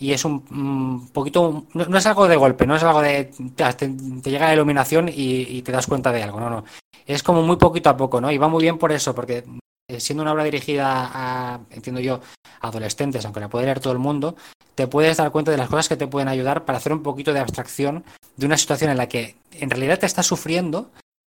Y 0.00 0.12
es 0.12 0.24
un, 0.24 1.08
poquito, 1.12 1.66
no, 1.74 1.84
no 1.86 1.98
es 1.98 2.06
algo 2.06 2.28
de 2.28 2.36
golpe, 2.36 2.66
no 2.66 2.76
es 2.76 2.82
algo 2.82 3.02
de, 3.02 3.32
te, 3.56 4.30
llega 4.30 4.46
la 4.46 4.54
iluminación 4.54 5.08
y, 5.08 5.42
y 5.42 5.62
te 5.62 5.72
das 5.72 5.86
cuenta 5.86 6.12
de 6.12 6.22
algo, 6.22 6.38
no, 6.38 6.48
no. 6.48 6.64
Es 7.06 7.22
como 7.22 7.42
muy 7.42 7.56
poquito 7.56 7.90
a 7.90 7.96
poco, 7.96 8.20
¿no? 8.20 8.30
Y 8.30 8.38
va 8.38 8.48
muy 8.48 8.62
bien 8.62 8.78
por 8.78 8.92
eso, 8.92 9.14
porque 9.14 9.44
eh, 9.90 10.00
siendo 10.00 10.22
una 10.22 10.32
obra 10.32 10.44
dirigida 10.44 11.10
a, 11.14 11.60
entiendo 11.70 12.02
yo, 12.02 12.20
adolescentes, 12.60 13.24
aunque 13.24 13.40
la 13.40 13.48
puede 13.48 13.64
leer 13.64 13.80
todo 13.80 13.94
el 13.94 13.98
mundo, 13.98 14.36
te 14.74 14.86
puedes 14.86 15.16
dar 15.16 15.30
cuenta 15.30 15.50
de 15.50 15.56
las 15.56 15.70
cosas 15.70 15.88
que 15.88 15.96
te 15.96 16.06
pueden 16.06 16.28
ayudar 16.28 16.66
para 16.66 16.76
hacer 16.76 16.92
un 16.92 17.02
poquito 17.02 17.32
de 17.32 17.40
abstracción 17.40 18.04
de 18.36 18.44
una 18.44 18.58
situación 18.58 18.90
en 18.90 18.98
la 18.98 19.08
que 19.08 19.36
en 19.52 19.70
realidad 19.70 19.98
te 19.98 20.04
estás 20.04 20.26
sufriendo, 20.26 20.90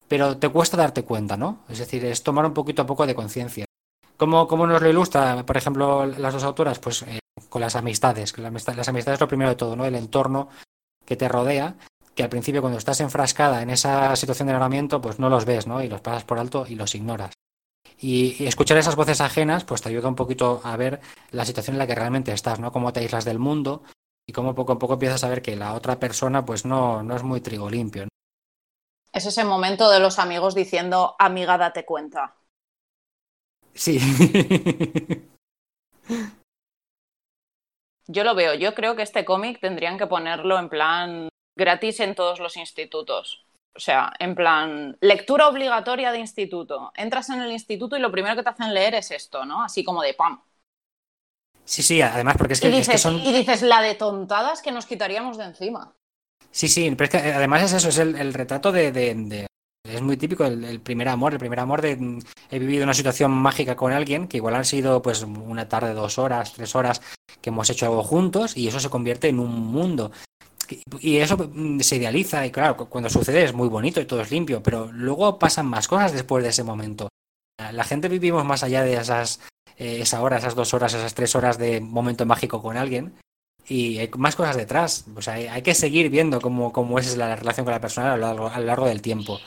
pero 0.07 0.37
te 0.37 0.47
cuesta 0.47 0.77
darte 0.77 1.03
cuenta, 1.03 1.35
¿no? 1.35 1.65
Es 1.67 1.79
decir, 1.79 2.05
es 2.05 2.23
tomar 2.23 2.45
un 2.45 2.53
poquito 2.53 2.83
a 2.83 2.85
poco 2.85 3.05
de 3.05 3.13
conciencia. 3.13 3.65
¿Cómo, 4.15 4.47
¿Cómo 4.47 4.65
nos 4.65 4.81
lo 4.81 4.89
ilustra, 4.89 5.45
por 5.45 5.57
ejemplo, 5.57 6.05
las 6.05 6.33
dos 6.33 6.43
autoras? 6.45 6.79
Pues 6.79 7.01
eh, 7.01 7.19
con 7.55 7.61
las 7.61 7.75
amistades. 7.77 8.33
que 8.33 8.41
la 8.41 8.49
amistad- 8.49 8.75
las 8.75 8.89
amistades 8.89 9.15
es 9.15 9.21
lo 9.21 9.27
primero 9.29 9.49
de 9.49 9.55
todo, 9.55 9.75
¿no? 9.77 9.85
El 9.85 9.95
entorno 9.95 10.49
que 11.05 11.15
te 11.15 11.29
rodea, 11.29 11.75
que 12.15 12.23
al 12.23 12.27
principio 12.29 12.59
cuando 12.61 12.77
estás 12.79 12.99
enfrascada 12.99 13.61
en 13.61 13.69
esa 13.69 14.13
situación 14.17 14.47
de 14.47 14.51
enamoramiento, 14.51 14.99
pues 15.01 15.19
no 15.19 15.29
los 15.29 15.45
ves, 15.45 15.65
¿no? 15.65 15.81
Y 15.81 15.87
los 15.87 16.01
pasas 16.01 16.25
por 16.25 16.37
alto 16.39 16.65
y 16.67 16.75
los 16.75 16.93
ignoras. 16.95 17.31
Y, 17.99 18.35
y 18.43 18.47
escuchar 18.47 18.77
esas 18.77 18.95
voces 18.97 19.21
ajenas, 19.21 19.63
pues 19.65 19.81
te 19.81 19.87
ayuda 19.89 20.09
un 20.09 20.15
poquito 20.15 20.59
a 20.65 20.75
ver 20.77 20.99
la 21.31 21.45
situación 21.45 21.75
en 21.75 21.79
la 21.79 21.87
que 21.87 21.95
realmente 21.95 22.31
estás, 22.33 22.59
¿no? 22.59 22.71
Cómo 22.73 22.91
te 22.93 22.99
aíslas 23.01 23.23
del 23.25 23.39
mundo 23.39 23.83
y 24.27 24.33
cómo 24.33 24.53
poco 24.55 24.73
a 24.73 24.79
poco 24.79 24.93
empiezas 24.95 25.23
a 25.23 25.29
ver 25.29 25.41
que 25.41 25.55
la 25.55 25.73
otra 25.75 25.97
persona, 25.99 26.45
pues 26.45 26.65
no, 26.65 27.03
no 27.03 27.15
es 27.15 27.23
muy 27.23 27.39
trigo 27.41 27.69
limpio, 27.69 28.03
¿no? 28.05 28.09
Es 29.13 29.25
ese 29.25 29.43
momento 29.43 29.89
de 29.89 29.99
los 29.99 30.19
amigos 30.19 30.53
diciendo, 30.53 31.15
amiga, 31.17 31.57
date 31.57 31.85
cuenta. 31.85 32.35
Sí. 33.73 33.99
Yo 38.07 38.23
lo 38.23 38.35
veo, 38.35 38.53
yo 38.53 38.75
creo 38.75 38.95
que 38.95 39.01
este 39.01 39.25
cómic 39.25 39.59
tendrían 39.59 39.97
que 39.97 40.07
ponerlo 40.07 40.59
en 40.59 40.69
plan 40.69 41.29
gratis 41.57 41.99
en 41.99 42.15
todos 42.15 42.39
los 42.39 42.57
institutos. 42.57 43.45
O 43.75 43.79
sea, 43.79 44.13
en 44.19 44.35
plan, 44.35 44.95
lectura 45.01 45.47
obligatoria 45.47 46.11
de 46.11 46.19
instituto. 46.19 46.91
Entras 46.95 47.29
en 47.29 47.41
el 47.41 47.51
instituto 47.51 47.97
y 47.97 47.99
lo 47.99 48.11
primero 48.11 48.35
que 48.35 48.43
te 48.43 48.49
hacen 48.49 48.73
leer 48.73 48.95
es 48.95 49.11
esto, 49.11 49.45
¿no? 49.45 49.63
Así 49.63 49.83
como 49.83 50.01
de 50.01 50.13
pam. 50.13 50.39
Sí, 51.65 51.81
sí, 51.81 52.01
además 52.01 52.35
porque 52.37 52.53
es 52.53 52.61
que, 52.61 52.69
y, 52.69 52.77
es 52.77 52.87
que 52.87 52.97
son... 52.97 53.15
y 53.19 53.33
dices, 53.33 53.63
la 53.63 53.81
de 53.81 53.95
tontadas 53.95 54.61
que 54.61 54.71
nos 54.71 54.85
quitaríamos 54.85 55.37
de 55.37 55.45
encima. 55.45 55.93
Sí, 56.51 56.67
sí, 56.67 56.89
pero 56.91 57.05
es 57.05 57.09
que 57.09 57.17
además 57.33 57.63
es 57.63 57.73
eso, 57.73 57.89
es 57.89 57.97
el, 57.97 58.15
el 58.15 58.33
retrato 58.33 58.71
de, 58.71 58.91
de- 58.91 59.15
de- 59.15 59.47
Es 59.85 60.01
muy 60.01 60.17
típico 60.17 60.45
el, 60.45 60.79
primer 60.81 61.07
amor, 61.09 61.33
el 61.33 61.39
primer 61.39 61.59
amor 61.59 61.81
de... 61.81 61.95
mm, 61.95 62.19
He 62.51 62.59
vivido 62.59 62.83
una 62.83 62.93
situación 62.93 63.31
mágica 63.31 63.75
con 63.75 63.91
alguien 63.91 64.27
que 64.27 64.37
igual 64.37 64.55
han 64.55 64.65
sido 64.65 65.01
pues 65.01 65.23
una 65.23 65.67
tarde, 65.67 65.93
dos 65.93 66.17
horas, 66.17 66.53
tres 66.53 66.75
horas 66.75 67.01
que 67.41 67.49
hemos 67.49 67.69
hecho 67.69 67.85
algo 67.85 68.03
juntos 68.03 68.55
y 68.57 68.67
eso 68.67 68.79
se 68.79 68.89
convierte 68.89 69.27
en 69.29 69.39
un 69.39 69.51
mundo. 69.51 70.11
Y 70.99 71.17
eso 71.17 71.37
mm, 71.37 71.79
se 71.81 71.97
idealiza 71.97 72.45
y 72.45 72.51
claro, 72.51 72.75
cu- 72.77 72.85
cuando 72.89 73.09
sucede 73.09 73.43
es 73.43 73.53
muy 73.53 73.67
bonito 73.67 74.01
y 74.01 74.05
todo 74.05 74.21
es 74.21 74.31
limpio, 74.31 74.63
pero 74.63 74.91
luego 74.91 75.37
pasan 75.37 75.67
más 75.67 75.87
cosas 75.87 76.11
después 76.13 76.43
de 76.43 76.49
ese 76.49 76.63
momento. 76.63 77.07
La 77.71 77.83
gente 77.83 78.09
vivimos 78.09 78.43
más 78.45 78.63
allá 78.63 78.83
de 78.83 78.95
esas, 78.95 79.39
eh, 79.77 79.99
esas 80.01 80.55
dos 80.55 80.73
horas, 80.73 80.93
esas 80.93 81.13
tres 81.13 81.35
horas 81.35 81.57
de 81.57 81.79
momento 81.81 82.25
mágico 82.25 82.61
con 82.61 82.77
alguien 82.77 83.13
y 83.67 83.97
hay 83.99 84.09
más 84.17 84.35
cosas 84.35 84.55
detrás. 84.55 85.05
O 85.15 85.21
sea, 85.21 85.35
hay, 85.35 85.47
hay 85.47 85.61
que 85.61 85.73
seguir 85.75 86.09
viendo 86.09 86.41
cómo, 86.41 86.71
cómo 86.73 86.97
es 86.99 87.15
la 87.17 87.35
relación 87.35 87.65
con 87.65 87.73
la 87.73 87.81
persona 87.81 88.13
a 88.13 88.17
lo 88.17 88.25
largo, 88.25 88.47
a 88.47 88.59
lo 88.59 88.65
largo 88.65 88.87
del 88.87 89.01
tiempo. 89.01 89.39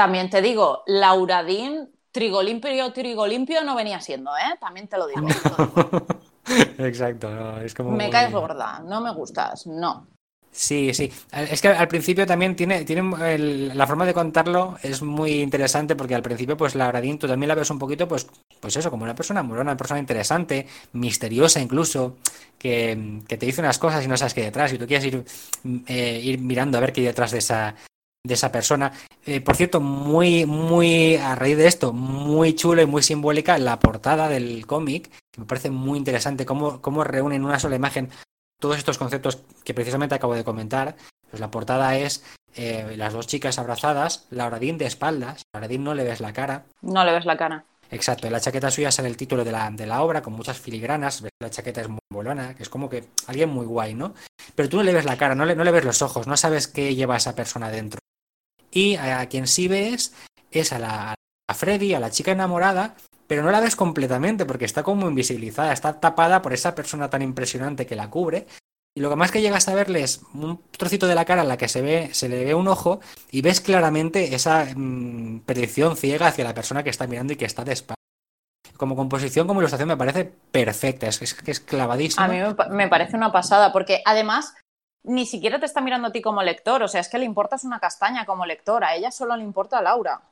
También 0.00 0.30
te 0.30 0.40
digo, 0.40 0.82
Lauradín, 0.86 1.90
trigo 2.10 2.42
limpio, 2.42 2.90
trigo 2.90 3.26
limpio 3.26 3.62
no 3.64 3.74
venía 3.74 4.00
siendo, 4.00 4.30
¿eh? 4.34 4.56
También 4.58 4.88
te 4.88 4.96
lo 4.96 5.06
digo. 5.06 5.20
Exacto, 6.78 7.30
no, 7.30 7.60
es 7.60 7.74
como... 7.74 7.90
Me 7.98 8.08
caes 8.08 8.32
gorda, 8.32 8.80
no 8.80 9.02
me 9.02 9.12
gustas, 9.12 9.66
no. 9.66 10.06
Sí, 10.50 10.94
sí. 10.94 11.12
Es 11.32 11.60
que 11.60 11.68
al 11.68 11.86
principio 11.86 12.26
también 12.26 12.56
tiene, 12.56 12.86
tiene 12.86 13.02
el- 13.34 13.76
la 13.76 13.86
forma 13.86 14.06
de 14.06 14.14
contarlo 14.14 14.78
es 14.82 15.02
muy 15.02 15.42
interesante 15.42 15.94
porque 15.94 16.14
al 16.14 16.22
principio 16.22 16.56
pues 16.56 16.74
la 16.74 16.86
Gradín 16.86 17.18
tú 17.18 17.28
también 17.28 17.48
la 17.48 17.54
ves 17.54 17.68
un 17.68 17.78
poquito 17.78 18.08
pues, 18.08 18.26
pues 18.58 18.76
eso, 18.76 18.90
como 18.90 19.04
una 19.04 19.14
persona 19.14 19.42
morona, 19.42 19.72
una 19.72 19.76
persona 19.76 20.00
interesante, 20.00 20.66
misteriosa 20.94 21.60
incluso, 21.60 22.16
que, 22.58 23.20
que 23.28 23.36
te 23.36 23.44
dice 23.44 23.60
unas 23.60 23.78
cosas 23.78 24.02
y 24.02 24.08
no 24.08 24.16
sabes 24.16 24.32
qué 24.32 24.40
hay 24.40 24.46
detrás 24.46 24.72
y 24.72 24.78
tú 24.78 24.86
quieres 24.86 25.04
ir, 25.04 25.24
eh, 25.86 26.20
ir 26.24 26.38
mirando 26.40 26.78
a 26.78 26.80
ver 26.80 26.92
qué 26.94 27.02
hay 27.02 27.06
detrás 27.08 27.32
de 27.32 27.38
esa, 27.38 27.76
de 28.24 28.34
esa 28.34 28.52
persona. 28.52 28.92
Eh, 29.26 29.40
por 29.40 29.56
cierto, 29.56 29.80
muy, 29.80 30.46
muy 30.46 31.16
a 31.16 31.34
raíz 31.34 31.56
de 31.56 31.66
esto, 31.66 31.92
muy 31.92 32.54
chulo 32.54 32.82
y 32.82 32.86
muy 32.86 33.02
simbólica 33.02 33.58
la 33.58 33.78
portada 33.78 34.28
del 34.28 34.66
cómic, 34.66 35.10
que 35.30 35.40
me 35.40 35.46
parece 35.46 35.70
muy 35.70 35.98
interesante 35.98 36.44
cómo, 36.44 36.80
cómo 36.80 37.04
reúne 37.04 37.36
en 37.36 37.44
una 37.44 37.58
sola 37.58 37.76
imagen 37.76 38.10
todos 38.60 38.76
estos 38.76 38.98
conceptos 38.98 39.42
que 39.64 39.74
precisamente 39.74 40.14
acabo 40.14 40.34
de 40.34 40.44
comentar. 40.44 40.96
Pues 41.30 41.40
la 41.40 41.50
portada 41.50 41.96
es 41.96 42.24
eh, 42.56 42.94
las 42.96 43.12
dos 43.12 43.26
chicas 43.26 43.58
abrazadas, 43.58 44.26
Laura 44.30 44.58
Dean 44.58 44.78
de 44.78 44.86
espaldas, 44.86 45.42
Laura 45.52 45.68
Dean 45.68 45.84
no 45.84 45.94
le 45.94 46.04
ves 46.04 46.20
la 46.20 46.32
cara. 46.32 46.66
No 46.82 47.04
le 47.04 47.12
ves 47.12 47.24
la 47.24 47.36
cara. 47.36 47.64
Exacto, 47.92 48.26
en 48.26 48.32
la 48.32 48.40
chaqueta 48.40 48.70
suya 48.70 48.92
sale 48.92 49.08
el 49.08 49.16
título 49.16 49.44
de 49.44 49.50
la, 49.50 49.68
de 49.70 49.86
la 49.86 50.02
obra 50.02 50.22
con 50.22 50.32
muchas 50.32 50.60
filigranas, 50.60 51.24
la 51.40 51.50
chaqueta 51.50 51.80
es 51.80 51.88
muy 51.88 51.98
bolona, 52.08 52.54
que 52.54 52.62
es 52.62 52.68
como 52.68 52.88
que 52.88 53.04
alguien 53.26 53.48
muy 53.48 53.66
guay, 53.66 53.94
¿no? 53.94 54.14
Pero 54.54 54.68
tú 54.68 54.76
no 54.76 54.84
le 54.84 54.92
ves 54.92 55.04
la 55.04 55.16
cara, 55.16 55.34
no 55.34 55.44
le, 55.44 55.56
no 55.56 55.64
le 55.64 55.72
ves 55.72 55.84
los 55.84 56.00
ojos, 56.02 56.28
no 56.28 56.36
sabes 56.36 56.68
qué 56.68 56.94
lleva 56.94 57.16
esa 57.16 57.34
persona 57.34 57.68
dentro. 57.68 57.98
Y 58.70 58.96
a, 58.96 59.26
quien 59.28 59.46
sí 59.46 59.68
ves 59.68 60.14
es 60.50 60.72
a 60.72 60.78
la 60.78 61.14
a 61.48 61.54
Freddy, 61.54 61.94
a 61.94 62.00
la 62.00 62.10
chica 62.10 62.30
enamorada, 62.30 62.94
pero 63.26 63.42
no 63.42 63.50
la 63.50 63.60
ves 63.60 63.74
completamente 63.74 64.44
porque 64.46 64.64
está 64.64 64.84
como 64.84 65.08
invisibilizada, 65.08 65.72
está 65.72 65.98
tapada 65.98 66.42
por 66.42 66.52
esa 66.52 66.76
persona 66.76 67.10
tan 67.10 67.22
impresionante 67.22 67.86
que 67.86 67.96
la 67.96 68.08
cubre. 68.08 68.46
Y 68.96 69.00
lo 69.00 69.10
que 69.10 69.16
más 69.16 69.30
que 69.30 69.40
llegas 69.40 69.68
a 69.68 69.74
verle 69.74 70.02
es 70.02 70.22
un 70.34 70.62
trocito 70.70 71.06
de 71.06 71.14
la 71.14 71.24
cara 71.24 71.42
en 71.42 71.48
la 71.48 71.56
que 71.56 71.68
se 71.68 71.80
ve, 71.80 72.10
se 72.12 72.28
le 72.28 72.44
ve 72.44 72.54
un 72.54 72.68
ojo 72.68 73.00
y 73.30 73.40
ves 73.42 73.60
claramente 73.60 74.34
esa 74.34 74.66
mm, 74.74 75.40
predicción 75.40 75.96
ciega 75.96 76.28
hacia 76.28 76.44
la 76.44 76.54
persona 76.54 76.82
que 76.82 76.90
está 76.90 77.06
mirando 77.06 77.32
y 77.32 77.36
que 77.36 77.44
está 77.44 77.64
de. 77.64 77.76
Como 78.76 78.96
composición, 78.96 79.46
como 79.46 79.60
ilustración 79.60 79.88
me 79.88 79.96
parece 79.96 80.24
perfecta, 80.24 81.06
es, 81.06 81.20
es 81.20 81.34
que 81.34 81.50
es 81.50 81.60
clavadísima. 81.60 82.24
A 82.24 82.28
mí 82.28 82.38
me 82.70 82.88
parece 82.88 83.16
una 83.16 83.30
pasada, 83.30 83.72
porque 83.72 84.02
además 84.06 84.54
ni 85.04 85.26
siquiera 85.26 85.58
te 85.60 85.66
está 85.66 85.80
mirando 85.80 86.08
a 86.08 86.12
ti 86.12 86.22
como 86.22 86.42
lector, 86.42 86.82
o 86.82 86.88
sea, 86.88 87.00
es 87.00 87.08
que 87.08 87.18
le 87.18 87.24
importas 87.26 87.64
una 87.64 87.80
castaña 87.80 88.26
como 88.26 88.46
lector, 88.46 88.84
a 88.84 88.94
ella 88.94 89.10
solo 89.10 89.36
le 89.36 89.42
importa 89.44 89.78
a 89.78 89.82
Laura. 89.82 90.22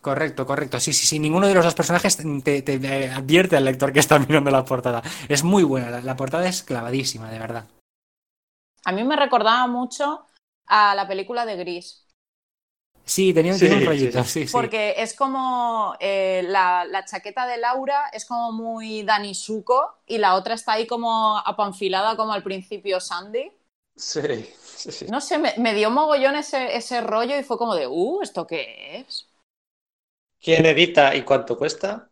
Correcto, 0.00 0.46
correcto. 0.46 0.80
Sí, 0.80 0.92
sí, 0.94 1.06
sí. 1.06 1.18
Ninguno 1.18 1.46
de 1.48 1.54
los 1.54 1.64
dos 1.64 1.74
personajes 1.74 2.16
te, 2.16 2.62
te- 2.62 2.78
te 2.78 3.10
advierte 3.10 3.56
al 3.58 3.64
lector 3.66 3.92
que 3.92 4.00
está 4.00 4.18
mirando 4.26 4.50
la 4.50 4.64
portada. 4.64 5.02
Es 5.28 5.44
muy 5.44 5.64
buena. 5.64 5.90
La, 5.90 6.00
la 6.00 6.16
portada 6.16 6.48
es 6.48 6.62
clavadísima, 6.62 7.30
de 7.30 7.38
verdad. 7.38 7.66
A 8.86 8.92
mí 8.92 9.04
me 9.04 9.16
recordaba 9.16 9.66
mucho 9.66 10.26
a 10.64 10.94
la 10.94 11.06
película 11.06 11.44
de 11.44 11.56
Gris, 11.56 12.06
Sí, 13.04 13.32
tenía, 13.32 13.54
Sí, 13.54 13.66
un 13.72 13.84
rollito. 13.84 14.22
sí. 14.24 14.46
Sí, 14.46 14.46
porque 14.50 14.94
es 14.98 15.14
como 15.14 15.94
eh, 16.00 16.42
la, 16.48 16.84
la 16.84 17.04
chaqueta 17.04 17.46
de 17.46 17.58
Laura 17.58 18.08
es 18.12 18.24
como 18.26 18.52
muy 18.52 19.02
Dani 19.02 19.34
Suco 19.34 19.98
y 20.06 20.18
la 20.18 20.34
otra 20.34 20.54
está 20.54 20.72
ahí 20.72 20.86
como 20.86 21.38
apanfilada 21.38 22.16
como 22.16 22.32
al 22.32 22.42
principio 22.42 23.00
Sandy. 23.00 23.52
Sí, 23.96 24.20
sí, 24.76 24.92
sí. 24.92 25.06
No 25.14 25.20
sé, 25.20 25.38
me, 25.38 25.52
me 25.58 25.74
dio 25.74 25.90
mogollón 25.90 26.36
ese, 26.36 26.76
ese 26.76 27.00
rollo 27.00 27.38
y 27.38 27.42
fue 27.42 27.58
como 27.58 27.74
de, 27.74 27.86
uh, 27.88 28.22
¿esto 28.22 28.46
qué 28.46 28.98
es? 29.00 29.28
¿Quién 30.40 30.64
edita 30.64 31.14
y 31.14 31.24
cuánto 31.24 31.58
cuesta? 31.58 32.10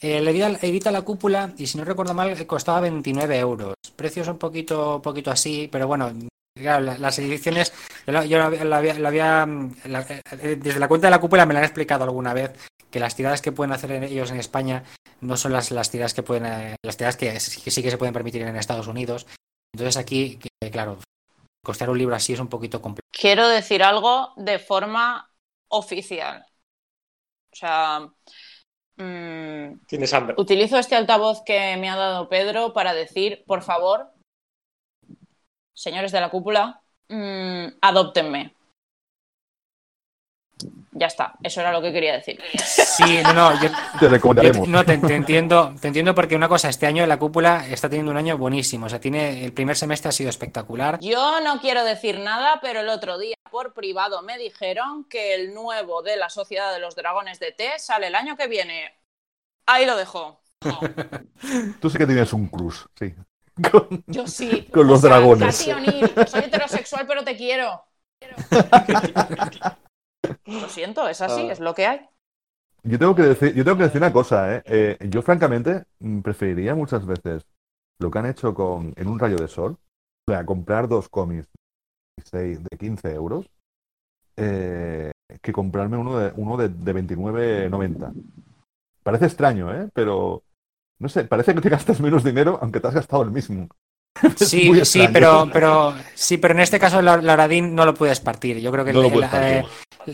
Eh, 0.00 0.20
le 0.20 0.30
edita, 0.30 0.48
edita 0.66 0.90
la 0.90 1.02
cúpula 1.02 1.52
y 1.58 1.66
si 1.66 1.76
no 1.76 1.84
recuerdo 1.84 2.14
mal 2.14 2.46
costaba 2.46 2.80
29 2.80 3.38
euros. 3.38 3.74
Precios 3.96 4.28
un 4.28 4.38
poquito, 4.38 5.00
poquito 5.02 5.30
así, 5.30 5.68
pero 5.70 5.86
bueno, 5.86 6.10
claro, 6.54 6.84
la- 6.84 6.96
las 6.98 7.18
ediciones, 7.18 7.72
yo, 8.06 8.12
la- 8.12 8.24
yo 8.24 8.38
la, 8.38 8.50
la 8.64 8.76
había, 8.78 8.94
la 8.98 9.08
había, 9.08 9.46
la- 9.84 10.06
eh, 10.42 10.56
desde 10.58 10.80
la 10.80 10.88
cuenta 10.88 11.06
de 11.08 11.10
la 11.10 11.20
cúpula 11.20 11.44
me 11.44 11.52
la 11.52 11.60
han 11.60 11.66
explicado 11.66 12.04
alguna 12.04 12.32
vez 12.32 12.52
que 12.90 12.98
las 13.00 13.14
tiradas 13.14 13.42
que 13.42 13.52
pueden 13.52 13.72
hacer 13.72 13.92
en- 13.92 14.04
ellos 14.04 14.30
en 14.30 14.38
España 14.38 14.84
no 15.20 15.36
son 15.36 15.52
las, 15.52 15.70
las 15.70 15.90
tiradas 15.90 16.14
que 16.14 16.22
pueden, 16.22 16.46
eh, 16.46 16.76
las 16.82 16.96
tiradas 16.96 17.16
que, 17.18 17.38
sí- 17.38 17.60
que 17.60 17.70
sí 17.70 17.82
que 17.82 17.90
se 17.90 17.98
pueden 17.98 18.14
permitir 18.14 18.40
en 18.42 18.56
Estados 18.56 18.86
Unidos. 18.86 19.26
Entonces 19.72 19.96
aquí, 19.96 20.38
que, 20.38 20.70
claro, 20.70 20.98
costear 21.64 21.90
un 21.90 21.98
libro 21.98 22.14
así 22.14 22.32
es 22.32 22.40
un 22.40 22.48
poquito 22.48 22.80
complicado. 22.82 23.08
Quiero 23.12 23.48
decir 23.48 23.82
algo 23.82 24.32
de 24.36 24.58
forma 24.58 25.30
oficial. 25.68 26.44
O 27.52 27.56
sea, 27.56 28.00
mm, 28.96 29.86
Tienes 29.86 30.12
hambre. 30.14 30.34
utilizo 30.38 30.78
este 30.78 30.96
altavoz 30.96 31.42
que 31.44 31.76
me 31.76 31.88
ha 31.88 31.96
dado 31.96 32.28
Pedro 32.28 32.72
para 32.72 32.94
decir, 32.94 33.44
por 33.46 33.62
favor, 33.62 34.10
señores 35.74 36.12
de 36.12 36.20
la 36.20 36.30
cúpula, 36.30 36.82
mm, 37.08 37.66
adóptenme. 37.80 38.54
Ya 40.92 41.06
está, 41.06 41.34
eso 41.42 41.60
era 41.60 41.70
lo 41.72 41.80
que 41.80 41.92
quería 41.92 42.14
decir. 42.14 42.42
Sí, 42.64 43.20
no, 43.22 43.32
no, 43.32 43.52
yo, 43.62 43.68
Te 43.70 43.76
Yo 44.02 44.08
recomendaremos. 44.08 44.66
no, 44.68 44.84
te, 44.84 44.98
te 44.98 45.14
entiendo, 45.14 45.72
te 45.80 45.86
entiendo 45.86 46.14
porque 46.16 46.34
una 46.34 46.48
cosa, 46.48 46.68
este 46.68 46.86
año 46.86 47.06
la 47.06 47.16
cúpula 47.18 47.64
está 47.68 47.88
teniendo 47.88 48.10
un 48.10 48.18
año 48.18 48.36
buenísimo. 48.36 48.86
O 48.86 48.88
sea, 48.88 48.98
tiene, 49.00 49.44
el 49.44 49.52
primer 49.52 49.76
semestre 49.76 50.08
ha 50.08 50.12
sido 50.12 50.30
espectacular. 50.30 50.98
Yo 51.00 51.40
no 51.42 51.60
quiero 51.60 51.84
decir 51.84 52.18
nada, 52.18 52.58
pero 52.60 52.80
el 52.80 52.88
otro 52.88 53.18
día 53.18 53.36
por 53.52 53.72
privado 53.72 54.22
me 54.22 54.36
dijeron 54.36 55.04
que 55.04 55.34
el 55.36 55.54
nuevo 55.54 56.02
de 56.02 56.16
la 56.16 56.28
Sociedad 56.28 56.72
de 56.72 56.80
los 56.80 56.96
Dragones 56.96 57.38
de 57.38 57.52
Té 57.52 57.78
sale 57.78 58.08
el 58.08 58.14
año 58.16 58.36
que 58.36 58.48
viene. 58.48 58.92
Ahí 59.66 59.86
lo 59.86 59.96
dejo. 59.96 60.40
Tú 61.80 61.88
sí 61.88 61.98
que 61.98 62.06
tienes 62.06 62.32
un 62.32 62.48
cruz, 62.48 62.86
sí. 62.98 63.14
Con- 63.70 64.02
Yo 64.08 64.26
sí. 64.26 64.68
Con 64.72 64.88
los 64.88 65.02
dragones. 65.02 65.68
O'Neill, 65.68 66.12
yo 66.14 66.26
soy 66.26 66.40
heterosexual, 66.40 67.06
pero 67.06 67.22
te 67.22 67.36
quiero. 67.36 67.84
Lo 70.46 70.68
siento, 70.68 71.08
es 71.08 71.20
así, 71.20 71.48
Ah. 71.48 71.52
es 71.52 71.60
lo 71.60 71.74
que 71.74 71.86
hay. 71.86 72.00
Yo 72.82 72.98
tengo 72.98 73.14
que 73.14 73.22
decir, 73.22 73.54
yo 73.54 73.64
tengo 73.64 73.76
que 73.76 73.84
decir 73.84 74.00
una 74.00 74.12
cosa, 74.12 74.56
¿eh? 74.56 74.62
Eh, 74.64 74.98
yo 75.10 75.22
francamente 75.22 75.84
mm, 75.98 76.20
preferiría 76.20 76.74
muchas 76.74 77.04
veces 77.04 77.46
lo 77.98 78.10
que 78.10 78.18
han 78.18 78.26
hecho 78.26 78.54
con 78.54 78.94
En 78.96 79.08
un 79.08 79.18
rayo 79.18 79.36
de 79.36 79.48
sol, 79.48 79.76
o 80.26 80.32
sea, 80.32 80.46
comprar 80.46 80.88
dos 80.88 81.08
cómics 81.08 81.46
de 82.32 82.42
16 82.42 82.64
de 82.64 82.78
15 82.78 83.12
euros, 83.14 83.46
eh, 84.36 85.12
que 85.42 85.52
comprarme 85.52 85.96
uno 85.98 86.18
de, 86.18 86.32
uno 86.36 86.56
de, 86.56 86.68
de 86.70 86.94
29,90. 86.94 88.12
Parece 89.02 89.26
extraño, 89.26 89.74
¿eh? 89.74 89.88
Pero, 89.92 90.42
no 90.98 91.08
sé, 91.08 91.24
parece 91.24 91.54
que 91.54 91.60
te 91.60 91.68
gastas 91.68 92.00
menos 92.00 92.24
dinero 92.24 92.58
aunque 92.62 92.80
te 92.80 92.88
has 92.88 92.94
gastado 92.94 93.22
el 93.22 93.30
mismo. 93.30 93.68
Sí, 94.36 94.84
sí, 94.84 95.08
pero, 95.12 95.48
pero 95.52 95.94
sí, 96.14 96.36
pero 96.38 96.54
en 96.54 96.60
este 96.60 96.78
caso 96.78 97.00
la, 97.00 97.16
la 97.18 97.34
Oradín 97.34 97.74
no 97.74 97.84
lo 97.84 97.94
puedes 97.94 98.20
partir. 98.20 98.58
Yo 98.58 98.70
creo 98.72 98.84
que 98.84 98.92
No 98.92 99.02
la, 99.08 99.58
eh, 99.58 99.64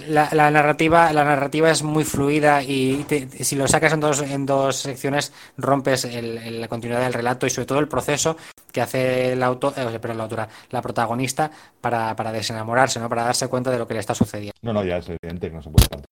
la- 0.09 0.28
la 0.32 0.51
narrativa, 0.51 1.12
la 1.12 1.24
narrativa 1.24 1.70
es 1.70 1.82
muy 1.82 2.05
fluida 2.05 2.62
y 2.62 3.05
te- 3.09 3.28
si 3.44 3.57
lo 3.57 3.66
sacas 3.66 3.92
en 3.94 4.01
dos, 4.01 4.20
en 4.22 4.47
dos 4.47 4.76
secciones 4.76 5.32
rompes 5.57 6.05
el- 6.05 6.38
el- 6.38 6.61
la 6.61 6.68
continuidad 6.68 7.01
del 7.03 7.14
relato 7.14 7.47
y 7.47 7.51
sobre 7.51 7.66
todo 7.66 7.78
el 7.78 7.88
proceso 7.88 8.36
que 8.70 8.80
hace 8.80 9.34
la 9.36 9.47
auto, 9.47 9.72
eh, 9.76 9.99
perdón, 9.99 10.18
la 10.18 10.24
autora, 10.24 10.49
la 10.70 10.82
protagonista 10.82 11.51
para, 11.80 12.14
para 12.14 12.32
desenamorarse, 12.32 13.01
¿no? 13.01 13.09
Para 13.09 13.24
darse 13.24 13.49
cuenta 13.49 13.70
de 13.70 13.78
lo 13.78 13.88
que 13.88 13.94
le 13.94 14.01
está 14.01 14.14
sucediendo. 14.14 14.53
No, 14.62 14.72
no, 14.72 14.84
ya 14.84 14.99
es 14.99 15.09
evidente 15.09 15.49
que 15.49 15.55
no 15.57 15.62
se 15.62 15.70
puede 15.70 15.88
partir. 15.88 16.07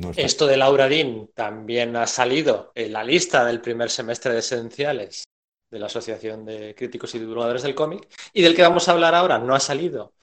No 0.00 0.10
Esto 0.16 0.48
de 0.48 0.56
Laura 0.56 0.88
Dean 0.88 1.28
también 1.32 1.94
ha 1.94 2.08
salido 2.08 2.72
en 2.74 2.92
la 2.92 3.04
lista 3.04 3.44
del 3.44 3.60
primer 3.60 3.88
semestre 3.88 4.32
de 4.32 4.40
esenciales 4.40 5.22
de 5.70 5.78
la 5.78 5.86
Asociación 5.86 6.44
de 6.44 6.74
Críticos 6.74 7.14
y 7.14 7.18
Divulgadores 7.18 7.62
del 7.62 7.74
Cómic 7.74 8.08
y 8.32 8.42
del 8.42 8.54
que 8.54 8.62
vamos 8.62 8.88
a 8.88 8.92
hablar 8.92 9.14
ahora 9.14 9.38
no 9.38 9.54
ha 9.54 9.60
salido 9.60 10.14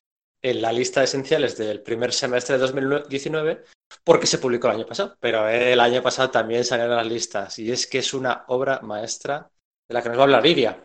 en 0.41 0.61
la 0.61 0.73
lista 0.73 0.99
de 0.99 1.05
esenciales 1.05 1.57
del 1.57 1.81
primer 1.81 2.13
semestre 2.13 2.55
de 2.55 2.61
2019 2.61 3.63
porque 4.03 4.27
se 4.27 4.37
publicó 4.37 4.67
el 4.67 4.75
año 4.75 4.85
pasado, 4.85 5.15
pero 5.19 5.47
el 5.47 5.79
año 5.79 6.01
pasado 6.01 6.29
también 6.29 6.65
salieron 6.65 6.97
las 6.97 7.07
listas 7.07 7.59
y 7.59 7.71
es 7.71 7.87
que 7.87 7.99
es 7.99 8.13
una 8.13 8.43
obra 8.47 8.79
maestra 8.81 9.49
de 9.87 9.93
la 9.93 10.01
que 10.01 10.09
nos 10.09 10.17
va 10.17 10.21
a 10.21 10.25
hablar 10.25 10.43
Lidia. 10.43 10.83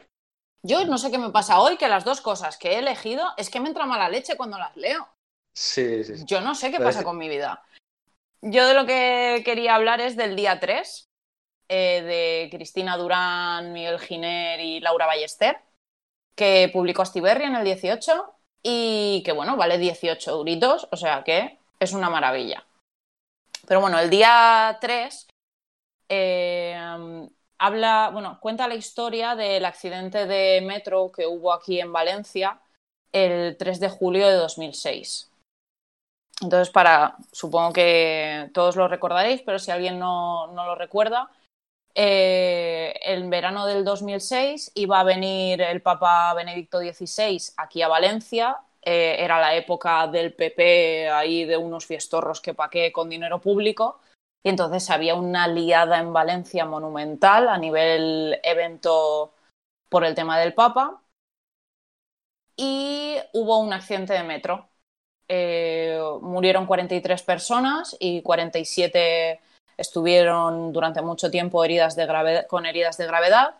Yo 0.63 0.85
no 0.87 0.99
sé 0.99 1.11
qué 1.11 1.19
me 1.19 1.31
pasa 1.31 1.61
hoy, 1.61 1.77
que 1.77 1.89
las 1.89 2.05
dos 2.05 2.21
cosas 2.21 2.57
que 2.57 2.73
he 2.73 2.79
elegido 2.79 3.25
es 3.37 3.49
que 3.51 3.61
me 3.61 3.69
entra 3.69 3.87
mala 3.87 4.09
leche 4.09 4.37
cuando 4.37 4.59
las 4.59 4.77
leo. 4.77 5.09
Sí, 5.55 6.05
sí, 6.05 6.19
sí. 6.19 6.25
Yo 6.27 6.41
no 6.41 6.55
sé 6.55 6.71
qué 6.71 6.79
Pero 6.79 6.89
pasa 6.89 7.05
con 7.05 7.17
mi 7.17 7.29
vida. 7.29 7.63
Yo 8.43 8.67
de 8.67 8.75
lo 8.75 8.87
que 8.87 9.43
quería 9.45 9.75
hablar 9.75 10.01
es 10.01 10.17
del 10.17 10.37
día 10.37 10.61
3, 10.61 11.08
eh, 11.69 12.03
de 12.03 12.57
Cristina 12.57 12.97
Durán, 12.97 13.73
Miguel 13.73 13.99
Giner 13.99 14.61
y 14.61 14.81
Laura 14.81 15.07
Ballester, 15.07 15.59
que 16.35 16.71
publicó 16.73 17.03
Astiberri 17.03 17.45
en 17.45 17.57
el 17.57 17.65
18 17.65 18.35
y 18.63 19.23
que, 19.25 19.33
bueno, 19.33 19.57
vale 19.57 19.79
18 19.79 20.31
euritos, 20.31 20.89
o 20.91 20.97
sea 20.97 21.23
que 21.25 21.59
es 21.79 21.93
una 21.93 22.11
maravilla. 22.11 22.65
Pero 23.67 23.81
bueno, 23.81 23.99
el 23.99 24.09
día 24.09 24.79
3 24.81 25.29
eh, 26.09 27.29
habla, 27.59 28.11
bueno, 28.13 28.39
cuenta 28.41 28.69
la 28.69 28.75
historia 28.75 29.35
del 29.35 29.65
accidente 29.65 30.27
de 30.27 30.61
metro 30.63 31.13
que 31.13 31.27
hubo 31.27 31.53
aquí 31.53 31.81
en 31.81 31.93
Valencia 31.93 32.61
el 33.13 33.57
3 33.57 33.81
de 33.81 33.89
julio 33.89 34.27
de 34.27 34.35
2006. 34.35 35.31
Entonces, 36.41 36.71
para, 36.71 37.17
supongo 37.33 37.73
que 37.73 38.49
todos 38.55 38.77
lo 38.77 38.87
recordaréis, 38.87 39.43
pero 39.43 39.59
si 39.59 39.71
alguien 39.71 39.99
no, 39.99 40.47
no 40.49 40.65
lo 40.67 40.75
recuerda, 40.77 41.31
eh, 41.95 42.95
en 43.03 43.31
verano 43.31 43.67
del 43.67 43.85
2006 43.85 44.73
iba 44.75 45.01
a 45.01 45.05
venir 45.05 45.61
el 45.63 45.83
Papa 45.83 46.33
Benedicto 46.35 46.79
XVI 46.81 47.39
aquí 47.57 47.83
a 47.83 47.89
Valencia. 47.89 48.59
eh, 48.83 49.17
era 49.25 49.41
la 49.41 49.55
época 49.55 50.07
del 50.07 50.33
PP 50.35 51.11
ahí 51.11 51.45
de 51.45 51.57
unos 51.57 51.87
fiestorros 51.87 52.41
que 52.41 52.55
paqué 52.55 52.93
con 52.93 53.09
dinero 53.11 53.41
público. 53.41 54.01
Y 54.43 54.51
entonces 54.51 54.89
había 54.91 55.15
una 55.17 55.49
liada 55.49 55.99
en 55.99 56.13
Valencia 56.13 56.65
monumental 56.65 57.49
a 57.49 57.59
nivel 57.59 58.39
evento 58.43 59.35
por 59.89 60.05
el 60.05 60.15
tema 60.15 60.39
del 60.39 60.55
Papa. 60.55 61.03
Y 62.57 63.17
hubo 63.33 63.59
un 63.61 63.73
accidente 63.73 64.13
de 64.15 64.23
metro. 64.25 64.69
Eh, 65.29 66.01
murieron 66.23 66.67
43 66.67 67.23
personas 67.23 67.97
y 68.01 68.23
47 68.23 69.41
estuvieron 69.79 70.73
durante 70.73 71.01
mucho 71.01 71.31
tiempo 71.31 71.65
heridas 71.65 71.97
de 71.97 72.05
grave- 72.07 72.47
con 72.47 72.67
heridas 72.67 72.99
de 72.99 73.07
gravedad. 73.07 73.55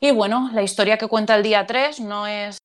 Y 0.00 0.10
bueno, 0.10 0.50
la 0.52 0.62
historia 0.62 0.98
que 0.98 1.06
cuenta 1.06 1.36
el 1.36 1.44
día 1.44 1.66
3 1.66 2.00
no 2.00 2.26
es 2.26 2.58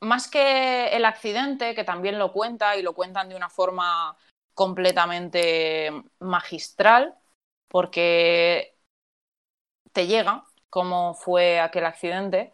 más 0.00 0.28
que 0.28 0.88
el 0.88 1.04
accidente, 1.04 1.74
que 1.74 1.84
también 1.84 2.18
lo 2.18 2.32
cuenta 2.32 2.76
y 2.76 2.82
lo 2.82 2.92
cuentan 2.92 3.28
de 3.28 3.36
una 3.36 3.48
forma 3.48 4.16
completamente 4.54 5.90
magistral, 6.20 7.14
porque 7.68 8.76
te 9.92 10.06
llega 10.06 10.44
cómo 10.70 11.14
fue 11.14 11.60
aquel 11.60 11.86
accidente, 11.86 12.52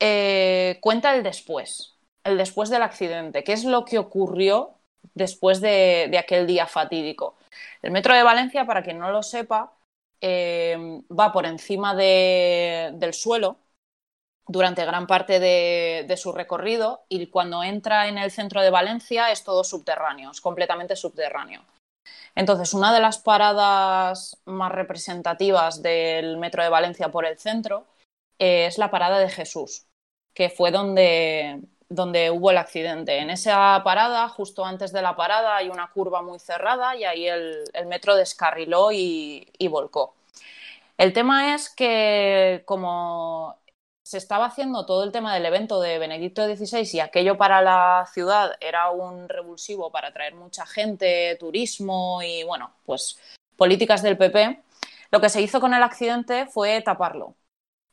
eh, 0.00 0.78
cuenta 0.80 1.14
el 1.14 1.22
después, 1.22 1.96
el 2.24 2.36
después 2.38 2.70
del 2.70 2.82
accidente, 2.82 3.44
qué 3.44 3.52
es 3.52 3.64
lo 3.64 3.84
que 3.84 3.98
ocurrió 3.98 4.74
después 5.14 5.60
de, 5.60 6.08
de 6.10 6.18
aquel 6.18 6.46
día 6.46 6.66
fatídico. 6.66 7.36
El 7.82 7.90
metro 7.92 8.14
de 8.14 8.22
Valencia, 8.22 8.64
para 8.66 8.82
quien 8.82 8.98
no 8.98 9.10
lo 9.10 9.22
sepa, 9.22 9.74
eh, 10.20 10.76
va 11.10 11.32
por 11.32 11.46
encima 11.46 11.94
de- 11.94 12.92
del 12.94 13.14
suelo 13.14 13.58
durante 14.48 14.84
gran 14.84 15.06
parte 15.06 15.40
de, 15.40 16.04
de 16.08 16.16
su 16.16 16.32
recorrido 16.32 17.04
y 17.08 17.28
cuando 17.28 17.62
entra 17.64 18.08
en 18.08 18.18
el 18.18 18.30
centro 18.30 18.62
de 18.62 18.70
Valencia 18.70 19.30
es 19.32 19.44
todo 19.44 19.64
subterráneo, 19.64 20.30
es 20.30 20.40
completamente 20.40 20.96
subterráneo. 20.96 21.62
Entonces, 22.34 22.74
una 22.74 22.92
de 22.94 23.00
las 23.00 23.18
paradas 23.18 24.40
más 24.44 24.72
representativas 24.72 25.82
del 25.82 26.36
metro 26.38 26.62
de 26.62 26.68
Valencia 26.68 27.10
por 27.10 27.26
el 27.26 27.38
centro 27.38 27.86
eh, 28.38 28.66
es 28.66 28.78
la 28.78 28.90
parada 28.90 29.18
de 29.18 29.30
Jesús, 29.30 29.86
que 30.34 30.50
fue 30.50 30.70
donde, 30.70 31.60
donde 31.88 32.30
hubo 32.30 32.50
el 32.50 32.58
accidente. 32.58 33.18
En 33.18 33.30
esa 33.30 33.80
parada, 33.84 34.28
justo 34.28 34.64
antes 34.64 34.92
de 34.92 35.02
la 35.02 35.16
parada, 35.16 35.56
hay 35.56 35.68
una 35.68 35.90
curva 35.92 36.22
muy 36.22 36.38
cerrada 36.38 36.96
y 36.96 37.04
ahí 37.04 37.28
el, 37.28 37.64
metro 37.86 38.16
descarriló 38.16 38.92
y, 38.92 39.48
y 39.58 39.68
volcó. 39.68 40.14
El 40.98 41.12
tema 41.12 41.54
es 41.54 41.68
que 41.68 42.62
como 42.66 43.56
se 44.06 44.18
estaba 44.18 44.46
haciendo 44.46 44.86
todo 44.86 45.02
el 45.02 45.10
tema 45.10 45.34
del 45.34 45.46
evento 45.46 45.80
de 45.80 45.98
Benedicto 45.98 46.46
XVI 46.46 46.88
y 46.92 47.00
aquello 47.00 47.36
para 47.36 47.60
la 47.60 48.08
ciudad 48.14 48.52
era 48.60 48.90
un 48.90 49.28
revulsivo 49.28 49.90
para 49.90 50.08
atraer 50.08 50.34
mucha 50.36 50.64
gente, 50.64 51.36
turismo 51.40 52.22
y 52.22 52.44
bueno, 52.44 52.72
pues 52.84 53.18
políticas 53.56 54.02
del 54.02 54.16
PP, 54.16 54.62
lo 55.10 55.20
que 55.20 55.28
se 55.28 55.42
hizo 55.42 55.60
con 55.60 55.74
el 55.74 55.82
accidente 55.82 56.46
fue 56.46 56.80
taparlo. 56.82 57.34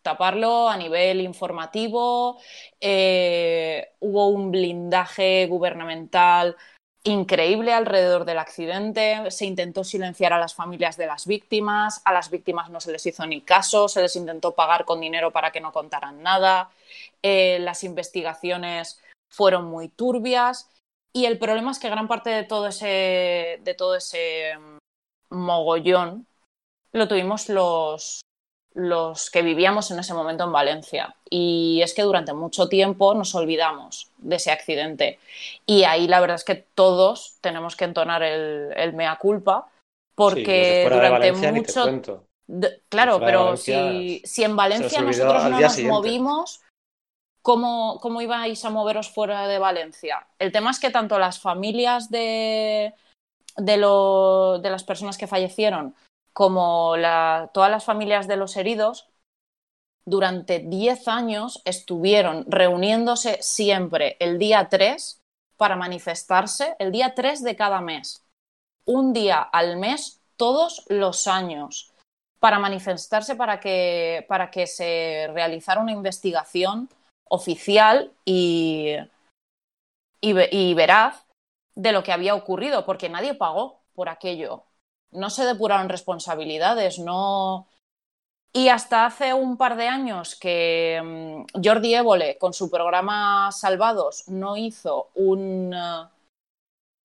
Taparlo 0.03 0.69
a 0.69 0.77
nivel 0.77 1.21
informativo, 1.21 2.37
eh, 2.79 3.93
hubo 3.99 4.27
un 4.27 4.51
blindaje 4.51 5.47
gubernamental 5.47 6.57
increíble 7.03 7.73
alrededor 7.73 8.23
del 8.25 8.39
accidente, 8.39 9.29
se 9.31 9.45
intentó 9.45 9.83
silenciar 9.83 10.31
a 10.31 10.39
las 10.39 10.53
familias 10.53 10.95
de 10.95 11.05
las 11.07 11.27
víctimas, 11.27 12.01
a 12.05 12.13
las 12.13 12.29
víctimas 12.29 12.69
no 12.69 12.79
se 12.79 12.91
les 12.91 13.05
hizo 13.05 13.25
ni 13.25 13.41
caso, 13.41 13.89
se 13.89 14.01
les 14.01 14.15
intentó 14.15 14.53
pagar 14.53 14.85
con 14.85 15.01
dinero 15.01 15.31
para 15.31 15.51
que 15.51 15.59
no 15.59 15.73
contaran 15.73 16.21
nada, 16.21 16.69
eh, 17.21 17.59
las 17.59 17.83
investigaciones 17.83 19.01
fueron 19.29 19.65
muy 19.65 19.89
turbias 19.89 20.69
y 21.11 21.25
el 21.25 21.39
problema 21.39 21.71
es 21.71 21.79
que 21.79 21.89
gran 21.89 22.07
parte 22.07 22.29
de 22.29 22.43
todo 22.43 22.67
ese, 22.67 23.59
de 23.63 23.73
todo 23.77 23.95
ese 23.95 24.53
mogollón 25.29 26.25
lo 26.93 27.07
tuvimos 27.07 27.49
los, 27.49 28.21
los 28.75 29.29
que 29.29 29.41
vivíamos 29.43 29.91
en 29.91 29.99
ese 29.99 30.13
momento 30.13 30.43
en 30.45 30.51
Valencia. 30.51 31.15
Y 31.29 31.81
es 31.83 31.93
que 31.93 32.01
durante 32.01 32.33
mucho 32.33 32.67
tiempo 32.67 33.13
nos 33.13 33.35
olvidamos 33.35 34.09
de 34.17 34.37
ese 34.37 34.51
accidente. 34.51 35.19
Y 35.65 35.83
ahí 35.83 36.07
la 36.07 36.19
verdad 36.19 36.35
es 36.35 36.43
que 36.43 36.55
todos 36.55 37.37
tenemos 37.41 37.75
que 37.75 37.85
entonar 37.85 38.23
el, 38.23 38.73
el 38.75 38.93
mea 38.93 39.17
culpa, 39.17 39.69
porque 40.15 40.81
durante 40.97 41.09
Valencia 41.31 41.51
mucho 41.51 41.85
de- 42.47 42.81
claro, 42.89 43.19
pero 43.19 43.43
Valencia 43.45 43.75
si, 43.83 44.21
si 44.25 44.43
en 44.43 44.55
Valencia 44.55 45.01
nosotros 45.01 45.43
no 45.45 45.59
nos 45.59 45.73
siguiente. 45.73 45.93
movimos, 45.93 46.61
¿cómo, 47.41 47.99
¿cómo 48.01 48.21
ibais 48.21 48.63
a 48.65 48.69
moveros 48.69 49.09
fuera 49.09 49.47
de 49.47 49.59
Valencia? 49.59 50.27
El 50.39 50.51
tema 50.51 50.71
es 50.71 50.79
que 50.79 50.89
tanto 50.89 51.19
las 51.19 51.39
familias 51.39 52.09
de, 52.09 52.93
de, 53.57 53.77
lo- 53.77 54.59
de 54.59 54.69
las 54.69 54.83
personas 54.83 55.17
que 55.17 55.27
fallecieron 55.27 55.95
como 56.33 56.95
todas 57.53 57.71
las 57.71 57.85
familias 57.85 58.27
de 58.27 58.37
los 58.37 58.57
heridos 58.57 59.09
durante 60.05 60.59
10 60.59 61.07
años 61.07 61.61
estuvieron 61.65 62.45
reuniéndose 62.47 63.41
siempre 63.41 64.17
el 64.19 64.37
día 64.37 64.67
3 64.69 65.21
para 65.57 65.75
manifestarse, 65.75 66.75
el 66.79 66.91
día 66.91 67.13
3 67.15 67.43
de 67.43 67.55
cada 67.55 67.79
mes, 67.79 68.25
un 68.85 69.13
día 69.13 69.41
al 69.41 69.77
mes 69.77 70.21
todos 70.35 70.85
los 70.89 71.27
años, 71.27 71.93
para 72.39 72.59
manifestarse 72.59 73.35
para 73.35 73.61
que, 73.61 74.25
para 74.27 74.51
que 74.51 74.67
se 74.67 75.29
realizara 75.33 75.79
una 75.79 75.93
investigación 75.93 76.89
oficial 77.29 78.11
y, 78.25 78.95
y, 80.19 80.33
y 80.51 80.73
veraz 80.73 81.25
de 81.75 81.93
lo 81.93 82.03
que 82.03 82.11
había 82.11 82.35
ocurrido, 82.35 82.85
porque 82.85 83.07
nadie 83.07 83.33
pagó 83.33 83.79
por 83.95 84.09
aquello. 84.09 84.65
No 85.13 85.29
se 85.29 85.45
depuraron 85.45 85.89
responsabilidades, 85.89 86.99
no, 86.99 87.67
y 88.55 88.69
hasta 88.69 89.07
hace 89.07 89.33
un 89.33 89.57
par 89.57 89.75
de 89.75 89.87
años 89.87 90.35
que 90.35 91.01
mm, 91.03 91.59
Jordi 91.63 91.95
Évole, 91.95 92.37
con 92.37 92.53
su 92.53 92.69
programa 92.69 93.51
Salvados, 93.51 94.27
no 94.27 94.57
hizo 94.57 95.09
un, 95.15 95.73
eh, 95.73 96.07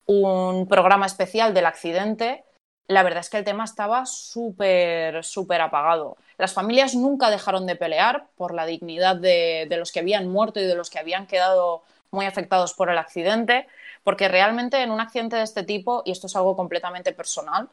un 0.06 0.68
programa 0.68 1.06
especial 1.06 1.54
del 1.54 1.64
accidente, 1.64 2.44
la 2.86 3.02
verdad 3.02 3.20
es 3.20 3.30
que 3.30 3.38
el 3.38 3.44
tema 3.44 3.64
estaba 3.64 4.04
súper, 4.04 5.24
súper 5.24 5.62
apagado. 5.62 6.18
Las 6.36 6.52
familias 6.52 6.94
nunca 6.94 7.30
dejaron 7.30 7.66
de 7.66 7.76
pelear 7.76 8.28
por 8.36 8.52
la 8.52 8.66
dignidad 8.66 9.16
de, 9.16 9.66
de 9.68 9.76
los 9.78 9.90
que 9.90 10.00
habían 10.00 10.28
muerto 10.28 10.60
y 10.60 10.64
de 10.64 10.74
los 10.74 10.90
que 10.90 10.98
habían 10.98 11.26
quedado 11.26 11.82
muy 12.10 12.26
afectados 12.26 12.74
por 12.74 12.90
el 12.90 12.98
accidente, 12.98 13.66
porque 14.04 14.28
realmente 14.28 14.82
en 14.82 14.90
un 14.90 15.00
accidente 15.00 15.36
de 15.36 15.42
este 15.42 15.62
tipo, 15.62 16.02
y 16.04 16.12
esto 16.12 16.26
es 16.26 16.36
algo 16.36 16.56
completamente 16.56 17.12
personal, 17.12 17.68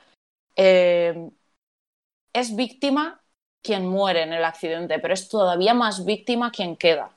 eh, 0.56 1.30
es 2.34 2.56
víctima 2.56 3.22
quien 3.64 3.88
muere 3.88 4.24
en 4.24 4.34
el 4.34 4.45
accidente, 4.45 4.99
pero 4.99 5.14
es 5.14 5.30
todavía 5.30 5.74
más 5.74 6.06
víctima 6.06 6.51
quien 6.51 6.76
queda. 6.76 7.12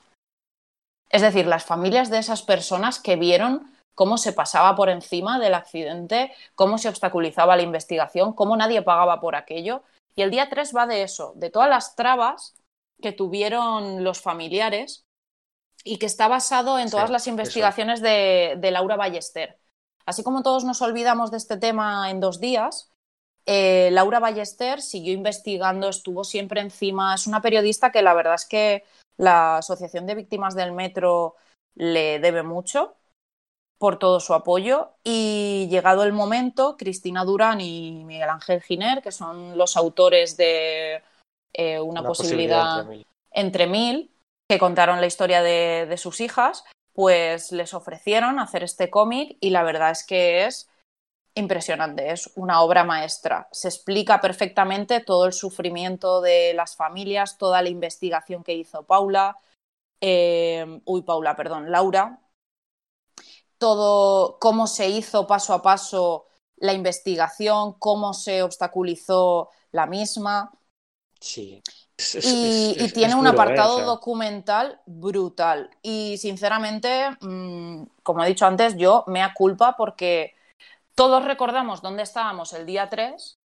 Es 1.09 1.21
decir, 1.21 1.47
las 1.47 1.65
familias 1.65 2.09
de 2.09 2.19
esas 2.19 2.43
personas 2.43 2.99
que 2.99 3.15
vieron 3.15 3.71
cómo 3.99 4.17
se 4.17 4.31
pasaba 4.31 4.77
por 4.77 4.87
encima 4.87 5.39
del 5.39 5.53
accidente, 5.53 6.31
cómo 6.55 6.77
se 6.77 6.87
obstaculizaba 6.87 7.57
la 7.57 7.63
investigación, 7.63 8.31
cómo 8.31 8.55
nadie 8.55 8.81
pagaba 8.81 9.19
por 9.19 9.35
aquello. 9.35 9.83
Y 10.15 10.21
el 10.21 10.31
día 10.31 10.47
3 10.49 10.73
va 10.73 10.87
de 10.87 11.03
eso, 11.03 11.33
de 11.35 11.49
todas 11.49 11.69
las 11.69 11.97
trabas 11.97 12.55
que 13.01 13.11
tuvieron 13.11 14.05
los 14.05 14.21
familiares 14.21 15.03
y 15.83 15.97
que 15.99 16.05
está 16.05 16.29
basado 16.29 16.79
en 16.79 16.87
Sí, 16.87 16.91
todas 16.91 17.09
las 17.09 17.27
investigaciones 17.27 17.99
de, 18.01 18.55
de 18.57 18.71
Laura 18.71 18.95
Ballester. 18.95 19.59
Así 20.05 20.23
como 20.23 20.43
todos 20.43 20.63
nos 20.63 20.81
olvidamos 20.81 21.29
de 21.29 21.35
este 21.35 21.57
tema 21.57 22.09
en 22.09 22.21
dos 22.21 22.39
días, 22.39 22.93
eh, 23.45 23.89
Laura 23.91 24.19
Ballester 24.19 24.81
siguió 24.81 25.13
investigando, 25.13 25.89
estuvo 25.89 26.23
siempre 26.23 26.61
encima. 26.61 27.15
Es 27.15 27.27
una 27.27 27.41
periodista 27.41 27.91
que 27.91 28.01
la 28.01 28.13
verdad 28.13 28.35
es 28.35 28.45
que 28.45 28.83
la 29.17 29.57
Asociación 29.57 30.05
de 30.05 30.15
Víctimas 30.15 30.55
del 30.55 30.71
Metro 30.71 31.35
le 31.75 32.19
debe 32.19 32.43
mucho 32.43 32.95
por 33.77 33.97
todo 33.97 34.19
su 34.19 34.33
apoyo 34.33 34.91
y 35.03 35.67
llegado 35.69 36.03
el 36.03 36.11
momento, 36.11 36.75
Cristina 36.77 37.23
Durán 37.23 37.61
y 37.61 38.03
Miguel 38.05 38.29
Ángel 38.29 38.61
Giner, 38.61 39.01
que 39.01 39.11
son 39.11 39.57
los 39.57 39.77
autores 39.77 40.35
de 40.35 41.01
eh, 41.53 41.79
una, 41.79 42.03
posibilidad, 42.03 42.81
entre 42.81 42.95
mil. 42.97 43.07
entre 43.31 43.67
mil, 43.67 44.11
que 44.49 44.59
contaron 44.59 44.99
la 44.99 45.07
historia 45.07 45.41
de, 45.41 45.85
de 45.87 45.97
sus 45.97 46.19
hijas, 46.19 46.65
pues 46.93 47.53
les 47.53 47.73
ofrecieron 47.73 48.39
hacer 48.39 48.63
este 48.63 48.89
cómic 48.89 49.37
y 49.39 49.51
la 49.51 49.63
verdad 49.63 49.91
es 49.91 50.05
que 50.05 50.45
es 50.45 50.68
impresionante, 51.35 52.11
es 52.11 52.31
una 52.35 52.61
obra 52.61 52.83
maestra. 52.83 53.47
Se 53.51 53.67
explica 53.69 54.19
perfectamente 54.21 54.99
todo 55.01 55.25
el 55.25 55.33
sufrimiento 55.33 56.21
de 56.21 56.53
las 56.53 56.75
familias, 56.75 57.37
toda 57.37 57.61
la 57.61 57.69
investigación 57.69 58.43
que 58.43 58.53
hizo 58.55 58.83
Paula, 58.83 59.37
eh, 60.01 60.81
uy, 60.85 61.01
Paula, 61.03 61.35
perdón, 61.35 61.71
Laura, 61.71 62.19
todo 63.57 64.39
cómo 64.39 64.67
se 64.67 64.89
hizo 64.89 65.27
paso 65.27 65.53
a 65.53 65.61
paso 65.61 66.25
la 66.57 66.73
investigación, 66.73 67.73
cómo 67.79 68.13
se 68.13 68.43
obstaculizó 68.43 69.49
la 69.71 69.85
misma. 69.85 70.51
Sí. 71.19 71.61
Es- 71.97 72.15
es- 72.15 72.25
Y, 72.25 72.75
es- 72.75 72.81
y 72.81 72.85
es- 72.85 72.93
tiene 72.93 73.15
un 73.15 73.25
¿eh? 73.25 73.29
apartado 73.29 73.73
O 73.73 73.77
sea, 73.77 73.85
documental 73.85 74.81
brutal. 74.85 75.69
Y 75.81 76.17
sinceramente, 76.17 77.09
mm, 77.21 77.83
como 78.03 78.23
he 78.23 78.27
dicho 78.27 78.45
antes, 78.45 78.75
yo 78.77 79.03
mea 79.07 79.33
culpa 79.33 79.75
porque 79.77 80.33
todos 80.99 81.23
recordamos 81.23 81.81
dónde 81.81 82.03
estábamos 82.03 82.51
el 82.51 82.65
día 82.65 82.89
3, 82.89 83.37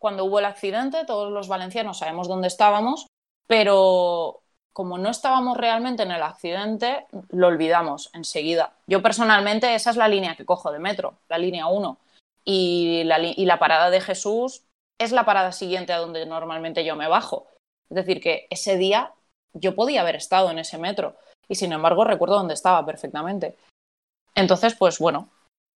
cuando 0.00 0.24
hubo 0.24 0.40
el 0.40 0.46
accidente, 0.46 1.04
todos 1.04 1.30
los 1.30 1.46
valencianos 1.46 1.98
sabemos 1.98 2.26
dónde 2.26 2.48
estábamos, 2.48 3.06
pero 3.46 4.40
como 4.72 4.98
no 4.98 5.08
estábamos 5.08 5.56
realmente 5.56 6.02
en 6.02 6.10
el 6.10 6.24
accidente, 6.24 7.06
lo 7.28 7.46
olvidamos 7.46 8.10
enseguida. 8.14 8.72
Yo 8.88 9.00
personalmente 9.00 9.76
esa 9.76 9.90
es 9.90 9.96
la 9.96 10.08
línea 10.08 10.34
que 10.34 10.44
cojo 10.44 10.72
de 10.72 10.80
metro, 10.80 11.14
la 11.28 11.38
línea 11.38 11.68
1. 11.68 11.98
Y 12.44 13.04
la, 13.04 13.20
y 13.20 13.44
la 13.44 13.60
parada 13.60 13.90
de 13.90 14.00
Jesús 14.00 14.64
es 14.98 15.12
la 15.12 15.24
parada 15.24 15.52
siguiente 15.52 15.92
a 15.92 15.98
donde 15.98 16.26
normalmente 16.26 16.84
yo 16.84 16.96
me 16.96 17.06
bajo. 17.06 17.46
Es 17.90 17.94
decir, 17.94 18.20
que 18.20 18.48
ese 18.50 18.76
día 18.76 19.12
yo 19.52 19.76
podía 19.76 20.00
haber 20.00 20.16
estado 20.16 20.50
en 20.50 20.58
ese 20.58 20.78
metro 20.78 21.14
y 21.48 21.54
sin 21.54 21.72
embargo 21.72 22.02
recuerdo 22.02 22.38
dónde 22.38 22.54
estaba 22.54 22.84
perfectamente. 22.84 23.56
Entonces, 24.34 24.74
pues 24.74 24.98
bueno, 24.98 25.28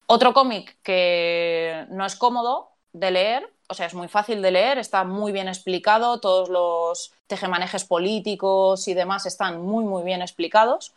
otro 0.07 0.33
cómic 0.33 0.79
que 0.83 1.87
no 1.91 2.05
es 2.07 2.17
cómodo 2.17 2.73
de 2.93 3.11
leer, 3.11 3.53
o 3.69 3.75
sea, 3.75 3.87
es 3.87 3.95
muy 3.95 4.09
fácil 4.09 4.43
de 4.43 4.51
leer, 4.51 4.79
está 4.79 5.05
muy 5.05 5.33
bien 5.33 5.49
explicado, 5.49 6.21
todos 6.21 6.49
los 6.51 7.15
tejemanejes 7.27 7.85
políticos 7.85 8.87
y 8.89 8.95
demás 8.95 9.27
están 9.27 9.63
muy, 9.63 9.85
muy 9.85 10.03
bien 10.03 10.21
explicados, 10.21 10.95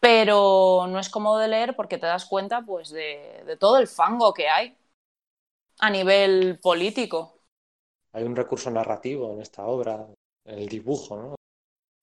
pero 0.00 0.86
no 0.88 0.98
es 0.98 1.08
cómodo 1.08 1.38
de 1.38 1.48
leer 1.48 1.76
porque 1.76 1.98
te 1.98 2.06
das 2.06 2.26
cuenta 2.26 2.62
pues 2.62 2.90
de, 2.90 3.42
de 3.46 3.56
todo 3.56 3.78
el 3.78 3.86
fango 3.86 4.34
que 4.34 4.48
hay 4.48 4.76
a 5.78 5.90
nivel 5.90 6.58
político. 6.60 7.34
Hay 8.12 8.24
un 8.24 8.34
recurso 8.34 8.70
narrativo 8.70 9.32
en 9.32 9.42
esta 9.42 9.66
obra, 9.66 10.08
en 10.44 10.58
el 10.58 10.68
dibujo, 10.68 11.16
¿no? 11.16 11.34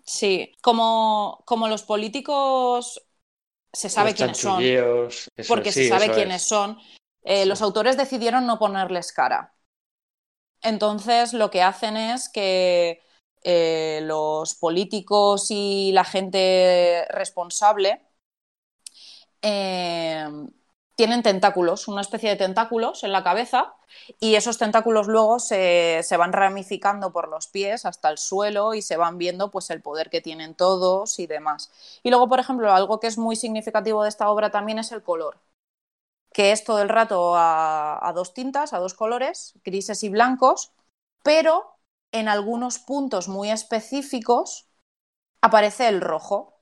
Sí, 0.05 0.51
como, 0.61 1.41
como 1.45 1.67
los 1.67 1.83
políticos 1.83 3.01
se 3.73 3.89
sabe 3.89 4.13
quiénes 4.13 4.37
son, 4.37 4.63
porque 5.47 5.71
se 5.71 5.89
sabe 5.89 6.11
quiénes 6.11 6.43
es. 6.43 6.47
son, 6.47 6.77
eh, 7.23 7.43
Sí. 7.43 7.49
los 7.49 7.61
autores 7.61 7.97
decidieron 7.97 8.45
no 8.45 8.59
ponerles 8.59 9.11
cara. 9.11 9.53
Entonces 10.61 11.33
lo 11.33 11.49
que 11.51 11.61
hacen 11.61 11.97
es 11.97 12.29
que 12.29 13.01
eh, 13.43 13.99
los 14.03 14.55
políticos 14.55 15.47
y 15.49 15.91
la 15.91 16.05
gente 16.05 17.05
responsable 17.09 18.01
eh, 19.41 20.25
tienen 20.95 21.23
tentáculos, 21.23 21.87
una 21.87 22.01
especie 22.01 22.29
de 22.29 22.35
tentáculos 22.35 23.03
en 23.03 23.11
la 23.11 23.23
cabeza 23.23 23.73
y 24.19 24.35
esos 24.35 24.57
tentáculos 24.57 25.07
luego 25.07 25.39
se, 25.39 26.01
se 26.03 26.17
van 26.17 26.33
ramificando 26.33 27.11
por 27.11 27.27
los 27.29 27.47
pies 27.47 27.85
hasta 27.85 28.09
el 28.09 28.17
suelo 28.17 28.73
y 28.73 28.81
se 28.81 28.97
van 28.97 29.17
viendo 29.17 29.51
pues 29.51 29.69
el 29.71 29.81
poder 29.81 30.09
que 30.09 30.21
tienen 30.21 30.55
todos 30.55 31.19
y 31.19 31.27
demás. 31.27 31.71
Y 32.03 32.09
luego, 32.09 32.29
por 32.29 32.39
ejemplo, 32.39 32.71
algo 32.73 32.99
que 32.99 33.07
es 33.07 33.17
muy 33.17 33.35
significativo 33.35 34.03
de 34.03 34.09
esta 34.09 34.29
obra 34.29 34.51
también 34.51 34.79
es 34.79 34.91
el 34.91 35.03
color, 35.03 35.37
que 36.33 36.51
es 36.51 36.63
todo 36.63 36.81
el 36.81 36.89
rato 36.89 37.35
a, 37.35 38.07
a 38.07 38.13
dos 38.13 38.33
tintas, 38.33 38.73
a 38.73 38.79
dos 38.79 38.93
colores, 38.95 39.53
grises 39.63 40.03
y 40.03 40.09
blancos, 40.09 40.71
pero 41.23 41.77
en 42.11 42.27
algunos 42.27 42.79
puntos 42.79 43.27
muy 43.27 43.51
específicos 43.51 44.67
aparece 45.41 45.87
el 45.89 46.01
rojo. 46.01 46.52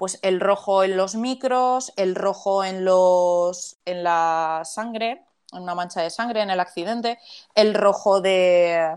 Pues 0.00 0.18
el 0.22 0.40
rojo 0.40 0.82
en 0.82 0.96
los 0.96 1.14
micros, 1.14 1.92
el 1.96 2.14
rojo 2.14 2.64
en 2.64 2.86
los 2.86 3.76
en 3.84 4.02
la 4.02 4.62
sangre, 4.64 5.22
en 5.52 5.62
una 5.62 5.74
mancha 5.74 6.00
de 6.00 6.08
sangre 6.08 6.40
en 6.40 6.48
el 6.48 6.58
accidente, 6.58 7.18
el 7.54 7.74
rojo 7.74 8.22
de 8.22 8.96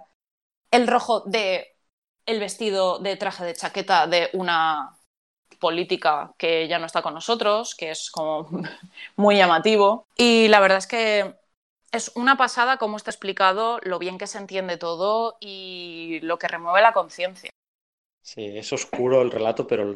el 0.72 0.88
rojo 0.88 1.22
de 1.22 1.76
el 2.26 2.40
vestido 2.40 3.00
de 3.00 3.18
traje 3.18 3.46
de 3.46 3.54
chaqueta 3.54 4.08
de 4.08 4.30
una 4.34 4.98
política 5.60 6.34
que 6.38 6.70
ya 6.70 6.80
no 6.80 6.86
está 6.86 7.02
con 7.02 7.14
nosotros, 7.14 7.76
que 7.76 7.92
es 7.92 8.10
como 8.10 8.48
muy 9.18 9.38
llamativo. 9.38 10.08
Y 10.18 10.48
la 10.48 10.62
verdad 10.62 10.80
es 10.80 10.88
que 10.88 11.36
es 11.92 12.14
una 12.16 12.38
pasada 12.38 12.78
cómo 12.78 12.98
está 12.98 13.12
explicado, 13.12 13.80
lo 13.84 14.00
bien 14.00 14.18
que 14.18 14.28
se 14.28 14.38
entiende 14.38 14.78
todo 14.78 15.38
y 15.42 16.20
lo 16.22 16.40
que 16.40 16.48
remueve 16.48 16.82
la 16.82 16.94
conciencia. 16.94 17.50
Sí, 18.22 18.58
es 18.58 18.72
oscuro 18.74 19.22
el 19.22 19.32
relato, 19.32 19.68
pero, 19.68 19.94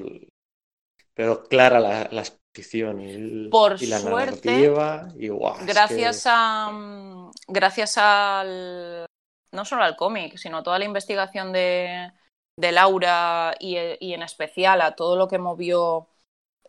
pero 1.17 1.43
clara 1.43 1.79
la, 1.79 2.07
la 2.11 2.21
exposición 2.21 3.01
y, 3.01 3.49
Por 3.49 3.81
y 3.81 3.87
la 3.87 3.99
suerte, 3.99 4.45
narrativa. 4.51 5.09
Y, 5.19 5.29
guau, 5.29 5.55
es 5.55 5.67
Gracias 5.67 6.23
que- 6.23 6.29
a 6.31 6.69
mm, 6.71 7.31
gracias 7.47 7.97
al 7.97 9.05
no 9.51 9.65
solo 9.65 9.83
al 9.83 9.95
cómic, 9.95 10.37
sino 10.37 10.57
a 10.57 10.63
toda 10.63 10.77
la 10.79 10.85
investigación 10.85 11.51
de, 11.53 12.11
de 12.57 12.71
Laura 12.71 13.55
y, 13.59 13.77
y 13.99 14.13
en 14.13 14.21
especial 14.21 14.81
a 14.81 14.95
todo 14.95 15.15
lo 15.15 15.27
que 15.27 15.39
movió 15.39 16.07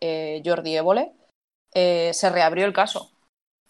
eh, 0.01 0.41
Jordi 0.45 0.75
Évole, 0.77 1.13
eh, 1.73 2.11
se 2.13 2.29
reabrió 2.29 2.65
el 2.65 2.73
caso. 2.73 3.11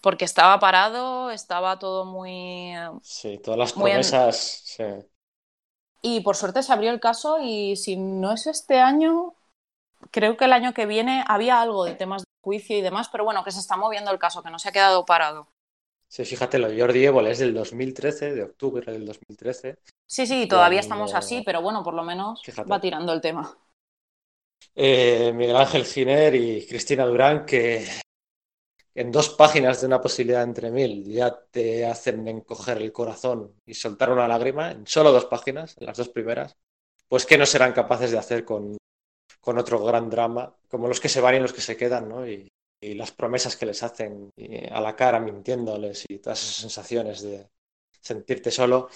Porque 0.01 0.25
estaba 0.25 0.59
parado, 0.59 1.31
estaba 1.31 1.79
todo 1.79 2.05
muy 2.05 2.73
Sí, 3.01 3.37
todas 3.39 3.57
las 3.59 3.71
en- 3.73 3.79
promesas. 3.79 4.61
sí. 4.65 4.83
Y 6.01 6.21
por 6.21 6.35
suerte 6.35 6.63
se 6.63 6.71
abrió 6.73 6.91
el 6.91 6.99
caso 6.99 7.39
y 7.41 7.75
si 7.75 7.97
no 7.97 8.31
es 8.33 8.47
este 8.47 8.79
año, 8.79 9.35
creo 10.11 10.37
que 10.37 10.45
el 10.45 10.53
año 10.53 10.73
que 10.73 10.85
viene 10.85 11.23
había 11.27 11.61
algo 11.61 11.85
de 11.85 11.95
temas 11.95 12.23
de 12.23 12.27
juicio 12.41 12.77
y 12.77 12.81
demás, 12.81 13.09
pero 13.11 13.23
bueno, 13.23 13.43
que 13.43 13.51
se 13.51 13.59
está 13.59 13.77
moviendo 13.77 14.11
el 14.11 14.19
caso, 14.19 14.43
que 14.43 14.49
no 14.49 14.59
se 14.59 14.69
ha 14.69 14.71
quedado 14.71 15.05
parado. 15.05 15.47
Sí, 16.07 16.25
fíjate, 16.25 16.57
lo 16.57 16.69
de 16.69 16.79
Jordi 16.79 17.05
Évole 17.05 17.31
es 17.31 17.39
del 17.39 17.53
2013, 17.53 18.33
de 18.33 18.43
octubre 18.43 18.91
del 18.91 19.05
2013. 19.05 19.77
Sí, 20.07 20.25
sí, 20.25 20.47
todavía 20.47 20.79
estamos 20.79 21.13
así, 21.13 21.43
pero 21.45 21.61
bueno, 21.61 21.83
por 21.83 21.93
lo 21.93 22.03
menos 22.03 22.41
Fíjate. 22.43 22.69
va 22.69 22.81
tirando 22.81 23.13
el 23.13 23.21
tema. 23.21 23.55
Eh, 24.75 25.31
Miguel 25.35 25.55
Ángel 25.55 25.85
Giner 25.85 26.33
y 26.33 26.65
Cristina 26.65 27.05
Durán, 27.05 27.45
que 27.45 27.85
en 28.95 29.11
dos 29.11 29.29
páginas 29.29 29.81
de 29.81 29.87
una 29.87 30.01
posibilidad 30.01 30.41
entre 30.41 30.71
mil 30.71 31.03
ya 31.05 31.39
te 31.51 31.85
hacen 31.85 32.27
encoger 32.27 32.77
el 32.79 32.91
corazón 32.91 33.53
y 33.65 33.75
soltar 33.75 34.11
una 34.11 34.27
lágrima, 34.27 34.71
en 34.71 34.87
solo 34.87 35.11
dos 35.11 35.25
páginas, 35.25 35.75
en 35.77 35.85
las 35.85 35.97
dos 35.97 36.09
primeras, 36.09 36.57
pues 37.07 37.27
que 37.27 37.37
no 37.37 37.45
serán 37.45 37.73
capaces 37.73 38.09
de 38.11 38.17
hacer 38.17 38.43
con, 38.43 38.78
con 39.49 39.57
otro 39.57 39.83
gran 39.83 40.11
drama, 40.11 40.53
como 40.69 40.87
los 40.87 40.99
que 40.99 41.09
se 41.09 41.21
van 41.21 41.33
y 41.33 41.39
los 41.39 41.53
que 41.53 41.61
se 41.61 41.75
quedan, 41.75 42.07
¿no? 42.07 42.27
Y, 42.27 42.47
y 42.79 42.93
las 42.93 43.11
promesas 43.11 43.57
que 43.57 43.65
les 43.65 43.81
hacen 43.81 44.29
a 44.71 44.79
la 44.79 44.95
cara 44.95 45.19
mintiéndoles 45.19 46.05
y 46.07 46.19
todas 46.19 46.39
esas 46.43 46.57
sensaciones 46.57 47.23
de 47.23 47.47
sentirte 47.99 48.51
solo. 48.51 48.89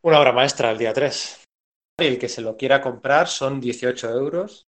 Una 0.00 0.18
obra 0.18 0.32
maestra 0.32 0.70
el 0.70 0.78
día 0.78 0.94
3. 0.94 1.44
Y 1.98 2.06
el 2.06 2.18
que 2.18 2.30
se 2.30 2.40
lo 2.40 2.56
quiera 2.56 2.80
comprar 2.80 3.28
son 3.28 3.60
18 3.60 4.08
euros. 4.08 4.64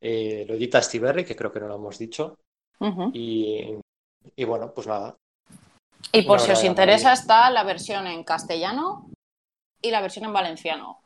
Eh, 0.00 0.46
lo 0.48 0.54
edita 0.54 0.80
Stiberri, 0.80 1.26
que 1.26 1.36
creo 1.36 1.52
que 1.52 1.60
no 1.60 1.68
lo 1.68 1.74
hemos 1.74 1.98
dicho. 1.98 2.38
Y, 3.12 3.76
y 4.34 4.44
bueno, 4.44 4.72
pues 4.72 4.86
nada. 4.86 5.14
Y 6.10 6.22
por 6.22 6.38
Una 6.38 6.46
si 6.46 6.52
os 6.52 6.64
interesa 6.64 7.12
está 7.12 7.50
la 7.50 7.64
versión 7.64 8.06
en 8.06 8.24
castellano 8.24 9.10
y 9.82 9.90
la 9.90 10.00
versión 10.00 10.24
en 10.24 10.32
valenciano. 10.32 11.02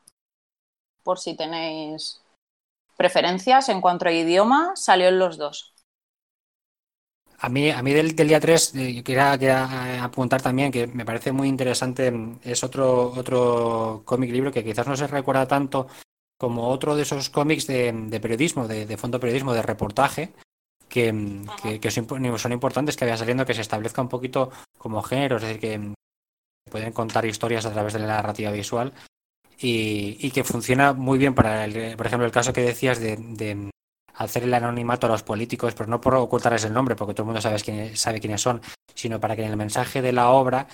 Por 1.03 1.19
si 1.19 1.35
tenéis 1.35 2.21
preferencias 2.97 3.69
en 3.69 3.81
cuanto 3.81 4.07
a 4.07 4.11
idioma, 4.11 4.71
salió 4.75 5.07
en 5.09 5.19
los 5.19 5.37
dos. 5.37 5.75
A 7.39 7.49
mí, 7.49 7.69
a 7.69 7.81
mí 7.83 7.93
del, 7.93 8.15
del 8.15 8.27
día 8.29 8.39
3, 8.39 8.73
eh, 8.75 8.93
yo 8.95 9.03
quería, 9.03 9.37
quería, 9.37 9.67
eh, 9.95 9.99
apuntar 9.99 10.41
también 10.41 10.71
que 10.71 10.87
me 10.87 11.05
parece 11.05 11.31
muy 11.31 11.47
interesante, 11.47 12.09
mm, 12.11 12.39
es 12.43 12.63
otro, 12.63 13.11
otro 13.11 14.01
cómic 14.05 14.31
libro 14.31 14.51
que 14.51 14.63
quizás 14.63 14.87
no 14.87 14.95
se 14.97 15.05
recuerda 15.07 15.47
tanto 15.47 15.87
como 16.39 16.67
otro 16.69 16.95
de 16.95 17.03
esos 17.03 17.29
cómics 17.29 17.67
de, 17.67 17.91
de 17.93 18.19
periodismo, 18.19 18.67
de, 18.67 18.85
de 18.87 18.97
fondo 18.97 19.19
periodismo, 19.19 19.53
de 19.53 19.61
reportaje, 19.61 20.33
que, 20.89 21.13
que- 21.61 21.79
que 21.81 21.91
son, 21.91 22.05
imp- 22.07 22.37
son 22.39 22.53
importantes 22.53 22.95
que 22.97 23.05
vaya 23.05 23.17
saliendo, 23.17 23.45
que 23.45 23.53
se 23.55 23.61
establezca 23.61 24.01
un 24.01 24.09
poquito 24.09 24.51
como 24.77 25.03
género, 25.03 25.37
es 25.37 25.43
decir, 25.43 25.59
que 25.59 25.93
pueden 26.71 26.93
contar 26.93 27.25
historias 27.25 27.65
a 27.65 27.71
través 27.73 27.93
de 27.93 27.99
la 27.99 28.07
narrativa 28.07 28.51
visual 28.51 28.93
y, 29.59 30.17
y 30.19 30.31
que 30.31 30.43
funciona 30.43 30.93
muy 30.93 31.17
bien 31.17 31.33
para, 31.33 31.65
el, 31.65 31.95
por 31.97 32.05
ejemplo, 32.07 32.25
el 32.25 32.31
caso 32.31 32.53
que 32.53 32.61
decías 32.61 32.99
de, 32.99 33.17
de 33.17 33.69
hacer 34.15 34.43
el 34.43 34.53
anonimato 34.53 35.07
a 35.07 35.09
los 35.09 35.23
políticos, 35.23 35.73
pero 35.75 35.89
no 35.89 36.01
por 36.01 36.15
ocultarles 36.15 36.63
el 36.65 36.73
nombre, 36.73 36.95
porque 36.95 37.13
todo 37.13 37.23
el 37.23 37.27
mundo 37.27 37.41
sabe, 37.41 37.59
quién, 37.59 37.95
sabe 37.97 38.19
quiénes 38.19 38.41
son, 38.41 38.61
sino 38.95 39.19
para 39.19 39.35
que 39.35 39.43
en 39.43 39.51
el 39.51 39.57
mensaje 39.57 40.01
de 40.01 40.11
la 40.11 40.29
obra 40.29 40.67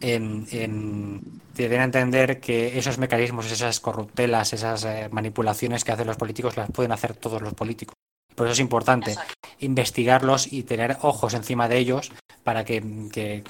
en- 0.00 0.46
en- 0.52 1.20
te 1.54 1.68
den 1.68 1.80
a 1.80 1.84
entender 1.84 2.40
que 2.40 2.78
esos 2.78 2.98
mecanismos, 2.98 3.50
esas 3.50 3.80
corruptelas, 3.80 4.52
esas 4.52 4.84
eh, 4.84 5.08
manipulaciones 5.10 5.84
que 5.84 5.92
hacen 5.92 6.06
los 6.06 6.16
políticos 6.16 6.56
las 6.56 6.70
pueden 6.70 6.92
hacer 6.92 7.14
todos 7.14 7.42
los 7.42 7.54
políticos. 7.54 7.94
Por 8.34 8.46
eso 8.46 8.52
es 8.52 8.60
importante 8.60 9.12
investigarlos 9.58 10.52
y 10.52 10.62
tener 10.62 10.96
ojos 11.02 11.34
encima 11.34 11.68
de 11.68 11.78
ellos 11.78 12.12
para 12.44 12.64
que, 12.64 12.82
que 13.12 13.44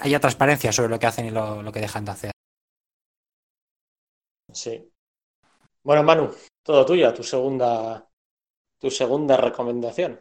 haya 0.00 0.20
transparencia 0.20 0.70
sobre 0.72 0.90
lo 0.90 0.98
que 0.98 1.06
hacen 1.06 1.26
y 1.26 1.30
lo, 1.30 1.62
lo 1.62 1.72
que 1.72 1.80
dejan 1.80 2.04
de 2.04 2.10
hacer. 2.12 2.30
Sí. 4.62 4.72
Bueno, 5.84 6.02
Manu, 6.04 6.26
todo 6.62 6.86
tuyo, 6.86 7.14
tu 7.14 7.22
segunda, 7.24 8.08
tu 8.80 8.90
segunda 8.90 9.36
recomendación. 9.38 10.12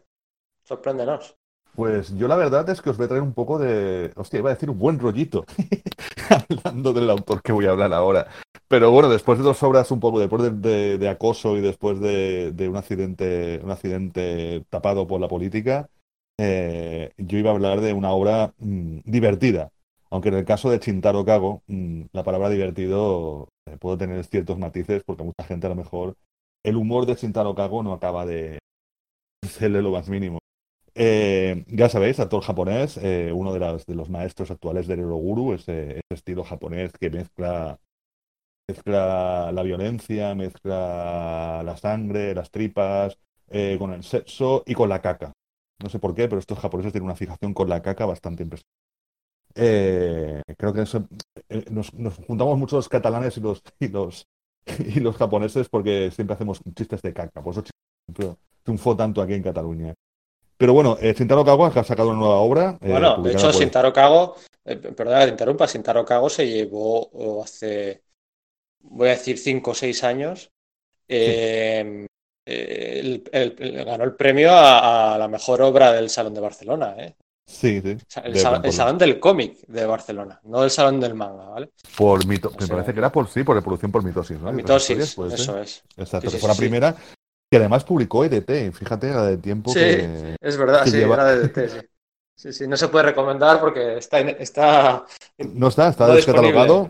Sorpréndenos. 0.64 1.38
Pues 1.76 2.16
yo 2.16 2.28
la 2.30 2.38
verdad 2.38 2.70
es 2.70 2.82
que 2.82 2.90
os 2.90 2.96
voy 2.98 3.06
a 3.06 3.08
traer 3.10 3.24
un 3.24 3.34
poco 3.34 3.60
de... 3.60 4.12
Hostia, 4.16 4.40
iba 4.40 4.50
a 4.50 4.54
decir 4.54 4.70
un 4.70 4.80
buen 4.80 4.98
rollito. 4.98 5.46
Hablando 6.30 6.94
del 6.94 7.10
autor 7.10 7.42
que 7.42 7.52
voy 7.52 7.66
a 7.66 7.72
hablar 7.72 7.94
ahora. 7.94 8.28
Pero 8.70 8.92
bueno, 8.92 9.10
después 9.10 9.38
de 9.38 9.44
dos 9.44 9.62
obras 9.64 9.92
un 9.92 10.00
poco, 10.00 10.20
después 10.20 10.42
de, 10.62 10.98
de- 10.98 11.10
acoso 11.10 11.58
y 11.58 11.62
después 11.62 12.00
de, 12.00 12.52
de 12.54 12.70
un 12.70 12.78
accidente, 12.78 13.60
un 13.64 13.72
accidente 13.72 14.66
tapado 14.70 15.06
por 15.06 15.20
la 15.20 15.28
política, 15.28 15.90
eh, 16.38 17.12
yo 17.18 17.38
iba 17.38 17.52
a 17.52 17.54
hablar 17.54 17.82
de 17.82 17.94
una 17.94 18.12
obra 18.12 18.54
mm, 18.58 19.00
divertida. 19.04 19.70
Aunque 20.10 20.30
en 20.30 20.36
el 20.36 20.46
caso 20.46 20.70
de 20.70 20.80
Chintaro 20.80 21.26
Kago, 21.26 21.64
mm, 21.68 22.04
la 22.14 22.24
palabra 22.24 22.50
divertido 22.50 23.50
eh, 23.68 23.78
puede 23.78 23.98
tener 23.98 24.24
ciertos 24.26 24.58
matices 24.58 25.04
porque 25.06 25.24
mucha 25.24 25.44
gente 25.46 25.68
a 25.68 25.70
lo 25.70 25.76
mejor 25.76 26.16
el 26.64 26.76
humor 26.78 27.06
de 27.06 27.16
Chintaro 27.16 27.56
Kago 27.56 27.84
no 27.84 27.94
acaba 27.94 28.26
de 28.26 28.60
hacerle 29.44 29.82
lo 29.82 29.92
más 29.92 30.10
mínimo. 30.10 30.40
Eh, 30.96 31.66
ya 31.68 31.90
sabéis, 31.90 32.20
actor 32.20 32.42
japonés, 32.42 32.98
eh, 32.98 33.32
uno 33.34 33.54
de, 33.54 33.60
los 33.96 34.10
maestros 34.10 34.52
actuales 34.52 34.88
del 34.88 35.00
Eroguru, 35.00 35.54
ese, 35.54 35.92
ese 35.98 36.02
estilo 36.12 36.44
japonés 36.44 36.92
que 36.94 37.10
mezcla, 37.10 37.78
mezcla 38.68 39.52
la 39.52 39.64
violencia, 39.64 40.36
mezcla 40.36 41.64
la 41.64 41.78
sangre, 41.78 42.34
las 42.34 42.52
tripas, 42.52 43.18
con 43.80 43.94
el 43.94 44.04
sexo 44.04 44.64
y 44.66 44.74
con 44.74 44.90
la 44.90 45.02
caca. 45.02 45.34
No 45.84 45.90
sé 45.90 46.00
por 46.00 46.16
qué, 46.16 46.28
pero 46.28 46.40
estos 46.40 46.60
japoneses 46.60 46.94
tienen 46.94 47.06
una 47.06 47.16
fijación 47.16 47.54
con 47.54 47.70
la 47.70 47.82
caca 47.82 48.06
bastante 48.06 48.44
impresionante. 48.44 48.85
Eh, 49.56 50.42
creo 50.58 50.74
que 50.74 50.82
eso- 50.82 51.08
eh, 51.50 51.66
nos, 51.72 51.94
nos 51.94 52.16
juntamos 52.16 52.58
mucho 52.58 52.76
los 52.76 52.90
catalanes 52.90 53.38
y 53.38 53.42
los, 53.42 53.62
y 53.80 53.88
los, 53.88 54.26
y 54.80 55.00
los 55.00 55.16
japoneses 55.16 55.70
porque 55.70 56.12
siempre 56.12 56.34
hacemos 56.36 56.60
chistes 56.76 57.02
de 57.02 57.14
caca. 57.14 57.42
Por 57.42 57.54
eso 57.54 57.64
triunfó 58.64 58.96
tanto 58.96 59.22
aquí 59.22 59.34
en 59.34 59.44
Cataluña. 59.44 59.94
Pero 60.58 60.74
bueno, 60.74 60.98
eh, 61.02 61.14
Shintaro 61.18 61.44
Kago 61.44 61.66
ha 61.66 61.84
sacado 61.84 62.10
una 62.10 62.20
nueva 62.20 62.36
obra. 62.38 62.78
eh, 62.82 62.90
Bueno, 62.92 63.18
de 63.22 63.32
hecho, 63.32 63.48
por- 63.48 63.54
Sintaro 63.56 63.92
Kago, 63.94 64.36
perdona 64.64 65.20
que 65.20 65.26
te 65.26 65.32
interrumpa, 65.32 65.68
Sintaro 65.68 66.06
Kago 66.06 66.30
se 66.30 66.48
llevó 66.48 67.10
oh, 67.12 67.44
hace, 67.44 68.02
voy 68.82 69.08
a 69.10 69.12
decir, 69.12 69.38
cinco 69.38 69.72
o 69.72 69.76
seis 69.76 70.04
años, 70.04 70.50
el- 71.08 72.08
el- 72.46 73.24
el- 73.32 73.86
ganó 73.86 74.04
el 74.06 74.16
premio 74.16 74.52
a, 74.52 75.16
a 75.16 75.18
la 75.18 75.28
mejor 75.28 75.62
obra 75.62 75.92
del 75.92 76.10
Salón 76.10 76.34
de 76.34 76.42
Barcelona, 76.42 76.96
¿eh? 77.00 77.16
Sí, 77.48 77.80
sí. 77.82 77.98
El, 78.24 78.38
sal- 78.40 78.74
Salón 78.74 78.98
del 78.98 79.20
Cómic 79.20 79.60
de 79.68 79.86
Barcelona, 79.86 80.40
no 80.46 80.64
el 80.64 80.72
Salón 80.72 81.00
del 81.00 81.14
Manga, 81.14 81.50
¿vale? 81.50 81.70
por 81.98 82.26
mito- 82.26 82.50
me 82.52 82.58
O 82.58 82.68
sea, 82.68 82.76
parece 82.76 82.94
que 82.94 83.00
era 83.00 83.12
por 83.12 83.28
sí, 83.28 83.44
por 83.44 83.56
reproducción 83.56 83.92
por 83.92 84.04
mitosis, 84.04 84.40
¿no? 84.40 84.52
Mitosis, 84.52 85.12
ser. 85.12 85.28
eso 85.34 85.60
es. 85.60 85.84
Exacto, 85.96 86.30
Sí, 86.32 86.38
fue 86.38 86.50
la 86.50 86.56
primera 86.56 86.96
que 87.52 87.58
además 87.58 87.84
publicó 87.84 88.26
EDT, 88.26 88.72
fíjate 88.72 89.12
la 89.12 89.24
de 89.28 89.38
tiempo 89.38 89.72
Sí. 89.72 89.80
que 89.80 90.36
Es 90.42 90.58
verdad, 90.58 90.84
que 90.84 90.90
sí, 90.90 90.98
lleva- 90.98 91.16
era 91.16 91.26
de 91.26 91.48
DT, 91.48 91.70
sí. 91.70 91.78
Sí, 92.38 92.52
sí, 92.52 92.68
no 92.68 92.76
se 92.76 92.90
puede 92.90 93.06
recomendar 93.06 93.62
porque 93.62 93.98
está, 93.98 94.20
está, 94.20 95.06
no 95.38 95.68
está, 95.70 95.88
está 95.90 96.08
no 96.08 96.16
descatalogado 96.16 96.90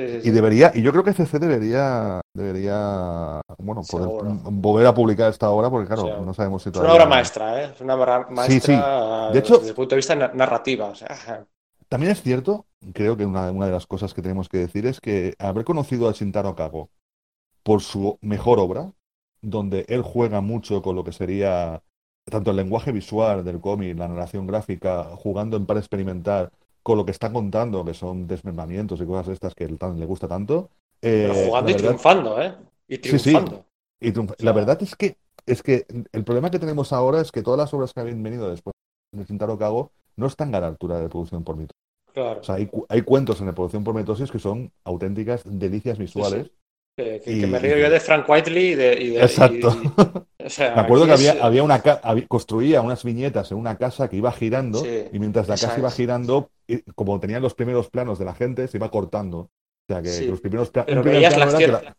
disponible. 0.00 0.18
Sí, 0.18 0.22
sí, 0.22 0.28
y 0.28 0.30
debería, 0.32 0.72
y 0.74 0.82
yo 0.82 0.92
creo 0.92 1.04
que 1.04 1.12
CC 1.12 1.38
debería, 1.38 2.20
debería, 2.34 3.40
bueno, 3.58 3.82
poder 3.88 4.08
mm, 4.24 4.60
volver 4.60 4.86
a 4.86 4.94
publicar 4.94 5.30
esta 5.30 5.50
obra 5.50 5.70
porque 5.70 5.86
claro, 5.92 6.24
no 6.24 6.34
sabemos 6.34 6.62
si 6.62 6.68
Es 6.70 6.76
una 6.76 6.82
todavía- 6.84 7.02
obra 7.04 7.14
maestra, 7.14 7.62
¿eh? 7.62 7.70
Es 7.74 7.80
una 7.80 7.94
obra 7.94 8.26
maestra 8.30 9.28
sí. 9.28 9.32
De 9.32 9.38
hecho- 9.38 9.56
desde 9.58 9.68
el 9.70 9.74
punto 9.74 9.90
de 9.90 9.96
vista 9.96 10.14
na- 10.14 10.30
narrativa. 10.34 10.86
O 10.86 10.94
sea, 10.94 11.44
También 11.88 12.12
es 12.12 12.22
cierto, 12.22 12.64
creo 12.94 13.16
que 13.16 13.26
una, 13.26 13.50
una 13.50 13.66
de 13.66 13.72
las 13.72 13.86
cosas 13.86 14.14
que 14.14 14.22
tenemos 14.22 14.48
que 14.48 14.58
decir 14.58 14.86
es 14.86 15.00
que 15.00 15.34
haber 15.38 15.64
conocido 15.64 16.08
a 16.08 16.12
Shintaro 16.12 16.54
Kago 16.56 16.88
por 17.62 17.82
su 17.82 18.18
mejor 18.22 18.58
obra, 18.58 18.92
donde 19.42 19.84
él 19.88 20.02
juega 20.02 20.40
mucho 20.40 20.80
con 20.82 20.96
lo 20.96 21.04
que 21.04 21.12
sería 21.12 21.82
tanto 22.30 22.50
el 22.52 22.56
lenguaje 22.56 22.92
visual 22.92 23.44
del 23.44 23.60
cómic, 23.60 23.98
la 23.98 24.08
narración 24.08 24.46
gráfica, 24.46 25.04
jugando 25.16 25.56
en 25.56 25.66
par 25.66 25.76
experimental 25.76 26.50
con 26.82 26.98
lo 26.98 27.04
que 27.04 27.12
está 27.12 27.32
contando, 27.32 27.84
que 27.84 27.94
son 27.94 28.26
desmembramientos 28.26 29.00
y 29.00 29.06
cosas 29.06 29.28
estas 29.28 29.54
que 29.54 29.66
tan- 29.68 29.98
le 29.98 30.06
gusta 30.06 30.26
tanto. 30.28 30.70
eh, 31.04 31.28
pero 31.32 31.46
jugando 31.48 31.70
y 31.70 31.72
verdad- 31.74 31.88
triunfando, 31.88 32.42
¿eh? 32.42 32.54
Y 32.88 32.96
Sí, 32.96 33.18
sí. 33.18 33.30
triunfando. 33.30 33.64
y 34.00 34.12
sea- 34.12 34.26
La 34.38 34.52
verdad 34.52 34.80
es 34.82 34.94
que, 34.94 35.16
es 35.46 35.62
que 35.62 35.84
el 36.12 36.24
problema 36.24 36.50
que 36.50 36.58
tenemos 36.60 36.92
ahora 36.92 37.20
es 37.20 37.32
que 37.32 37.42
todas 37.42 37.58
las 37.58 37.74
obras 37.74 37.92
que 37.92 38.00
habían 38.00 38.22
venido 38.22 38.48
después 38.50 38.72
de 39.12 39.24
Shintaro 39.24 39.58
Kago 39.58 39.90
no 40.16 40.26
están 40.26 40.54
a 40.54 40.60
la 40.60 40.68
altura 40.68 41.00
de 41.00 41.08
producción 41.08 41.42
por 41.42 41.56
mito. 41.56 41.72
Claro. 42.12 42.40
O 42.40 42.42
sea, 42.44 42.56
hay, 42.56 42.66
cu- 42.66 42.86
hay 42.88 43.02
cuentos 43.02 43.40
en 43.40 43.46
la 43.46 43.52
producción 43.54 43.82
por 43.82 43.94
mitosis 43.94 44.30
que 44.30 44.38
son 44.38 44.70
auténticas 44.84 45.42
delicias 45.44 45.98
visuales. 45.98 46.50
Que, 46.96 47.20
que- 47.24 47.32
y- 47.32 47.40
que 47.40 47.46
me 47.46 47.58
río 47.58 47.78
yo 47.78 47.88
de 47.90 47.98
Frank 48.00 48.28
Whiteley 48.28 48.72
y 48.72 48.74
de. 48.74 49.02
y 49.02 49.08
de- 49.10 49.22
Exacto. 49.22 49.70
Y- 50.42 50.46
o 50.46 50.50
sea, 50.50 50.74
Me 50.74 50.80
acuerdo 50.82 51.06
que 51.06 51.12
aquí 51.12 51.24
es- 51.24 51.30
había, 51.30 51.44
había 51.44 51.62
una 51.62 51.82
había- 52.02 52.26
construía 52.28 52.80
unas 52.82 53.04
viñetas 53.04 53.50
en 53.52 53.58
una 53.58 53.76
casa 53.76 54.08
que 54.08 54.16
iba 54.16 54.32
girando 54.32 54.80
Sí, 54.80 55.04
y 55.12 55.18
mientras 55.18 55.48
la 55.48 55.54
casa 55.56 55.78
iba 55.78 55.90
girando, 55.90 56.50
y 56.66 56.78
como 56.94 57.18
tenían 57.20 57.42
los 57.42 57.54
primeros 57.54 57.88
planos 57.90 58.18
de 58.18 58.24
la 58.24 58.34
gente, 58.34 58.68
se 58.68 58.78
iba 58.78 58.90
cortando. 58.90 59.38
O 59.38 59.50
sea 59.88 60.00
que 60.02 60.08
Sí, 60.10 60.26
los 60.26 60.40
primeros 60.40 60.70
pla- 60.70 60.86
Pero 60.86 61.02
veías, 61.02 61.34
plano 61.34 61.58
la 61.58 61.96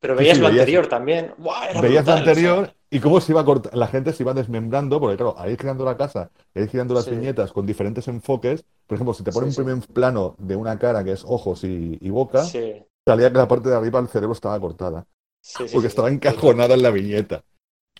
pero 0.00 0.14
veías 0.14 0.36
sí, 0.36 0.42
lo 0.42 0.48
veías- 0.48 0.60
anterior 0.60 0.86
también. 0.86 1.34
Veías 1.36 1.74
lo 1.74 1.80
brutal, 1.82 1.98
o 2.00 2.04
sea, 2.04 2.14
anterior 2.18 2.72
y 2.90 3.00
cómo 3.00 3.20
se 3.20 3.32
iba 3.32 3.44
la 3.72 3.86
gente 3.88 4.12
se 4.12 4.22
iba 4.22 4.32
desmembrando, 4.32 5.00
porque 5.00 5.16
claro, 5.16 5.34
ir 5.50 5.58
girando 5.58 5.84
la 5.84 5.96
casa, 5.96 6.30
ir 6.54 6.68
girando 6.68 6.94
las 6.94 7.10
viñetas 7.10 7.52
con 7.52 7.66
diferentes 7.66 8.06
enfoques, 8.08 8.64
por 8.86 8.94
ejemplo, 8.94 9.12
si 9.12 9.24
te 9.24 9.32
ponen 9.32 9.48
un 9.50 9.54
primer 9.56 9.78
plano 9.88 10.36
de 10.38 10.54
una 10.56 10.78
cara 10.78 11.02
que 11.04 11.12
es 11.12 11.24
ojos 11.26 11.64
y, 11.64 11.98
y 12.00 12.10
boca, 12.10 12.44
salía 13.06 13.30
que 13.32 13.38
la 13.38 13.48
parte 13.48 13.68
de 13.68 13.74
arriba 13.74 14.00
del 14.00 14.08
cerebro 14.08 14.32
estaba 14.34 14.58
cortada, 14.60 15.04
porque 15.72 15.88
estaba 15.88 16.08
encajonada 16.10 16.74
en 16.74 16.82
la 16.82 16.90
viñeta. 16.90 17.42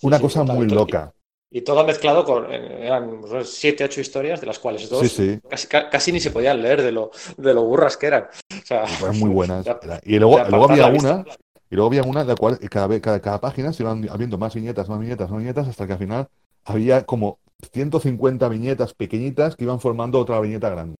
Una 0.03 0.17
sí, 0.17 0.23
cosa 0.23 0.43
muy 0.45 0.67
loca. 0.67 1.13
Y 1.51 1.63
todo 1.63 1.85
mezclado 1.85 2.25
con. 2.25 2.53
eh, 2.53 2.87
Eran 2.87 3.09
unos 3.09 3.51
siete, 3.51 3.85
ocho 3.85 4.01
historias, 4.01 4.41
de 4.41 4.47
las 4.47 4.59
cuales 4.59 4.89
dos 4.89 5.09
Sí, 5.09 5.09
sí. 5.09 5.41
Casi, 5.49 5.67
ca- 5.67 5.89
casi 5.89 6.13
ni 6.13 6.21
se 6.21 6.31
podían 6.31 6.61
leer 6.61 6.83
de 6.83 6.93
lo, 6.93 7.11
de 7.37 7.55
lo 7.55 7.65
burras 7.65 7.97
que 7.97 8.07
eran. 8.07 8.25
O 8.53 8.67
sea, 8.67 8.87
Fueron 8.87 9.19
muy 9.19 9.31
buenas. 9.31 9.67
Y 10.05 10.19
luego, 10.19 10.39
había 10.39 10.87
una, 10.87 11.25
y 11.71 11.75
luego 11.75 11.89
había 11.89 12.03
una 12.03 12.21
de 12.23 12.29
la 12.29 12.37
cual 12.37 12.59
cada, 12.71 12.87
vez- 12.87 13.01
cada, 13.01 13.21
cada 13.21 13.41
página 13.41 13.73
se 13.73 13.83
iban 13.83 14.07
habiendo 14.11 14.37
más 14.39 14.55
viñetas, 14.55 14.89
más 14.89 15.01
viñetas, 15.01 15.31
más 15.31 15.39
viñetas, 15.41 15.69
hasta 15.69 15.87
que 15.87 15.93
al 15.95 15.99
final 15.99 16.29
había 16.65 17.05
como 17.05 17.39
150 17.73 18.49
viñetas 18.49 18.93
pequeñitas 18.95 19.57
que 19.57 19.65
iban 19.65 19.81
formando 19.81 20.19
otra 20.21 20.41
viñeta 20.41 20.69
grande. 20.69 20.97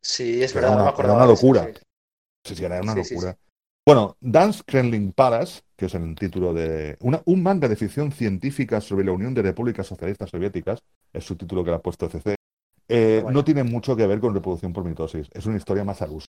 Sí, 0.00 0.42
es 0.42 0.54
verdad, 0.54 0.70
no 0.70 0.74
una- 0.76 0.84
me 0.84 0.90
acordaba 0.90 1.14
era 1.18 1.24
una 1.24 1.32
locura. 1.32 1.72
sí. 2.44 2.54
Sí, 2.54 2.64
era 2.64 2.80
una 2.80 2.94
locura. 2.94 3.36
Bueno, 3.88 4.18
Dance 4.20 4.62
Kremlin 4.66 5.12
Palace, 5.12 5.62
que 5.74 5.86
es 5.86 5.94
el 5.94 6.14
título 6.14 6.52
de 6.52 6.98
una, 7.00 7.22
un 7.24 7.42
manga 7.42 7.68
de 7.68 7.74
ficción 7.74 8.12
científica 8.12 8.82
sobre 8.82 9.02
la 9.02 9.12
Unión 9.12 9.32
de 9.32 9.40
Repúblicas 9.40 9.86
Socialistas 9.86 10.28
Soviéticas, 10.28 10.80
es 11.10 11.24
su 11.24 11.36
título 11.36 11.64
que 11.64 11.70
le 11.70 11.76
ha 11.76 11.80
puesto 11.80 12.06
CC, 12.06 12.34
eh, 12.86 13.24
no 13.32 13.42
tiene 13.44 13.62
mucho 13.62 13.96
que 13.96 14.06
ver 14.06 14.20
con 14.20 14.34
reproducción 14.34 14.74
por 14.74 14.84
mitosis, 14.84 15.30
es 15.32 15.46
una 15.46 15.56
historia 15.56 15.84
más 15.84 16.02
al 16.02 16.10
uso. 16.10 16.26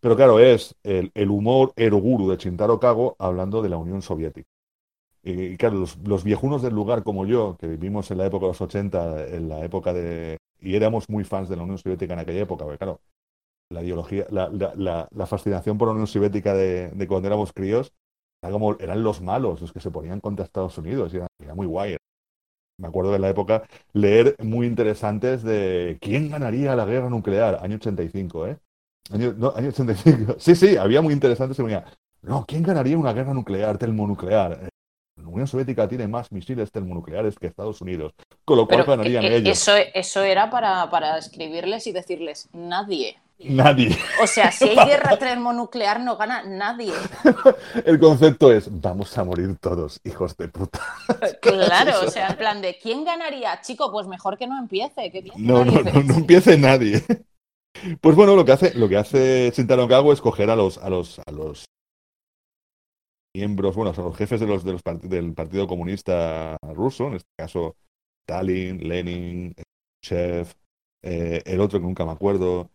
Pero 0.00 0.16
claro, 0.16 0.40
es 0.40 0.74
el, 0.84 1.10
el 1.12 1.28
humor 1.28 1.74
eroguru 1.76 2.30
de 2.30 2.38
Chintaro 2.38 2.80
Kago 2.80 3.14
hablando 3.18 3.60
de 3.60 3.68
la 3.68 3.76
Unión 3.76 4.00
Soviética. 4.00 4.48
Y, 5.22 5.32
y 5.32 5.56
claro, 5.58 5.76
los, 5.76 5.98
los 5.98 6.24
viejunos 6.24 6.62
del 6.62 6.72
lugar 6.72 7.02
como 7.02 7.26
yo, 7.26 7.58
que 7.60 7.66
vivimos 7.66 8.10
en 8.10 8.16
la 8.16 8.24
época 8.24 8.46
de 8.46 8.52
los 8.52 8.60
80, 8.62 9.26
en 9.26 9.50
la 9.50 9.62
época 9.66 9.92
de... 9.92 10.38
y 10.60 10.76
éramos 10.76 11.10
muy 11.10 11.24
fans 11.24 11.50
de 11.50 11.56
la 11.56 11.64
Unión 11.64 11.76
Soviética 11.76 12.14
en 12.14 12.20
aquella 12.20 12.40
época, 12.40 12.64
porque 12.64 12.78
claro, 12.78 13.00
la 13.70 13.82
ideología, 13.82 14.26
la, 14.30 14.48
la- 14.50 15.08
la- 15.10 15.26
fascinación 15.26 15.78
por 15.78 15.88
la 15.88 15.92
Unión 15.92 16.06
Soviética 16.06 16.54
de, 16.54 16.90
de 16.90 17.06
cuando 17.08 17.28
éramos 17.28 17.52
críos, 17.52 17.92
era 18.42 18.52
como, 18.52 18.76
eran 18.78 19.02
los 19.02 19.20
malos, 19.20 19.60
los 19.60 19.72
que 19.72 19.80
se 19.80 19.90
ponían 19.90 20.20
contra 20.20 20.44
Estados 20.44 20.76
Unidos, 20.78 21.12
y 21.14 21.16
era, 21.18 21.26
era 21.42 21.54
muy 21.54 21.66
guay. 21.66 21.96
Me 22.78 22.88
acuerdo 22.88 23.12
de 23.12 23.20
la 23.20 23.28
época 23.28 23.62
leer 23.92 24.36
muy 24.42 24.66
interesantes 24.66 25.42
de 25.44 25.96
quién 26.00 26.28
ganaría 26.30 26.74
la 26.74 26.84
guerra 26.84 27.08
nuclear, 27.08 27.58
año 27.62 27.76
85, 27.76 28.46
¿eh? 28.48 28.58
Año, 29.12 29.32
no, 29.36 29.52
año 29.54 29.68
85. 29.68 30.36
Sí, 30.38 30.56
sí, 30.56 30.76
había 30.76 31.00
muy 31.00 31.14
interesantes. 31.14 31.58
y 31.58 31.62
ponía, 31.62 31.84
no, 32.22 32.44
¿quién 32.46 32.62
ganaría 32.64 32.98
una 32.98 33.12
guerra 33.12 33.32
nuclear, 33.34 33.78
termonuclear? 33.78 34.52
Eh, 34.64 34.68
La 35.22 35.28
Unión 35.28 35.46
Soviética 35.46 35.86
tiene 35.88 36.08
más 36.08 36.32
misiles 36.32 36.72
termonucleares 36.72 37.38
que 37.38 37.46
Estados 37.46 37.80
Unidos, 37.80 38.12
con 38.44 38.56
lo 38.56 38.66
cual 38.66 38.84
Pero 38.84 38.90
ganarían 38.96 39.24
eh, 39.24 39.28
eh, 39.28 39.36
ellos. 39.36 39.50
eso, 39.50 39.72
eso 39.94 40.22
era 40.22 40.50
para, 40.50 40.90
para 40.90 41.18
escribirles 41.18 41.86
y 41.86 41.92
decirles 41.92 42.48
nadie. 42.52 43.18
Nadie. 43.38 43.96
O 44.22 44.26
sea, 44.26 44.50
si 44.52 44.68
hay 44.68 44.76
guerra 44.88 45.18
termonuclear 45.18 46.00
no 46.00 46.16
gana 46.16 46.44
nadie. 46.44 46.92
El 47.84 47.98
concepto 47.98 48.52
es, 48.52 48.68
vamos 48.80 49.16
a 49.18 49.24
morir 49.24 49.56
todos, 49.60 50.00
hijos 50.04 50.36
de 50.36 50.48
puta. 50.48 50.80
Claro, 51.40 52.00
o 52.06 52.10
sea, 52.10 52.28
en 52.28 52.36
plan 52.36 52.62
de 52.62 52.78
¿quién 52.78 53.04
ganaría? 53.04 53.60
Chico, 53.60 53.90
pues 53.92 54.06
mejor 54.06 54.38
que 54.38 54.46
no 54.46 54.58
empiece. 54.58 55.10
que 55.10 55.22
No, 55.36 55.64
no, 55.64 55.72
no, 55.82 56.02
no 56.02 56.14
empiece 56.14 56.56
nadie. 56.56 57.02
Pues 58.00 58.14
bueno, 58.16 58.36
lo 58.36 58.44
que 58.44 58.52
hace, 58.52 58.72
lo 58.74 58.88
que 58.88 58.96
hace 58.96 59.52
Shintaro 59.54 59.88
Kago 59.88 60.12
es 60.12 60.20
coger 60.20 60.48
a 60.50 60.56
los, 60.56 60.78
a 60.78 60.88
los, 60.88 61.18
a 61.26 61.30
los 61.32 61.64
miembros, 63.34 63.74
bueno, 63.74 63.92
a 63.96 64.00
los 64.00 64.16
jefes 64.16 64.40
de 64.40 64.46
los, 64.46 64.64
de 64.64 64.72
los 64.72 64.82
part- 64.84 65.00
del 65.02 65.34
Partido 65.34 65.66
Comunista 65.66 66.56
Ruso, 66.62 67.08
en 67.08 67.14
este 67.14 67.28
caso 67.36 67.74
Stalin, 68.26 68.88
Lenin, 68.88 69.54
Chef, 70.02 70.54
eh, 71.02 71.42
el 71.44 71.60
otro 71.60 71.80
que 71.80 71.84
nunca 71.86 72.04
me 72.06 72.12
acuerdo, 72.12 72.62
eh, 72.62 72.68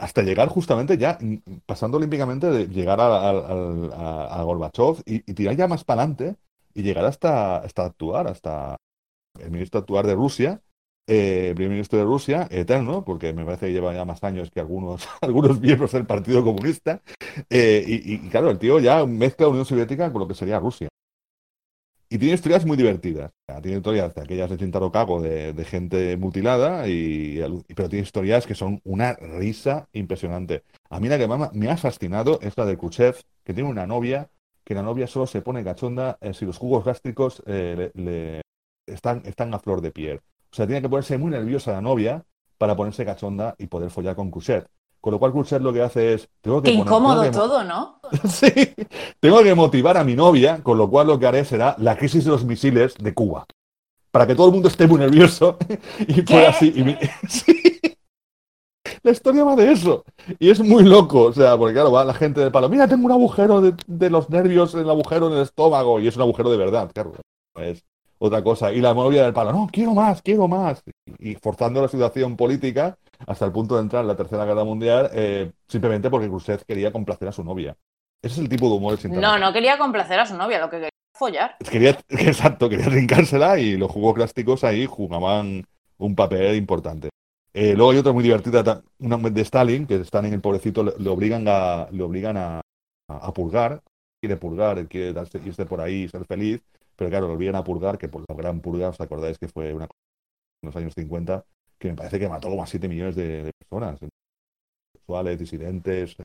hasta 0.00 0.22
llegar 0.22 0.48
justamente 0.48 0.98
ya, 0.98 1.18
mm, 1.20 1.36
pasando 1.66 1.96
olímpicamente, 1.98 2.48
de 2.50 2.66
llegar 2.68 3.00
a, 3.00 3.06
a- 3.30 4.40
a- 4.40 4.42
Gorbachev 4.44 5.02
y, 5.06 5.20
tirar 5.34 5.56
ya 5.56 5.68
más 5.68 5.84
para 5.84 6.02
adelante 6.02 6.36
y 6.74 6.82
llegar 6.82 7.04
hasta, 7.04 7.58
hasta 7.58 7.84
actuar, 7.86 8.26
hasta 8.28 8.76
el 9.40 9.50
ministro 9.50 9.80
actuar 9.80 10.06
de 10.06 10.14
Rusia, 10.14 10.60
eh, 11.08 11.52
primer 11.54 11.72
ministro 11.72 11.98
de 11.98 12.04
Rusia, 12.04 12.48
eterno, 12.50 13.04
porque 13.04 13.32
me 13.32 13.44
parece 13.44 13.66
que 13.66 13.72
lleva 13.72 13.94
ya 13.94 14.04
más 14.04 14.22
años 14.24 14.50
que 14.50 14.60
algunos, 14.60 15.08
algunos 15.22 15.60
miembros 15.60 15.92
del 15.92 16.06
Partido 16.06 16.44
Comunista. 16.44 17.02
Eh, 17.50 17.84
y, 17.86 18.14
y, 18.14 18.18
claro, 18.30 18.50
el 18.50 18.58
tío 18.58 18.78
ya 18.80 19.04
mezcla 19.06 19.46
la 19.46 19.50
Unión 19.50 19.64
Soviética 19.66 20.12
con 20.12 20.20
lo 20.22 20.28
que 20.28 20.34
sería 20.34 20.58
Rusia. 20.60 20.88
Y 22.12 22.18
tiene 22.18 22.34
historias 22.34 22.66
muy 22.66 22.76
divertidas. 22.76 23.32
Tiene 23.62 23.78
historias 23.78 24.14
de 24.14 24.20
aquellas 24.20 24.50
de 24.50 24.58
Shintaro 24.58 24.92
Kago 24.92 25.22
de, 25.22 25.54
de 25.54 25.64
gente 25.64 26.18
mutilada, 26.18 26.86
y, 26.86 27.40
pero 27.74 27.88
tiene 27.88 28.02
historias 28.02 28.46
que 28.46 28.54
son 28.54 28.82
una 28.84 29.14
risa 29.14 29.88
impresionante. 29.94 30.62
A 30.90 31.00
mí 31.00 31.08
la 31.08 31.16
que 31.16 31.26
más 31.26 31.54
me 31.54 31.70
ha 31.70 31.76
fascinado 31.78 32.38
es 32.42 32.54
la 32.58 32.66
de 32.66 32.76
Khrushchev, 32.76 33.16
que 33.42 33.54
tiene 33.54 33.70
una 33.70 33.86
novia, 33.86 34.28
que 34.62 34.74
la 34.74 34.82
novia 34.82 35.06
solo 35.06 35.26
se 35.26 35.40
pone 35.40 35.64
cachonda 35.64 36.18
eh, 36.20 36.34
si 36.34 36.44
los 36.44 36.58
jugos 36.58 36.84
gástricos 36.84 37.42
eh, 37.46 37.90
le, 37.94 38.42
están, 38.86 39.22
están 39.24 39.54
a 39.54 39.58
flor 39.58 39.80
de 39.80 39.90
piel. 39.90 40.18
O 40.18 40.54
sea, 40.54 40.66
tiene 40.66 40.82
que 40.82 40.90
ponerse 40.90 41.16
muy 41.16 41.30
nerviosa 41.30 41.72
la 41.72 41.80
novia 41.80 42.26
para 42.58 42.76
ponerse 42.76 43.06
cachonda 43.06 43.54
y 43.56 43.68
poder 43.68 43.88
follar 43.88 44.16
con 44.16 44.30
Khrushchev. 44.30 44.66
Con 45.02 45.12
lo 45.12 45.18
cual 45.18 45.32
Khrushchev 45.32 45.60
lo 45.60 45.72
que 45.72 45.82
hace 45.82 46.14
es... 46.14 46.28
Tengo 46.40 46.62
que 46.62 46.70
Qué 46.70 46.78
poner- 46.78 46.86
incómodo 46.86 47.20
tengo 47.22 47.32
que 47.32 47.38
mo- 47.38 47.44
todo, 47.44 47.64
¿no? 47.64 47.98
Sí, 48.28 48.52
tengo 49.20 49.42
que 49.42 49.54
motivar 49.54 49.96
a 49.98 50.04
mi 50.04 50.14
novia, 50.14 50.62
con 50.62 50.78
lo 50.78 50.88
cual 50.88 51.08
lo 51.08 51.18
que 51.18 51.26
haré 51.26 51.44
será 51.44 51.74
la 51.78 51.96
crisis 51.98 52.24
de 52.24 52.30
los 52.30 52.44
misiles 52.44 52.94
de 52.96 53.12
Cuba. 53.12 53.44
Para 54.12 54.26
que 54.28 54.34
todo 54.36 54.46
el 54.46 54.52
mundo 54.52 54.68
esté 54.68 54.86
muy 54.86 54.98
nervioso 55.00 55.58
y 56.06 56.22
pueda 56.22 56.50
así. 56.50 56.68
y 56.74 56.96
Sí. 57.28 57.80
La 59.02 59.10
historia 59.10 59.42
va 59.44 59.56
de 59.56 59.72
eso. 59.72 60.04
Y 60.38 60.50
es 60.50 60.60
muy 60.60 60.84
loco. 60.84 61.22
O 61.24 61.32
sea, 61.32 61.56
porque 61.56 61.74
claro, 61.74 61.90
va 61.90 62.04
la 62.04 62.14
gente 62.14 62.40
del 62.40 62.52
palo. 62.52 62.68
Mira, 62.68 62.86
tengo 62.86 63.06
un 63.06 63.12
agujero 63.12 63.60
de, 63.60 63.74
de 63.86 64.10
los 64.10 64.30
nervios, 64.30 64.74
el 64.74 64.88
agujero 64.88 65.26
en 65.28 65.34
el 65.34 65.42
estómago. 65.42 65.98
Y 65.98 66.06
es 66.08 66.14
un 66.16 66.22
agujero 66.22 66.50
de 66.50 66.56
verdad, 66.58 66.90
claro. 66.92 67.12
Es 67.56 67.82
otra 68.18 68.42
cosa. 68.44 68.72
Y 68.72 68.80
la 68.80 68.94
novia 68.94 69.24
del 69.24 69.32
palo, 69.32 69.52
no, 69.52 69.68
quiero 69.72 69.94
más, 69.94 70.22
quiero 70.22 70.46
más. 70.46 70.82
Y 71.18 71.34
forzando 71.36 71.82
la 71.82 71.88
situación 71.88 72.36
política 72.36 72.96
hasta 73.26 73.44
el 73.44 73.52
punto 73.52 73.76
de 73.76 73.82
entrar 73.82 74.02
en 74.02 74.08
la 74.08 74.16
Tercera 74.16 74.44
Guerra 74.44 74.64
Mundial, 74.64 75.10
eh, 75.12 75.52
simplemente 75.68 76.10
porque 76.10 76.28
Khrushchev 76.28 76.64
quería 76.64 76.92
complacer 76.92 77.28
a 77.28 77.32
su 77.32 77.44
novia. 77.44 77.76
Ese 78.22 78.34
es 78.34 78.38
el 78.38 78.48
tipo 78.48 78.68
de 78.68 78.76
humor 78.76 78.98
No, 79.08 79.38
no 79.38 79.52
quería 79.52 79.78
complacer 79.78 80.20
a 80.20 80.26
su 80.26 80.36
novia, 80.36 80.60
lo 80.60 80.70
que 80.70 80.76
quería 80.76 80.90
follar. 81.16 81.56
Quería, 81.70 81.98
exacto, 82.08 82.68
quería 82.68 82.88
rincársela 82.88 83.58
y 83.58 83.76
los 83.76 83.90
jugos 83.90 84.14
plásticos 84.14 84.64
ahí 84.64 84.86
jugaban 84.86 85.64
un 85.98 86.14
papel 86.14 86.56
importante. 86.56 87.10
Eh, 87.54 87.74
luego 87.74 87.90
hay 87.90 87.98
otra 87.98 88.12
muy 88.12 88.22
divertida, 88.22 88.82
una 88.98 89.16
de 89.18 89.40
Stalin, 89.42 89.86
que 89.86 89.96
Stalin, 89.96 90.32
el 90.32 90.40
pobrecito, 90.40 90.82
le, 90.82 90.92
le 90.98 91.10
obligan 91.10 91.44
a, 91.48 91.86
le 91.90 92.02
obligan 92.02 92.36
a, 92.36 92.60
a- 93.08 93.26
a 93.26 93.32
purgar. 93.32 93.80
Quiere 94.20 94.36
purgar, 94.36 94.86
quiere 94.86 95.12
darse, 95.12 95.40
irse 95.44 95.66
por 95.66 95.80
ahí 95.80 96.04
y 96.04 96.08
ser 96.08 96.24
feliz, 96.26 96.62
pero 96.96 97.10
claro, 97.10 97.26
le 97.26 97.34
obligan 97.34 97.56
a 97.56 97.64
purgar, 97.64 97.98
que 97.98 98.08
por 98.08 98.24
la 98.28 98.36
gran 98.36 98.60
purga, 98.60 98.88
¿os 98.90 99.00
acordáis 99.00 99.36
que 99.36 99.48
fue 99.48 99.74
una 99.74 99.84
en 99.84 100.66
los 100.68 100.76
años 100.76 100.92
50, 100.96 101.44
que 101.82 101.88
me 101.90 101.96
parece 101.96 102.18
que 102.18 102.28
mató 102.28 102.48
como 102.48 102.62
a 102.62 102.66
7 102.66 102.88
millones 102.88 103.16
de, 103.16 103.50
personas, 103.58 103.98
sexuales, 104.94 105.38
disidentes, 105.38 106.16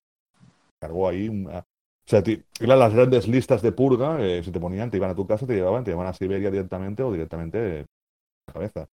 cargó 0.80 1.10
ahí 1.10 1.30
una, 1.30 1.60
o 1.60 1.64
sea, 2.08 2.24
eran 2.62 2.80
las 2.80 2.94
grandes 2.94 3.28
listas 3.28 3.62
de 3.62 3.72
purga, 3.72 4.22
eh, 4.22 4.44
se 4.44 4.52
te 4.52 4.60
ponían, 4.60 4.92
te 4.92 4.98
iban 4.98 5.12
a 5.12 5.16
tu 5.16 5.28
casa, 5.28 5.48
te 5.48 5.56
llevaban, 5.56 5.84
te 5.84 5.92
llevaban 5.92 6.12
a 6.12 6.16
Siberia 6.16 6.52
directamente 6.52 7.04
o 7.04 7.12
directamente 7.12 7.82
eh, 7.82 7.82
a 7.82 8.50
la 8.50 8.54
cabeza. 8.54 8.88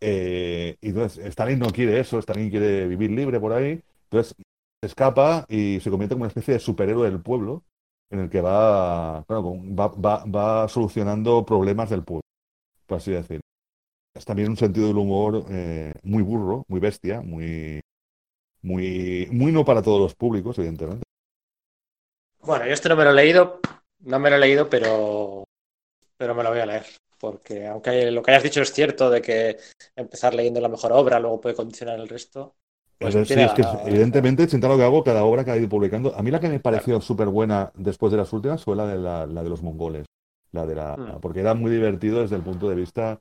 Eh, 0.00 0.76
y 0.80 0.88
entonces, 0.90 1.24
Stalin 1.26 1.58
no 1.60 1.70
quiere 1.70 2.00
eso, 2.00 2.18
Stalin 2.20 2.50
quiere 2.50 2.88
vivir 2.88 3.10
libre 3.10 3.40
por 3.40 3.52
ahí, 3.52 3.80
entonces 4.04 4.34
escapa 4.82 5.46
y 5.48 5.80
se 5.80 5.90
convierte 5.90 6.14
en 6.14 6.20
una 6.22 6.28
especie 6.28 6.54
de 6.54 6.60
superhéroe 6.60 7.10
del 7.10 7.22
pueblo, 7.22 7.64
en 8.10 8.20
el 8.20 8.30
que 8.30 8.40
va, 8.40 9.24
con- 9.26 9.76
va, 9.76 10.68
solucionando 10.68 11.44
problemas 11.44 11.90
del 11.90 12.04
pueblo, 12.04 12.22
por 12.86 12.98
así 12.98 13.12
decirlo. 13.12 13.43
Es 14.16 14.24
también 14.24 14.50
un 14.50 14.56
sentido 14.56 14.86
del 14.86 14.98
humor 14.98 15.44
eh, 15.50 15.92
muy 16.04 16.22
burro, 16.22 16.64
muy 16.68 16.78
bestia, 16.78 17.20
muy, 17.20 17.80
muy, 18.62 19.28
muy 19.32 19.50
no 19.50 19.64
para 19.64 19.82
todos 19.82 20.00
los 20.00 20.14
públicos, 20.14 20.56
evidentemente. 20.58 21.02
Bueno, 22.40 22.66
yo 22.66 22.72
este 22.72 22.88
no 22.88 22.96
me 22.96 23.04
lo 23.04 23.10
he 23.10 23.14
leído, 23.14 23.60
no 24.00 24.18
me 24.18 24.30
lo 24.30 24.36
he 24.36 24.40
leído, 24.40 24.68
pero, 24.68 25.44
pero 26.16 26.34
me 26.34 26.44
lo 26.44 26.50
voy 26.50 26.60
a 26.60 26.66
leer. 26.66 26.86
Porque 27.18 27.66
aunque 27.66 28.10
lo 28.10 28.22
que 28.22 28.30
hayas 28.30 28.42
dicho 28.42 28.62
es 28.62 28.72
cierto 28.72 29.10
de 29.10 29.20
que 29.20 29.56
empezar 29.96 30.34
leyendo 30.34 30.60
la 30.60 30.68
mejor 30.68 30.92
obra 30.92 31.18
luego 31.18 31.40
puede 31.40 31.56
condicionar 31.56 31.98
el 31.98 32.08
resto, 32.08 32.54
pues 32.98 33.14
sí, 33.26 33.34
es 33.34 33.52
que 33.52 33.62
¿eh? 33.62 33.66
evidentemente, 33.86 34.46
Chintaro 34.46 34.76
que 34.76 34.84
hago, 34.84 35.02
cada 35.02 35.24
obra 35.24 35.44
que 35.44 35.50
ha 35.50 35.56
ido 35.56 35.68
publicando. 35.68 36.14
A 36.16 36.22
mí 36.22 36.30
la 36.30 36.40
que 36.40 36.48
me 36.48 36.60
pareció 36.60 37.00
súper 37.00 37.28
buena 37.28 37.72
después 37.74 38.12
de 38.12 38.18
las 38.18 38.32
últimas 38.32 38.62
fue 38.62 38.76
la 38.76 38.86
de, 38.86 38.98
la, 38.98 39.26
la 39.26 39.42
de 39.42 39.48
los 39.48 39.62
mongoles. 39.62 40.06
La 40.52 40.66
de 40.66 40.76
la, 40.76 40.96
Mm. 40.96 41.20
porque 41.20 41.40
era 41.40 41.54
muy 41.54 41.70
divertido 41.70 42.20
desde 42.20 42.36
el 42.36 42.42
punto 42.42 42.68
de 42.68 42.76
vista 42.76 43.20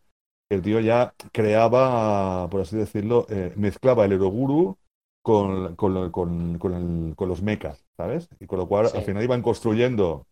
el 0.54 0.62
tío 0.62 0.80
ya 0.80 1.14
creaba, 1.32 2.48
por 2.50 2.62
así 2.62 2.76
decirlo, 2.78 3.26
eh, 3.30 3.54
mezclaba 3.56 4.06
el 4.06 4.14
Eroguru 4.14 4.78
con, 5.22 5.76
con, 5.76 5.94
lo- 5.94 6.12
con, 6.12 6.58
con 6.60 6.74
el- 6.74 7.16
con 7.16 7.30
los 7.30 7.42
mechas, 7.42 7.84
¿sabes? 7.98 8.28
Y 8.40 8.46
con 8.48 8.60
lo 8.60 8.68
cual 8.68 8.88
Sí. 8.90 8.98
al 8.98 9.04
final 9.04 9.24
iban 9.24 9.42
construyendo 9.42 10.26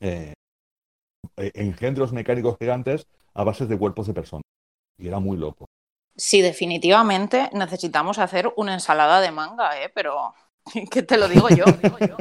eh, 0.00 0.32
eh, 1.36 1.52
engendros 1.54 2.12
mecánicos 2.12 2.56
gigantes 2.58 3.06
a 3.34 3.44
bases 3.44 3.68
de 3.68 3.78
cuerpos 3.78 4.06
de 4.06 4.14
personas. 4.14 4.42
Y 4.98 5.08
era 5.08 5.20
muy 5.20 5.36
loco. 5.36 5.66
Sí, 6.16 6.42
definitivamente 6.42 7.48
necesitamos 7.54 8.18
hacer 8.18 8.52
una 8.56 8.74
ensalada 8.74 9.20
de 9.20 9.30
manga, 9.30 9.80
¿eh? 9.82 9.90
Pero 9.94 10.34
que 10.90 11.02
te 11.02 11.16
lo 11.16 11.28
digo 11.28 11.48
yo. 11.48 11.64
digo 11.82 11.96
yo. 12.00 12.16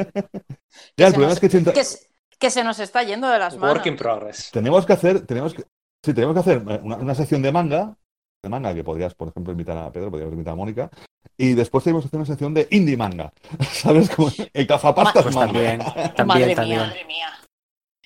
Ya, 0.98 1.08
el 1.08 1.14
problema 1.14 1.34
nos- 1.34 1.44
es 1.44 1.52
que 1.66 1.72
Que, 1.74 1.84
se- 1.84 2.08
que 2.40 2.50
se 2.50 2.64
nos 2.64 2.80
está 2.80 3.04
yendo 3.04 3.28
de 3.28 3.40
las 3.40 3.58
manos. 3.58 3.76
Work 3.78 3.88
in 3.88 3.96
progress. 3.98 4.50
Tenemos 4.52 4.86
que 4.86 4.94
hacer, 4.94 5.26
tenemos 5.26 5.54
que, 5.54 5.64
sí, 6.03 6.14
tenemos 6.14 6.34
que 6.34 6.40
hacer 6.40 6.57
una, 6.60 6.95
una 6.98 7.15
sección 7.15 7.41
de 7.41 7.52
manga, 7.52 7.95
de 8.44 8.49
manga 8.49 8.73
que 8.73 8.84
podrías, 8.84 9.14
por 9.14 9.30
ejemplo, 9.30 9.52
invitar 9.52 9.78
a 9.78 9.91
Pedro, 9.91 10.11
podrías 10.11 10.32
invitar 10.32 10.53
a 10.53 10.56
Mónica, 10.57 10.90
y 11.38 11.53
después 11.53 11.84
tenemos 11.84 12.03
que 12.03 12.07
hacer 12.07 12.18
una 12.19 12.26
sección 12.26 12.53
de 12.53 12.68
indie 12.72 12.98
manga, 12.98 13.32
¿sabes? 13.72 14.10
Como 14.10 14.32
el 14.53 14.68
cazapastas 14.68 15.23
Pues 15.23 15.36
manga. 15.36 15.53
también, 16.15 16.28
Madre 16.28 16.56
también, 16.56 16.80
mía, 16.80 16.88
madre 16.88 17.06
mía. 17.06 17.28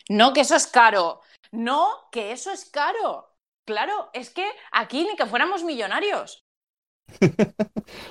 No, 0.09 0.33
que 0.33 0.41
eso 0.41 0.55
es 0.55 0.67
caro. 0.67 1.21
No, 1.51 1.87
que 2.11 2.31
eso 2.31 2.51
es 2.51 2.65
caro. 2.65 3.31
Claro, 3.65 4.09
es 4.13 4.29
que 4.29 4.45
aquí 4.71 5.03
ni 5.03 5.15
que 5.15 5.25
fuéramos 5.25 5.63
millonarios. 5.63 6.43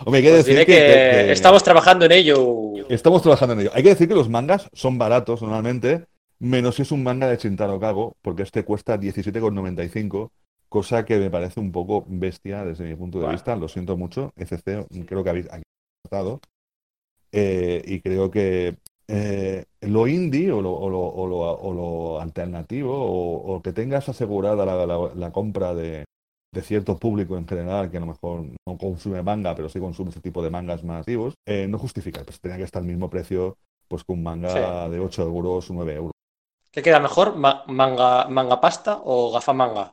Hombre, 0.05 0.19
hay 0.19 0.23
que 0.23 0.31
Pues 0.31 0.45
decir 0.47 0.67
que 0.67 1.33
estamos 1.33 1.63
trabajando 1.63 2.05
en 2.07 2.13
ello. 2.13 2.73
estamos 2.89 3.23
trabajando 3.23 3.55
en 3.55 3.61
ello. 3.61 3.71
Hay 3.75 3.83
que 3.83 3.91
decir 3.91 4.09
que 4.09 4.15
los 4.15 4.29
mangas 4.29 4.69
son 4.73 4.99
baratos 4.99 5.43
normalmente, 5.43 6.07
menos 6.41 6.77
si 6.77 6.83
es 6.83 6.93
un 6.93 7.03
manga 7.03 7.29
de 7.29 7.37
Shintaro 7.37 7.79
Kago, 7.81 8.17
porque 8.23 8.43
este 8.43 8.65
cuesta 8.65 8.99
17,95, 8.99 10.31
cosa 10.69 11.05
que 11.05 11.19
me 11.19 11.31
parece 11.31 11.61
un 11.61 11.73
poco 11.73 12.05
bestia 12.09 12.65
desde 12.65 12.85
mi 12.85 12.95
punto 12.97 13.19
de 13.19 13.25
Bueno. 13.25 13.37
vista. 13.37 13.57
Lo 13.57 13.69
siento 13.69 13.97
mucho, 13.97 14.33
ECC, 14.37 14.87
creo 15.07 15.23
que 15.25 15.31
habéis 15.31 15.51
aquí 15.53 15.63
tratado. 16.03 16.41
Eh, 17.33 17.83
y 17.87 18.01
creo 18.01 18.31
que 18.31 18.77
eh, 19.09 19.65
lo 19.83 20.07
indie 20.07 20.51
o 20.53 20.63
lo, 20.63 20.73
o 20.73 20.89
lo- 20.89 21.01
o 21.01 21.27
lo- 21.27 21.39
o 21.61 21.73
lo 21.75 22.21
alternativo 22.21 22.95
o, 22.97 23.55
o 23.57 23.63
que 23.63 23.73
tengas 23.73 24.09
asegurada 24.09 24.65
la, 24.65 24.87
la- 24.87 25.13
la 25.15 25.31
compra 25.33 25.75
de, 25.75 26.05
de 26.55 26.63
cierto 26.63 26.97
público 26.99 27.37
en 27.37 27.47
general 27.47 27.91
que 27.91 27.99
a 27.99 28.01
lo 28.01 28.07
mejor 28.07 28.45
no 28.67 28.79
consume 28.79 29.23
manga, 29.23 29.55
pero 29.55 29.69
sí 29.69 29.79
consume 29.81 30.11
ese 30.11 30.21
tipo 30.21 30.43
de 30.43 30.51
mangas 30.51 30.85
masivos, 30.85 31.35
eh, 31.47 31.67
no 31.69 31.79
justifica. 31.79 32.23
Pues 32.25 32.41
tenía 32.41 32.57
que 32.57 32.63
estar 32.63 32.81
al 32.81 32.89
mismo 32.89 33.11
precio 33.11 33.57
pues 33.89 34.05
que 34.05 34.13
un 34.13 34.23
manga 34.23 34.87
Sí. 34.87 34.91
de 34.93 34.99
8 35.01 35.23
euros, 35.25 35.71
9 35.71 35.95
euros. 35.97 36.13
¿Qué 36.75 36.83
queda 36.85 37.01
mejor? 37.07 37.29
Ma- 37.43 37.65
manga, 37.79 38.11
¿Manga 38.37 38.61
pasta 38.65 38.93
o 39.13 39.33
gafamanga? 39.35 39.85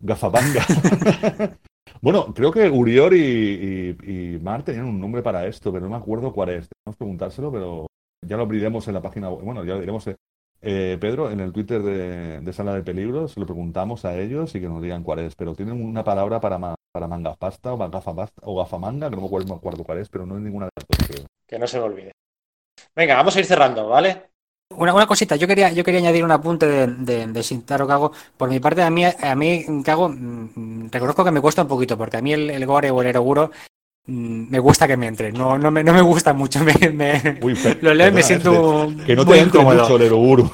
Gafamanga. 0.00 0.62
Bueno, 2.02 2.34
creo 2.34 2.52
que 2.52 2.68
Urior 2.68 3.14
y, 3.14 3.96
y, 3.98 4.34
y 4.34 4.38
Mar 4.40 4.62
tenían 4.64 4.86
un 4.86 5.00
nombre 5.00 5.22
para 5.22 5.46
esto, 5.46 5.72
pero 5.72 5.84
no 5.86 5.90
me 5.92 5.96
acuerdo 5.96 6.32
cuál 6.32 6.50
es. 6.50 6.68
Tenemos 6.68 6.94
que 6.96 6.98
preguntárselo, 6.98 7.50
pero 7.50 7.86
ya 8.26 8.36
lo 8.36 8.42
abriremos 8.42 8.86
en 8.88 8.94
la 8.94 9.02
página, 9.02 9.30
web. 9.30 9.44
bueno, 9.44 9.64
ya 9.64 9.74
lo 9.74 9.80
diremos, 9.80 10.06
eh, 10.08 10.16
eh, 10.62 10.98
Pedro, 11.00 11.30
en 11.30 11.40
el 11.40 11.52
Twitter 11.52 11.82
de, 11.82 12.40
de 12.40 12.52
Sala 12.52 12.74
de 12.74 12.82
Peligros, 12.82 13.32
se 13.32 13.40
lo 13.40 13.46
preguntamos 13.46 14.04
a 14.04 14.18
ellos 14.18 14.54
y 14.54 14.60
que 14.60 14.68
nos 14.68 14.82
digan 14.82 15.02
cuál 15.04 15.20
es, 15.20 15.34
pero 15.36 15.54
tienen 15.54 15.82
una 15.84 16.04
palabra 16.04 16.40
para, 16.40 16.58
ma- 16.58 16.74
para 16.92 17.08
manga 17.08 17.34
pasta 17.36 17.72
o 17.72 17.78
gafa 17.78 18.14
pasta 18.14 18.40
o 18.44 18.56
gafamanga, 18.56 19.08
que 19.10 19.16
no 19.16 19.22
me 19.22 19.28
acuerdo, 19.28 19.58
cuál 19.84 19.98
es, 19.98 20.08
pero 20.08 20.26
no 20.26 20.36
es 20.36 20.42
ninguna 20.42 20.66
de 20.66 20.72
las 20.76 20.86
dos. 20.88 21.26
Que 21.48 21.58
no 21.58 21.66
se 21.66 21.78
me 21.78 21.84
olvide. 21.86 22.12
Venga, 22.96 23.16
vamos 23.16 23.36
a 23.36 23.40
ir 23.40 23.46
cerrando, 23.46 23.88
¿vale? 23.88 24.30
Una, 24.70 24.92
una 24.92 25.06
cosita, 25.06 25.36
yo 25.36 25.46
quería, 25.46 25.70
yo 25.72 25.84
quería 25.84 26.00
añadir 26.00 26.24
un 26.24 26.32
apunte 26.32 26.66
de, 26.66 26.86
de, 26.88 27.26
de 27.28 27.42
Shintaro 27.42 27.86
Kago. 27.86 28.12
Por 28.36 28.48
mi 28.50 28.58
parte, 28.58 28.82
a 28.82 28.90
mí, 28.90 29.04
a 29.04 29.34
mí 29.36 29.64
Kago, 29.84 30.08
mm, 30.08 30.88
reconozco 30.90 31.24
que 31.24 31.30
me 31.30 31.40
cuesta 31.40 31.62
un 31.62 31.68
poquito, 31.68 31.96
porque 31.96 32.16
a 32.16 32.22
mí 32.22 32.32
el, 32.32 32.50
el 32.50 32.66
gore 32.66 32.90
o 32.90 33.00
el 33.00 33.06
eroguro 33.06 33.52
mm, 34.06 34.50
me 34.50 34.58
gusta 34.58 34.88
que 34.88 34.96
me 34.96 35.06
entre. 35.06 35.30
No, 35.32 35.56
no, 35.56 35.70
me, 35.70 35.84
no 35.84 35.92
me 35.92 36.00
gusta 36.02 36.32
mucho. 36.32 36.60
Me, 36.64 36.74
me- 36.90 37.38
Uy, 37.42 37.54
pe- 37.54 37.78
lo 37.80 37.94
leo 37.94 38.08
y 38.08 38.12
me 38.12 38.22
siento 38.24 38.88
que 39.06 39.14
no 39.14 39.24
muy 39.24 39.36
te 39.36 39.42
entre 39.44 39.60
incómodo. 39.60 39.82
mucho 39.82 39.96
el 39.96 40.02
eroguro. 40.02 40.50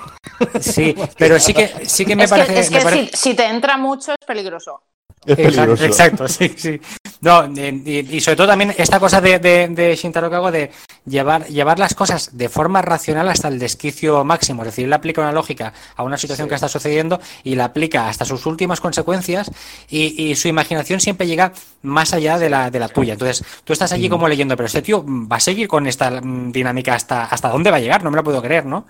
Sí, 0.61 0.95
pero 1.17 1.39
sí 1.39 1.55
que, 1.55 1.87
sí 1.87 2.05
que 2.05 2.15
me 2.15 2.25
es 2.25 2.31
parece. 2.31 2.53
que, 2.53 2.61
es 2.61 2.71
que 2.71 2.81
parece- 2.81 3.11
si, 3.17 3.31
si 3.31 3.35
te 3.35 3.47
entra 3.47 3.79
mucho 3.79 4.13
es 4.13 4.27
peligroso. 4.27 4.83
Es 5.25 5.39
Exacto, 5.39 5.77
peligroso. 5.77 5.85
exacto, 5.85 6.29
sí, 6.29 6.53
sí. 6.57 6.81
No, 7.21 7.45
eh, 7.57 7.83
y, 7.85 8.17
y 8.17 8.21
sobre 8.21 8.35
todo 8.37 8.49
también 8.49 8.75
esta 8.77 8.99
cosa 8.99 9.21
de, 9.21 9.39
de, 9.39 9.69
de 9.69 9.95
Shintaro 9.95 10.29
Kago 10.29 10.51
de 10.51 10.73
llevar, 11.07 11.47
llevar 11.47 11.79
las 11.79 11.95
cosas 11.95 12.37
de 12.37 12.49
forma 12.49 12.83
racional 12.83 13.29
hasta 13.29 13.47
el 13.47 13.61
desquicio 13.61 14.25
máximo. 14.25 14.63
Es 14.63 14.67
decir, 14.71 14.87
él 14.87 14.93
aplica 14.93 15.21
una 15.21 15.31
lógica 15.31 15.73
a 15.95 16.03
una 16.03 16.17
situación 16.19 16.47
Sí. 16.47 16.49
que 16.49 16.55
está 16.57 16.69
sucediendo 16.69 17.21
y 17.45 17.55
la 17.55 17.67
aplica 17.67 18.09
hasta 18.09 18.25
sus 18.25 18.45
últimas 18.47 18.81
consecuencias 18.81 19.49
y, 19.89 20.21
y 20.31 20.35
su 20.35 20.49
imaginación 20.49 20.99
siempre 21.01 21.29
llega 21.29 21.53
más 21.83 22.13
allá 22.13 22.39
de 22.41 22.51
la, 22.51 22.73
de 22.73 22.81
la 22.81 22.89
tuya. 22.89 23.13
Entonces, 23.13 23.45
tú 23.63 23.73
estás 23.73 23.93
allí 23.93 24.09
como 24.09 24.27
leyendo, 24.27 24.57
pero 24.57 24.67
este 24.67 24.83
tío 24.83 25.05
va 25.07 25.37
a 25.37 25.41
seguir 25.41 25.69
con 25.69 25.87
esta 25.87 26.21
mm, 26.21 26.51
dinámica 26.51 26.95
hasta, 26.97 27.27
hasta 27.27 27.49
dónde 27.51 27.71
va 27.71 27.77
a 27.77 27.81
llegar, 27.81 28.03
no 28.03 28.11
me 28.11 28.17
lo 28.17 28.25
puedo 28.25 28.43
creer, 28.43 28.67
¿no? 28.67 28.87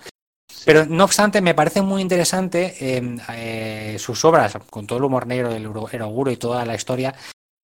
Pero 0.64 0.86
no 0.86 1.04
obstante, 1.04 1.40
me 1.40 1.54
parece 1.54 1.82
muy 1.82 2.02
interesante 2.02 2.74
eh, 2.80 3.16
eh, 3.34 3.96
sus 3.98 4.24
obras, 4.24 4.56
con 4.70 4.86
todo 4.86 4.98
el 4.98 5.04
humor 5.04 5.26
negro 5.26 5.52
del 5.52 5.66
Uro- 5.66 5.88
Eroguro 5.92 6.30
y 6.30 6.36
toda 6.36 6.64
la 6.64 6.74
historia, 6.74 7.14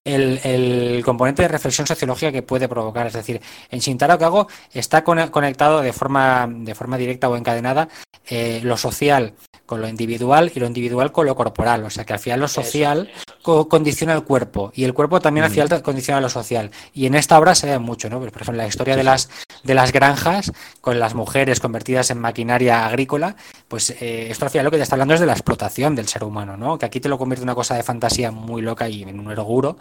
el, 0.05 0.41
el 0.43 1.03
componente 1.05 1.43
de 1.43 1.49
reflexión 1.49 1.87
sociológica 1.87 2.33
que 2.33 2.43
puede 2.43 2.69
provocar. 2.69 3.07
Es 3.07 3.13
decir, 3.13 3.41
en 3.71 3.79
Shintaro 3.81 4.19
Kago 4.19 4.49
está 4.73 5.05
con- 5.05 5.29
conectado 5.29 5.81
de 5.81 5.93
forma, 5.93 6.49
de 6.51 6.75
forma 6.75 6.97
directa 6.97 7.29
o 7.29 7.37
encadenada 7.37 7.89
eh, 8.27 8.61
lo 8.65 8.77
social 8.77 9.35
con 9.69 9.83
lo 9.83 9.87
individual 9.89 10.51
y 10.55 10.59
lo 10.61 10.67
individual 10.67 11.13
con 11.13 11.27
lo 11.27 11.37
corporal. 11.37 11.85
O 11.85 11.91
sea 11.91 12.07
que 12.07 12.15
al 12.15 12.19
final 12.19 12.41
lo 12.41 12.47
Eso, 12.47 12.63
social 12.63 13.11
co- 13.43 13.69
condiciona 13.69 14.15
el 14.15 14.23
cuerpo 14.25 14.73
y 14.75 14.85
el 14.85 14.95
cuerpo 14.95 15.21
también 15.21 15.45
al 15.45 15.51
Mm. 15.51 15.55
final 15.55 15.83
condiciona 15.83 16.21
lo 16.23 16.31
social. 16.31 16.71
Y 16.95 17.05
en 17.05 17.15
esta 17.15 17.39
obra 17.39 17.55
se 17.55 17.67
ve 17.67 17.79
mucho, 17.79 18.09
¿no? 18.09 18.19
Pues, 18.19 18.33
por 18.33 18.41
ejemplo, 18.43 18.63
la 18.63 18.67
historia 18.67 18.97
de 18.97 19.05
las, 19.05 19.29
de 19.63 19.75
las 19.75 19.93
granjas 19.93 20.51
con 20.81 20.99
las 20.99 21.15
mujeres 21.15 21.61
convertidas 21.61 22.11
en 22.11 22.19
maquinaria 22.19 22.87
agrícola, 22.87 23.37
pues 23.69 23.91
eh, 24.01 24.29
esto 24.31 24.47
al 24.47 24.51
final 24.51 24.65
lo 24.65 24.71
que 24.71 24.79
te 24.79 24.83
está 24.85 24.95
hablando 24.95 25.13
es 25.15 25.21
de 25.21 25.27
la 25.27 25.33
explotación 25.35 25.95
del 25.95 26.09
ser 26.09 26.25
humano, 26.25 26.57
¿no? 26.57 26.79
Que 26.79 26.87
aquí 26.87 26.99
te 26.99 27.11
lo 27.11 27.19
convierte 27.19 27.43
en 27.43 27.49
una 27.49 27.55
cosa 27.55 27.75
de 27.77 27.83
fantasía 27.83 28.31
muy 28.33 28.63
loca 28.63 28.89
y 28.89 29.03
en 29.03 29.21
un 29.21 29.31
eroguro. 29.31 29.77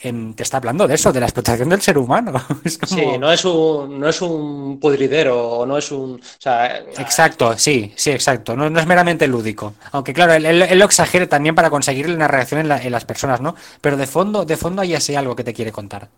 Te 0.00 0.42
está 0.42 0.58
hablando 0.58 0.86
de 0.88 0.94
eso, 0.96 1.12
de 1.12 1.20
la 1.20 1.26
explotación 1.26 1.68
del 1.68 1.80
ser 1.80 1.96
humano. 1.98 2.32
Es 2.64 2.78
como- 2.78 3.00
Sí, 3.00 3.18
no 3.18 3.32
es 3.32 3.44
un, 3.44 3.98
no 4.00 4.08
es 4.08 4.20
un 4.20 4.78
pudridero, 4.80 5.64
no 5.66 5.78
es 5.78 5.90
un. 5.92 6.14
O 6.20 6.20
sea, 6.38 6.78
Exacto, 6.78 7.56
sí, 7.56 7.92
sí, 7.96 8.10
exacto. 8.10 8.56
No, 8.56 8.68
no 8.68 8.80
es 8.80 8.86
meramente 8.86 9.26
lúdico. 9.26 9.74
Aunque 9.92 10.12
claro, 10.12 10.34
él, 10.34 10.44
él- 10.46 10.62
él 10.62 10.78
lo 10.78 10.84
exagere 10.84 11.26
también 11.26 11.54
para 11.54 11.70
conseguir 11.70 12.08
una 12.08 12.28
reacción 12.28 12.60
en, 12.60 12.68
la- 12.68 12.82
en 12.82 12.92
las 12.92 13.04
personas, 13.04 13.40
¿no? 13.40 13.54
Pero 13.80 13.96
de 13.96 14.06
fondo, 14.06 14.44
de 14.44 14.56
fondo 14.56 14.82
hay 14.82 14.94
ese 14.94 15.16
algo 15.16 15.36
que 15.36 15.44
te 15.44 15.54
quiere 15.54 15.72
contar. 15.72 16.10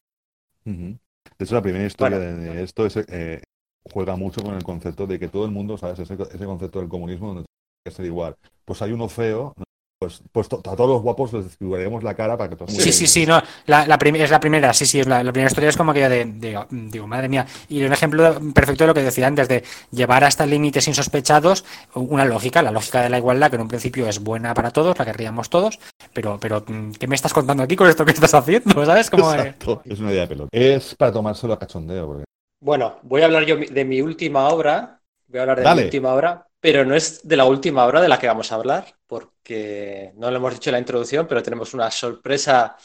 Ujú. 0.65 0.97
De 1.39 1.45
hecho, 1.45 1.55
la 1.55 1.63
primera 1.63 1.85
historia 1.87 2.19
Bueno. 2.19 2.37
de, 2.41 2.55
de 2.55 2.63
esto 2.63 2.87
es, 2.87 2.97
eh, 2.97 3.43
juega 3.93 4.17
mucho 4.17 4.43
con 4.43 4.55
el 4.55 4.65
concepto 4.65 5.07
de 5.07 5.19
que 5.19 5.29
todo 5.29 5.45
el 5.45 5.51
mundo, 5.51 5.77
¿sabes? 5.77 5.99
Ese, 5.99 6.15
ese 6.15 6.45
concepto 6.45 6.81
del 6.81 6.89
comunismo 6.89 7.29
donde 7.29 7.43
tiene 7.45 7.85
que 7.85 7.91
ser 7.91 8.07
igual. 8.07 8.35
Pues 8.65 8.81
hay 8.83 8.93
uno 8.93 9.09
feo, 9.09 9.53
¿no? 9.57 9.65
Pues, 9.99 10.23
pues 10.31 10.49
to- 10.49 10.59
a 10.59 10.77
todos 10.77 10.91
los 10.91 11.03
guapos 11.03 11.33
les 11.33 11.45
desfiguraremos 11.45 12.03
la 12.05 12.15
cara 12.15 12.37
para 12.37 12.51
que 12.51 12.57
todos 12.57 12.73
Sí, 12.73 12.93
sí, 12.93 13.07
sí, 13.07 13.25
no. 13.27 13.41
La, 13.67 13.87
la 13.87 13.97
prim- 13.99 14.17
es 14.17 14.31
la 14.31 14.41
primera, 14.41 14.75
sí, 14.75 14.85
sí, 14.85 15.01
es 15.01 15.07
la, 15.07 15.25
la 15.25 15.33
primera 15.33 15.49
historia 15.49 15.71
es 15.71 15.77
como 15.77 15.93
aquella 15.93 16.11
de, 16.11 16.25
de- 16.27 16.67
digo, 16.71 17.07
madre 17.07 17.29
mía. 17.31 17.47
Y 17.69 17.83
un 17.83 17.93
ejemplo 17.93 18.39
perfecto 18.53 18.85
de 18.85 18.89
lo 18.89 18.95
que 18.95 19.03
decía 19.03 19.27
antes, 19.27 19.49
de 19.49 19.65
llevar 19.91 20.23
hasta 20.25 20.45
límites 20.45 20.87
insospechados 20.89 21.65
una 21.95 22.27
lógica, 22.27 22.61
la 22.63 22.71
lógica 22.73 23.03
de 23.03 23.09
la 23.09 23.19
igualdad, 23.19 23.49
que 23.49 23.57
en 23.57 23.63
un 23.63 23.69
principio 23.69 24.07
es 24.07 24.19
buena 24.23 24.53
para 24.53 24.71
todos, 24.71 24.99
la 24.99 25.05
querríamos 25.07 25.49
todos, 25.49 25.79
pero, 26.13 26.39
pero 26.39 26.63
mm, 26.67 26.93
¿qué 26.93 27.07
me 27.07 27.15
estás 27.15 27.33
contando 27.33 27.63
aquí 27.63 27.75
con 27.77 27.89
esto 27.89 28.05
que 28.05 28.13
estás 28.13 28.35
haciendo? 28.35 28.85
¿Sabes? 28.87 29.09
Como, 29.11 29.33
eh, 29.33 29.37
Exacto. 29.37 29.81
Es 29.87 29.99
una 30.01 30.11
idea 30.13 30.23
de 30.23 30.29
pelota. 30.29 30.49
Es 30.53 30.95
para 30.95 31.13
tomárselo 31.13 31.55
a 31.55 31.59
cachondeo. 31.59 32.07
Porque... 32.07 32.25
Bueno, 32.61 32.97
voy 33.03 33.23
a 33.23 33.27
hablar 33.27 33.45
yo 33.47 33.57
de 33.57 33.85
mi 33.87 34.03
última 34.03 34.49
obra. 34.49 35.01
Voy 35.29 35.39
a 35.39 35.43
hablar 35.43 35.57
de 35.59 35.65
Dale. 35.65 35.81
mi 35.83 35.87
última 35.87 36.13
obra, 36.15 36.46
pero 36.61 36.85
no 36.85 36.95
es 36.95 37.27
de 37.27 37.37
la 37.37 37.45
última 37.45 37.85
obra 37.87 38.01
de 38.01 38.09
la 38.09 38.19
que 38.19 38.27
vamos 38.27 38.51
a 38.51 38.57
hablar, 38.57 38.95
porque 39.07 40.13
no 40.17 40.31
lo 40.31 40.37
hemos 40.39 40.55
dicho 40.55 40.71
en 40.71 40.75
la 40.75 40.79
introducción, 40.81 41.27
pero 41.27 41.43
tenemos 41.43 41.75
una 41.75 41.91
sorpresa 41.91 42.77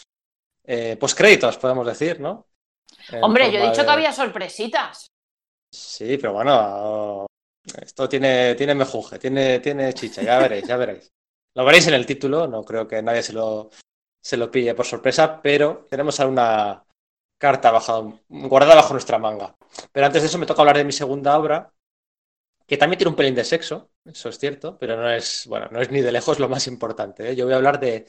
eh, 0.66 0.98
postcréditos, 1.00 1.58
podemos 1.58 1.88
decir, 1.88 2.20
¿no? 2.20 2.48
En 3.12 3.24
Hombre, 3.24 3.52
yo 3.52 3.60
he 3.60 3.64
dicho 3.64 3.82
de- 3.82 3.86
que 3.86 3.92
había 3.92 4.14
sorpresitas. 4.14 5.08
Sí, 5.72 6.18
pero 6.18 6.34
bueno, 6.34 7.26
esto 7.82 8.10
tiene, 8.10 8.56
tiene 8.56 8.76
mejunje, 8.76 9.18
tiene, 9.20 9.60
tiene 9.60 9.94
chicha, 9.94 10.22
ya 10.22 10.40
veréis, 10.40 10.68
ya 10.68 10.78
veréis. 10.78 11.10
Lo 11.56 11.66
veréis 11.66 11.88
en 11.88 11.94
el 11.94 12.06
título, 12.06 12.48
no 12.48 12.64
creo 12.64 12.88
que 12.88 13.02
nadie 13.02 13.24
se 13.24 13.34
lo, 13.34 13.70
se 14.22 14.38
lo 14.38 14.52
pille 14.52 14.76
por 14.76 14.86
sorpresa, 14.86 15.42
pero 15.42 15.86
tenemos 15.90 16.20
una 16.20 16.84
carta 17.38 17.72
bajo, 17.72 18.20
guardada 18.30 18.76
bajo 18.76 18.94
nuestra 18.94 19.18
manga. 19.18 19.56
Pero 19.92 20.06
antes 20.06 20.22
de 20.22 20.28
eso 20.28 20.38
me 20.38 20.46
toca 20.46 20.62
hablar 20.62 20.78
de 20.78 20.86
mi 20.86 20.92
segunda 20.92 21.38
obra, 21.38 21.72
que 22.72 22.78
también 22.78 23.00
tiene 23.00 23.10
un 23.10 23.18
pelín 23.18 23.36
de 23.36 23.44
sexo, 23.44 23.92
eso 24.06 24.30
es 24.30 24.40
cierto, 24.40 24.78
pero 24.80 24.96
no 24.96 25.12
es, 25.12 25.46
bueno, 25.46 25.68
no 25.74 25.82
es 25.82 25.92
ni 25.92 26.00
de 26.00 26.10
lejos 26.10 26.40
lo 26.40 26.48
más 26.48 26.68
importante. 26.68 27.30
¿eh? 27.30 27.36
Yo 27.36 27.44
voy 27.44 27.52
a 27.52 27.58
hablar 27.58 27.82
de 27.82 28.06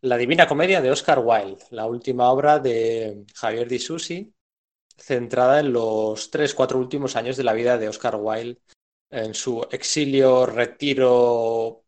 La 0.00 0.16
Divina 0.16 0.48
Comedia 0.48 0.80
de 0.80 0.90
Oscar 0.90 1.20
Wilde, 1.20 1.64
la 1.70 1.86
última 1.86 2.28
obra 2.32 2.58
de 2.58 3.24
Javier 3.32 3.68
Di 3.68 3.78
Susi, 3.78 4.34
centrada 4.96 5.60
en 5.60 5.72
los 5.72 6.32
tres, 6.32 6.52
cuatro 6.52 6.80
últimos 6.80 7.14
años 7.14 7.36
de 7.36 7.44
la 7.44 7.52
vida 7.52 7.78
de 7.78 7.88
Oscar 7.88 8.16
Wilde, 8.16 8.60
en 9.08 9.34
su 9.34 9.64
exilio, 9.70 10.46
retiro, 10.46 11.84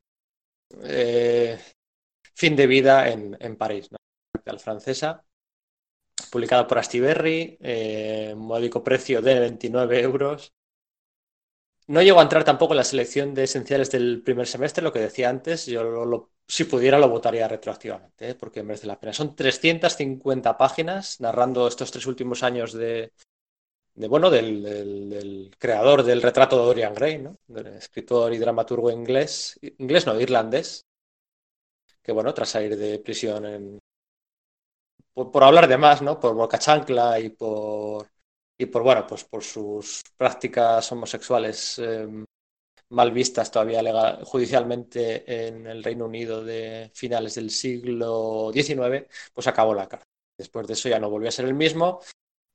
eh, 0.85 1.59
fin 2.33 2.55
de 2.55 2.69
vida 2.69 3.09
en, 3.09 3.37
en 3.41 3.57
París, 3.57 3.91
¿no? 3.91 3.99
capital 4.33 4.61
francesa, 4.61 5.25
publicada 6.31 6.65
por 6.69 6.79
Astiberri, 6.79 7.59
eh, 7.61 8.35
módico 8.37 8.85
precio 8.85 9.21
de 9.21 9.41
29 9.41 10.01
euros. 10.01 10.53
No 11.87 12.01
llego 12.03 12.21
a 12.21 12.23
entrar 12.23 12.45
tampoco 12.45 12.73
en 12.73 12.79
la 12.79 12.85
selección 12.85 13.35
de 13.35 13.45
esenciales 13.45 13.91
del 13.91 14.23
primer 14.23 14.47
semestre, 14.47 14.83
lo 14.83 14.93
que 14.93 15.01
decía 15.01 15.29
antes, 15.29 15.67
yo 15.67 15.83
lo- 15.85 16.31
si 16.49 16.65
pudiera 16.65 16.99
lo 16.99 17.09
votaría 17.09 17.47
retroactivamente, 17.49 18.31
¿eh? 18.31 18.35
porque 18.35 18.63
merece 18.63 18.87
la 18.87 18.99
pena. 18.99 19.13
Son 19.13 19.35
350 19.37 20.57
páginas 20.57 21.21
narrando 21.21 21.67
estos 21.69 21.91
tres 21.91 22.07
últimos 22.07 22.43
años 22.43 22.73
de, 22.73 23.13
de, 23.95 24.09
bueno, 24.09 24.31
del, 24.31 25.51
creador 25.59 26.03
del 26.05 26.23
retrato 26.23 26.59
de 26.59 26.65
Dorian 26.67 26.95
Gray, 26.95 27.19
¿no? 27.19 27.39
Escritor 27.79 28.35
y 28.35 28.39
dramaturgo 28.39 28.91
inglés, 28.91 29.59
inglés 29.79 30.07
no, 30.07 30.21
irlandés, 30.21 30.87
que 32.03 32.13
bueno, 32.13 32.33
tras 32.33 32.51
salir 32.51 32.77
de 32.77 33.01
prisión 33.01 33.47
en, 33.47 33.81
por, 35.15 35.43
hablar 35.45 35.67
de 35.69 35.79
más, 35.79 36.03
¿no? 36.03 36.19
Por 36.21 36.35
Boca 36.35 36.59
Chancla 36.59 37.19
y 37.21 37.31
por, 37.31 38.09
y 38.65 38.67
por, 38.67 38.83
bueno, 38.83 39.07
pues 39.07 39.25
por 39.25 39.43
sus 39.43 40.03
prácticas 40.17 40.91
homosexuales 40.93 41.79
eh, 41.79 42.07
mal 42.91 43.13
vistas 43.13 43.51
todavía 43.51 44.21
judicialmente 44.25 45.47
en 45.49 45.67
el 45.67 45.83
Reino 45.83 46.07
Unido 46.07 46.45
de 46.45 46.91
finales 46.95 47.35
del 47.37 47.51
siglo 47.51 48.51
XIX, 48.53 49.07
pues 49.33 49.47
acabó 49.47 49.75
la 49.75 49.89
cárcel. 49.89 50.09
Después 50.37 50.67
de 50.67 50.73
eso 50.73 50.89
ya 50.89 50.99
no 50.99 51.11
volvió 51.11 51.29
a 51.29 51.33
ser 51.33 51.45
el 51.47 51.55
mismo, 51.55 52.01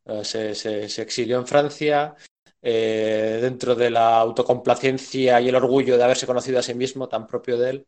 eh, 0.06 0.23
se 0.23 1.02
exilió 1.02 1.38
en 1.38 1.48
Francia, 1.48 2.15
eh, 2.61 3.40
dentro 3.41 3.73
de 3.73 3.90
la 3.90 4.18
autocomplacencia 4.19 5.40
y 5.40 5.48
el 5.48 5.56
orgullo 5.56 5.98
de 5.98 6.03
haberse 6.03 6.27
conocido 6.27 6.60
a 6.60 6.64
sí 6.64 6.73
mismo, 6.73 7.07
tan 7.07 7.26
propio 7.26 7.57
de 7.57 7.69
él, 7.69 7.88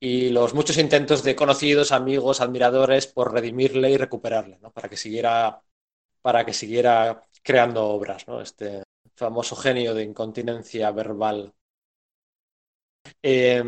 y 0.00 0.28
los 0.30 0.54
muchos 0.54 0.78
intentos 0.78 1.24
de 1.24 1.34
conocidos, 1.34 1.90
amigos, 1.92 2.40
admiradores 2.40 3.08
por 3.08 3.32
redimirle 3.32 3.90
y 3.90 3.96
recuperarle, 3.96 4.58
¿no? 4.60 4.72
Para 4.72 4.88
que 4.88 4.96
siguiera, 4.96 5.60
para 6.22 6.44
que 6.46 6.52
siguiera 6.52 7.24
creando 7.42 7.86
obras, 7.88 8.26
¿no? 8.28 8.40
Este 8.40 8.82
famoso 9.14 9.56
genio 9.56 9.94
de 9.94 10.04
incontinencia 10.04 10.90
verbal. 10.90 11.52
Eh, 13.22 13.62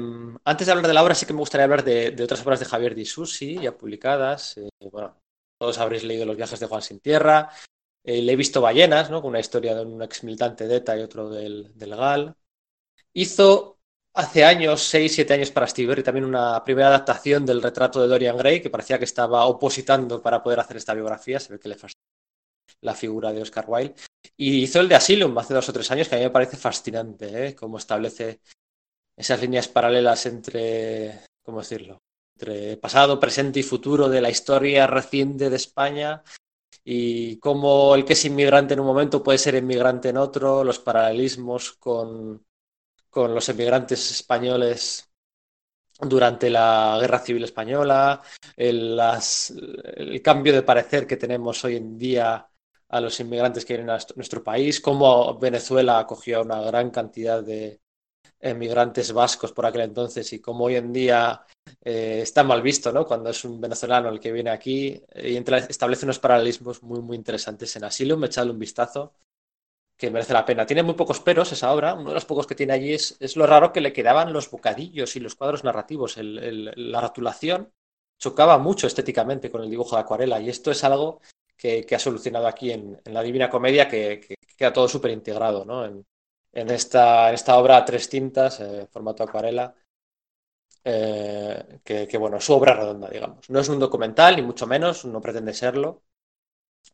antes 0.45 0.67
de 0.67 0.73
hablar 0.73 0.87
de 0.87 0.95
la 0.95 1.03
obra, 1.03 1.15
sí 1.15 1.27
que 1.27 1.33
me 1.33 1.41
gustaría 1.41 1.65
hablar 1.65 1.85
de, 1.85 2.15
otras 2.23 2.45
obras 2.45 2.61
de 2.61 2.67
Javier 2.67 2.95
Di 2.95 3.05
Susi, 3.05 3.59
ya 3.59 3.77
publicadas. 3.77 4.57
Eh, 4.59 4.71
bueno, 4.91 5.17
todos 5.59 5.79
habréis 5.79 6.05
leído 6.05 6.25
Los 6.27 6.37
viajes 6.37 6.61
de 6.61 6.67
Juan 6.67 6.83
Sin 6.83 7.01
Tierra. 7.01 7.51
Eh, 8.05 8.23
le 8.23 8.33
he 8.33 8.37
visto 8.37 8.61
Ballenas, 8.61 9.11
¿no? 9.11 9.23
Con 9.23 9.31
una 9.31 9.41
historia 9.41 9.75
de 9.75 9.83
un 9.85 10.03
ex 10.03 10.25
militante 10.25 10.69
de 10.69 10.77
ETA 10.77 10.99
y 10.99 11.03
otro 11.03 11.31
del, 11.31 11.73
del 11.75 11.97
GAL. 11.97 12.37
Hizo 13.15 13.79
hace 14.15 14.45
años, 14.45 14.83
6, 14.83 15.15
7 15.15 15.35
años 15.35 15.51
para 15.51 15.67
Steve 15.67 15.89
Berry, 15.89 16.03
también 16.03 16.25
una 16.25 16.63
primera 16.65 16.89
adaptación 16.89 17.47
del 17.47 17.63
retrato 17.63 18.01
de 18.03 18.09
Dorian 18.09 18.37
Gray, 18.37 18.61
que 18.63 18.71
parecía 18.71 18.99
que 18.99 19.05
estaba 19.05 19.47
opositando 19.47 20.23
para 20.23 20.43
poder 20.43 20.61
hacer 20.61 20.77
esta 20.77 20.95
biografía. 20.95 21.41
Se 21.41 21.53
ve 21.55 21.61
que 21.61 21.69
le 21.69 21.77
la 22.85 22.95
figura 22.95 23.33
de 23.33 23.43
Oscar 23.43 23.65
Wilde. 23.67 23.95
Y 24.37 24.63
hizo 24.63 24.81
el 24.81 24.89
de 24.89 24.95
Asylum 24.95 25.37
hace 25.39 25.55
dos 25.55 25.69
o 25.69 25.73
tres 25.73 25.91
años, 25.91 26.09
que 26.09 26.15
a 26.15 26.19
mí 26.19 26.25
me 26.25 26.31
parece 26.31 26.57
fascinante, 26.57 27.49
¿eh? 27.49 27.55
Cómo 27.55 27.79
establece 27.79 28.41
esas 29.17 29.41
líneas 29.41 29.69
paralelas 29.69 30.27
entre, 30.27 31.21
¿cómo 31.43 31.61
decirlo? 31.61 32.03
Entre 32.37 32.77
pasado, 32.77 33.19
presente 33.19 33.61
y 33.61 33.63
futuro 33.63 34.09
de 34.09 34.21
la 34.21 34.31
historia 34.31 34.87
reciente 34.87 35.51
de 35.51 35.57
España 35.57 36.23
y 36.85 37.39
cómo 37.39 37.95
el 37.95 38.05
que 38.05 38.13
es 38.13 38.25
inmigrante 38.25 38.75
en 38.75 38.81
un 38.81 38.87
momento 38.87 39.23
puede 39.23 39.39
ser 39.39 39.55
inmigrante 39.55 40.11
en 40.11 40.19
otro, 40.19 40.63
los 40.65 40.81
paralelismos 40.81 41.73
con, 41.75 42.45
con 43.09 43.35
los 43.35 43.49
emigrantes 43.49 44.11
españoles 44.11 45.09
durante 46.01 46.51
la 46.51 46.99
Guerra 47.01 47.21
Civil 47.21 47.45
Española, 47.45 48.21
el, 48.57 49.01
el 49.97 50.21
cambio 50.21 50.53
de 50.53 50.63
parecer 50.63 51.07
que 51.07 51.17
tenemos 51.17 51.65
hoy 51.65 51.77
en 51.77 51.97
día 51.97 52.47
a 52.89 53.01
los 53.01 53.19
inmigrantes 53.21 53.65
que 53.65 53.75
vienen 53.75 53.91
a 53.91 53.99
nuestro- 54.17 54.43
país, 54.45 54.81
cómo 54.81 55.39
Venezuela 55.39 55.99
acogió 55.99 56.39
a 56.39 56.43
una 56.43 56.61
gran 56.63 56.91
cantidad 56.91 57.43
de 57.43 57.81
emigrantes 58.41 59.13
vascos 59.13 59.53
por 59.53 59.67
aquel 59.67 59.83
entonces 59.83 60.33
y 60.33 60.41
cómo 60.41 60.65
hoy 60.65 60.77
en 60.77 60.93
día 60.93 61.43
eh, 61.83 62.21
está 62.23 62.45
mal 62.45 62.63
visto, 62.63 62.93
¿no? 62.93 63.07
Cuando 63.07 63.31
es 63.31 63.45
un 63.45 63.61
venezolano 63.61 64.09
el 64.11 64.21
que 64.21 64.33
viene 64.33 64.51
aquí 64.51 65.03
eh, 65.11 65.31
y 65.31 65.37
establece 65.69 66.07
unos 66.07 66.19
paralelismos 66.19 66.83
muy, 66.83 67.01
muy 67.01 67.17
interesantes 67.17 67.75
en 67.77 67.85
Asylum, 67.85 68.25
echadle 68.25 68.53
un 68.53 68.59
vistazo 68.59 69.15
que 69.97 70.11
merece 70.11 70.33
la 70.33 70.45
pena. 70.45 70.67
Tiene 70.67 70.83
muy 70.83 70.95
pocos 70.95 71.21
peros 71.21 71.53
esa 71.53 71.73
obra. 71.73 71.95
Uno 71.95 72.09
de 72.09 72.15
los 72.15 72.25
pocos 72.25 72.47
que 72.47 72.55
tiene 72.55 72.73
allí 72.73 72.93
es, 72.95 73.17
es 73.21 73.37
lo 73.37 73.47
raro 73.47 73.73
que 73.73 73.81
le 73.81 73.93
quedaban 73.93 74.33
los 74.33 74.51
bocadillos 74.51 75.15
y 75.17 75.21
los 75.21 75.35
cuadros 75.37 75.65
narrativos. 75.65 76.17
La 76.19 77.01
rotulación 77.01 77.73
chocaba 78.21 78.59
mucho 78.59 78.87
estéticamente 78.87 79.51
con 79.51 79.63
el 79.63 79.71
dibujo 79.71 79.97
de 79.97 80.03
acuarela 80.03 80.41
y 80.41 80.49
esto 80.49 80.71
es 80.71 80.83
algo 80.85 81.21
que, 81.65 81.95
ha 81.95 81.99
solucionado 81.99 82.47
aquí 82.47 82.73
en, 82.73 83.01
la 83.05 83.23
Divina 83.23 83.49
Comedia 83.49 83.89
que, 83.89 84.21
que 84.21 84.37
queda 84.57 84.73
todo 84.73 84.87
súper 84.89 85.13
integrado 85.13 85.65
¿no? 85.65 85.87
en, 85.87 86.05
esta, 86.71 87.33
esta 87.33 87.59
obra 87.59 87.79
a 87.79 87.85
tres 87.85 88.09
tintas, 88.09 88.61
eh, 88.61 88.87
formato 88.91 89.23
acuarela. 89.23 89.75
eh, 90.85 91.81
que, 91.85 92.19
bueno, 92.19 92.37
es 92.37 92.45
su 92.45 92.53
obra 92.53 92.75
redonda, 92.75 93.09
digamos. 93.09 93.49
No 93.51 93.61
es 93.61 93.69
un 93.69 93.79
documental, 93.79 94.37
ni 94.37 94.43
mucho 94.43 94.67
menos, 94.67 95.05
no 95.07 95.21
pretende 95.21 95.55
serlo. 95.55 96.03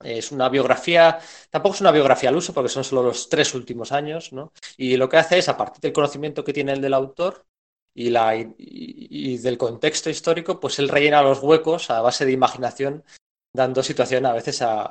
Es 0.03 0.31
una 0.33 0.49
biografía, 0.49 1.19
tampoco 1.51 1.75
es 1.75 1.81
una 1.81 1.91
biografía 1.91 2.29
al 2.31 2.37
uso, 2.37 2.55
porque 2.55 2.69
son 2.69 2.85
solo 2.85 3.03
los 3.03 3.29
tres 3.29 3.55
últimos 3.55 3.93
años, 3.93 4.33
¿no? 4.33 4.53
Y 4.77 4.97
lo 4.97 5.09
que 5.09 5.17
hace 5.17 5.39
es, 5.39 5.49
a 5.49 5.57
partir 5.57 5.81
del 5.81 5.93
conocimiento 5.93 6.45
que 6.45 6.53
tiene 6.53 6.73
el 6.73 6.81
del 6.81 6.95
autor 6.95 7.45
y, 7.93 8.11
la, 8.11 8.37
y 8.37 9.39
del 9.39 9.59
contexto 9.59 10.11
histórico, 10.11 10.61
pues 10.61 10.79
él 10.79 10.89
rellena 10.89 11.23
los 11.23 11.43
huecos 11.43 11.91
a 11.91 12.01
base 12.03 12.25
de 12.25 12.33
imaginación, 12.33 13.05
dando 13.53 13.83
situación 13.83 14.27
a 14.27 14.33
veces 14.35 14.63
a, 14.63 14.83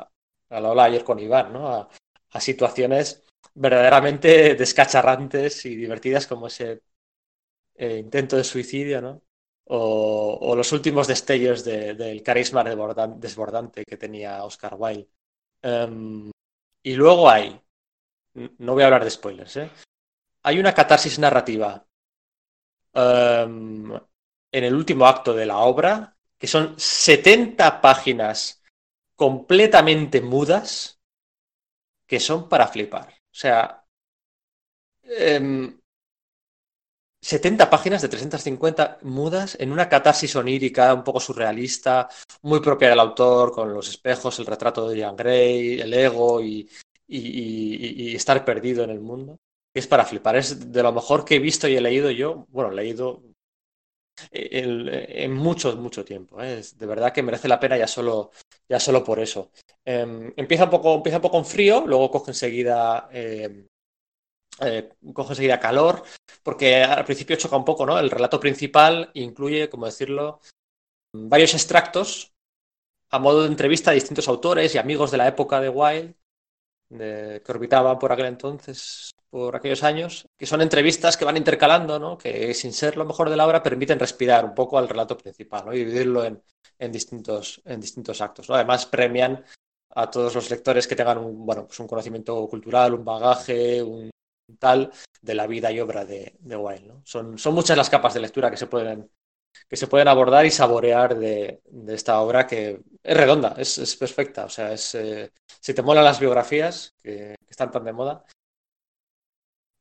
a 0.50 0.60
lo 0.60 0.70
hablaba 0.70 0.86
ayer 0.86 1.04
con 1.04 1.20
Iván, 1.20 1.54
¿no? 1.54 1.68
A, 1.74 1.90
situaciones 2.40 3.24
verdaderamente 3.56 4.56
descacharrantes 4.56 5.66
y 5.66 5.76
divertidas 5.76 6.28
como 6.28 6.48
ese 6.48 6.84
eh, 7.76 7.98
intento 7.98 8.38
de 8.38 8.44
suicidio, 8.44 9.02
¿no? 9.02 9.22
O, 9.72 10.56
los 10.56 10.72
últimos 10.72 11.08
destellos 11.08 11.64
de- 11.64 11.94
del 11.96 12.24
carisma 12.24 12.64
desbordan- 12.64 13.20
desbordante 13.20 13.84
que 13.86 13.98
tenía 13.98 14.44
Oscar 14.44 14.76
Wilde. 14.78 15.10
Em, 15.62 16.32
y 16.84 16.94
luego 16.96 17.30
hay, 17.30 17.62
no 18.60 18.74
voy 18.74 18.84
a 18.84 18.88
hablar 18.88 19.04
de 19.04 19.12
spoilers, 19.12 19.58
¿eh? 19.58 19.70
Hay 20.44 20.60
una 20.60 20.74
catarsis 20.76 21.20
narrativa 21.20 21.86
em, 22.94 23.94
en 24.52 24.64
el 24.64 24.74
último 24.76 25.06
acto 25.08 25.34
de 25.34 25.46
la 25.46 25.58
obra, 25.60 26.16
que 26.40 26.48
son 26.48 26.76
70 26.80 27.82
páginas 27.82 28.62
completamente 29.16 30.22
mudas, 30.22 31.00
que 32.10 32.20
son 32.28 32.40
para 32.50 32.68
flipar. 32.74 33.08
O 33.34 33.36
sea, 33.42 33.60
em, 35.18 35.80
70 37.22 37.70
páginas 37.70 38.02
de 38.02 38.08
350 38.10 38.98
mudas 39.02 39.58
en 39.60 39.72
una 39.72 39.90
catarsis 39.90 40.36
onírica 40.36 40.94
un 40.94 41.04
poco 41.04 41.20
surrealista, 41.20 42.08
muy 42.44 42.60
propia 42.62 42.90
del 42.90 43.00
autor, 43.00 43.52
con 43.52 43.74
los 43.74 43.90
espejos, 43.90 44.40
el 44.40 44.46
retrato 44.46 44.88
de 44.88 44.98
Jean 44.98 45.16
Grey, 45.18 45.82
el 45.82 45.94
ego 45.94 46.42
y, 46.42 46.70
y- 47.08 47.18
y- 47.18 48.12
y 48.12 48.16
estar 48.16 48.46
perdido 48.46 48.84
en 48.84 48.92
el 48.92 49.02
mundo. 49.02 49.38
Es 49.74 49.86
para 49.88 50.06
flipar, 50.06 50.38
es 50.38 50.72
de 50.72 50.84
lo 50.84 50.94
mejor 50.94 51.26
que 51.26 51.36
he 51.36 51.40
visto 51.40 51.68
y 51.68 51.76
he 51.76 51.82
leído 51.82 52.10
yo, 52.10 52.46
bueno, 52.50 52.72
leído 52.72 53.22
en, 54.32 55.34
mucho, 55.34 55.76
mucho 55.78 56.04
tiempo. 56.06 56.42
¿eh? 56.42 56.60
Es 56.60 56.78
de 56.78 56.86
verdad 56.86 57.14
que 57.14 57.24
merece 57.24 57.48
la 57.48 57.60
pena 57.60 57.78
ya 57.78 57.88
solo, 57.88 58.32
ya 58.68 58.80
solo 58.80 59.04
por 59.04 59.20
eso. 59.20 59.52
Eh, 59.86 60.34
empieza, 60.36 60.66
un 60.66 60.70
poco, 60.70 60.96
empieza 60.96 61.18
un 61.18 61.22
poco 61.24 61.38
en 61.40 61.46
frío, 61.46 61.84
luego 61.86 62.12
coge 62.12 62.32
enseguida, 62.32 63.10
eh, 63.12 63.66
eh, 64.62 64.90
coge 65.14 65.34
enseguida 65.34 65.60
calor, 65.60 66.04
porque 66.44 66.84
al 66.84 67.06
principio 67.06 67.36
choca 67.38 67.58
un 67.58 67.66
poco, 67.66 67.86
¿no? 67.86 67.98
El 68.00 68.10
relato 68.10 68.40
principal 68.40 69.12
incluye, 69.14 69.70
como 69.70 69.86
decirlo, 69.86 70.42
varios 71.14 71.54
extractos 71.54 72.34
a 73.12 73.20
modo 73.20 73.44
de 73.44 73.50
entrevista 73.50 73.92
a 73.92 73.96
distintos 73.96 74.28
autores 74.28 74.76
y 74.76 74.78
amigos 74.80 75.12
de 75.12 75.18
la 75.18 75.28
época 75.28 75.62
de 75.62 75.70
Wilde, 75.70 76.16
de- 76.90 77.42
que 77.46 77.52
orbitaban 77.52 78.00
por 78.00 78.12
aquel 78.12 78.28
entonces, 78.28 79.12
por 79.30 79.56
aquellos 79.56 79.84
años, 79.84 80.28
que 80.38 80.46
son 80.46 80.62
entrevistas 80.62 81.16
que 81.18 81.26
van 81.26 81.38
intercalando, 81.38 82.00
¿no? 82.00 82.18
Que 82.18 82.54
sin 82.54 82.74
ser 82.74 82.98
lo 82.98 83.06
mejor 83.06 83.30
de 83.30 83.38
la 83.38 83.46
obra 83.46 83.62
permiten 83.62 84.00
respirar 84.00 84.44
un 84.46 84.56
poco 84.56 84.78
al 84.78 84.90
relato 84.90 85.18
principal, 85.18 85.66
¿no? 85.66 85.74
Y 85.74 85.80
dividirlo 85.80 86.24
en, 86.26 86.42
en 86.80 86.92
distintos, 86.92 87.62
en 87.66 87.80
distintos 87.80 88.22
actos, 88.22 88.50
¿no? 88.50 88.56
Además 88.56 88.86
premian 88.86 89.44
a 89.96 90.10
todos 90.10 90.34
los 90.36 90.50
lectores 90.50 90.88
que 90.88 90.96
tengan 90.96 91.18
un, 91.20 91.46
bueno, 91.46 91.66
pues 91.66 91.80
un 91.80 91.88
conocimiento 91.88 92.48
cultural, 92.48 92.94
un 92.94 93.06
bagaje, 93.06 93.82
un 93.84 94.10
tal 94.58 94.92
de 95.22 95.36
la 95.36 95.48
vida 95.48 95.72
y 95.72 95.80
obra 95.80 96.06
de, 96.06 96.36
de 96.40 96.56
¿no? 96.56 97.02
Son, 97.06 97.38
son 97.38 97.54
muchas 97.54 97.78
las 97.78 97.90
capas 97.90 98.14
de 98.14 98.22
lectura 98.22 98.50
que 98.50 98.58
se 98.58 98.68
pueden, 98.68 99.10
que 99.68 99.76
se 99.76 99.88
pueden 99.88 100.08
abordar 100.08 100.46
y 100.46 100.52
saborear 100.52 101.18
de, 101.18 101.62
de 101.66 101.96
esta 101.96 102.20
obra 102.22 102.48
que 102.48 102.82
es 103.04 103.18
redonda, 103.18 103.56
es, 103.58 103.78
es 103.78 103.96
perfecta. 103.96 104.46
O 104.46 104.50
sea, 104.50 104.74
es, 104.74 104.96
eh, 104.96 105.32
si 105.60 105.74
te 105.74 105.82
molan 105.82 106.04
las 106.04 106.20
biografías 106.20 106.94
que 107.02 107.36
están 107.48 107.72
tan 107.72 107.84
de 107.84 107.94
moda, 107.94 108.24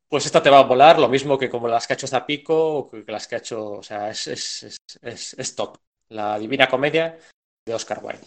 pues 0.08 0.26
esta 0.26 0.42
te 0.42 0.50
va 0.50 0.60
a 0.60 0.64
volar, 0.64 0.98
lo 0.98 1.08
mismo 1.08 1.38
que 1.38 1.50
como 1.50 1.68
las 1.68 1.86
que 1.86 1.92
ha 1.92 1.96
hecho 1.96 2.06
Zapico 2.06 2.76
o 2.78 2.90
que 2.90 3.04
las 3.06 3.28
que 3.28 3.34
ha 3.34 3.38
hecho, 3.38 3.72
o 3.72 3.82
sea, 3.82 4.10
es, 4.10 4.26
es, 4.26 4.62
es, 4.62 4.78
es, 5.02 5.34
es 5.34 5.54
top. 5.54 5.76
La 6.08 6.38
Divina 6.38 6.68
Comedia 6.68 7.18
de 7.66 7.74
Oscar 7.74 8.00
Wilde. 8.02 8.26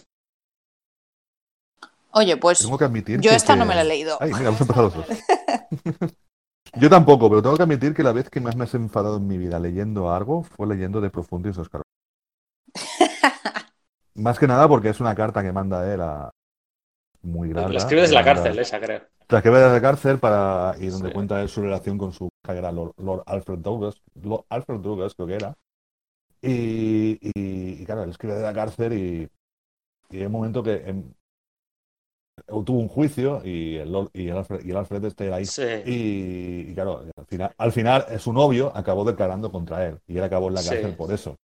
Oye, 2.12 2.38
pues 2.38 2.60
Tengo 2.60 2.78
que 2.78 2.86
admitir 2.86 3.20
yo 3.22 3.32
que- 3.32 3.36
esta 3.36 3.56
no 3.56 3.66
me 3.66 3.74
la 3.74 3.82
he 3.82 3.86
leído. 3.86 4.18
Ay, 4.20 4.32
mira, 4.34 4.50
hemos 4.50 4.62
empezado 4.62 4.84
los 4.84 4.96
dos. 4.96 5.08
Yo 6.80 6.90
tampoco, 6.90 7.30
pero 7.30 7.42
tengo 7.42 7.58
que 7.58 7.64
admitir 7.64 7.94
que 7.94 8.04
la 8.04 8.14
vez 8.14 8.30
que 8.30 8.40
más 8.40 8.56
me 8.56 8.64
has 8.64 8.74
enfadado 8.76 9.18
en 9.18 9.28
mi 9.28 9.38
vida 9.38 9.60
leyendo 9.60 10.14
algo 10.14 10.44
fue 10.44 10.68
leyendo 10.68 11.02
de 11.02 11.10
Profundis 11.10 11.56
de 11.58 11.64
Oscar. 11.64 11.82
Más 14.16 14.40
que 14.40 14.48
nada 14.48 14.70
porque 14.70 14.90
es 14.90 15.00
una 15.02 15.14
carta 15.16 15.42
que 15.42 15.52
manda 15.52 15.92
él 15.94 16.00
a 16.02 16.30
muy 17.24 17.50
larga. 17.54 17.70
La 17.74 17.80
escribe 17.80 18.02
desde 18.02 18.16
la 18.16 18.24
cárcel, 18.24 18.58
esa 18.60 18.80
creo. 18.80 19.02
La 19.32 19.38
escribe 19.40 19.60
desde 19.60 19.72
la 19.74 19.82
cárcel 19.82 20.20
para 20.20 20.76
y 20.80 20.88
donde 20.88 21.08
Sí. 21.10 21.14
cuenta 21.14 21.42
él 21.42 21.50
su 21.50 21.62
relación 21.62 21.98
con 21.98 22.12
su 22.14 22.30
que 22.46 22.52
era 22.52 22.72
Lord, 22.72 22.94
Lord 22.98 23.24
Alfred 23.26 23.60
Douglas, 23.60 23.96
Lord 24.22 24.46
Alfred 24.50 24.80
Douglas 24.80 25.14
creo 25.16 25.28
que 25.28 25.36
era. 25.36 25.56
Y, 26.42 27.18
y- 27.22 27.82
y 27.82 27.86
claro, 27.86 28.04
él 28.04 28.10
escribe 28.10 28.34
desde 28.34 28.48
la 28.48 28.54
cárcel 28.54 28.94
y, 28.94 29.30
y 30.10 30.18
hay 30.20 30.26
un 30.26 30.32
momento 30.32 30.62
que 30.64 30.84
tuvo 32.48 32.80
un 32.80 32.88
juicio 32.88 33.42
y 33.46 33.78
el, 33.78 33.92
Lord- 33.92 34.10
y 34.14 34.28
el 34.28 34.38
Alfred, 34.38 34.66
y 34.66 34.72
el 34.72 34.78
Alfred 34.78 35.06
está 35.06 35.24
ahí 35.36 35.46
Sí. 35.46 35.62
y, 35.86 36.72
y 36.72 36.74
claro, 36.74 37.04
al 37.16 37.26
final, 37.26 37.54
al 37.58 37.72
final 37.72 38.06
eh, 38.10 38.20
su 38.20 38.34
novio 38.34 38.72
acabó 38.76 39.06
declarando 39.06 39.52
contra 39.52 39.88
él 39.88 40.00
y 40.08 40.18
él 40.18 40.24
acabó 40.24 40.48
en 40.50 40.56
la 40.56 40.62
Sí. 40.62 40.70
cárcel 40.70 40.96
por 40.96 41.12
eso. 41.14 41.36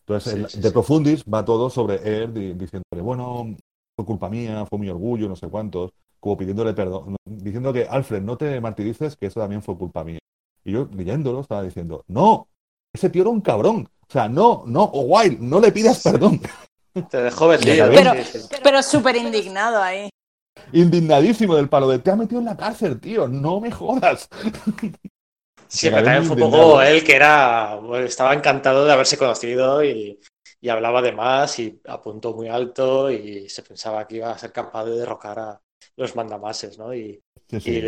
Entonces, 0.00 0.50
Sí, 0.52 0.56
el- 0.58 0.62
de. 0.62 0.70
Profundis 0.70 1.24
va 1.24 1.44
todo 1.44 1.68
sobre 1.70 1.96
él 2.22 2.32
di- 2.32 2.54
diciéndole, 2.54 3.02
bueno, 3.02 3.56
fue 3.96 4.06
culpa 4.06 4.28
mía, 4.30 4.64
fue 4.66 4.78
mi 4.78 4.88
orgullo, 4.88 5.28
no 5.28 5.36
sé 5.36 5.48
cuántos, 5.48 5.90
como 6.24 6.38
pidiéndole 6.38 6.72
perdón, 6.72 7.16
diciendo 7.26 7.70
que 7.70 7.86
Alfred, 7.86 8.22
no 8.22 8.38
te 8.38 8.58
martirices, 8.58 9.14
que 9.14 9.26
eso 9.26 9.40
también 9.40 9.62
fue 9.62 9.76
culpa 9.76 10.02
mía. 10.04 10.18
Y 10.64 10.72
yo 10.72 10.88
leyéndolo 10.96 11.40
estaba 11.40 11.62
diciendo, 11.62 12.02
no, 12.08 12.48
ese 12.94 13.10
tío 13.10 13.20
era 13.20 13.30
un 13.30 13.42
cabrón. 13.42 13.86
O 14.00 14.10
sea, 14.10 14.26
no, 14.26 14.64
no, 14.66 14.84
o 14.84 15.02
Wild, 15.02 15.38
no 15.40 15.60
le 15.60 15.70
pidas 15.70 16.02
perdón. 16.02 16.40
Te 17.10 17.22
dejó 17.24 17.48
vendido. 17.48 17.90
Pero-. 17.90 18.12
Pero 18.62 18.82
súper 18.82 19.16
indignado 19.16 19.82
ahí. 19.82 20.08
Indignadísimo 20.72 21.56
del 21.56 21.68
palo 21.68 21.88
de, 21.88 21.98
te 21.98 22.10
ha 22.10 22.16
metido 22.16 22.38
en 22.38 22.46
la 22.46 22.56
cárcel, 22.56 22.98
tío, 22.98 23.28
no 23.28 23.60
me 23.60 23.70
jodas. 23.70 24.26
Sí, 25.68 25.90
pero 25.90 26.04
también 26.04 26.24
fue 26.24 26.36
un 26.36 26.50
poco 26.50 26.80
él 26.80 27.04
que 27.04 27.16
era, 27.16 27.78
estaba 27.98 28.32
encantado 28.32 28.86
de 28.86 28.92
haberse 28.92 29.18
conocido 29.18 29.84
y, 29.84 30.18
y 30.58 30.68
hablaba 30.70 31.02
de 31.02 31.12
más 31.12 31.58
y 31.58 31.82
apuntó 31.86 32.32
muy 32.32 32.48
alto 32.48 33.10
y 33.10 33.48
se 33.50 33.62
pensaba 33.62 34.06
que 34.06 34.16
iba 34.16 34.30
a 34.30 34.38
ser 34.38 34.52
capaz 34.52 34.84
de 34.84 34.96
derrocar 34.96 35.38
a 35.38 35.63
los 35.96 36.16
mandamases, 36.16 36.78
¿no? 36.78 36.94
Y, 36.94 37.20
Sí, 37.46 37.60
sí, 37.60 37.82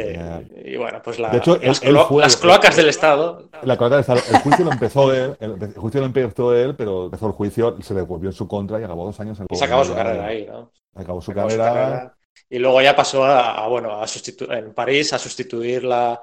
y, 0.64 0.76
bueno, 0.76 1.00
pues 1.02 1.18
la- 1.18 1.30
De 1.30 1.38
hecho, 1.38 1.56
él- 1.56 1.66
las, 1.68 1.82
él 1.82 1.94
cloa- 1.94 2.06
fue- 2.08 2.22
las 2.22 2.36
cloacas 2.36 2.76
del 2.76 2.88
Estado. 2.88 3.48
La 3.62 3.76
cosa 3.76 4.00
es, 4.00 4.08
el 4.08 4.38
juicio 4.42 4.64
lo 4.64 4.72
empezó 4.72 5.12
él, 5.12 5.36
el, 5.40 5.52
el 5.62 5.74
juicio 5.74 6.00
lo 6.00 6.06
empezó 6.06 6.54
él, 6.54 6.76
pero 6.76 7.06
empezó 7.06 7.26
el 7.26 7.32
juicio, 7.32 7.76
se 7.82 7.94
le 7.94 8.02
volvió 8.02 8.28
en 8.28 8.34
su 8.34 8.46
contra 8.46 8.78
y 8.80 8.84
acabó 8.84 9.06
dos 9.06 9.18
años 9.18 9.40
en 9.40 9.46
Y 9.50 9.56
se 9.56 9.64
acabó 9.64 9.84
su 9.84 9.94
carrera 9.94 10.26
ahí, 10.26 10.46
¿no? 10.46 10.70
Acabó 10.94 11.20
su 11.20 11.32
Acabó 11.32 11.50
su 11.50 11.56
carrera, 11.56 11.72
carrera. 11.74 12.16
Y 12.50 12.58
luego 12.58 12.80
ya 12.82 12.94
pasó 12.94 13.24
a, 13.24 13.64
a, 13.64 13.68
bueno, 13.68 14.00
a 14.00 14.06
en 14.50 14.74
París 14.74 15.12
a 15.14 15.18
sustituir 15.18 15.84
la, 15.84 16.20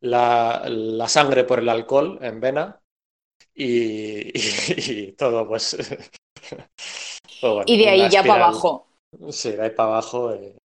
la, 0.00 0.62
la 0.66 1.08
sangre 1.08 1.44
por 1.44 1.58
el 1.58 1.68
alcohol 1.68 2.18
en 2.20 2.38
vena 2.40 2.80
y, 3.54 4.28
y- 4.38 5.08
y 5.08 5.12
todo, 5.12 5.48
pues. 5.48 5.76
pues 7.40 7.40
bueno, 7.40 7.64
Y 7.66 7.78
de 7.78 7.88
ahí 7.88 8.10
ya 8.10 8.22
para 8.22 8.46
abajo. 8.46 8.86
Sí, 9.30 9.52
de 9.52 9.62
ahí 9.62 9.70
para 9.70 9.88
abajo. 9.90 10.32
eh, 10.32 10.56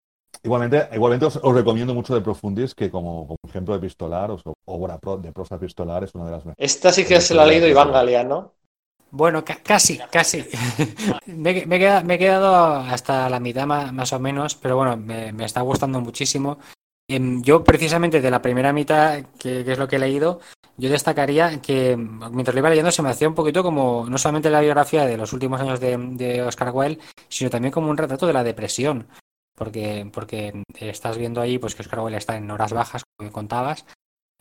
Igualmente, 0.43 0.87
igualmente 0.93 1.25
os, 1.25 1.35
os 1.41 1.53
recomiendo 1.55 1.93
mucho 1.93 2.13
de 2.15 2.21
Profundis, 2.21 2.73
que 2.73 2.89
como, 2.89 3.27
como 3.27 3.37
ejemplo 3.47 3.75
epistolar, 3.75 4.31
o 4.31 4.37
obra 4.65 4.97
pro- 4.97 5.17
de 5.17 5.31
prosa 5.31 5.55
epistolar, 5.55 6.03
es 6.03 6.15
una 6.15 6.25
de 6.25 6.31
las 6.31 6.45
mejores. 6.45 6.71
Esta 6.71 6.91
sí 6.91 7.05
que 7.05 7.19
se 7.21 7.35
la 7.35 7.43
ha 7.43 7.45
leído 7.45 7.67
Iván 7.67 7.91
Galeano. 7.91 8.53
Bueno, 9.11 9.43
ca- 9.43 9.59
casi, 9.63 9.97
casi. 10.11 10.45
me, 11.25 11.65
me 11.65 11.75
he 11.75 11.79
quedado, 11.79 12.03
me 12.05 12.15
he 12.15 12.19
quedado 12.19 12.55
hasta 12.75 13.29
la 13.29 13.39
mitad 13.39 13.65
ma- 13.65 13.91
más, 13.91 14.13
o 14.13 14.19
menos, 14.19 14.55
pero 14.55 14.75
bueno, 14.77 14.97
me, 14.97 15.31
me 15.33 15.45
está 15.45 15.61
gustando 15.61 15.99
muchísimo. 15.99 16.59
Em, 17.07 17.41
Yo 17.41 17.63
precisamente 17.63 18.21
de 18.21 18.31
la 18.31 18.41
primera 18.41 18.71
mitad, 18.71 19.23
que, 19.39 19.63
que 19.65 19.71
es 19.71 19.79
lo 19.79 19.87
que 19.87 19.95
he 19.95 19.99
leído, 19.99 20.39
yo 20.77 20.89
destacaría 20.89 21.59
que 21.59 21.97
mientras 21.97 22.53
lo 22.53 22.59
iba 22.59 22.69
leyendo 22.69 22.91
se 22.91 23.01
me 23.01 23.09
hacía 23.09 23.27
un 23.27 23.35
poquito 23.35 23.63
como 23.63 24.05
no 24.07 24.17
solamente 24.17 24.49
la 24.49 24.61
biografía 24.61 25.05
de 25.05 25.17
los 25.17 25.33
últimos 25.33 25.59
años 25.59 25.79
de, 25.79 25.97
de 25.97 26.43
Oscar 26.43 26.71
Wilde, 26.71 26.99
sino 27.27 27.49
también 27.49 27.71
como 27.71 27.89
un 27.89 27.97
retrato 27.97 28.27
de 28.27 28.33
la 28.33 28.43
depresión. 28.43 29.07
Porque, 29.59 30.09
porque 30.13 30.63
estás 30.79 31.17
viendo 31.19 31.41
ahí 31.41 31.59
pues 31.59 31.75
que 31.75 31.83
Oscar 31.83 31.99
Wilde 32.01 32.17
está 32.17 32.37
en 32.37 32.49
horas 32.51 32.73
bajas, 32.73 33.03
como 33.17 33.31
contabas, 33.31 33.85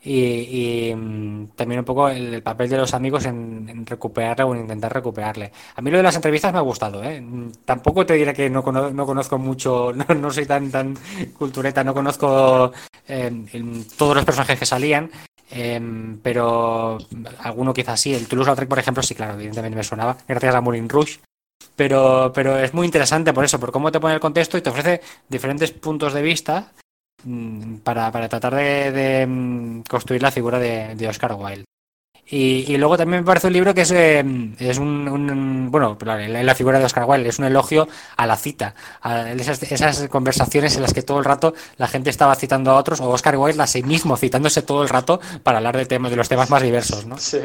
y, 0.01 0.89
y, 0.91 0.95
mm, 0.95 1.49
también 1.57 1.79
un 1.79 1.85
poco 1.85 2.07
el, 2.09 2.33
el 2.35 2.43
papel 2.43 2.69
de 2.69 2.77
los 2.77 2.93
amigos 2.93 3.25
en, 3.25 3.67
en 3.69 3.85
recuperarle 3.85 4.45
o 4.45 4.55
en 4.55 4.61
intentar 4.61 4.93
recuperarle. 4.93 5.51
A 5.75 5.81
mí 5.81 5.91
lo 5.91 5.97
de 5.97 6.03
las 6.03 6.15
entrevistas 6.15 6.53
me 6.53 6.59
ha 6.59 6.61
gustado, 6.61 7.03
¿eh? 7.03 7.21
Tampoco 7.65 8.05
te 8.05 8.13
diré 8.13 8.33
que 8.33 8.49
no, 8.49 8.63
cono- 8.63 8.91
no 8.91 9.05
conozco 9.05 9.37
mucho, 9.37 9.91
no, 9.95 10.05
no 10.15 10.31
soy 10.31 10.45
tan, 10.45 10.71
tan 10.71 10.97
cultureta, 11.37 11.83
no 11.83 11.93
conozco 11.93 12.71
eh, 13.07 13.31
todos 13.97 14.15
los 14.15 14.25
personajes 14.25 14.59
que 14.59 14.65
salían, 14.65 15.11
eh, 15.51 15.81
pero 16.23 16.97
alguno 17.39 17.73
quizás 17.73 17.99
sí. 17.99 18.13
El 18.13 18.27
Toulouse-Lautrec, 18.27 18.69
por 18.69 18.79
ejemplo, 18.79 19.03
sí, 19.03 19.15
claro, 19.15 19.33
evidentemente 19.33 19.75
me 19.75 19.83
sonaba, 19.83 20.15
gracias 20.27 20.55
a 20.55 20.61
Moulin 20.61 20.87
Rouge. 20.89 21.19
Pero, 21.79 22.33
pero 22.35 22.59
es 22.59 22.73
muy 22.73 22.85
interesante 22.85 23.31
por 23.31 23.45
eso, 23.45 23.57
por 23.57 23.71
cómo 23.71 23.89
te 23.89 24.01
pone 24.01 24.13
el 24.13 24.19
contexto 24.19 24.57
y 24.57 24.61
te 24.61 24.69
ofrece 24.69 24.99
diferentes 25.29 25.71
puntos 25.71 26.13
de 26.13 26.21
vista 26.21 26.73
mm, 27.23 27.77
para, 27.77 28.11
para 28.11 28.27
tratar 28.27 28.53
de, 28.53 29.25
mm, 29.25 29.83
construir 29.83 30.21
la 30.21 30.29
figura 30.29 30.59
de, 30.59 31.07
Oscar 31.07 31.35
Wilde. 31.35 31.63
Y, 32.25 32.65
y 32.67 32.75
luego 32.75 32.97
también 32.97 33.21
me 33.21 33.25
parece 33.25 33.47
un 33.47 33.53
libro 33.53 33.73
que 33.73 33.83
es, 33.83 33.91
eh, 33.91 34.25
es 34.59 34.77
un, 34.77 35.69
bueno, 35.71 35.97
la 36.01 36.53
figura 36.53 36.79
de 36.79 36.83
Oscar 36.83 37.05
Wilde 37.07 37.29
es 37.29 37.39
un 37.39 37.45
elogio 37.45 37.87
a 38.17 38.27
la 38.27 38.35
cita, 38.35 38.75
a 38.99 39.31
esas, 39.31 39.63
esas 39.63 40.09
conversaciones 40.09 40.75
en 40.75 40.81
las 40.81 40.93
que 40.93 41.01
todo 41.01 41.19
el 41.19 41.23
rato 41.23 41.53
la 41.77 41.87
gente 41.87 42.09
estaba 42.09 42.35
citando 42.35 42.71
a 42.71 42.77
otros 42.77 42.99
o 42.99 43.07
Oscar 43.09 43.37
Wilde 43.37 43.63
a 43.63 43.67
sí 43.67 43.83
mismo 43.83 44.17
citándose 44.17 44.63
todo 44.63 44.83
el 44.83 44.89
rato 44.89 45.21
para 45.43 45.59
hablar 45.59 45.77
de 45.77 45.85
temas 45.85 46.11
de 46.11 46.17
los 46.17 46.27
temas 46.27 46.49
más 46.49 46.61
diversos, 46.61 47.05
¿no? 47.05 47.17
Sí. 47.17 47.39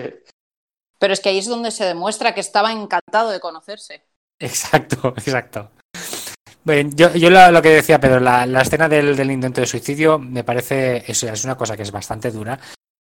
Pero 0.98 1.12
es 1.12 1.20
que 1.20 1.28
ahí 1.28 1.39
es 1.39 1.47
donde 1.47 1.70
se 1.70 1.85
demuestra 1.85 2.35
que 2.35 2.40
estaba 2.40 2.73
encantado 2.73 3.31
de 3.31 3.39
conocerse. 3.39 4.02
Exacto, 4.44 5.08
exacto. 5.16 5.70
Bueno, 6.64 6.90
yo, 6.94 7.14
yo 7.14 7.28
lo, 7.30 7.50
lo 7.50 7.60
que 7.62 7.70
decía 7.70 8.00
Pedro, 8.00 8.20
la, 8.20 8.46
la 8.46 8.62
escena 8.62 8.88
del, 8.88 9.16
del 9.16 9.30
intento 9.30 9.60
de 9.60 9.66
suicidio 9.66 10.18
me 10.18 10.44
parece, 10.44 11.04
es, 11.10 11.22
es 11.22 11.44
una 11.44 11.56
cosa 11.56 11.76
que 11.76 11.82
es 11.82 11.90
bastante 11.92 12.30
dura, 12.30 12.58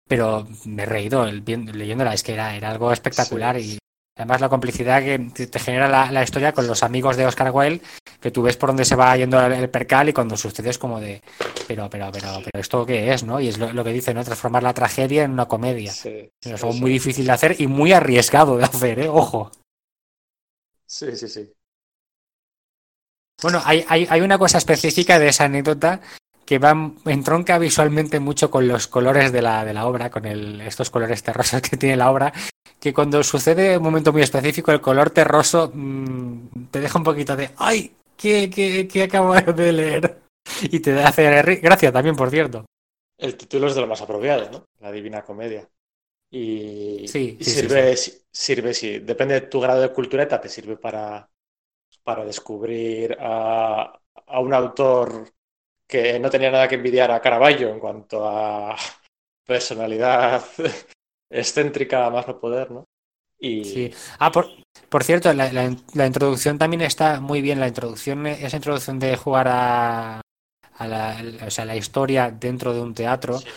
pero 0.08 0.46
me 0.64 0.82
he 0.84 0.86
reído 0.86 1.24
el- 1.26 1.44
leyéndola, 1.44 2.14
es 2.14 2.22
que 2.22 2.32
era, 2.32 2.56
era 2.56 2.70
algo 2.70 2.92
espectacular 2.92 3.56
Sí. 3.60 3.74
y 3.74 3.78
además 4.18 4.40
la 4.40 4.48
complicidad 4.48 5.02
que 5.02 5.18
te, 5.46 5.58
genera 5.58 5.88
la, 5.88 6.10
la 6.10 6.22
historia 6.22 6.52
con 6.52 6.66
los 6.66 6.82
amigos 6.82 7.16
de 7.16 7.26
Oscar 7.26 7.50
Wilde, 7.52 7.82
que 8.20 8.30
tú 8.30 8.42
ves 8.42 8.56
por 8.56 8.70
dónde 8.70 8.84
se 8.86 8.96
va 8.96 9.16
yendo 9.16 9.38
el, 9.44 9.52
el 9.52 9.68
percal 9.70 10.08
y 10.08 10.12
cuando 10.14 10.36
sucede 10.38 10.70
es 10.70 10.78
como 10.78 10.98
de, 11.00 11.22
pero, 11.68 11.88
pero, 11.90 12.10
pero, 12.12 12.28
pero 12.44 12.60
esto 12.62 12.84
qué 12.86 13.12
es, 13.12 13.24
¿no? 13.24 13.40
Y 13.40 13.48
es 13.48 13.58
lo, 13.58 13.72
lo 13.74 13.84
que 13.84 13.92
dice, 13.92 14.12
¿no? 14.14 14.24
Transformar 14.24 14.62
la 14.62 14.74
tragedia 14.74 15.24
en 15.24 15.32
una 15.32 15.46
comedia. 15.46 15.92
Sí, 15.92 16.30
Es 16.42 16.52
algo 16.62 16.72
sí. 16.72 16.80
muy 16.80 16.90
difícil 16.92 17.26
de 17.26 17.32
hacer 17.32 17.56
y 17.60 17.66
muy 17.66 17.92
arriesgado 17.92 18.56
de 18.56 18.64
hacer, 18.64 19.00
¿eh? 19.00 19.08
Ojo. 19.08 19.50
Sí, 20.96 21.16
sí, 21.16 21.28
sí. 21.28 21.54
Bueno, 23.42 23.60
hay, 23.64 23.84
hay, 23.88 24.06
hay 24.10 24.20
una 24.20 24.38
cosa 24.38 24.58
específica 24.58 25.18
de 25.18 25.28
esa 25.28 25.44
anécdota 25.44 26.00
que 26.44 26.58
va 26.58 26.74
entronca 27.06 27.58
visualmente 27.58 28.20
mucho 28.20 28.50
con 28.50 28.68
los 28.68 28.86
colores 28.86 29.32
de 29.32 29.40
la, 29.42 29.64
de 29.64 29.72
la 29.72 29.86
obra, 29.86 30.10
con 30.10 30.26
el, 30.26 30.60
estos 30.60 30.90
colores 30.90 31.22
terrosos 31.22 31.62
que 31.68 31.76
tiene 31.76 31.96
la 31.96 32.10
obra, 32.10 32.32
que 32.78 32.92
cuando 32.92 33.22
sucede 33.22 33.76
un 33.78 33.82
momento 33.84 34.12
muy 34.12 34.22
específico, 34.22 34.72
el 34.72 34.80
color 34.80 35.10
terroso 35.10 35.70
mm, 35.72 36.66
te 36.70 36.80
deja 36.80 36.98
un 36.98 37.04
poquito 37.04 37.36
de 37.36 37.50
¡ay! 37.56 37.94
¿Qué, 38.16 38.50
qué, 38.50 38.86
qué 38.86 39.04
acabo 39.04 39.34
de 39.54 39.72
leer? 39.72 40.20
Y 40.62 40.80
te 40.80 41.02
hace 41.02 41.42
ri- 41.42 41.60
gracia 41.62 41.92
también, 41.92 42.16
por 42.16 42.28
cierto. 42.30 42.66
El 43.18 43.36
título 43.36 43.68
es 43.68 43.76
de 43.76 43.82
lo 43.82 43.86
más 43.86 44.02
apropiado, 44.02 44.50
¿no? 44.50 44.64
La 44.80 44.90
Divina 44.90 45.22
Comedia. 45.22 45.68
Y, 46.30 47.12
Sí, 47.12 47.38
y 47.38 47.44
sí, 47.44 47.52
sirve, 47.52 47.96
si- 47.96 48.12
sirve, 48.32 48.74
sí. 48.74 49.00
Depende 49.00 49.34
de 49.34 49.40
tu 49.48 49.60
grado 49.60 49.80
de 49.82 49.92
cultureta, 49.92 50.40
te 50.40 50.48
sirve 50.48 50.76
para, 50.76 51.28
para 52.04 52.24
descubrir 52.24 53.16
a, 53.20 54.00
a 54.26 54.40
un 54.40 54.54
autor 54.54 55.32
que 55.88 56.18
no 56.20 56.30
tenía 56.30 56.50
nada 56.50 56.68
que 56.68 56.76
envidiar 56.76 57.10
a 57.12 57.20
Caravaggio 57.20 57.70
en 57.70 57.80
cuanto 57.80 58.28
a 58.28 58.76
personalidad 59.46 60.44
excéntrica 61.30 62.10
más 62.10 62.28
no 62.28 62.40
poder, 62.40 62.70
¿no? 62.70 62.86
Y 63.40 63.90
Sí. 63.90 63.92
Ah, 64.18 64.32
por, 64.32 64.46
por 64.88 65.04
cierto, 65.04 65.32
la, 65.32 65.52
la- 65.52 65.76
la 65.94 66.06
introducción 66.06 66.58
también 66.58 66.82
está 66.82 67.20
muy 67.20 67.40
bien. 67.42 67.60
La 67.60 67.68
introducción, 67.68 68.26
esa 68.26 68.56
introducción 68.56 68.98
de 68.98 69.16
jugar 69.16 69.48
a, 69.48 70.20
a 70.78 70.88
la, 70.88 71.22
o 71.46 71.50
sea, 71.50 71.64
la 71.64 71.76
historia 71.76 72.30
dentro 72.30 72.74
de 72.74 72.80
un 72.80 72.94
teatro, 72.94 73.38
Sí. 73.38 73.48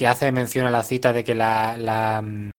Que 0.00 0.06
hace 0.06 0.32
mención 0.32 0.66
a 0.66 0.70
la 0.70 0.82
cita 0.82 1.12
de 1.12 1.22
que 1.22 1.34
mm, 1.34 2.50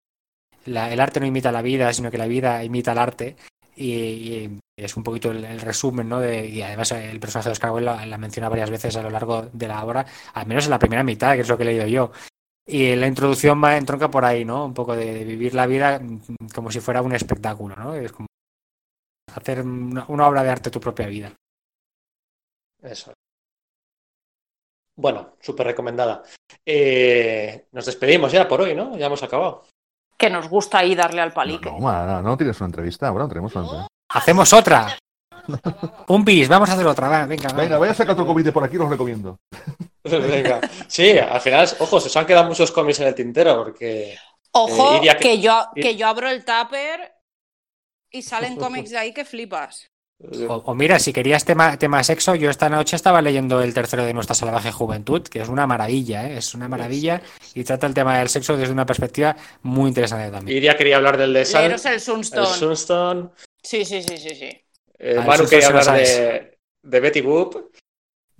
el 0.68 1.00
arte 1.00 1.20
no 1.20 1.26
imita 1.26 1.52
la 1.52 1.64
vida, 1.64 1.92
sino 1.92 2.12
que 2.12 2.20
la 2.20 2.28
vida 2.28 2.64
imita 2.64 2.92
el 2.92 3.00
arte. 3.00 3.36
Y, 3.76 4.60
es 4.78 4.96
un 4.96 5.02
poquito 5.02 5.32
el, 5.32 5.60
resumen, 5.60 6.08
¿no? 6.08 6.24
Y 6.24 6.62
además 6.62 6.92
el 6.92 7.20
personaje 7.20 7.50
de 7.50 7.54
Oscar 7.54 7.72
Wilde 7.72 8.06
la, 8.06 8.18
menciona 8.20 8.48
varias 8.48 8.70
veces 8.70 8.96
a 8.96 9.02
lo 9.02 9.10
largo 9.10 9.50
de 9.54 9.68
la 9.68 9.84
obra, 9.84 10.06
al 10.36 10.46
menos 10.46 10.66
en 10.66 10.70
la 10.70 10.78
primera 10.78 11.04
mitad, 11.04 11.34
que 11.34 11.42
es 11.42 11.50
lo 11.50 11.58
que 11.58 11.64
he 11.64 11.66
leído 11.66 11.88
yo. 11.88 12.12
Y 12.64 12.96
la 12.96 13.08
introducción 13.08 13.64
va 13.64 13.76
entronca 13.76 14.12
por 14.12 14.24
ahí, 14.24 14.46
¿no? 14.46 14.64
Un 14.66 14.76
poco 14.76 14.96
de, 14.96 15.12
de 15.12 15.26
vivir 15.26 15.56
la 15.56 15.66
vida 15.66 16.00
mm, 16.00 16.50
como 16.54 16.70
si 16.70 16.80
fuera 16.80 17.02
un 17.02 17.16
espectáculo, 17.16 17.76
¿no? 17.76 17.96
Es 17.96 18.12
como 18.12 18.28
hacer 19.34 19.62
una, 19.64 20.06
una 20.10 20.28
obra 20.28 20.44
de 20.44 20.50
arte 20.52 20.70
tu 20.70 20.80
propia 20.80 21.08
vida. 21.08 21.34
Eso. 22.84 23.14
Bueno, 25.02 25.36
súper 25.42 25.66
recomendada. 25.66 26.22
Eh, 26.64 27.66
nos 27.72 27.86
despedimos 27.88 28.32
ya 28.32 28.48
por 28.48 28.62
hoy, 28.62 28.76
¿no? 28.76 28.96
Ya 28.98 29.08
hemos 29.08 29.24
acabado. 29.24 29.64
Que 30.16 30.30
nos 30.30 30.48
gusta 30.48 30.78
ahí 30.78 30.94
darle 30.94 31.22
al 31.22 31.30
No, 31.30 31.34
palique. 31.36 31.72
no, 31.72 31.80
no, 32.06 32.22
no 32.22 32.38
tienes 32.38 32.60
una 32.62 32.68
entrevista. 32.68 33.10
Bueno, 33.10 33.28
tenemos 33.28 33.54
una 33.56 33.64
entrevista. 33.66 33.88
¡Hacemos 34.14 34.54
otra! 34.54 34.96
Un 36.08 36.24
bis, 36.24 36.48
vamos 36.48 36.70
a 36.70 36.74
hacer 36.74 36.86
otra, 36.86 37.10
va, 37.10 37.26
venga, 37.26 37.50
va. 37.50 37.58
Venga, 37.58 37.78
voy 37.80 37.90
a 37.90 37.96
sacar 37.96 38.14
otro 38.14 38.28
comité 38.28 38.52
por 38.52 38.64
aquí, 38.64 38.78
los 38.78 38.90
recomiendo. 38.90 39.38
Venga. 40.04 40.62
Sí, 40.88 41.18
al 41.18 41.42
final, 41.42 41.68
ojo, 41.80 42.00
se 42.00 42.08
os 42.08 42.18
han 42.18 42.26
quedado 42.28 42.48
muchos 42.48 42.72
cómics 42.72 43.00
en 43.00 43.08
el 43.08 43.16
tintero 43.16 43.64
porque 43.64 44.16
Ojo, 44.52 44.98
Eh, 44.98 45.02
que- 45.02 45.18
que, 45.18 45.40
yo, 45.40 45.66
que 45.74 45.96
yo 45.96 46.08
abro 46.08 46.30
el 46.30 46.44
tupper 46.46 47.14
y 48.12 48.22
salen 48.22 48.56
cómics 48.58 48.92
de 48.92 48.98
ahí 49.00 49.14
que 49.14 49.26
flipas. 49.26 49.88
O, 50.48 50.54
o 50.66 50.76
mira, 50.76 51.00
si 51.00 51.14
querías 51.14 51.46
tema, 51.46 51.78
tema 51.78 52.04
sexo, 52.04 52.36
yo 52.36 52.50
esta 52.50 52.70
noche 52.70 52.96
estaba 52.96 53.22
leyendo 53.22 53.62
el 53.62 53.74
tercero 53.74 54.06
de 54.06 54.14
nuestra 54.14 54.36
salvaje 54.36 54.72
juventud, 54.72 55.24
que 55.24 55.42
es 55.42 55.50
una 55.50 55.66
maravilla, 55.66 56.28
¿eh? 56.30 56.38
es 56.38 56.54
una 56.54 56.68
maravilla 56.68 57.22
y 57.56 57.64
trata 57.64 57.88
el 57.88 57.94
tema 57.94 58.20
del 58.20 58.30
sexo 58.30 58.56
desde 58.56 58.72
una 58.72 58.86
perspectiva 58.86 59.36
muy 59.64 59.88
interesante 59.88 60.30
también. 60.30 60.58
Iria 60.58 60.78
quería 60.78 60.98
hablar 60.98 61.18
del 61.18 61.34
de 61.34 61.44
Leeros 61.44 61.86
el 61.86 61.94
el 61.94 62.00
Sunstone. 62.00 62.46
Sunstone. 62.48 63.30
Sí, 63.64 63.84
sí, 63.84 64.04
sí, 64.04 64.18
sí, 64.18 64.36
sí. 64.36 64.62
Eh, 65.00 65.16
Ah, 65.18 65.24
Manu 65.26 65.48
quería 65.48 65.68
hablar 65.68 65.98
de 66.84 67.00
Betty 67.00 67.22
Boop. 67.22 67.72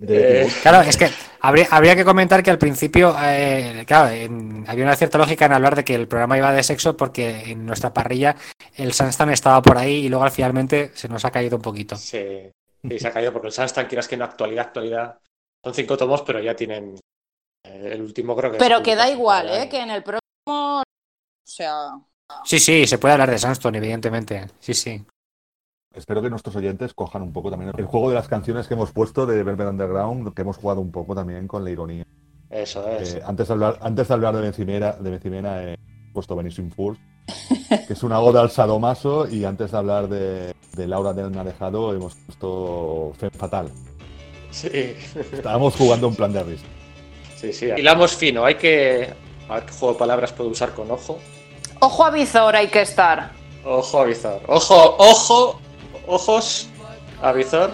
De- 0.02 0.42
Eh, 0.42 0.48
Claro, 0.62 0.80
es 0.82 0.96
que 0.96 1.08
habría, 1.40 1.68
habría 1.70 1.94
que 1.94 2.04
comentar 2.04 2.42
que 2.42 2.50
al 2.50 2.58
principio, 2.58 3.14
eh, 3.22 3.84
claro, 3.86 4.10
en- 4.10 4.64
había 4.68 4.84
una 4.84 4.96
cierta 4.96 5.18
lógica 5.18 5.46
en 5.46 5.52
hablar 5.52 5.76
de 5.76 5.84
que 5.84 5.94
el 5.94 6.08
programa 6.08 6.36
iba 6.36 6.52
de 6.52 6.62
sexo 6.62 6.96
porque 6.96 7.50
en 7.52 7.64
nuestra 7.64 7.92
parrilla 7.94 8.36
el 8.76 8.92
Sunstone 8.92 9.32
estaba 9.32 9.62
por 9.62 9.78
ahí 9.78 10.06
y 10.06 10.08
luego 10.08 10.28
finalmente 10.30 10.90
se 10.94 11.08
nos 11.08 11.24
ha 11.24 11.30
caído 11.30 11.56
un 11.56 11.62
poquito. 11.62 11.96
Sí, 11.96 12.50
sí, 12.88 12.98
se 12.98 13.08
ha 13.08 13.12
caído 13.12 13.32
porque 13.32 13.48
el 13.48 13.52
Sunstone, 13.52 13.86
quieras 13.86 14.08
que 14.08 14.16
en 14.16 14.22
actualidad, 14.22 14.66
actualidad, 14.66 15.18
son 15.64 15.74
cinco 15.74 15.96
tomos, 15.96 16.22
pero 16.22 16.40
ya 16.40 16.56
tienen 16.56 16.96
eh, 17.64 17.90
el 17.92 18.02
último 18.02 18.34
creo 18.36 18.50
que 18.50 18.56
es 18.56 18.62
Pero 18.62 18.82
que 18.82 18.96
da 18.96 19.08
igual, 19.08 19.48
¿eh? 19.50 19.68
Que 19.68 19.80
en 19.80 19.90
el 19.90 20.02
próximo. 20.02 20.80
O 20.80 20.82
sea. 21.44 21.90
Sí, 22.44 22.58
sí, 22.58 22.86
se 22.86 22.98
puede 22.98 23.12
hablar 23.12 23.30
de 23.30 23.38
Sunstone, 23.38 23.78
evidentemente. 23.78 24.48
Sí, 24.58 24.74
sí. 24.74 25.04
Espero 25.94 26.22
que 26.22 26.30
nuestros 26.30 26.56
oyentes 26.56 26.94
cojan 26.94 27.22
un 27.22 27.32
poco 27.32 27.50
también 27.50 27.72
el 27.76 27.84
juego 27.86 28.08
de 28.08 28.14
las 28.14 28.28
canciones 28.28 28.66
que 28.66 28.74
hemos 28.74 28.92
puesto 28.92 29.26
de 29.26 29.42
Velvet 29.42 29.68
Underground, 29.68 30.32
que 30.34 30.42
hemos 30.42 30.56
jugado 30.56 30.80
un 30.80 30.90
poco 30.90 31.14
también 31.14 31.46
con 31.46 31.64
la 31.64 31.70
ironía. 31.70 32.06
Eso 32.50 32.86
es. 32.88 33.14
Eh, 33.14 33.22
antes, 33.24 33.48
de 33.48 33.54
hablar, 33.54 33.78
antes 33.80 34.08
de 34.08 34.14
hablar 34.14 34.34
de 34.34 34.42
Bencimera, 34.42 34.92
de 34.92 35.10
Bencimena 35.10 35.62
he 35.62 35.78
puesto 36.12 36.36
Benishing 36.36 36.70
Fools, 36.70 36.98
que 37.86 37.92
es 37.92 38.02
una 38.02 38.20
oda 38.20 38.40
al 38.40 38.50
sadomaso, 38.50 39.28
y 39.28 39.44
antes 39.44 39.70
de 39.70 39.78
hablar 39.78 40.08
de, 40.08 40.54
de 40.76 40.86
Laura 40.86 41.12
del 41.12 41.32
Narejado 41.32 41.94
hemos 41.94 42.14
puesto 42.14 43.12
Femme 43.18 43.36
Fatal. 43.36 43.70
Sí, 44.50 44.68
Estábamos 45.32 45.74
jugando 45.76 46.08
un 46.08 46.14
plan 46.14 46.32
de 46.32 46.42
risa. 46.42 46.66
sí, 47.36 47.52
sí. 47.52 47.66
Hilamos 47.76 48.14
fino. 48.14 48.44
Hay 48.44 48.56
que. 48.56 49.12
A 49.48 49.54
ver 49.54 49.64
qué 49.66 49.72
juego 49.72 49.94
de 49.94 49.98
palabras 49.98 50.32
puedo 50.32 50.50
usar 50.50 50.74
con 50.74 50.90
ojo. 50.90 51.18
Ojo 51.80 52.04
a 52.04 52.10
visor 52.10 52.54
hay 52.54 52.68
que 52.68 52.82
estar. 52.82 53.32
Ojo 53.64 54.00
avizor. 54.00 54.40
Ojo, 54.46 54.96
ojo, 54.98 55.60
ojos 56.06 56.68
avizor. 57.20 57.70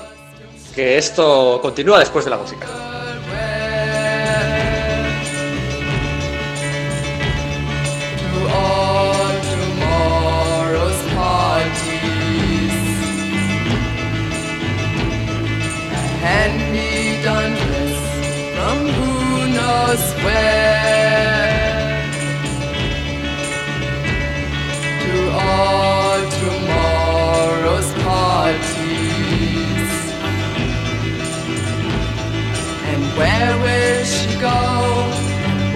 Que 0.75 0.97
esto 0.97 1.59
continúa 1.61 1.99
después 1.99 2.25
de 2.25 2.31
la 2.31 2.37
música. 2.37 2.67
Where 33.19 33.55
will 33.65 34.05
she 34.05 34.31
go? 34.49 34.59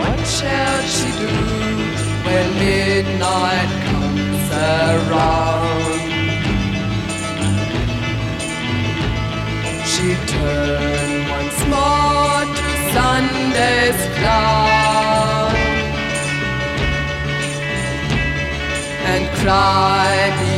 What 0.01 0.21
shall 0.37 0.81
she 0.95 1.09
do 1.23 1.35
when 2.27 2.47
midnight 2.63 3.71
comes 3.87 4.47
around? 4.51 6.01
She 9.93 10.09
turned 10.33 11.23
once 11.37 11.61
more 11.75 12.41
to 12.59 12.69
Sunday's 12.95 14.01
clown 14.19 15.55
and 19.11 19.23
cried 19.41 20.52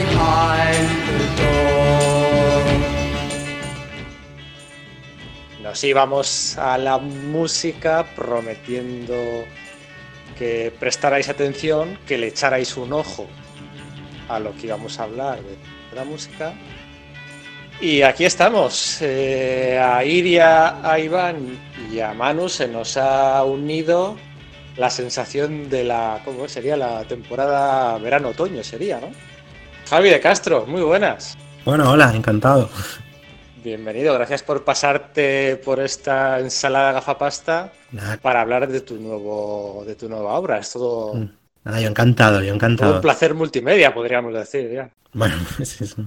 Nos 5.75 5.83
íbamos 5.83 6.57
a 6.57 6.79
la 6.79 6.99
música 6.99 8.07
prometiendo 8.15 9.17
que 10.39 10.73
prestarais 10.79 11.29
atención, 11.29 11.99
que 12.07 12.17
le 12.17 12.29
echarais 12.29 12.77
un 12.77 12.93
ojo 12.93 13.27
a 14.29 14.39
lo 14.39 14.55
que 14.55 14.69
íbamos 14.69 15.01
a 15.01 15.03
hablar 15.03 15.41
de 15.41 15.97
la 15.97 16.05
música. 16.05 16.55
Y 17.81 18.03
aquí 18.03 18.25
estamos. 18.25 18.99
eh, 19.01 19.77
a 19.83 20.05
Iria, 20.05 20.89
a 20.89 20.97
Iván 21.01 21.59
y 21.93 21.99
a 21.99 22.15
Manu 22.15 22.49
se 22.49 22.69
nos 22.69 22.97
ha 22.97 23.43
unido 23.43 24.17
la 24.77 24.91
sensación 24.91 25.69
de 25.71 25.83
la. 25.83 26.21
¿Cómo 26.25 26.47
sería? 26.47 26.77
La 26.77 27.03
temporada 27.03 27.99
verano-otoño, 27.99 28.63
sería, 28.63 29.01
¿no? 29.01 29.09
Javi 29.91 30.09
de 30.09 30.21
Castro, 30.21 30.67
muy 30.69 30.83
buenas. 30.83 31.37
Bueno, 31.65 31.91
hola, 31.91 32.15
encantado. 32.15 32.71
Bienvenido, 33.65 34.13
gracias 34.13 34.43
por 34.43 34.63
pasarte 34.63 35.57
por 35.57 35.81
esta 35.81 36.39
ensalada 36.39 36.93
gafapasta 36.93 37.73
Nada, 37.93 38.19
para 38.19 38.43
hablar 38.43 38.69
de 38.69 38.83
tu 38.83 38.97
nuevo 38.97 39.85
de 39.87 39.95
tu 39.95 40.07
nueva 40.07 40.35
obra. 40.35 40.59
Es 40.59 40.71
todo, 40.71 41.15
Mm. 41.15 41.31
nada, 41.65 41.81
yo 41.81 41.89
encantado, 41.89 42.41
yo 42.41 42.47
todo 42.49 42.55
encantado. 42.57 42.95
un 42.97 43.01
placer 43.01 43.33
multimedia, 43.33 43.95
podríamos 43.95 44.35
decir. 44.35 44.71
Ya. 44.71 44.91
Bueno, 45.15 45.35
es 45.59 45.81
eso. 45.81 46.03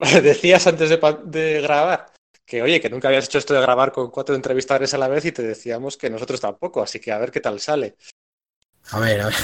Decías 0.22 0.66
antes 0.66 0.88
de, 0.88 0.98
de 1.24 1.60
grabar 1.60 2.06
que, 2.46 2.62
oye, 2.62 2.80
que 2.80 2.88
nunca 2.88 3.08
habías 3.08 3.26
hecho 3.26 3.36
esto 3.36 3.52
de 3.52 3.60
grabar 3.60 3.92
con 3.92 4.10
cuatro 4.10 4.34
entrevistadores 4.34 4.94
a 4.94 4.98
la 4.98 5.08
vez 5.08 5.26
y 5.26 5.32
te 5.32 5.42
decíamos 5.42 5.98
que 5.98 6.08
nosotros 6.08 6.40
tampoco, 6.40 6.82
así 6.82 6.98
que 7.00 7.12
a 7.12 7.18
ver 7.18 7.30
qué 7.30 7.40
tal 7.40 7.60
sale. 7.60 7.96
A 8.92 8.98
ver, 8.98 9.20
a 9.20 9.26
ver. 9.26 9.34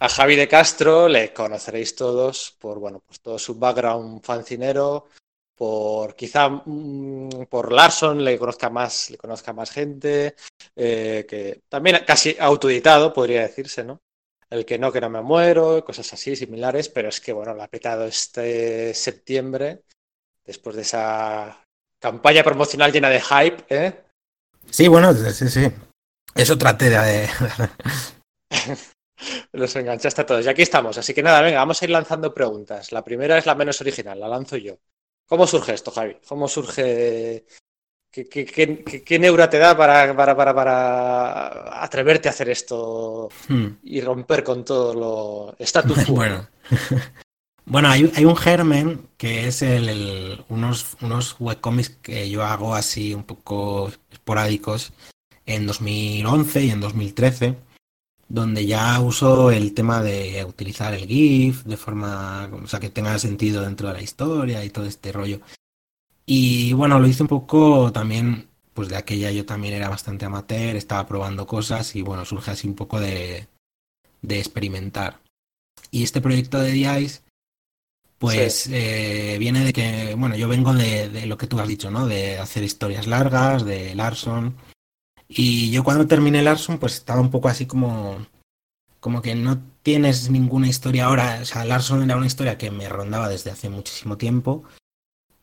A 0.00 0.08
Javi 0.10 0.36
de 0.36 0.46
Castro 0.48 1.08
le 1.08 1.32
conoceréis 1.32 1.96
todos 1.96 2.54
por, 2.60 2.78
bueno, 2.78 3.02
pues 3.06 3.20
todo 3.22 3.38
su 3.38 3.54
background 3.58 4.22
fancinero, 4.22 5.06
por 5.54 6.14
quizá 6.16 6.48
mm, 6.48 7.46
por 7.48 7.72
Larson 7.72 8.24
le 8.24 8.38
conozca 8.38 8.70
más, 8.70 9.10
le 9.10 9.18
conozca 9.18 9.52
más 9.52 9.70
gente, 9.70 10.34
eh, 10.76 11.26
que 11.28 11.62
también 11.68 12.02
casi 12.06 12.36
autoeditado, 12.38 13.12
podría 13.12 13.42
decirse, 13.42 13.84
¿no? 13.84 14.00
El 14.50 14.64
que 14.66 14.78
no, 14.78 14.92
que 14.92 15.00
no 15.00 15.08
me 15.08 15.22
muero, 15.22 15.84
cosas 15.84 16.12
así, 16.12 16.36
similares, 16.36 16.88
pero 16.88 17.08
es 17.08 17.20
que, 17.20 17.32
bueno, 17.32 17.54
lo 17.54 17.62
ha 17.62 17.68
petado 17.68 18.04
este 18.04 18.92
septiembre, 18.92 19.82
después 20.44 20.76
de 20.76 20.82
esa 20.82 21.64
campaña 21.98 22.42
promocional 22.42 22.92
llena 22.92 23.08
de 23.08 23.20
hype, 23.20 23.64
¿eh? 23.68 24.04
Sí, 24.70 24.88
bueno, 24.88 25.14
sí, 25.14 25.48
sí. 25.48 25.68
Eso 26.34 26.56
traté 26.58 26.90
de... 26.90 27.28
Los 29.52 29.76
enganchaste 29.76 30.22
a 30.22 30.26
todos. 30.26 30.44
Y 30.44 30.48
aquí 30.48 30.62
estamos. 30.62 30.98
Así 30.98 31.14
que 31.14 31.22
nada, 31.22 31.42
venga, 31.42 31.58
vamos 31.58 31.80
a 31.80 31.84
ir 31.84 31.90
lanzando 31.90 32.34
preguntas. 32.34 32.92
La 32.92 33.04
primera 33.04 33.38
es 33.38 33.46
la 33.46 33.54
menos 33.54 33.80
original, 33.80 34.18
la 34.18 34.28
lanzo 34.28 34.56
yo. 34.56 34.78
¿Cómo 35.26 35.46
surge 35.46 35.74
esto, 35.74 35.90
Javi? 35.90 36.16
¿Cómo 36.28 36.48
surge? 36.48 37.46
¿Qué, 38.10 38.28
qué, 38.28 38.44
qué- 38.44 39.02
qué- 39.04 39.18
neura 39.18 39.48
te 39.48 39.56
da 39.58 39.74
para, 39.76 40.14
para, 40.14 40.36
para, 40.36 40.54
para 40.54 41.82
atreverte 41.82 42.28
a 42.28 42.32
hacer 42.32 42.50
esto 42.50 43.30
Hmm. 43.48 43.68
y 43.82 44.00
romper 44.02 44.44
con 44.44 44.64
todo 44.64 44.94
lo 44.94 45.56
status 45.58 46.04
quo? 46.04 46.14
Bueno. 46.16 46.48
Bueno, 47.64 47.88
hay, 47.88 48.12
hay 48.16 48.24
un 48.24 48.36
germen 48.36 49.08
que 49.16 49.46
es 49.46 49.62
el, 49.62 49.88
el- 49.88 50.44
unos, 50.48 50.96
unos 51.00 51.36
webcomics 51.38 51.90
que 52.02 52.28
yo 52.28 52.42
hago 52.42 52.74
así 52.74 53.14
un 53.14 53.22
poco 53.24 53.90
esporádicos 54.10 54.92
en 55.46 55.66
2011 55.66 56.64
y 56.64 56.70
en 56.70 56.80
2013, 56.80 57.54
donde 58.32 58.64
ya 58.64 58.98
uso 59.00 59.50
el 59.50 59.74
tema 59.74 60.02
de 60.02 60.42
utilizar 60.46 60.94
el 60.94 61.06
GIF 61.06 61.64
de 61.64 61.76
forma, 61.76 62.48
o 62.50 62.66
sea, 62.66 62.80
que 62.80 62.88
tenga 62.88 63.18
sentido 63.18 63.60
dentro 63.60 63.88
de 63.88 63.94
la 63.94 64.02
historia 64.02 64.64
y 64.64 64.70
todo 64.70 64.86
este 64.86 65.12
rollo. 65.12 65.42
Y 66.24 66.72
bueno, 66.72 66.98
lo 66.98 67.06
hice 67.06 67.24
un 67.24 67.28
poco 67.28 67.92
también, 67.92 68.48
pues 68.72 68.88
de 68.88 68.96
aquella 68.96 69.30
yo 69.30 69.44
también 69.44 69.74
era 69.74 69.90
bastante 69.90 70.24
amateur, 70.24 70.76
estaba 70.76 71.06
probando 71.06 71.46
cosas 71.46 71.94
y 71.94 72.00
bueno, 72.00 72.24
surge 72.24 72.52
así 72.52 72.66
un 72.66 72.74
poco 72.74 72.98
de, 73.00 73.48
de 74.22 74.38
experimentar. 74.38 75.20
Y 75.90 76.02
este 76.02 76.22
proyecto 76.22 76.58
de 76.58 76.72
DICE, 76.72 77.20
pues 78.18 78.66
eh, 78.72 79.36
viene 79.38 79.62
de 79.62 79.74
que, 79.74 80.14
bueno, 80.16 80.36
yo 80.36 80.48
vengo 80.48 80.72
de, 80.72 81.10
de 81.10 81.26
lo 81.26 81.36
que 81.36 81.48
tú 81.48 81.60
has 81.60 81.68
dicho, 81.68 81.90
¿no? 81.90 82.06
De 82.06 82.38
hacer 82.38 82.62
historias 82.62 83.06
largas, 83.06 83.66
de 83.66 83.94
Larson. 83.94 84.56
Y 85.34 85.70
yo 85.70 85.82
cuando 85.84 86.06
terminé 86.06 86.42
Larson, 86.42 86.78
pues 86.78 86.94
estaba 86.94 87.20
un 87.20 87.30
poco 87.30 87.48
así 87.48 87.64
como, 87.66 88.18
como 89.00 89.22
que 89.22 89.34
no 89.34 89.60
tienes 89.82 90.28
ninguna 90.30 90.68
historia 90.68 91.06
ahora. 91.06 91.38
O 91.40 91.44
sea, 91.44 91.64
Larson 91.64 92.02
era 92.02 92.16
una 92.16 92.26
historia 92.26 92.58
que 92.58 92.70
me 92.70 92.88
rondaba 92.88 93.28
desde 93.28 93.50
hace 93.50 93.68
muchísimo 93.70 94.16
tiempo. 94.18 94.64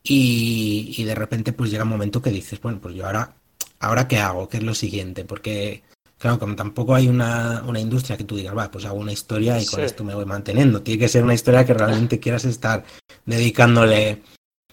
Y, 0.02 0.94
y 0.96 1.04
de 1.04 1.14
repente 1.14 1.52
pues 1.52 1.70
llega 1.70 1.84
un 1.84 1.90
momento 1.90 2.22
que 2.22 2.30
dices, 2.30 2.60
bueno, 2.60 2.78
pues 2.80 2.94
yo 2.94 3.04
ahora, 3.06 3.34
¿ahora 3.80 4.08
qué 4.08 4.18
hago? 4.18 4.48
¿Qué 4.48 4.58
es 4.58 4.62
lo 4.62 4.74
siguiente? 4.74 5.24
Porque, 5.24 5.82
claro, 6.18 6.38
como 6.38 6.56
tampoco 6.56 6.94
hay 6.94 7.08
una, 7.08 7.62
una 7.66 7.80
industria 7.80 8.16
que 8.16 8.24
tú 8.24 8.36
digas, 8.36 8.56
va, 8.56 8.70
pues 8.70 8.84
hago 8.86 8.96
una 8.98 9.12
historia 9.12 9.60
y 9.60 9.66
con 9.66 9.80
Sí. 9.80 9.86
esto 9.86 10.04
me 10.04 10.14
voy 10.14 10.24
manteniendo. 10.24 10.82
Tiene 10.82 11.00
que 11.00 11.08
ser 11.08 11.24
una 11.24 11.34
historia 11.34 11.66
que 11.66 11.74
realmente 11.74 12.18
quieras 12.20 12.44
estar 12.44 12.84
dedicándole 13.26 14.22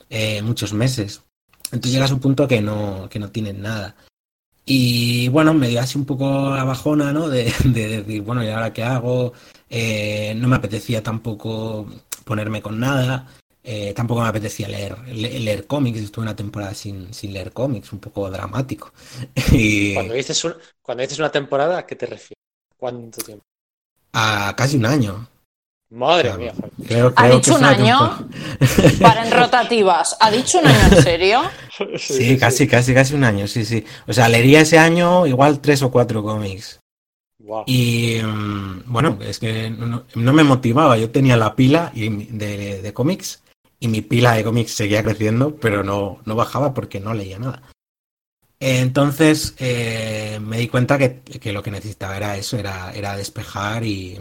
eh, 0.10 0.41
muchos 0.44 0.73
meses. 0.73 1.23
Entonces 1.65 1.91
llegas 1.91 2.11
a 2.11 2.14
un 2.14 2.22
punto 2.22 2.48
que 2.48 2.61
no, 2.61 3.10
que 3.10 3.19
no 3.19 3.30
tienes 3.30 3.56
nada. 3.56 3.95
Y 4.69 5.30
bueno, 5.30 5.53
me 5.53 5.69
dio 5.69 5.80
así 5.81 5.98
un 5.98 6.06
poco 6.06 6.52
la 6.56 6.64
bajona, 6.65 7.14
¿no? 7.14 7.30
De, 7.30 7.53
de 7.65 7.88
decir, 8.03 8.22
bueno, 8.23 8.44
¿y 8.44 8.49
ahora 8.49 8.73
qué 8.73 8.84
hago? 8.84 9.34
Eh, 9.69 10.34
no 10.38 10.48
me 10.49 10.57
apetecía 10.57 11.02
tampoco 11.03 11.88
ponerme 12.26 12.61
con 12.61 12.80
nada. 12.80 13.27
Eh, 13.64 13.94
tampoco 13.95 14.22
me 14.22 14.27
apetecía 14.30 14.68
leer, 14.68 14.98
le- 15.07 15.39
leer 15.39 15.68
cómics. 15.68 15.99
Estuve 15.99 16.23
una 16.26 16.35
temporada 16.35 16.73
sin, 16.73 17.14
sin 17.14 17.34
leer 17.34 17.53
cómics, 17.53 17.94
un 17.94 17.99
poco 17.99 18.30
dramático. 18.30 18.94
Y 19.53 19.94
Cuando 19.94 20.14
dices, 20.14 20.44
un- 20.45 20.56
cuando 20.81 21.02
dices 21.02 21.19
una 21.19 21.31
temporada, 21.31 21.80
¿a 21.80 21.85
qué 21.85 21.95
te 21.95 22.06
refieres? 22.06 22.44
¿Cuánto 22.77 23.22
tiempo? 23.22 23.44
a 24.14 24.53
casi 24.57 24.76
un 24.77 24.85
año. 24.85 25.27
Madre 25.89 26.23
Claro. 26.23 26.38
mía. 26.39 26.53
Creo, 26.88 27.14
¿Ha 27.15 27.30
dicho 27.30 27.51
que 27.53 27.57
un 27.59 27.64
año? 27.65 28.27
Para 29.01 29.26
en 29.26 29.31
rotativas. 29.31 30.18
¿Ha 30.19 30.30
dicho 30.31 30.59
un 30.59 30.68
año 30.68 30.95
en 30.97 31.01
serio? 31.03 31.41
Sí, 31.97 32.38
casi, 32.39 32.68
casi, 32.68 32.91
casi 32.93 33.14
un 33.14 33.23
año, 33.23 33.47
sí, 33.47 33.64
sí. 33.64 33.85
O 34.07 34.14
sea, 34.14 34.27
leería 34.27 34.61
ese 34.61 34.80
año 34.80 35.27
igual 35.27 35.59
tres 35.59 35.84
o 35.84 35.91
cuatro 35.91 36.23
cómics. 36.23 36.80
Y 37.68 38.18
mm, 38.23 38.84
bueno, 38.88 39.19
es 39.22 39.38
que 39.38 39.69
no, 39.69 40.05
no 40.15 40.34
me 40.34 40.43
motivaba. 40.43 40.97
Yo 40.97 41.11
tenía 41.11 41.38
la 41.38 41.55
pila 41.55 41.91
y 41.93 42.09
mi- 42.09 42.26
de, 42.26 42.81
de 42.81 42.93
cómics 42.93 43.43
y 43.80 43.88
mi 43.89 44.01
pila 44.01 44.34
de 44.34 44.43
cómics 44.43 44.72
seguía 44.73 45.03
creciendo, 45.03 45.55
pero 45.55 45.84
no, 45.84 46.19
no 46.26 46.35
bajaba 46.35 46.73
porque 46.73 46.99
no 46.99 47.14
leía 47.14 47.38
nada. 47.38 47.61
Entonces 48.59 49.53
eh, 49.59 50.39
me 50.41 50.57
di 50.57 50.68
cuenta 50.68 50.97
que, 50.97 51.19
que 51.22 51.53
lo 51.53 51.61
que 51.61 51.69
necesitaba 51.72 52.18
era 52.18 52.38
eso, 52.38 52.57
era, 52.57 52.91
era 52.95 53.15
despejar 53.15 53.85
y, 53.85 54.19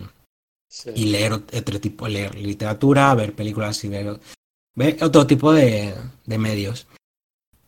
Sí. 0.68 0.90
y 0.94 1.05
leer 1.06 1.32
otro 1.32 1.80
tipo, 1.80 2.09
leer 2.09 2.34
literatura, 2.34 3.14
ver 3.14 3.34
películas 3.34 3.82
y 3.84 3.88
ver, 3.88 4.18
ver 4.74 4.98
otro 5.02 5.26
tipo 5.26 5.52
de, 5.52 5.94
de 6.24 6.38
medios. 6.38 6.86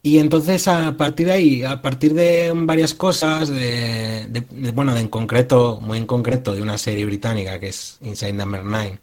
Y 0.02 0.18
entonces 0.18 0.68
a 0.68 0.96
partir 0.96 1.26
de 1.26 1.32
ahí, 1.32 1.62
a 1.64 1.82
partir 1.82 2.14
de 2.14 2.52
varias 2.54 2.94
cosas, 2.94 3.48
de, 3.48 4.26
de- 4.28 4.46
de- 4.50 4.70
bueno, 4.72 4.94
de 4.94 5.00
en 5.00 5.08
concreto, 5.08 5.80
muy 5.80 5.98
en 5.98 6.06
concreto, 6.06 6.54
de 6.54 6.62
una 6.62 6.78
serie 6.78 7.04
británica 7.04 7.58
que 7.58 7.68
es 7.68 7.98
Inside 8.02 8.32
Number 8.32 8.64
Nine, 8.64 9.00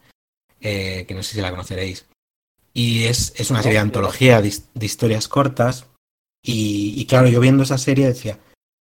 eh, 0.62 1.06
que 1.08 1.14
no 1.14 1.22
sé 1.24 1.36
si 1.36 1.42
la 1.42 1.52
conoceréis. 1.52 2.06
Y 2.74 3.04
es, 3.04 3.34
es 3.38 3.50
una 3.52 3.62
serie 3.62 3.78
de 3.78 3.84
antología 3.84 4.42
de, 4.42 4.54
de 4.74 4.86
historias 4.86 5.28
cortas. 5.28 5.86
Y, 6.44 6.94
y 6.98 7.06
claro, 7.08 7.28
yo 7.28 7.40
viendo 7.40 7.64
esa 7.64 7.78
serie 7.78 8.08
decía, 8.08 8.40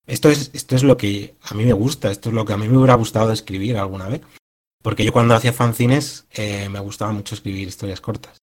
esto 0.08 0.30
es, 0.30 0.50
esto 0.54 0.76
es 0.76 0.84
lo 0.84 0.98
que 0.98 1.36
a 1.42 1.54
mí 1.54 1.64
me 1.66 1.74
gusta, 1.74 2.10
esto 2.12 2.30
es 2.30 2.36
lo 2.36 2.44
que 2.46 2.54
a 2.54 2.58
mí 2.58 2.68
me 2.68 2.78
hubiera 2.78 2.96
gustado 2.96 3.32
escribir 3.32 3.78
alguna 3.78 4.08
vez. 4.10 4.22
Porque 4.82 5.06
yo 5.06 5.14
cuando 5.14 5.36
hacía 5.36 5.54
fanzines 5.54 6.26
eh, 6.32 6.70
me 6.70 6.80
gustaba 6.80 7.12
mucho 7.12 7.36
escribir 7.36 7.68
historias 7.68 8.02
cortas. 8.02 8.42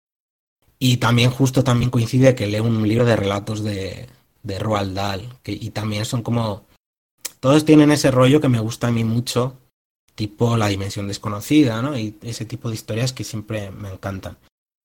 Y 0.79 0.99
también 0.99 1.31
justo 1.31 1.65
también 1.65 1.91
coincide 1.91 2.35
que 2.35 2.47
leo 2.47 2.65
un 2.65 2.87
libro 2.87 3.05
de 3.05 3.17
relatos 3.17 3.65
de, 3.65 4.09
de 4.43 4.59
Roald 4.59 4.95
Dahl, 4.95 5.39
que, 5.43 5.53
y 5.53 5.71
también 5.71 6.05
son 6.05 6.23
como... 6.23 6.67
Todos 7.41 7.65
tienen 7.65 7.91
ese 7.93 8.11
rollo 8.11 8.41
que 8.41 8.49
me 8.49 8.61
gusta 8.61 8.89
a 8.89 8.93
mí 8.93 9.05
mucho, 9.05 9.57
tipo 10.15 10.57
La 10.57 10.69
Dimensión 10.69 11.07
Desconocida, 11.07 11.83
¿no? 11.83 11.97
Y 11.97 12.17
ese 12.23 12.45
tipo 12.45 12.69
de 12.69 12.75
historias 12.75 13.13
que 13.13 13.25
siempre 13.25 13.71
me 13.71 13.93
encantan. 13.93 14.37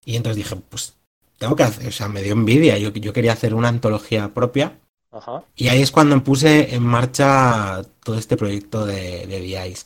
Y 0.06 0.16
entonces 0.16 0.38
dije, 0.38 0.56
pues 0.56 0.96
tengo 1.38 1.56
que 1.56 1.64
hacer, 1.64 1.88
o 1.88 1.92
sea, 1.92 2.08
me 2.08 2.22
dio 2.22 2.34
envidia, 2.34 2.78
yo, 2.78 2.92
yo 2.92 3.14
quería 3.14 3.34
hacer 3.34 3.54
una 3.54 3.70
antología 3.70 4.34
propia 4.34 4.80
Ajá. 5.12 5.44
y 5.56 5.68
ahí 5.68 5.82
es 5.82 5.92
cuando 5.92 6.24
puse 6.24 6.76
en 6.76 6.84
marcha 6.84 7.82
todo 8.04 8.18
este 8.18 8.38
proyecto 8.38 8.86
de, 8.86 9.26
de 9.28 9.40
The 9.40 9.70
Ice. 9.70 9.86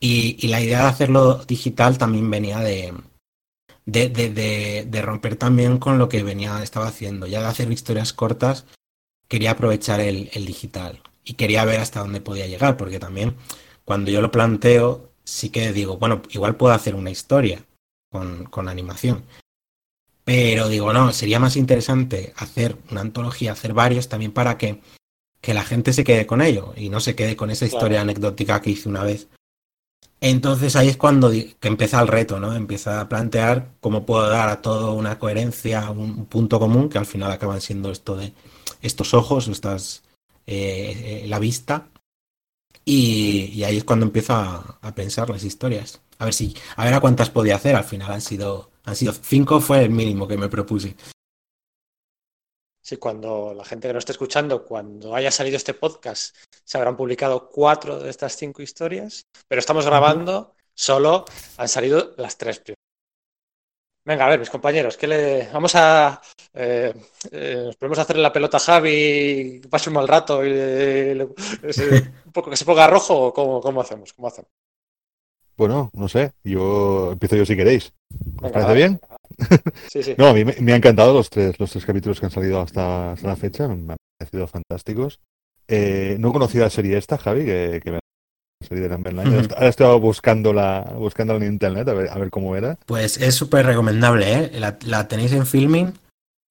Y, 0.00 0.36
y 0.44 0.48
la 0.48 0.60
idea 0.60 0.82
de 0.82 0.88
hacerlo 0.88 1.44
digital 1.46 1.96
también 1.98 2.30
venía 2.30 2.58
de, 2.60 2.92
de, 3.86 4.08
de- 4.08 4.30
de- 4.30 4.84
de 4.88 5.02
romper 5.02 5.36
también 5.36 5.78
con 5.78 5.98
lo 5.98 6.08
que 6.08 6.22
venía, 6.22 6.62
estaba 6.62 6.88
haciendo. 6.88 7.26
Ya 7.26 7.40
de 7.40 7.46
hacer 7.46 7.70
historias 7.72 8.12
cortas, 8.12 8.66
quería 9.28 9.52
aprovechar 9.52 10.00
el, 10.00 10.30
el 10.34 10.44
digital 10.46 11.02
y 11.24 11.34
quería 11.34 11.64
ver 11.64 11.80
hasta 11.80 12.00
dónde 12.00 12.20
podía 12.20 12.46
llegar, 12.46 12.76
porque 12.76 12.98
también 13.00 13.36
cuando 13.84 14.10
yo 14.10 14.20
lo 14.20 14.30
planteo, 14.30 15.10
sí 15.24 15.50
que 15.50 15.72
digo, 15.72 15.96
bueno, 15.96 16.22
igual 16.30 16.56
puedo 16.56 16.74
hacer 16.74 16.94
una 16.94 17.10
historia 17.10 17.64
con, 18.10 18.44
con 18.44 18.68
animación. 18.68 19.24
Pero 20.24 20.68
digo, 20.68 20.92
no, 20.92 21.12
sería 21.12 21.38
más 21.38 21.56
interesante 21.56 22.32
hacer 22.36 22.76
una 22.90 23.00
antología, 23.00 23.52
hacer 23.52 23.72
varios 23.74 24.08
también 24.08 24.32
para 24.32 24.58
que, 24.58 24.80
que 25.40 25.54
la 25.54 25.62
gente 25.64 25.92
se 25.92 26.02
quede 26.04 26.26
con 26.26 26.42
ello 26.42 26.74
y 26.76 26.88
no 26.88 26.98
se 27.00 27.14
quede 27.14 27.36
con 27.36 27.50
esa 27.50 27.64
historia 27.64 27.98
Claro. 27.98 28.02
anecdótica 28.02 28.60
que 28.60 28.70
hice 28.70 28.88
una 28.88 29.04
vez. 29.04 29.28
Entonces 30.20 30.74
ahí 30.76 30.88
es 30.88 30.96
cuando 30.96 31.30
que 31.30 31.68
empieza 31.68 32.00
el 32.00 32.08
reto, 32.08 32.40
¿no? 32.40 32.54
Empieza 32.54 33.00
a 33.00 33.08
plantear 33.08 33.74
cómo 33.80 34.06
puedo 34.06 34.28
dar 34.28 34.48
a 34.48 34.62
todo 34.62 34.94
una 34.94 35.18
coherencia, 35.18 35.90
un 35.90 36.26
punto 36.26 36.58
común, 36.58 36.88
que 36.88 36.98
al 36.98 37.06
final 37.06 37.30
acaban 37.30 37.60
siendo 37.60 37.90
esto 37.90 38.16
de 38.16 38.32
estos 38.82 39.14
ojos, 39.14 39.48
estas, 39.48 40.02
eh, 40.46 41.22
eh, 41.24 41.28
la 41.28 41.38
vista. 41.38 41.88
Y, 42.84 43.62
ahí 43.64 43.78
es 43.78 43.84
cuando 43.84 44.06
empiezo 44.06 44.34
a, 44.34 44.78
a 44.80 44.94
pensar 44.94 45.28
las 45.28 45.44
historias. 45.44 46.00
A 46.18 46.24
ver 46.24 46.34
si, 46.34 46.54
a 46.76 46.84
ver 46.84 46.94
a 46.94 47.00
cuántas 47.00 47.30
podía 47.30 47.56
hacer. 47.56 47.76
Al 47.76 47.84
final 47.84 48.12
han 48.12 48.20
sido, 48.20 48.70
han 48.84 48.96
sido 48.96 49.12
cinco, 49.12 49.60
fue 49.60 49.84
el 49.84 49.90
mínimo 49.90 50.28
que 50.28 50.38
me 50.38 50.48
propuse. 50.48 50.96
Sí, 52.88 52.96
cuando 52.98 53.52
la 53.54 53.64
gente 53.64 53.88
que 53.88 53.94
nos 53.94 54.02
esté 54.02 54.12
escuchando, 54.12 54.64
cuando 54.64 55.14
haya 55.16 55.30
salido 55.32 55.56
este 55.56 55.74
podcast, 55.74 56.36
se 56.64 56.78
habrán 56.78 56.96
publicado 56.96 57.48
cuatro 57.50 57.98
de 57.98 58.10
estas 58.10 58.36
cinco 58.36 58.62
historias, 58.62 59.26
pero 59.48 59.58
estamos 59.58 59.84
grabando, 59.86 60.54
solo 60.74 61.24
han 61.56 61.68
salido 61.68 62.14
las 62.16 62.38
tres 62.38 62.60
primeras. 62.60 62.76
Venga, 64.08 64.24
a 64.26 64.28
ver, 64.30 64.38
mis 64.38 64.50
compañeros, 64.50 64.96
¿qué 64.96 65.06
le... 65.08 65.48
vamos 65.52 65.74
a... 65.74 66.20
eh, 66.54 66.94
eh, 67.32 67.62
nos 67.66 67.76
podemos 67.76 67.98
hacer 67.98 68.16
la 68.18 68.32
pelota 68.32 68.58
a 68.58 68.60
Javi, 68.60 69.60
pase 69.68 69.90
un 69.90 69.94
mal 69.96 70.06
rato 70.06 70.44
y 70.44 70.50
le- 70.50 71.14
le- 71.16 71.28
ese- 71.64 72.12
un 72.24 72.32
poco 72.32 72.50
que 72.50 72.56
se 72.56 72.64
ponga 72.64 72.86
rojo 72.86 73.14
o 73.26 73.32
cómo, 73.34 73.60
cómo 73.60 73.80
hacemos? 73.80 74.12
¿Cómo 74.12 74.28
hacemos? 74.28 74.50
Bueno, 75.56 75.90
no 75.94 76.08
sé, 76.08 76.32
yo 76.44 77.12
empiezo 77.12 77.36
yo 77.36 77.46
si 77.46 77.56
queréis. 77.56 77.92
¿Os 78.42 78.52
parece 78.52 78.74
bien? 78.74 79.00
Sí, 79.90 80.02
sí. 80.02 80.14
No, 80.16 80.28
a 80.28 80.32
mí 80.32 80.46
me, 80.46 80.54
me 80.60 80.72
han 80.72 80.78
encantado 80.78 81.12
los 81.12 81.28
tres, 81.28 81.60
los 81.60 81.70
tres 81.70 81.84
capítulos 81.84 82.18
que 82.18 82.24
han 82.24 82.32
salido 82.32 82.58
hasta, 82.58 83.12
hasta 83.12 83.28
la 83.28 83.36
fecha, 83.36 83.68
me 83.68 83.92
han 83.92 83.96
parecido 84.18 84.46
fantásticos. 84.46 85.20
Eh, 85.68 86.16
no 86.18 86.32
conocía 86.32 86.62
la 86.62 86.70
serie 86.70 86.96
esta, 86.96 87.18
Javi, 87.18 87.44
que, 87.44 87.80
que 87.84 87.90
me 87.90 87.98
la 88.60 88.66
serie 88.66 88.88
de 88.88 88.94
ahora 88.94 89.68
estaba 89.68 89.94
buscándola, 89.96 90.94
buscándola 90.96 91.44
en 91.44 91.52
internet 91.52 91.86
a 91.88 91.92
ver, 91.92 92.08
a 92.08 92.18
ver 92.18 92.30
cómo 92.30 92.56
era. 92.56 92.78
Pues 92.86 93.18
es 93.18 93.34
súper 93.34 93.66
recomendable, 93.66 94.32
¿eh? 94.32 94.50
La, 94.58 94.78
la 94.86 95.06
tenéis 95.08 95.32
en 95.32 95.44
filming 95.44 95.92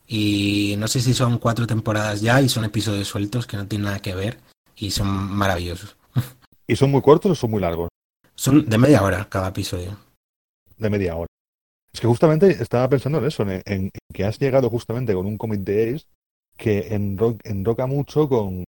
y 0.08 0.76
no 0.78 0.88
sé 0.88 1.02
si 1.02 1.14
son 1.16 1.40
cuatro 1.40 1.66
temporadas 1.66 2.22
ya 2.22 2.42
y 2.42 2.50
son 2.50 2.66
episodios 2.66 3.08
sueltos 3.08 3.48
que 3.48 3.58
no 3.58 3.66
tienen 3.66 3.86
nada 3.86 4.00
que 4.00 4.14
ver 4.14 4.38
y 4.76 4.92
son 4.92 5.08
maravillosos. 5.08 5.96
¿Y 6.68 6.76
son 6.76 6.92
muy 6.92 7.02
cortos 7.02 7.32
o 7.32 7.36
son 7.36 7.52
muy 7.52 7.62
largos? 7.62 7.90
Son 8.36 8.66
de 8.70 8.78
media 8.78 9.02
hora 9.02 9.28
cada 9.30 9.50
episodio. 9.50 9.98
De 10.78 10.90
media 10.90 11.16
hora. 11.16 11.28
Es 11.94 12.02
que 12.02 12.08
justamente 12.08 12.50
estaba 12.52 12.90
pensando 12.90 13.20
en 13.20 13.26
eso, 13.26 13.46
en, 13.50 13.90
que 14.14 14.26
has 14.26 14.38
llegado 14.38 14.70
justamente 14.70 15.14
con 15.14 15.26
un 15.26 15.38
cómic 15.38 15.62
de 15.62 15.96
Ace 15.96 16.06
que 16.58 16.90
enro- 16.92 17.40
enroca 17.44 17.88
mucho 17.88 18.28
con 18.28 18.60
el 18.60 18.66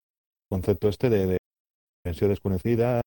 concepto 0.51 0.89
este 0.89 1.11
de, 1.11 1.27
de 1.27 1.39
desconocida, 2.29 3.03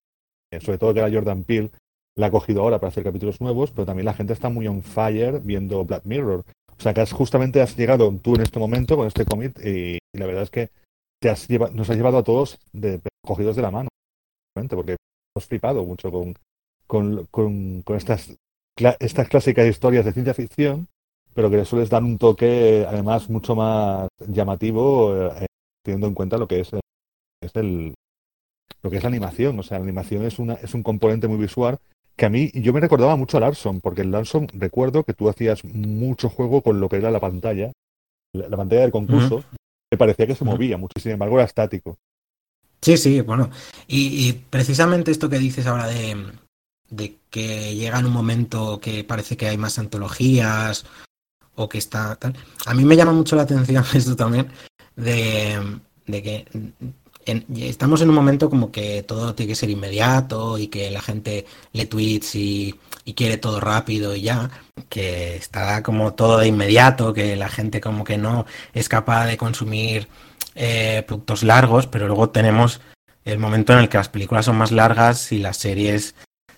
eh, 0.51 0.59
sobre 0.61 0.77
todo 0.77 0.93
que 0.93 1.01
la 1.01 1.11
Jordan 1.11 1.43
Peele 1.43 1.71
la 2.15 2.27
ha 2.27 2.31
cogido 2.31 2.61
ahora 2.61 2.79
para 2.79 2.89
hacer 2.89 3.03
capítulos 3.03 3.41
nuevos, 3.41 3.71
pero 3.71 3.85
también 3.85 4.05
la 4.05 4.13
gente 4.13 4.33
está 4.33 4.49
muy 4.49 4.67
on 4.67 4.83
fire 4.83 5.39
viendo 5.39 5.83
Black 5.83 6.05
Mirror. 6.05 6.43
O 6.77 6.81
sea 6.81 6.93
que 6.93 7.01
has, 7.01 7.11
justamente 7.11 7.61
has 7.61 7.75
llegado 7.75 8.11
tú 8.21 8.35
en 8.35 8.41
este 8.41 8.59
momento 8.59 8.95
con 8.95 9.07
este 9.07 9.25
cómic 9.25 9.59
y, 9.65 9.97
la 10.15 10.27
verdad 10.27 10.43
es 10.43 10.51
que 10.51 10.69
te 11.19 11.29
has 11.29 11.47
lleva- 11.47 11.71
nos 11.71 11.89
has 11.89 11.97
llevado 11.97 12.19
a 12.19 12.23
todos 12.23 12.59
de, 12.71 13.01
cogidos 13.25 13.55
de 13.55 13.61
la 13.63 13.71
mano, 13.71 13.89
porque 14.69 14.95
hemos 15.35 15.47
flipado 15.47 15.83
mucho 15.83 16.11
con, 16.11 16.35
con, 16.85 17.25
con, 17.31 17.81
con 17.81 17.97
estas, 17.97 18.35
estas 18.99 19.27
clásicas 19.27 19.67
historias 19.67 20.05
de 20.05 20.13
ciencia 20.13 20.33
ficción, 20.33 20.87
pero 21.33 21.49
que 21.49 21.57
le 21.57 21.65
sueles 21.65 21.89
dar 21.89 22.03
un 22.03 22.17
toque 22.17 22.85
además 22.87 23.29
mucho 23.29 23.55
más 23.55 24.07
llamativo, 24.27 25.31
eh, 25.31 25.47
teniendo 25.83 26.07
en 26.07 26.13
cuenta 26.13 26.37
lo 26.37 26.47
que 26.47 26.59
es, 26.59 26.73
eh, 26.73 26.79
es 27.41 27.55
el, 27.55 27.95
lo 28.83 28.89
que 28.91 28.97
es 28.97 29.03
la 29.03 29.09
animación. 29.09 29.57
O 29.59 29.63
sea, 29.63 29.79
la 29.79 29.85
animación 29.85 30.23
es, 30.23 30.37
una, 30.37 30.53
es 30.55 30.73
un 30.73 30.83
componente 30.83 31.27
muy 31.27 31.37
visual 31.37 31.79
que 32.15 32.27
a 32.27 32.29
mí, 32.29 32.51
yo 32.53 32.73
me 32.73 32.79
recordaba 32.79 33.15
mucho 33.15 33.37
a 33.37 33.39
Larson, 33.39 33.81
porque 33.81 34.01
en 34.01 34.11
Larson 34.11 34.47
recuerdo 34.53 35.03
que 35.03 35.15
tú 35.15 35.29
hacías 35.29 35.65
mucho 35.65 36.29
juego 36.29 36.61
con 36.61 36.79
lo 36.79 36.87
que 36.87 36.97
era 36.97 37.09
la 37.09 37.19
pantalla, 37.19 37.71
la, 38.33 38.49
la 38.49 38.57
pantalla 38.57 38.81
del 38.81 38.91
concurso, 38.91 39.43
me 39.91 39.97
parecía 39.97 40.27
que 40.27 40.35
se 40.35 40.45
movía 40.45 40.77
mucho, 40.77 40.99
sin 40.99 41.13
embargo 41.13 41.37
era 41.37 41.45
estático. 41.45 41.95
Sí, 42.83 42.97
sí, 42.97 43.21
bueno. 43.21 43.49
Y, 43.87 44.27
y 44.27 44.33
precisamente 44.33 45.11
esto 45.11 45.29
que 45.29 45.39
dices 45.39 45.65
ahora 45.67 45.87
de, 45.87 46.31
de 46.89 47.17
que 47.29 47.75
llega 47.75 47.99
en 47.99 48.05
un 48.05 48.13
momento 48.13 48.79
que 48.81 49.03
parece 49.03 49.37
que 49.37 49.47
hay 49.47 49.57
más 49.57 49.79
antologías 49.79 50.85
o 51.55 51.69
que 51.69 51.77
está 51.77 52.15
tal. 52.17 52.35
A 52.65 52.73
mí 52.73 52.85
me 52.85 52.95
llama 52.97 53.13
mucho 53.13 53.35
la 53.35 53.43
atención 53.43 53.85
esto 53.93 54.15
también 54.15 54.49
de, 54.95 55.79
de 56.07 56.23
que 56.23 56.45
en- 57.25 57.45
estamos 57.57 58.01
en 58.01 58.09
un 58.09 58.15
momento 58.15 58.49
como 58.49 58.71
que 58.71 59.03
todo 59.03 59.33
tiene 59.35 59.51
que 59.51 59.55
ser 59.55 59.69
inmediato 59.69 60.57
y 60.57 60.67
que 60.67 60.91
la 60.91 61.01
gente 61.01 61.45
lee 61.73 61.85
tweets 61.85 62.35
y, 62.35 62.75
y 63.05 63.13
quiere 63.13 63.37
todo 63.37 63.59
rápido 63.61 64.15
y 64.15 64.23
ya, 64.23 64.49
que 64.89 65.37
está 65.37 65.81
como 65.83 66.13
todo 66.15 66.39
de 66.39 66.47
inmediato, 66.47 67.13
que 67.13 67.35
la 67.37 67.49
gente 67.49 67.79
como 67.81 68.03
que 68.03 68.17
no 68.17 68.45
es 68.73 68.89
capaz 68.89 69.25
de 69.27 69.37
consumir 69.37 70.07
eh, 70.55 71.03
productos 71.07 71.43
largos, 71.43 71.87
pero 71.87 72.07
luego 72.07 72.29
tenemos 72.29 72.81
el 73.25 73.39
momento 73.39 73.73
en 73.73 73.79
el 73.79 73.89
que 73.89 73.97
las 73.97 74.09
películas 74.09 74.45
son 74.45 74.57
más 74.57 74.71
largas 74.71 75.31
y 75.31 75.39
las 75.39 75.57
series 75.57 76.15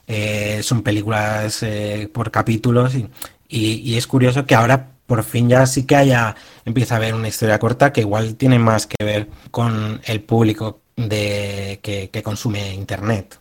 eh, 0.08 0.62
son 0.64 0.84
películas 0.84 1.64
eh, 1.64 2.10
por 2.14 2.32
capítulos 2.32 2.96
y, 2.96 3.10
y- 3.48 3.98
es 3.98 4.08
curioso 4.08 4.46
que 4.46 4.56
ahora 4.56 4.92
por 5.06 5.24
fin 5.24 5.50
ya 5.50 5.66
sí 5.68 5.86
que 5.86 5.96
haya 5.96 6.36
empieza 6.66 6.96
a 6.96 6.98
haber 6.98 7.14
una 7.14 7.28
historia 7.28 7.60
corta 7.60 7.94
que 7.94 8.02
igual 8.02 8.36
tiene 8.36 8.58
más 8.60 8.88
que 8.88 9.04
ver 9.04 9.28
con 9.52 10.02
el 10.06 10.22
público 10.24 10.82
de 10.96 11.80
que 11.82 12.24
consume 12.24 12.74
internet. 12.74 13.40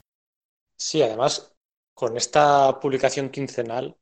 Sí, 0.76 1.02
además, 1.02 1.52
con 1.94 2.16
esta 2.16 2.78
publicación 2.80 3.30
quincenal, 3.30 3.96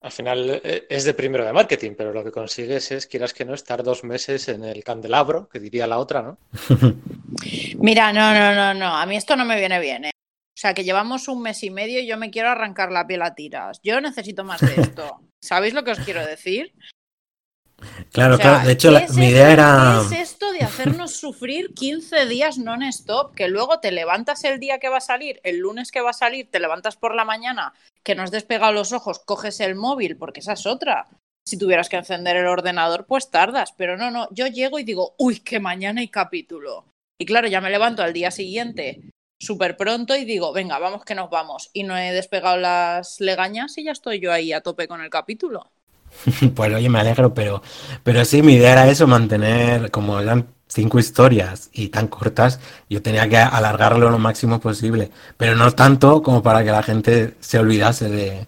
al 0.00 0.12
final 0.12 0.60
eh, 0.62 0.86
es 0.88 1.04
de 1.04 1.14
primero 1.14 1.44
de 1.44 1.52
marketing, 1.52 1.92
pero 1.96 2.12
lo 2.12 2.22
que 2.22 2.30
consigues 2.30 2.90
es, 2.92 3.06
quieras 3.06 3.34
que 3.34 3.44
no, 3.44 3.54
estar 3.54 3.82
dos 3.82 4.04
meses 4.04 4.48
en 4.48 4.64
el 4.64 4.84
candelabro, 4.84 5.48
que 5.48 5.58
diría 5.58 5.86
la 5.86 5.98
otra, 5.98 6.22
¿no? 6.22 6.38
Mira, 7.78 8.12
no, 8.12 8.32
no, 8.32 8.54
no, 8.54 8.74
no. 8.74 8.96
A 8.96 9.06
mí 9.06 9.16
esto 9.16 9.36
no 9.36 9.44
me 9.44 9.58
viene 9.58 9.80
bien, 9.80 10.06
¿eh? 10.06 10.10
O 10.10 10.60
sea, 10.60 10.74
que 10.74 10.84
llevamos 10.84 11.28
un 11.28 11.42
mes 11.42 11.62
y 11.62 11.70
medio 11.70 12.00
y 12.00 12.06
yo 12.06 12.16
me 12.16 12.30
quiero 12.30 12.50
arrancar 12.50 12.90
la 12.90 13.06
piel 13.06 13.22
a 13.22 13.34
tiras. 13.34 13.80
Yo 13.82 14.00
necesito 14.00 14.42
más 14.42 14.60
de 14.60 14.82
esto. 14.82 15.20
¿Sabéis 15.40 15.72
lo 15.72 15.84
que 15.84 15.92
os 15.92 16.00
quiero 16.00 16.24
decir? 16.26 16.74
Claro, 18.12 18.34
O 18.34 18.36
sea, 18.38 18.46
claro. 18.50 18.66
De 18.66 18.72
hecho, 18.72 18.88
¿qué 18.88 18.94
la- 18.94 19.00
es 19.00 19.14
mi 19.14 19.26
esto- 19.26 19.36
idea 19.36 19.52
era... 19.52 20.00
¿Qué 20.10 20.14
es 20.20 20.30
esto 20.30 20.52
de 20.52 20.60
hacernos 20.60 21.12
sufrir 21.16 21.74
15 21.74 22.26
días 22.26 22.58
non-stop? 22.58 23.34
Que 23.34 23.48
luego 23.48 23.78
te 23.80 23.92
levantas 23.92 24.42
el 24.44 24.58
día 24.58 24.78
que 24.78 24.88
va 24.88 24.96
a 24.98 25.00
salir, 25.00 25.40
el 25.44 25.58
lunes 25.58 25.92
que 25.92 26.00
va 26.00 26.10
a 26.10 26.14
salir, 26.14 26.50
te 26.50 26.58
levantas 26.60 26.96
por 26.96 27.14
la 27.14 27.24
mañana, 27.24 27.72
que 28.02 28.14
no 28.14 28.22
has 28.22 28.30
despegado 28.30 28.72
los 28.72 28.92
ojos, 28.92 29.20
coges 29.20 29.60
el 29.60 29.74
móvil, 29.76 30.16
porque 30.16 30.40
esa 30.40 30.54
es 30.54 30.66
otra. 30.66 31.06
si 31.46 31.56
tuvieras 31.56 31.88
que 31.88 31.96
encender 31.96 32.36
el 32.36 32.46
ordenador, 32.46 33.06
pues 33.06 33.30
tardas. 33.30 33.72
Pero 33.72 33.96
no, 33.96 34.10
no, 34.10 34.28
yo 34.32 34.46
llego 34.48 34.78
y 34.78 34.82
digo, 34.84 35.14
uy, 35.16 35.40
que 35.40 35.60
mañana 35.60 36.02
hay 36.02 36.08
capítulo. 36.08 36.84
Y 37.18 37.24
claro, 37.24 37.48
ya 37.48 37.62
me 37.62 37.70
levanto 37.70 38.02
al 38.02 38.12
día 38.12 38.30
siguiente 38.30 39.00
súper 39.40 39.76
pronto 39.78 40.14
y 40.14 40.26
digo, 40.26 40.52
venga, 40.52 40.78
vamos 40.78 41.06
que 41.06 41.14
nos 41.14 41.30
vamos. 41.30 41.70
Y 41.72 41.84
no 41.84 41.96
he 41.96 42.12
despegado 42.12 42.58
las 42.58 43.18
legañas 43.20 43.78
y 43.78 43.84
ya 43.84 43.92
estoy 43.92 44.20
yo 44.20 44.30
ahí 44.30 44.52
a 44.52 44.60
tope 44.60 44.86
con 44.88 45.00
el 45.00 45.08
capítulo. 45.08 45.70
Pues 46.54 46.74
oye, 46.74 46.88
me 46.88 47.00
alegro, 47.00 47.32
pero, 47.34 47.62
pero 48.02 48.24
sí, 48.24 48.42
mi 48.42 48.54
idea 48.54 48.72
era 48.72 48.88
eso, 48.88 49.06
mantener, 49.06 49.90
como 49.90 50.20
eran 50.20 50.48
cinco 50.68 50.98
historias 50.98 51.70
y 51.72 51.88
tan 51.88 52.08
cortas, 52.08 52.60
yo 52.88 53.02
tenía 53.02 53.28
que 53.28 53.38
alargarlo 53.38 54.10
lo 54.10 54.18
máximo 54.18 54.60
posible, 54.60 55.10
pero 55.36 55.54
no 55.56 55.70
tanto 55.72 56.22
como 56.22 56.42
para 56.42 56.62
que 56.62 56.70
la 56.70 56.82
gente 56.82 57.34
se 57.40 57.58
olvidase 57.58 58.08
de, 58.08 58.46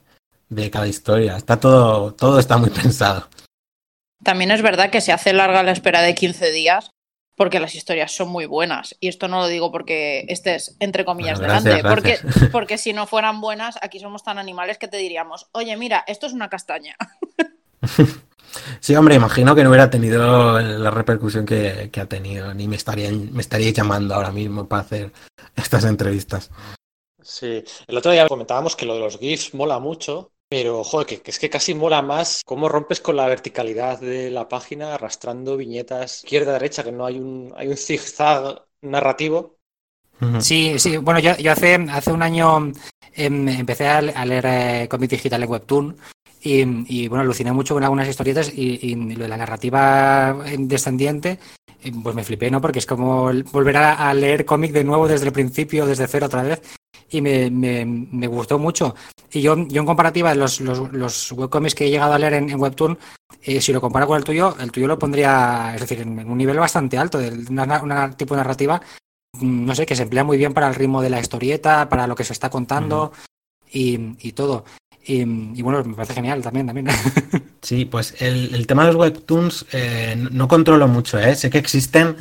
de 0.48 0.70
cada 0.70 0.86
historia. 0.86 1.36
Está 1.36 1.58
todo, 1.58 2.12
todo 2.14 2.38
está 2.38 2.58
muy 2.58 2.70
pensado. 2.82 3.28
También 4.22 4.50
es 4.50 4.60
verdad 4.60 4.90
que 4.90 5.00
se 5.00 5.12
hace 5.12 5.32
larga 5.32 5.62
la 5.62 5.72
espera 5.72 6.02
de 6.02 6.14
15 6.14 6.50
días 6.52 6.90
porque 7.36 7.58
las 7.58 7.74
historias 7.74 8.12
son 8.12 8.28
muy 8.28 8.44
buenas. 8.44 8.94
Y 9.00 9.08
esto 9.08 9.26
no 9.26 9.40
lo 9.40 9.48
digo 9.48 9.72
porque 9.72 10.26
estés, 10.28 10.76
entre 10.78 11.06
comillas, 11.06 11.38
Bueno, 11.38 11.54
gracias, 11.54 11.76
delante. 11.76 12.10
gracias. 12.10 12.20
Porque, 12.20 12.46
porque 12.52 12.76
si 12.76 12.92
no 12.92 13.06
fueran 13.06 13.40
buenas, 13.40 13.78
aquí 13.80 13.98
somos 13.98 14.22
tan 14.22 14.38
animales 14.38 14.76
que 14.76 14.88
te 14.88 14.98
diríamos, 14.98 15.48
oye, 15.52 15.74
mira, 15.78 16.04
esto 16.06 16.26
es 16.26 16.34
una 16.34 16.50
castaña. 16.50 16.96
Sí, 18.80 18.96
hombre, 18.96 19.14
imagino 19.14 19.54
que 19.54 19.62
no 19.62 19.70
hubiera 19.70 19.90
tenido 19.90 20.60
la 20.60 20.90
repercusión 20.90 21.46
que, 21.46 21.88
que 21.92 22.00
ha 22.00 22.06
tenido, 22.06 22.52
ni 22.54 22.66
me 22.68 22.76
estarían, 22.76 23.32
me 23.32 23.42
estaríais 23.42 23.74
llamando 23.74 24.14
ahora 24.14 24.32
mismo 24.32 24.68
para 24.68 24.82
hacer 24.82 25.12
estas 25.56 25.84
entrevistas. 25.84 26.50
Sí, 27.22 27.62
el 27.86 27.96
otro 27.96 28.12
día 28.12 28.26
comentábamos 28.28 28.76
que 28.76 28.86
lo 28.86 28.94
de 28.94 29.00
los 29.00 29.18
GIFs 29.18 29.54
mola 29.54 29.78
mucho, 29.78 30.32
pero 30.48 30.82
joder, 30.82 31.06
que, 31.06 31.20
que 31.22 31.30
es 31.30 31.38
que 31.38 31.50
casi 31.50 31.74
mola 31.74 32.00
más 32.02 32.42
cómo 32.46 32.68
rompes 32.68 33.00
con 33.00 33.16
la 33.16 33.26
verticalidad 33.26 34.00
de 34.00 34.30
la 34.30 34.48
página 34.48 34.94
arrastrando 34.94 35.56
viñetas 35.56 36.24
izquierda-derecha, 36.24 36.82
que 36.82 36.92
no 36.92 37.04
hay 37.06 37.18
un, 37.18 37.52
hay 37.56 37.68
un 37.68 37.76
zigzag 37.76 38.64
narrativo. 38.80 39.58
Sí, 40.40 40.78
sí, 40.78 40.96
bueno, 40.98 41.20
yo, 41.20 41.36
yo 41.36 41.52
hace, 41.52 41.74
hace 41.90 42.12
un 42.12 42.22
año 42.22 42.72
em, 43.14 43.48
empecé 43.48 43.86
a, 43.88 44.02
le- 44.02 44.12
a 44.14 44.24
leer 44.26 44.44
eh, 44.46 44.88
cómic 44.90 45.10
digital 45.10 45.42
en 45.42 45.48
Webtoon 45.50 45.96
y, 46.42 46.62
y, 46.88 47.08
bueno, 47.08 47.22
aluciné 47.22 47.52
mucho 47.52 47.74
con 47.74 47.84
algunas 47.84 48.08
historietas 48.08 48.52
y, 48.54 48.78
y 48.82 48.94
lo 48.94 49.24
de 49.24 49.28
la 49.28 49.36
narrativa 49.36 50.36
en 50.46 50.68
descendiente, 50.68 51.38
eh, 51.82 51.92
pues 52.02 52.14
me 52.14 52.24
flipé, 52.24 52.50
¿no? 52.50 52.60
Porque 52.60 52.78
es 52.78 52.86
como 52.86 53.30
volver 53.52 53.76
a, 53.76 54.08
a 54.08 54.14
leer 54.14 54.44
cómic 54.44 54.72
de 54.72 54.84
nuevo 54.84 55.06
desde 55.06 55.26
el 55.26 55.32
principio, 55.32 55.86
desde 55.86 56.06
cero 56.06 56.26
otra 56.26 56.42
vez 56.42 56.62
y 57.10 57.20
me, 57.20 57.50
me, 57.50 57.84
me 57.84 58.26
gustó 58.26 58.58
mucho. 58.58 58.94
Y 59.32 59.40
yo, 59.42 59.56
yo 59.68 59.80
en 59.80 59.86
comparativa, 59.86 60.34
los, 60.34 60.60
los, 60.60 60.92
los 60.92 61.32
webcomics 61.32 61.74
que 61.74 61.86
he 61.86 61.90
llegado 61.90 62.12
a 62.12 62.18
leer 62.18 62.34
en, 62.34 62.50
en 62.50 62.60
Webtoon, 62.60 62.98
eh, 63.42 63.60
si 63.60 63.72
lo 63.72 63.80
comparo 63.80 64.06
con 64.06 64.16
el 64.16 64.24
tuyo, 64.24 64.56
el 64.58 64.72
tuyo 64.72 64.86
lo 64.86 64.98
pondría, 64.98 65.72
es 65.74 65.80
decir, 65.80 66.00
en, 66.00 66.18
en 66.18 66.30
un 66.30 66.38
nivel 66.38 66.58
bastante 66.58 66.98
alto, 66.98 67.18
de 67.18 67.30
una, 67.50 67.82
una 67.82 68.10
tipo 68.16 68.34
de 68.34 68.38
narrativa 68.38 68.80
mm, 69.34 69.66
no 69.66 69.74
sé, 69.74 69.86
que 69.86 69.96
se 69.96 70.02
emplea 70.04 70.24
muy 70.24 70.38
bien 70.38 70.54
para 70.54 70.68
el 70.68 70.74
ritmo 70.74 71.02
de 71.02 71.10
la 71.10 71.20
historieta, 71.20 71.88
para 71.88 72.06
lo 72.06 72.14
que 72.14 72.24
se 72.24 72.32
está 72.32 72.50
contando 72.50 73.12
y, 73.70 74.16
y 74.20 74.32
todo. 74.32 74.64
Y, 75.10 75.22
y 75.58 75.62
bueno, 75.62 75.82
me 75.84 75.94
parece 75.94 76.14
genial 76.14 76.40
también, 76.42 76.66
también. 76.66 76.86
Sí, 77.62 77.84
pues 77.84 78.14
el, 78.20 78.54
el 78.54 78.66
tema 78.66 78.86
de 78.86 78.92
los 78.92 78.96
webtoons 79.00 79.66
eh, 79.72 80.16
no, 80.30 80.48
controlo 80.48 80.88
mucho, 80.88 81.18
¿eh? 81.18 81.34
Sé 81.34 81.50
que 81.50 81.58
existen, 81.58 82.16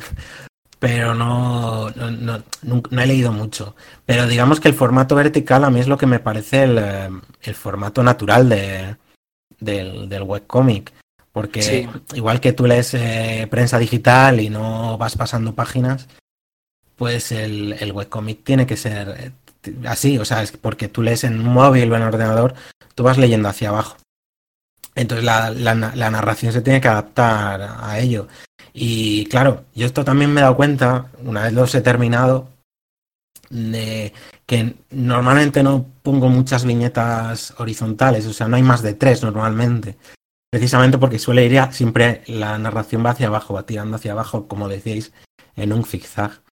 pero 0.78 1.14
no, 1.14 1.88
no, 1.90 2.10
no, 2.10 2.42
no 2.90 3.00
he 3.02 3.06
leído 3.06 3.32
mucho. 3.32 3.74
Pero 4.04 4.26
digamos 4.26 4.60
que 4.60 4.68
el 4.68 4.74
formato 4.74 5.14
vertical 5.14 5.64
a 5.64 5.70
mí 5.70 5.80
es 5.80 5.88
lo 5.88 5.96
que 5.96 6.06
me 6.06 6.18
parece 6.20 6.64
el, 6.64 6.78
eh, 6.78 7.08
el 7.42 7.54
formato 7.54 8.02
natural 8.02 8.50
de, 8.50 8.96
del, 9.60 10.08
del 10.10 10.22
webcómic. 10.24 10.92
Porque 11.32 11.62
Sí. 11.62 11.88
igual 12.14 12.40
que 12.40 12.52
tú 12.52 12.66
lees 12.66 12.92
eh, 12.94 13.46
prensa 13.50 13.78
digital 13.78 14.40
y 14.40 14.50
no 14.50 14.98
vas 14.98 15.16
pasando 15.16 15.54
páginas, 15.54 16.06
pues 16.96 17.32
el, 17.32 17.76
el 17.80 17.92
webcómic 17.92 18.44
tiene 18.44 18.66
que 18.66 18.76
ser 18.76 19.32
así, 19.86 20.18
o 20.18 20.24
sea, 20.24 20.42
es 20.42 20.52
porque 20.52 20.88
tú 20.88 21.02
lees 21.02 21.24
en 21.24 21.40
un 21.40 21.52
móvil 21.52 21.92
o 21.92 21.96
en 21.96 22.02
ordenador, 22.02 22.54
tú 22.94 23.02
vas 23.02 23.18
leyendo 23.18 23.48
hacia 23.48 23.70
abajo. 23.70 23.96
Entonces 24.94 25.24
la, 25.24 25.50
la 25.50 25.74
la 25.74 26.10
narración 26.10 26.52
se 26.52 26.62
tiene 26.62 26.80
que 26.80 26.88
adaptar 26.88 27.62
a 27.80 27.98
ello. 27.98 28.28
Y 28.72 29.26
claro, 29.26 29.64
yo 29.74 29.86
esto 29.86 30.04
también 30.04 30.32
me 30.32 30.40
he 30.40 30.42
dado 30.42 30.56
cuenta, 30.56 31.10
una 31.24 31.44
vez 31.44 31.52
los 31.52 31.74
he 31.74 31.80
terminado, 31.80 32.48
de 33.50 34.12
que 34.46 34.76
normalmente 34.90 35.62
no 35.62 35.86
pongo 36.02 36.28
muchas 36.28 36.64
viñetas 36.64 37.54
horizontales, 37.58 38.26
o 38.26 38.32
sea, 38.32 38.48
no 38.48 38.56
hay 38.56 38.62
más 38.62 38.82
de 38.82 38.94
tres 38.94 39.22
normalmente. 39.22 39.96
Precisamente 40.50 40.98
porque 40.98 41.18
suele 41.18 41.46
ir 41.46 41.60
siempre 41.72 42.22
la 42.26 42.58
narración 42.58 43.04
va 43.04 43.10
hacia 43.10 43.28
abajo, 43.28 43.54
va 43.54 43.66
tirando 43.66 43.96
hacia 43.96 44.12
abajo, 44.12 44.48
como 44.48 44.68
decíais, 44.68 45.12
en 45.54 45.72
un 45.72 45.84
zigzag. 45.84 46.42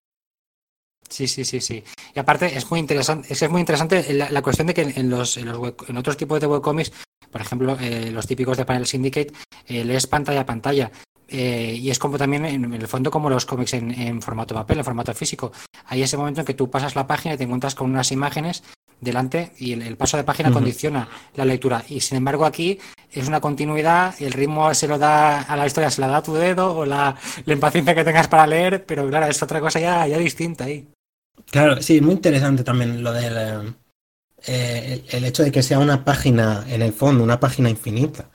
Sí, 1.08 1.26
sí, 1.26 1.44
sí, 1.44 1.60
sí. 1.60 1.82
Y 2.14 2.18
aparte 2.18 2.56
es 2.56 2.70
muy 2.70 2.80
interesante, 2.80 3.32
es, 3.32 3.50
muy 3.50 3.60
interesante 3.60 4.12
la, 4.12 4.30
la 4.30 4.42
cuestión 4.42 4.66
de 4.66 4.74
que 4.74 4.82
en 4.82 5.08
los, 5.08 5.36
en 5.36 5.46
los 5.46 5.58
web- 5.58 5.84
en 5.88 5.96
otros 5.96 6.16
tipos 6.16 6.40
de 6.40 6.46
webcomics, 6.46 6.92
por 7.30 7.40
ejemplo, 7.40 7.76
eh, 7.80 8.10
los 8.10 8.26
típicos 8.26 8.56
de 8.56 8.64
Panel 8.64 8.86
Syndicate, 8.86 9.32
eh, 9.66 9.84
lees 9.84 10.06
pantalla 10.06 10.40
a 10.40 10.46
pantalla. 10.46 10.90
Eh, 11.30 11.76
y 11.78 11.90
es 11.90 11.98
como 11.98 12.16
también 12.16 12.46
en 12.46 12.72
el 12.72 12.88
fondo 12.88 13.10
como 13.10 13.28
los 13.28 13.44
cómics 13.44 13.74
en, 13.74 13.90
en 13.90 14.22
formato 14.22 14.54
papel, 14.54 14.78
en 14.78 14.84
formato 14.84 15.12
físico. 15.12 15.52
Hay 15.86 16.02
ese 16.02 16.16
momento 16.16 16.40
en 16.40 16.46
que 16.46 16.54
tú 16.54 16.70
pasas 16.70 16.96
la 16.96 17.06
página 17.06 17.34
y 17.34 17.36
te 17.36 17.44
encuentras 17.44 17.74
con 17.74 17.90
unas 17.90 18.10
imágenes 18.12 18.62
delante 19.00 19.52
y 19.58 19.72
el, 19.74 19.82
el 19.82 19.96
paso 19.98 20.16
de 20.16 20.24
página 20.24 20.50
condiciona 20.50 21.06
la 21.34 21.44
lectura. 21.44 21.84
Y 21.88 22.00
sin 22.00 22.16
embargo 22.16 22.46
aquí 22.46 22.78
es 23.12 23.28
una 23.28 23.40
continuidad, 23.40 24.14
el 24.20 24.32
ritmo 24.32 24.72
se 24.72 24.88
lo 24.88 24.98
da 24.98 25.42
a 25.42 25.54
la 25.56 25.66
historia, 25.66 25.90
se 25.90 26.00
la 26.00 26.08
da 26.08 26.16
a 26.16 26.22
tu 26.22 26.32
dedo 26.32 26.74
o 26.74 26.86
la, 26.86 27.14
la 27.44 27.52
impaciencia 27.52 27.94
que 27.94 28.04
tengas 28.04 28.26
para 28.28 28.46
leer, 28.46 28.86
pero 28.86 29.06
claro, 29.08 29.26
es 29.26 29.42
otra 29.42 29.60
cosa 29.60 29.78
ya, 29.78 30.06
ya 30.06 30.16
distinta 30.16 30.64
ahí. 30.64 30.88
Claro, 31.50 31.80
sí, 31.82 32.00
muy 32.00 32.14
interesante 32.14 32.64
también 32.64 33.02
lo 33.02 33.12
del 33.12 33.36
eh, 33.36 33.74
eh, 34.46 35.04
el, 35.10 35.24
hecho 35.24 35.42
de 35.42 35.50
que 35.52 35.62
sea 35.62 35.78
una 35.78 36.04
página, 36.04 36.64
en 36.68 36.82
el 36.82 36.92
fondo, 36.92 37.24
una 37.24 37.40
página 37.40 37.70
infinita. 37.70 38.30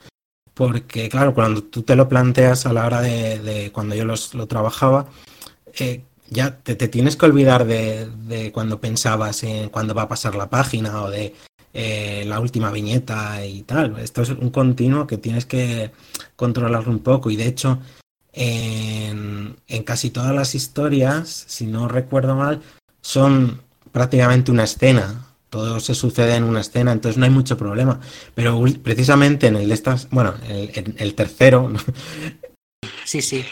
Porque, 0.54 1.08
claro, 1.08 1.34
cuando 1.34 1.64
tú 1.64 1.82
te 1.82 1.96
lo 1.96 2.08
planteas 2.08 2.66
a 2.66 2.72
la 2.72 2.86
hora 2.86 3.00
de, 3.00 3.38
de 3.40 3.72
cuando 3.72 3.94
yo 3.94 4.04
los, 4.04 4.34
lo 4.34 4.46
trabajaba, 4.46 5.06
eh, 5.78 6.04
ya 6.30 6.58
te, 6.58 6.76
te 6.76 6.88
tienes 6.88 7.16
que 7.16 7.26
olvidar 7.26 7.66
de, 7.66 8.06
de 8.06 8.52
cuando 8.52 8.80
pensabas 8.80 9.42
en 9.44 9.68
cuándo 9.70 9.94
va 9.94 10.02
a 10.02 10.08
pasar 10.08 10.34
la 10.36 10.50
página 10.50 11.02
o 11.02 11.10
de 11.10 11.34
la 12.26 12.38
última 12.38 12.70
viñeta 12.70 13.44
y 13.44 13.62
tal. 13.62 13.98
Esto 13.98 14.22
es 14.22 14.30
un 14.30 14.50
continuo 14.50 15.08
que 15.08 15.18
tienes 15.18 15.44
que 15.44 15.90
controlarlo 16.36 16.90
un 16.90 17.00
poco. 17.00 17.30
Y 17.30 17.36
de 17.36 17.48
hecho, 17.48 17.80
en, 18.32 19.56
en 19.66 19.82
casi 19.82 20.10
todas 20.10 20.34
las 20.34 20.54
historias, 20.54 21.44
si 21.48 21.66
no 21.66 21.88
recuerdo 21.88 22.36
mal, 22.36 22.62
son 23.04 23.60
prácticamente 23.92 24.50
una 24.50 24.64
escena. 24.64 25.26
Todo 25.50 25.78
se 25.78 25.94
sucede 25.94 26.34
en 26.36 26.44
una 26.44 26.62
escena, 26.62 26.90
entonces 26.90 27.18
no 27.18 27.26
hay 27.26 27.30
mucho 27.30 27.56
problema. 27.58 28.00
Pero 28.34 28.60
precisamente 28.82 29.46
en 29.46 29.56
el 29.56 29.68
de 29.68 29.74
estas, 29.74 30.08
bueno, 30.10 30.34
el, 30.48 30.70
el- 30.74 30.94
el 30.98 31.14
tercero. 31.14 31.70
Sí, 33.04 33.20
sí. 33.22 33.44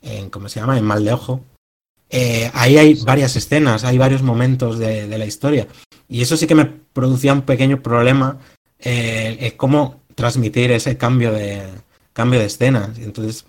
en, 0.00 0.30
¿cómo 0.30 0.48
se 0.48 0.60
llama? 0.60 0.78
En 0.78 0.84
Mal 0.84 1.04
de 1.04 1.12
Ojo. 1.12 1.44
eh, 2.10 2.50
ahí 2.54 2.78
hay 2.78 2.94
varias 2.94 3.36
escenas, 3.36 3.84
hay 3.84 3.98
varios 3.98 4.22
momentos 4.22 4.78
de, 4.78 5.08
de 5.08 5.18
la 5.18 5.26
historia. 5.26 5.66
Y 6.08 6.22
eso 6.22 6.36
sí 6.36 6.46
que 6.46 6.54
me 6.54 6.64
producía 6.66 7.32
un 7.32 7.42
pequeño 7.42 7.82
problema, 7.82 8.38
eh, 8.78 9.36
el 9.40 9.56
cómo 9.56 10.00
transmitir 10.14 10.70
ese 10.72 10.96
cambio 10.96 11.32
de, 11.32 11.62
cambio 12.12 12.38
de 12.38 12.46
escenas. 12.46 12.98
Entonces, 12.98 13.44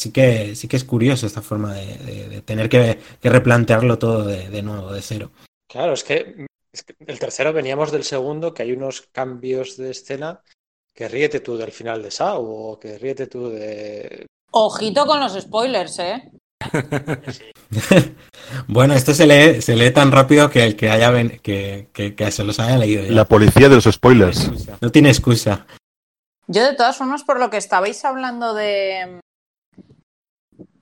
sí 0.00 0.10
que, 0.12 0.54
sí 0.56 0.66
que 0.66 0.76
es 0.76 0.84
curioso 0.84 1.26
esta 1.26 1.42
forma 1.42 1.74
de, 1.74 1.86
de- 1.98 2.28
de 2.28 2.40
tener 2.42 2.68
que, 2.68 2.98
que 3.20 3.28
replantearlo 3.28 3.98
todo 3.98 4.24
de, 4.24 4.48
de 4.48 4.62
nuevo, 4.62 4.92
de 4.92 5.02
cero. 5.02 5.30
Claro, 5.68 5.92
es 5.92 6.02
que, 6.04 6.46
es 6.72 6.82
que 6.82 6.94
el 7.06 7.18
tercero 7.18 7.52
veníamos 7.52 7.92
del 7.92 8.04
segundo, 8.04 8.54
que 8.54 8.62
hay 8.62 8.72
unos 8.72 9.02
cambios 9.12 9.76
de 9.76 9.90
escena 9.90 10.40
que 10.94 11.08
ríete 11.08 11.40
tú 11.40 11.56
del 11.56 11.70
final 11.70 12.02
de 12.02 12.10
Sao 12.10 12.42
o 12.42 12.78
que 12.80 12.98
ríete 12.98 13.26
tú 13.26 13.50
de... 13.50 14.26
Ojito 14.52 15.06
con 15.06 15.20
los 15.20 15.34
spoilers, 15.40 15.98
¿eh? 16.00 16.30
Bueno, 18.66 18.94
esto 18.94 19.14
se 19.14 19.26
lee, 19.26 19.62
se 19.62 19.76
lee 19.76 19.90
tan 19.92 20.10
rápido 20.12 20.50
que 20.50 20.64
el 20.64 20.76
que 20.76 20.90
haya 20.90 21.10
ven- 21.10 21.38
que, 21.42 21.88
que- 21.92 22.14
que 22.14 22.30
se 22.30 22.44
los 22.44 22.58
haya 22.58 22.76
leído 22.78 23.04
ya. 23.04 23.12
La 23.12 23.24
policía 23.24 23.68
de 23.68 23.76
los 23.76 23.84
spoilers. 23.84 24.50
No 24.80 24.90
tiene 24.90 25.08
excusa. 25.10 25.66
Yo 26.48 26.64
de 26.64 26.74
todas 26.74 26.96
formas, 26.96 27.22
por 27.22 27.38
lo 27.38 27.48
que 27.48 27.58
estabais 27.58 28.04
hablando 28.04 28.54
de 28.54 29.20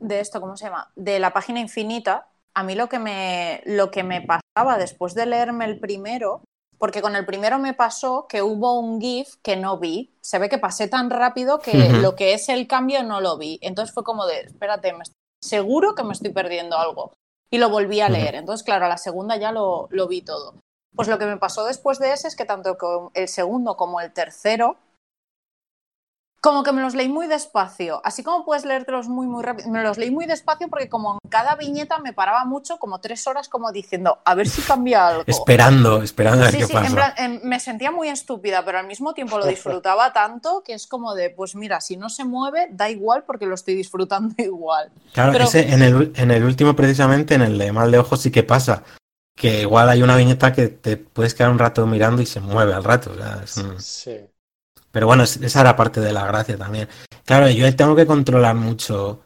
de 0.00 0.20
esto, 0.20 0.40
¿cómo 0.40 0.56
se 0.56 0.66
llama? 0.66 0.90
De 0.96 1.18
la 1.18 1.32
página 1.32 1.60
infinita, 1.60 2.28
a 2.54 2.62
mí 2.62 2.74
lo 2.74 2.88
que 2.88 2.98
me 2.98 3.62
lo 3.66 3.90
que 3.90 4.02
me 4.02 4.20
pasaba 4.20 4.78
después 4.78 5.14
de 5.14 5.26
leerme 5.26 5.64
el 5.64 5.78
primero, 5.78 6.42
porque 6.78 7.02
con 7.02 7.16
el 7.16 7.26
primero 7.26 7.58
me 7.58 7.74
pasó 7.74 8.26
que 8.28 8.42
hubo 8.42 8.78
un 8.78 9.00
GIF 9.00 9.36
que 9.42 9.56
no 9.56 9.78
vi. 9.78 10.14
Se 10.20 10.38
ve 10.38 10.48
que 10.48 10.58
pasé 10.58 10.88
tan 10.88 11.10
rápido 11.10 11.58
que 11.58 11.88
lo 11.88 12.14
que 12.14 12.34
es 12.34 12.48
el 12.48 12.66
cambio 12.66 13.02
no 13.02 13.20
lo 13.20 13.36
vi. 13.38 13.58
Entonces 13.62 13.94
fue 13.94 14.04
como 14.04 14.26
de, 14.26 14.40
espérate, 14.40 14.92
me 14.92 15.04
seguro 15.42 15.94
que 15.94 16.04
me 16.04 16.12
estoy 16.12 16.30
perdiendo 16.30 16.76
algo. 16.76 17.12
Y 17.50 17.58
lo 17.58 17.70
volví 17.70 18.00
a 18.00 18.08
leer. 18.08 18.34
Entonces, 18.34 18.64
claro, 18.64 18.84
a 18.84 18.88
la 18.88 18.98
segunda 18.98 19.36
ya 19.36 19.52
lo, 19.52 19.88
lo 19.90 20.06
vi 20.06 20.22
todo. 20.22 20.54
Pues 20.94 21.08
lo 21.08 21.18
que 21.18 21.26
me 21.26 21.36
pasó 21.36 21.64
después 21.64 21.98
de 21.98 22.12
ese 22.12 22.28
es 22.28 22.36
que 22.36 22.44
tanto 22.44 22.76
el 23.14 23.28
segundo 23.28 23.76
como 23.76 24.00
el 24.00 24.12
tercero 24.12 24.76
Como 26.40 26.62
que 26.62 26.70
me 26.70 26.82
los 26.82 26.94
leí 26.94 27.09
muy 27.09 27.27
despacio, 27.27 28.01
así 28.05 28.23
como 28.23 28.44
puedes 28.44 28.65
leértelos 28.65 29.09
muy, 29.09 29.27
muy 29.27 29.43
rápido. 29.43 29.69
Me 29.70 29.82
los 29.82 29.98
leí 29.98 30.12
muy 30.12 30.24
despacio 30.24 30.69
porque 30.69 30.89
como 30.89 31.19
en 31.24 31.28
cada 31.31 31.56
viñeta 31.56 31.98
me 31.98 32.12
paraba 32.12 32.44
mucho, 32.44 32.78
como 32.78 33.01
tres 33.01 33.27
horas 33.27 33.48
como 33.48 33.73
diciendo, 33.73 34.19
a 34.24 34.36
ver 34.36 34.48
si 34.48 34.62
cambia 34.62 35.09
algo. 35.09 35.24
Esperando, 35.27 36.01
esperando 36.01 36.43
a 36.43 36.44
ver 36.44 36.52
Sí, 36.52 36.59
qué 36.59 36.66
sí, 36.66 36.73
pasa. 36.74 36.86
en 36.86 36.94
plan, 36.94 37.12
em, 37.16 37.40
me 37.43 37.59
sentía 37.59 37.90
muy 37.90 38.09
estúpida, 38.09 38.65
pero 38.65 38.78
al 38.78 38.86
mismo 38.86 39.15
tiempo 39.15 39.36
lo 39.36 39.47
disfrutaba 39.47 40.12
tanto 40.12 40.62
que 40.65 40.74
es 40.74 40.86
como 40.86 41.15
de, 41.16 41.31
pues 41.31 41.56
mira, 41.56 41.81
si 41.81 41.97
no 41.97 42.09
se 42.09 42.24
mueve, 42.24 42.69
da 42.70 42.89
igual 42.89 43.24
porque 43.24 43.44
lo 43.47 43.56
estoy 43.56 43.74
disfrutando 43.74 44.32
igual. 44.39 44.93
Claro, 45.12 45.32
Pero- 45.32 45.44
ese, 45.47 45.73
en, 45.73 45.82
el, 45.82 46.12
en 46.15 46.31
el 46.31 46.44
último 46.44 46.77
precisamente, 46.77 47.35
en 47.35 47.43
el 47.43 47.59
de 47.59 47.73
mal 47.73 47.90
de 47.90 47.98
ojos, 47.98 48.20
sí 48.20 48.31
que 48.31 48.44
pasa. 48.44 48.85
Que 49.36 49.62
igual 49.62 49.89
hay 49.89 50.02
una 50.05 50.16
viñeta 50.16 50.52
que 50.52 50.69
te 50.69 50.97
puedes 50.98 51.35
quedar 51.35 51.51
un 51.51 51.59
rato 51.59 51.85
mirando 51.86 52.23
y 52.23 52.27
se 52.27 52.39
mueve 52.40 52.74
al 52.74 52.85
rato. 52.85 53.10
o 53.10 53.16
sea, 53.16 53.40
es 53.43 53.56
un- 53.56 53.81
Sí. 53.81 54.16
Pero 54.98 55.06
bueno, 55.06 55.22
es- 55.22 55.36
esa 55.36 55.60
era 55.60 55.76
parte 55.76 56.00
de 56.00 56.12
la 56.12 56.26
gracia 56.26 56.56
también. 56.58 56.88
Claro, 57.24 57.48
yo 57.48 57.72
tengo 57.76 57.94
que 57.94 58.04
controlar 58.04 58.56
mucho 58.56 59.20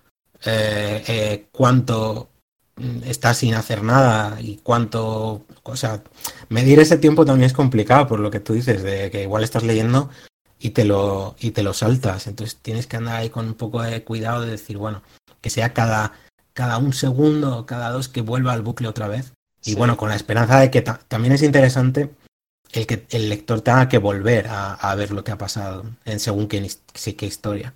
eh, 0.45 1.03
eh, 1.09 1.47
cuánto 1.51 2.29
mm, 2.77 3.05
está 3.05 3.33
sin 3.33 3.55
hacer 3.55 3.83
nada 3.83 4.39
y 4.39 4.57
cuánto, 4.59 5.47
o 5.63 5.77
sea, 5.77 6.03
medir 6.51 6.79
ese 6.79 6.99
tiempo 6.99 7.25
también 7.25 7.47
es 7.47 7.55
complicado 7.55 8.07
por 8.07 8.21
lo 8.21 8.31
que 8.31 8.41
tú 8.41 8.53
dices, 8.53 8.83
de 8.83 9.11
que 9.11 9.23
igual 9.23 9.45
estás 9.45 9.63
leyendo 9.63 10.11
y 10.59 10.71
te 10.71 10.85
lo, 10.85 11.37
y 11.41 11.53
te 11.53 11.63
lo 11.63 11.73
saltas. 11.73 12.27
Entonces 12.27 12.59
tienes 12.61 12.87
que 12.87 12.99
andar 12.99 13.17
ahí 13.17 13.31
con 13.31 13.47
un 13.47 13.55
poco 13.55 13.81
de 13.81 14.05
cuidado 14.05 14.43
de 14.43 14.51
decir, 14.51 14.77
bueno, 14.77 15.01
que 15.41 15.49
sea 15.49 15.73
cada, 15.73 16.13
cada 16.53 16.77
un 16.77 16.93
segundo 16.93 17.65
cada 17.65 17.89
dos 17.91 18.09
que 18.11 18.21
vuelva 18.21 18.53
al 18.53 18.61
bucle 18.61 18.89
otra 18.89 19.09
vez. 19.09 19.33
Y 19.65 19.71
Sí. 19.71 19.77
bueno, 19.77 19.97
con 19.97 20.11
la 20.11 20.17
esperanza 20.17 20.59
de 20.61 20.71
que 20.71 20.83
ta- 20.83 21.01
también 21.09 21.33
es 21.33 21.43
interesante 21.43 22.11
el 22.73 22.87
que 22.87 23.07
el 23.11 23.29
lector 23.29 23.61
tenga 23.61 23.89
que 23.89 23.99
volver 23.99 24.47
a, 24.49 24.75
a 24.75 24.95
ver 24.95 25.11
lo 25.13 25.23
que 25.23 25.33
ha 25.33 25.39
pasado 25.39 25.85
en 26.05 26.19
según 26.19 26.49
qué, 26.49 26.67
sí, 26.95 27.13
qué 27.13 27.27
historia. 27.27 27.75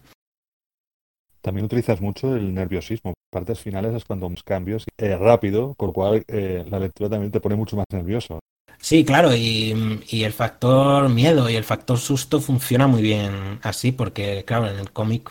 También 1.43 1.67
utilizas 1.67 2.01
mucho 2.01 2.35
el 2.35 2.53
nerviosismo. 2.53 3.15
Partes 3.31 3.61
finales 3.61 3.95
es 3.95 4.05
cuando 4.05 4.29
los 4.29 4.43
cambios 4.43 4.85
eh, 4.99 5.17
rápido, 5.17 5.75
con 5.75 5.89
lo 5.89 5.93
cual 5.93 6.25
eh, 6.27 6.65
la 6.69 6.81
lectura 6.81 7.11
también 7.11 7.31
te 7.31 7.41
pone 7.41 7.55
mucho 7.55 7.77
más 7.77 7.87
nervioso. 7.93 8.41
Sí, 8.79 9.05
claro, 9.05 9.35
y, 9.35 10.03
y 10.09 10.25
el 10.25 10.33
factor 10.33 11.09
miedo 11.09 11.49
y 11.49 11.57
el 11.57 11.65
factor 11.65 11.99
susto 11.99 12.41
funciona 12.41 12.87
muy 12.87 13.03
bien 13.03 13.61
así, 13.63 13.93
porque 13.93 14.45
claro, 14.45 14.69
en 14.69 14.79
el 14.79 14.91
cómic 14.93 15.31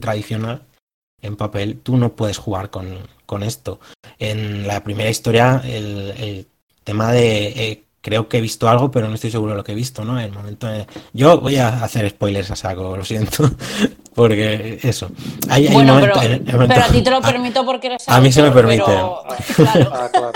tradicional, 0.00 0.62
en 1.20 1.36
papel, 1.36 1.78
tú 1.80 1.96
no 1.96 2.14
puedes 2.14 2.38
jugar 2.38 2.70
con, 2.70 2.98
con 3.26 3.42
esto. 3.42 3.78
En 4.18 4.66
la 4.66 4.82
primera 4.82 5.10
historia, 5.10 5.62
el, 5.64 6.12
el 6.16 6.46
tema 6.84 7.12
de... 7.12 7.46
eh, 7.48 7.82
creo 8.02 8.28
que 8.28 8.36
he 8.38 8.40
visto 8.42 8.68
algo, 8.68 8.90
pero 8.90 9.08
no 9.08 9.14
estoy 9.14 9.30
seguro 9.30 9.52
de 9.52 9.56
lo 9.56 9.64
que 9.64 9.72
he 9.72 9.74
visto, 9.74 10.04
¿no? 10.04 10.20
El 10.20 10.32
momento 10.32 10.66
de- 10.66 10.86
Yo 11.14 11.40
voy 11.40 11.56
a 11.56 11.82
hacer 11.82 12.10
spoilers 12.10 12.50
a 12.50 12.56
saco, 12.56 12.94
lo 12.96 13.04
siento, 13.04 13.48
porque 14.14 14.78
eso. 14.82 15.10
Hay, 15.48 15.62
hay 15.62 15.68
un 15.68 15.74
Bueno, 15.74 15.94
momento- 15.94 16.18
pero, 16.20 16.38
momento- 16.52 16.74
pero 16.74 16.84
a 16.84 16.88
ti 16.88 17.02
te 17.02 17.10
lo 17.10 17.20
permito 17.22 17.64
porque 17.64 17.86
eres 17.86 18.08
a 18.08 18.20
mí 18.20 18.30
se 18.30 18.42
me 18.42 18.50
permite. 18.50 18.82
pero, 18.84 19.22
claro. 19.56 19.90
Ah, 19.94 20.08
claro. 20.12 20.32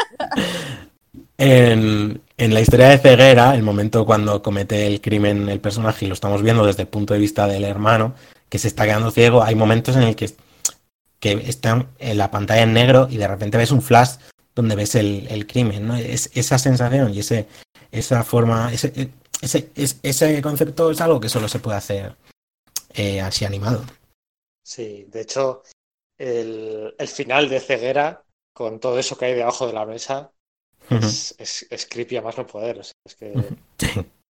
En, 1.38 2.20
en 2.38 2.55
la 2.55 2.60
historia 2.60 2.88
de 2.88 2.98
Ceguera, 2.98 3.55
el 3.55 3.62
momento 3.62 4.06
cuando 4.06 4.43
comete 4.43 4.86
el 4.86 5.01
crimen 5.02 5.48
el 5.48 5.60
personaje 5.60 6.06
y 6.06 6.09
lo 6.09 6.14
estamos 6.14 6.43
viendo 6.43 6.64
desde 6.64 6.82
el 6.82 6.88
punto 6.88 7.12
de 7.12 7.20
vista 7.20 7.47
del 7.47 7.64
hermano, 7.64 8.14
que 8.48 8.59
se 8.59 8.68
está 8.68 8.84
quedando 8.84 9.10
ciego, 9.10 9.43
hay 9.43 9.55
momentos 9.55 9.97
en 9.97 10.05
el 10.05 10.16
que, 10.16 10.30
que 11.20 11.32
está 11.47 11.86
en 11.98 12.16
la 12.18 12.30
pantalla 12.30 12.62
en 12.62 12.72
negro 12.72 13.09
y 13.10 13.16
de 13.18 13.28
repente 13.28 13.59
ves 13.59 13.70
un 13.70 13.82
flash 13.82 14.12
donde 14.56 14.76
ves 14.76 14.96
el, 14.96 15.28
el 15.30 15.46
crimen, 15.46 15.88
¿no? 15.88 15.96
Es, 15.96 16.30
esa 16.34 16.58
sensación 16.58 17.14
y 17.14 17.20
ese, 17.20 17.48
esa 17.92 18.24
forma, 18.24 18.72
ese, 18.74 19.10
ese, 19.42 19.70
es- 19.76 20.00
ese 20.04 20.42
concepto 20.42 20.90
es 20.92 21.02
algo 21.02 21.20
que 21.20 21.30
solo 21.30 21.48
se 21.48 21.60
puede 21.60 21.78
hacer 21.78 22.16
eh, 22.94 23.20
así 23.22 23.44
animado. 23.46 23.84
Sí, 24.62 25.04
de 25.08 25.20
hecho, 25.22 25.62
el, 26.18 26.94
el 26.98 27.08
final 27.08 27.48
de 27.48 27.60
Ceguera, 27.60 28.26
con 28.52 28.80
todo 28.80 28.98
eso 28.98 29.16
que 29.18 29.26
hay 29.26 29.34
debajo 29.34 29.66
de 29.66 29.72
la 29.74 29.86
mesa, 29.86 30.32
es, 30.90 31.34
es, 31.38 31.66
es 31.70 31.86
creepy 31.86 32.16
a 32.18 32.22
más 32.22 32.38
no 32.38 32.46
poder. 32.46 32.80
o 32.80 32.84
sea, 32.84 32.94
es 33.04 33.16
que 33.16 33.54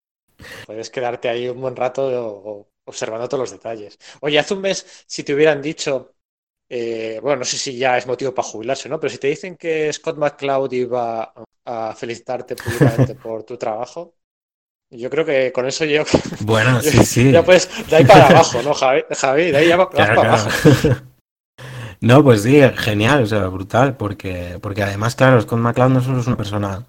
puedes 0.64 0.90
quedarte 0.90 1.28
ahí 1.28 1.48
un 1.48 1.60
buen 1.60 1.76
rato 1.76 2.66
observando 2.84 3.28
todos 3.28 3.40
los 3.42 3.50
detalles. 3.52 3.98
Oye, 4.20 4.38
hace 4.38 4.54
un 4.54 4.60
mes, 4.60 5.04
si 5.06 5.24
te 5.24 5.34
hubieran 5.34 5.62
dicho, 5.62 6.13
eh, 6.68 7.18
bueno, 7.22 7.40
no 7.40 7.44
sé 7.44 7.58
si 7.58 7.76
ya 7.76 7.98
es 7.98 8.06
motivo 8.06 8.34
para 8.34 8.48
jubilarse, 8.48 8.88
¿no? 8.88 8.98
Pero 9.00 9.10
si 9.10 9.18
te 9.18 9.28
dicen 9.28 9.56
que 9.56 9.92
Scott 9.92 10.16
McCloud 10.18 10.72
iba 10.72 11.32
a 11.64 11.94
felicitarte 11.94 12.56
públicamente 12.56 13.14
por 13.22 13.44
tu 13.44 13.56
trabajo, 13.56 14.14
yo 14.90 15.10
creo 15.10 15.24
que 15.24 15.52
con 15.52 15.66
eso 15.66 15.84
yo 15.84 16.04
Bueno, 16.40 16.80
sí, 16.80 17.04
sí. 17.04 17.32
ya 17.32 17.44
pues 17.44 17.68
de 17.88 17.96
ahí 17.96 18.04
para 18.04 18.28
abajo, 18.28 18.62
¿no, 18.62 18.74
Javi? 18.74 19.02
Javi, 19.10 19.50
de 19.50 19.56
ahí 19.58 19.68
ya 19.68 19.76
Claro, 19.76 19.90
para 19.90 20.14
claro. 20.14 20.22
abajo. 20.22 20.50
No, 22.00 22.22
pues 22.22 22.42
sí, 22.42 22.60
genial, 22.76 23.22
o 23.22 23.26
sea, 23.26 23.46
brutal, 23.48 23.96
porque, 23.96 24.58
porque 24.60 24.82
además, 24.82 25.14
claro, 25.14 25.40
Scott 25.40 25.58
McCloud 25.58 25.90
no 25.90 26.02
solo 26.02 26.20
es 26.20 26.26
una 26.26 26.36
persona 26.36 26.84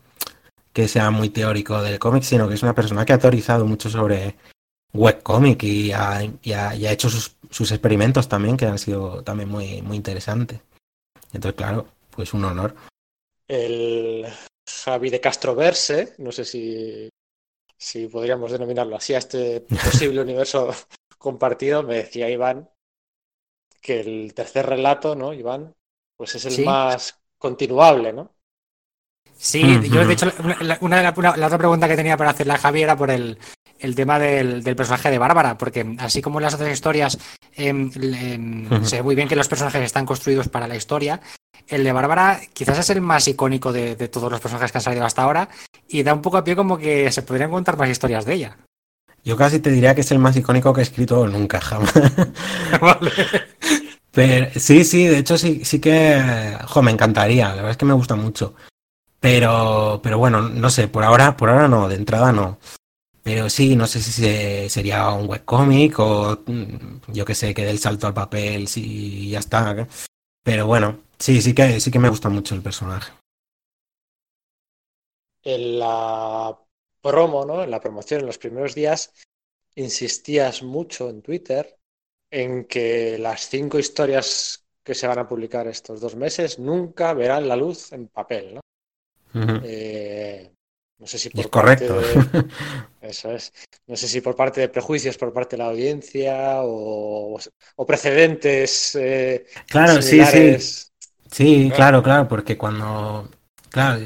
que 0.73 0.87
sea 0.87 1.11
muy 1.11 1.29
teórico 1.29 1.81
del 1.81 1.99
cómic, 1.99 2.23
sino 2.23 2.47
que 2.47 2.55
es 2.55 2.63
una 2.63 2.75
persona 2.75 3.05
que 3.05 3.13
ha 3.13 3.17
teorizado 3.19 3.65
mucho 3.65 3.89
sobre 3.89 4.35
webcomic 4.93 5.63
y 5.63 5.91
ha, 5.91 6.21
y 6.43 6.53
ha, 6.53 6.75
y 6.75 6.85
ha 6.87 6.91
hecho 6.91 7.09
sus, 7.09 7.34
sus 7.51 7.71
experimentos 7.71 8.27
también, 8.29 8.57
que 8.57 8.65
han 8.65 8.79
sido 8.79 9.23
también 9.23 9.49
muy, 9.49 9.81
muy 9.81 9.97
interesantes. 9.97 10.59
Entonces, 11.33 11.57
claro, 11.57 11.87
pues 12.11 12.33
un 12.33 12.45
honor. 12.45 12.75
El 13.47 14.25
Javi 14.83 15.09
de 15.09 15.21
Castroverse, 15.21 16.15
no 16.19 16.31
sé 16.31 16.45
si, 16.45 17.09
si 17.77 18.07
podríamos 18.07 18.51
denominarlo 18.51 18.95
así, 18.97 19.13
a 19.13 19.19
este 19.19 19.61
posible 19.83 20.21
universo 20.21 20.69
compartido, 21.17 21.83
me 21.83 21.95
decía 21.97 22.29
Iván 22.29 22.69
que 23.81 23.99
el 24.01 24.33
tercer 24.33 24.65
relato, 24.65 25.15
¿no, 25.15 25.33
Iván? 25.33 25.73
Pues 26.17 26.35
es 26.35 26.45
el 26.45 26.53
Sí. 26.55 26.65
más 26.65 27.21
continuable, 27.37 28.11
¿no? 28.13 28.35
Sí, 29.37 29.61
Ujú. 29.63 29.85
yo 29.93 30.05
de 30.07 30.13
hecho, 30.13 30.31
una, 30.43 30.57
la- 30.61 30.77
una 30.81 30.97
de 30.97 31.03
la, 31.03 31.13
una- 31.15 31.37
la 31.37 31.45
otra 31.47 31.57
pregunta 31.57 31.87
que 31.87 31.95
tenía 31.95 32.17
para 32.17 32.31
hacerle 32.31 32.53
a 32.53 32.57
Javi 32.57 32.81
era 32.83 32.97
por 32.97 33.11
el, 33.11 33.37
el 33.79 33.95
tema 33.95 34.19
del, 34.19 34.63
del 34.63 34.75
personaje 34.75 35.11
de 35.11 35.17
Bárbara, 35.17 35.57
porque 35.57 35.95
así 35.99 36.21
como 36.21 36.39
en 36.39 36.43
las 36.43 36.53
otras 36.53 36.71
historias 36.71 37.17
Ujú. 37.57 38.85
se 38.85 38.97
ve 38.97 39.03
muy 39.03 39.15
bien 39.15 39.27
que 39.27 39.35
los 39.35 39.47
personajes 39.47 39.81
están 39.83 40.05
construidos 40.05 40.49
para 40.49 40.67
la 40.67 40.75
historia, 40.75 41.21
el 41.67 41.83
de 41.83 41.91
Bárbara 41.91 42.39
quizás 42.53 42.79
es 42.79 42.89
el 42.89 43.01
más 43.01 43.27
icónico 43.27 43.71
de, 43.71 43.95
de 43.95 44.07
todos 44.07 44.31
los 44.31 44.41
personajes 44.41 44.71
que 44.71 44.77
han 44.77 44.83
salido 44.83 45.05
hasta 45.05 45.23
ahora 45.23 45.49
y 45.87 46.03
da 46.03 46.13
un 46.13 46.21
poco 46.21 46.37
a 46.37 46.43
pie 46.43 46.55
como 46.55 46.77
que 46.77 47.11
se 47.11 47.21
podrían 47.21 47.51
contar 47.51 47.77
más 47.77 47.89
historias 47.89 48.25
de 48.25 48.33
ella. 48.33 48.57
Yo 49.23 49.35
casi 49.35 49.59
te 49.59 49.71
diría 49.71 49.95
que 49.95 50.01
es 50.01 50.11
el 50.11 50.19
más 50.19 50.35
icónico 50.35 50.71
que 50.73 50.81
he 50.81 50.83
escrito 50.83 51.27
nunca, 51.27 51.59
jamás. 51.59 51.93
Vale. 52.81 53.11
Pero 54.11 54.47
sí, 54.55 54.83
sí, 54.83 55.07
de 55.07 55.17
hecho 55.17 55.37
sí, 55.37 55.65
sí 55.65 55.79
que, 55.79 56.57
jo, 56.67 56.81
me 56.81 56.91
encantaría, 56.91 57.49
la 57.49 57.55
verdad 57.55 57.71
es 57.71 57.77
que 57.77 57.85
me 57.85 57.93
gusta 57.93 58.15
mucho. 58.15 58.53
Pero, 59.19 59.99
pero 60.03 60.19
bueno, 60.19 60.41
no 60.41 60.69
sé, 60.69 60.87
por 60.87 61.03
ahora, 61.03 61.35
por 61.35 61.49
ahora 61.49 61.67
no, 61.67 61.89
de 61.89 61.95
entrada 61.95 62.31
no. 62.31 62.59
Pero 63.25 63.49
sí, 63.49 63.75
no 63.75 63.87
sé 63.87 63.99
si 64.03 64.11
se- 64.11 64.69
sería 64.69 65.09
un 65.09 65.27
webcómic 65.27 65.97
o 65.97 66.37
mm, 66.45 67.11
yo 67.11 67.25
que 67.25 67.33
sé, 67.33 67.55
que 67.55 67.65
dé 67.65 67.71
el 67.71 67.79
salto 67.79 68.05
al 68.05 68.13
papel, 68.13 68.67
sí, 68.67 69.29
ya 69.31 69.39
está. 69.39 69.87
Pero 70.43 70.67
bueno, 70.67 70.99
sí, 71.17 71.41
sí 71.41 71.55
que, 71.55 71.79
sí 71.79 71.89
que 71.91 71.97
me 71.99 72.09
gusta 72.09 72.29
mucho 72.29 72.53
el 72.53 72.61
personaje. 72.61 73.11
En 75.43 75.79
la 75.79 76.57
promo, 77.01 77.45
¿no? 77.45 77.63
En 77.63 77.71
la 77.71 77.79
promoción, 77.79 78.21
en 78.21 78.27
los 78.27 78.37
primeros 78.37 78.75
días, 78.75 79.11
insistías 79.75 80.63
mucho 80.63 81.09
en 81.09 81.21
Twitter 81.23 81.77
en 82.31 82.65
que 82.65 83.17
las 83.19 83.49
cinco 83.49 83.79
historias 83.79 84.65
que 84.83 84.95
se 84.95 85.07
van 85.07 85.19
a 85.19 85.27
publicar 85.27 85.67
estos 85.67 86.01
dos 86.01 86.15
meses 86.15 86.59
nunca 86.59 87.13
verán 87.13 87.47
la 87.47 87.55
luz 87.55 87.91
en 87.93 88.07
papel, 88.07 88.55
¿no? 88.55 88.61
Eh, 89.63 90.51
no 90.99 91.07
sé 91.07 91.17
si 91.17 91.29
Y 91.29 91.33
por 91.33 91.41
es 91.41 91.47
correcto. 91.47 91.95
de- 92.01 92.19
eso 93.05 93.31
es. 93.31 93.53
No 93.87 93.95
sé 93.95 94.07
si 94.07 94.21
por 94.21 94.35
parte 94.35 94.61
de 94.61 94.69
prejuicios 94.69 95.17
por 95.17 95.31
parte 95.33 95.55
de 95.55 95.63
la 95.63 95.69
audiencia 95.69 96.61
o, 96.63 97.39
o 97.75 97.85
precedentes 97.85 98.95
eh, 98.95 99.45
Claro, 99.67 99.95
sí, 99.95 100.01
sí. 100.01 100.09
similares. 100.09 100.91
Sí, 101.31 101.65
Claro. 101.67 101.75
claro, 101.75 102.03
claro, 102.03 102.27
porque 102.27 102.57
cuando, 102.57 103.29
claro, 103.69 104.01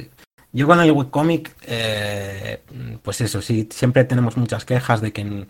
yo 0.51 0.65
con 0.65 0.80
el 0.80 0.91
webcomic, 0.91 1.55
eh, 1.67 2.61
pues 3.03 3.21
eso, 3.21 3.41
sí, 3.41 3.69
siempre 3.71 4.03
tenemos 4.05 4.35
muchas 4.35 4.65
quejas 4.65 4.99
de 5.01 5.13
que, 5.13 5.45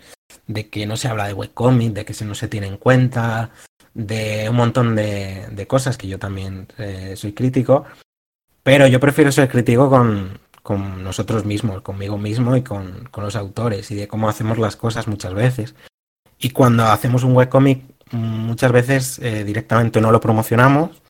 de 0.48 0.70
que 0.70 0.86
no 0.86 0.98
se 0.98 1.08
habla 1.08 1.28
de 1.28 1.34
webcomic, 1.34 1.94
de 1.94 2.06
que 2.06 2.14
se 2.14 2.26
no 2.26 2.36
se 2.36 2.48
tiene 2.50 2.68
en 2.68 2.78
cuenta, 2.78 3.52
de 3.94 4.48
un 4.50 4.58
montón 4.58 4.96
de, 4.96 5.48
de 5.52 5.68
cosas 5.68 5.98
que 5.98 6.08
yo 6.08 6.20
también 6.20 6.68
eh, 6.78 7.14
soy 7.16 7.34
crítico, 7.34 7.86
pero 8.62 8.88
yo 8.88 9.00
prefiero 9.00 9.32
ser 9.32 9.48
crítico 9.50 9.90
con, 9.90 10.38
con 10.70 11.04
nosotros 11.04 11.46
mismos, 11.46 11.82
conmigo 11.82 12.20
mismo 12.20 12.56
y 12.56 12.62
con, 12.62 13.06
con 13.10 13.24
los 13.24 13.36
autores 13.36 13.90
y 13.90 13.96
de 13.96 14.08
cómo 14.08 14.30
hacemos 14.30 14.60
las 14.60 14.76
cosas 14.76 15.08
muchas 15.08 15.34
veces. 15.34 15.74
Y 16.38 16.52
cuando 16.52 16.84
hacemos 16.86 17.24
un 17.24 17.36
webcomic, 17.36 17.82
muchas 18.12 18.72
veces 18.72 19.18
eh, 19.18 19.44
directamente 19.44 20.00
no 20.00 20.12
lo 20.12 20.20
promocionamos 20.22 21.02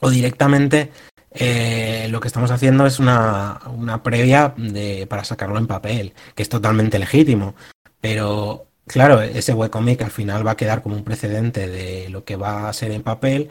o 0.00 0.08
directamente 0.08 0.90
eh, 1.32 2.06
lo 2.08 2.20
que 2.20 2.28
estamos 2.28 2.50
haciendo 2.50 2.86
es 2.86 2.98
una, 2.98 3.60
una 3.76 4.02
previa 4.02 4.54
de, 4.56 5.06
para 5.06 5.24
sacarlo 5.24 5.58
en 5.58 5.66
papel, 5.66 6.14
que 6.34 6.42
es 6.42 6.48
totalmente 6.48 6.98
legítimo. 6.98 7.54
Pero 8.00 8.64
claro, 8.86 9.20
ese 9.20 9.52
webcomic 9.52 10.00
al 10.00 10.10
final 10.10 10.46
va 10.46 10.52
a 10.52 10.56
quedar 10.56 10.82
como 10.82 10.96
un 10.96 11.04
precedente 11.04 11.68
de 11.68 12.08
lo 12.08 12.24
que 12.24 12.36
va 12.36 12.70
a 12.70 12.72
ser 12.72 12.90
en 12.92 13.02
papel 13.02 13.50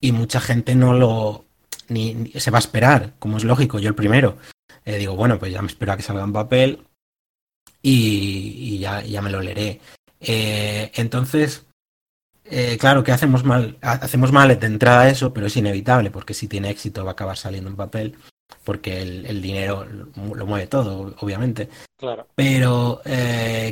y 0.00 0.12
mucha 0.12 0.40
gente 0.40 0.74
no 0.74 0.94
lo 0.94 1.44
ni, 1.90 2.14
ni- 2.14 2.30
se 2.40 2.50
va 2.50 2.56
a 2.56 2.64
esperar, 2.66 3.12
como 3.18 3.36
es 3.36 3.44
lógico, 3.44 3.78
yo 3.78 3.88
el 3.90 3.94
primero. 3.94 4.38
Eh, 4.84 4.98
digo, 4.98 5.14
bueno, 5.16 5.38
pues 5.38 5.52
ya 5.52 5.62
me 5.62 5.68
espero 5.68 5.92
a 5.92 5.96
que 5.96 6.02
salga 6.02 6.24
en 6.24 6.32
papel 6.32 6.84
y, 7.82 8.74
y 8.74 8.78
ya, 8.78 9.02
ya 9.02 9.22
me 9.22 9.30
lo 9.30 9.40
leeré. 9.40 9.80
Eh, 10.20 10.90
entonces, 10.94 11.66
eh, 12.44 12.76
claro 12.78 13.02
que 13.04 13.12
hacemos 13.12 13.44
mal, 13.44 13.78
ha- 13.82 13.92
hacemos 13.92 14.32
mal 14.32 14.48
de 14.58 14.66
entrada 14.66 15.08
eso, 15.08 15.32
pero 15.32 15.46
es 15.46 15.56
inevitable, 15.56 16.10
porque 16.10 16.34
si 16.34 16.48
tiene 16.48 16.70
éxito 16.70 17.04
va 17.04 17.10
a 17.10 17.12
acabar 17.12 17.36
saliendo 17.36 17.70
en 17.70 17.76
papel, 17.76 18.16
porque 18.64 19.02
el, 19.02 19.26
el 19.26 19.40
dinero 19.42 19.84
lo, 19.84 20.34
lo 20.34 20.46
mueve 20.46 20.66
todo, 20.66 21.14
obviamente. 21.20 21.68
Claro. 21.98 22.26
Pero, 22.34 23.00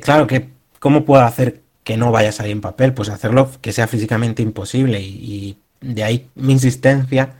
claro, 0.02 0.26
que 0.26 0.50
¿cómo 0.78 1.04
puedo 1.04 1.22
hacer 1.22 1.62
que 1.84 1.96
no 1.96 2.12
vaya 2.12 2.28
a 2.30 2.32
salir 2.32 2.52
en 2.52 2.60
papel? 2.60 2.94
Pues 2.94 3.08
hacerlo 3.08 3.50
que 3.60 3.72
sea 3.72 3.86
físicamente 3.88 4.42
imposible. 4.42 5.00
Y, 5.00 5.56
y 5.80 5.94
de 5.94 6.04
ahí 6.04 6.30
mi 6.36 6.52
insistencia 6.52 7.36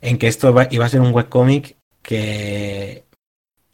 en 0.00 0.18
que 0.18 0.26
esto 0.26 0.54
iba 0.70 0.84
a 0.84 0.88
ser 0.88 1.00
un 1.00 1.14
webcomic 1.14 1.76
que 2.02 3.03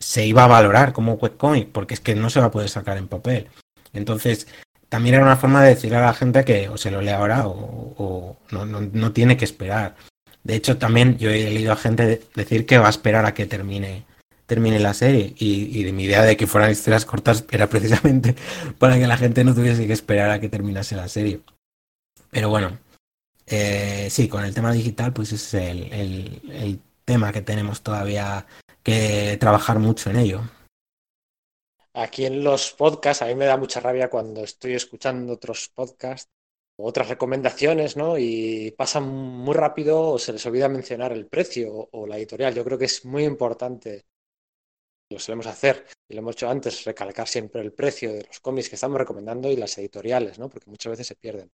se 0.00 0.26
iba 0.26 0.44
a 0.44 0.48
valorar 0.48 0.92
como 0.92 1.14
webcomic, 1.14 1.68
porque 1.70 1.94
es 1.94 2.00
que 2.00 2.14
no 2.14 2.30
se 2.30 2.40
va 2.40 2.46
a 2.46 2.50
poder 2.50 2.68
sacar 2.68 2.96
en 2.96 3.06
papel. 3.08 3.48
Entonces, 3.92 4.46
también 4.88 5.14
era 5.16 5.24
una 5.24 5.36
forma 5.36 5.62
de 5.62 5.70
decirle 5.74 5.98
a 5.98 6.02
la 6.02 6.14
gente 6.14 6.44
que 6.44 6.68
o 6.68 6.76
se 6.76 6.90
lo 6.90 7.00
lee 7.02 7.10
ahora 7.10 7.46
o, 7.46 8.36
no, 8.50 8.64
no- 8.66 8.80
no 8.80 9.12
tiene 9.12 9.36
que 9.36 9.44
esperar. 9.44 9.94
De 10.42 10.54
hecho, 10.56 10.78
también 10.78 11.18
yo 11.18 11.30
he 11.30 11.50
leído 11.50 11.72
a 11.72 11.76
gente 11.76 12.06
de- 12.06 12.22
decir 12.34 12.64
que 12.66 12.78
va 12.78 12.86
a 12.86 12.90
esperar 12.90 13.24
a 13.26 13.34
que 13.34 13.46
termine 13.46 14.04
termine 14.46 14.80
la 14.80 14.94
serie 14.94 15.32
y, 15.38 15.78
y 15.78 15.84
de 15.84 15.92
mi 15.92 16.02
idea 16.04 16.22
de 16.24 16.36
que 16.36 16.48
fueran 16.48 16.72
historias 16.72 17.04
cortas 17.04 17.44
era 17.52 17.68
precisamente 17.68 18.34
para 18.78 18.98
que 18.98 19.06
la 19.06 19.16
gente 19.16 19.44
no 19.44 19.54
tuviese 19.54 19.86
que 19.86 19.92
esperar 19.92 20.28
a 20.30 20.40
que 20.40 20.48
terminase 20.48 20.96
la 20.96 21.06
serie. 21.06 21.38
Pero 22.30 22.48
bueno, 22.48 22.76
eh, 23.46 24.08
sí, 24.10 24.26
con 24.28 24.44
el 24.44 24.52
tema 24.54 24.72
digital 24.72 25.12
pues 25.12 25.32
es 25.32 25.54
el- 25.54 26.40
el 26.50 26.80
tema 27.04 27.30
que 27.32 27.42
tenemos 27.42 27.82
todavía 27.82 28.44
que 28.82 29.36
trabajar 29.38 29.78
mucho 29.78 30.10
en 30.10 30.16
ello. 30.16 30.40
Aquí 31.92 32.24
en 32.24 32.44
los 32.44 32.72
podcasts, 32.72 33.22
a 33.22 33.26
mí 33.26 33.34
me 33.34 33.46
da 33.46 33.56
mucha 33.56 33.80
rabia 33.80 34.08
cuando 34.08 34.44
estoy 34.44 34.74
escuchando 34.74 35.32
otros 35.32 35.70
podcasts 35.74 36.30
o 36.76 36.86
otras 36.86 37.08
recomendaciones, 37.08 37.96
¿no? 37.96 38.16
Y 38.16 38.72
pasan 38.76 39.08
muy 39.08 39.54
rápido 39.54 40.00
o 40.00 40.18
se 40.18 40.32
les 40.32 40.46
olvida 40.46 40.68
mencionar 40.68 41.12
el 41.12 41.26
precio 41.26 41.72
o, 41.74 41.88
o 41.92 42.06
la 42.06 42.16
editorial. 42.16 42.54
Yo 42.54 42.64
creo 42.64 42.78
que 42.78 42.84
es 42.84 43.04
muy 43.04 43.24
importante, 43.24 44.04
lo 45.10 45.18
solemos 45.18 45.46
hacer 45.46 45.86
y 46.08 46.14
lo 46.14 46.20
hemos 46.20 46.36
hecho 46.36 46.48
antes, 46.48 46.84
recalcar 46.84 47.26
siempre 47.26 47.60
el 47.60 47.72
precio 47.72 48.12
de 48.12 48.24
los 48.24 48.38
cómics 48.40 48.68
que 48.68 48.76
estamos 48.76 48.98
recomendando 48.98 49.50
y 49.50 49.56
las 49.56 49.76
editoriales, 49.78 50.38
¿no? 50.38 50.48
Porque 50.48 50.70
muchas 50.70 50.90
veces 50.92 51.08
se 51.08 51.16
pierden. 51.16 51.50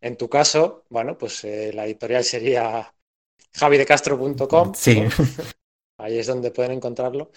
En 0.00 0.16
tu 0.16 0.28
caso, 0.28 0.84
bueno, 0.90 1.18
pues 1.18 1.44
eh, 1.44 1.72
la 1.72 1.84
editorial 1.84 2.22
sería 2.22 2.94
javidecastro.com. 3.52 4.74
Sí, 4.74 5.00
¿no? 5.00 5.10
Ahí 6.02 6.18
es 6.18 6.26
donde 6.26 6.50
pueden 6.50 6.72
encontrarlo. 6.72 7.30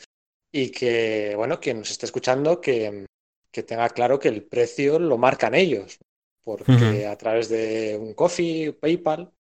Y 0.51 0.71
que, 0.71 1.33
bueno, 1.35 1.59
quien 1.59 1.79
nos 1.79 1.91
esté 1.91 2.05
escuchando, 2.05 2.61
que, 2.61 3.05
que 3.51 3.63
tenga 3.63 3.89
claro 3.89 4.19
que 4.19 4.29
el 4.29 4.43
precio 4.45 4.99
lo 4.99 5.17
marcan 5.17 5.55
ellos. 5.55 5.99
Porque 6.43 7.07
a 7.07 7.17
través 7.17 7.49
de 7.49 7.97
un 7.99 8.13
Coffee, 8.13 8.73
PayPal, 8.73 9.31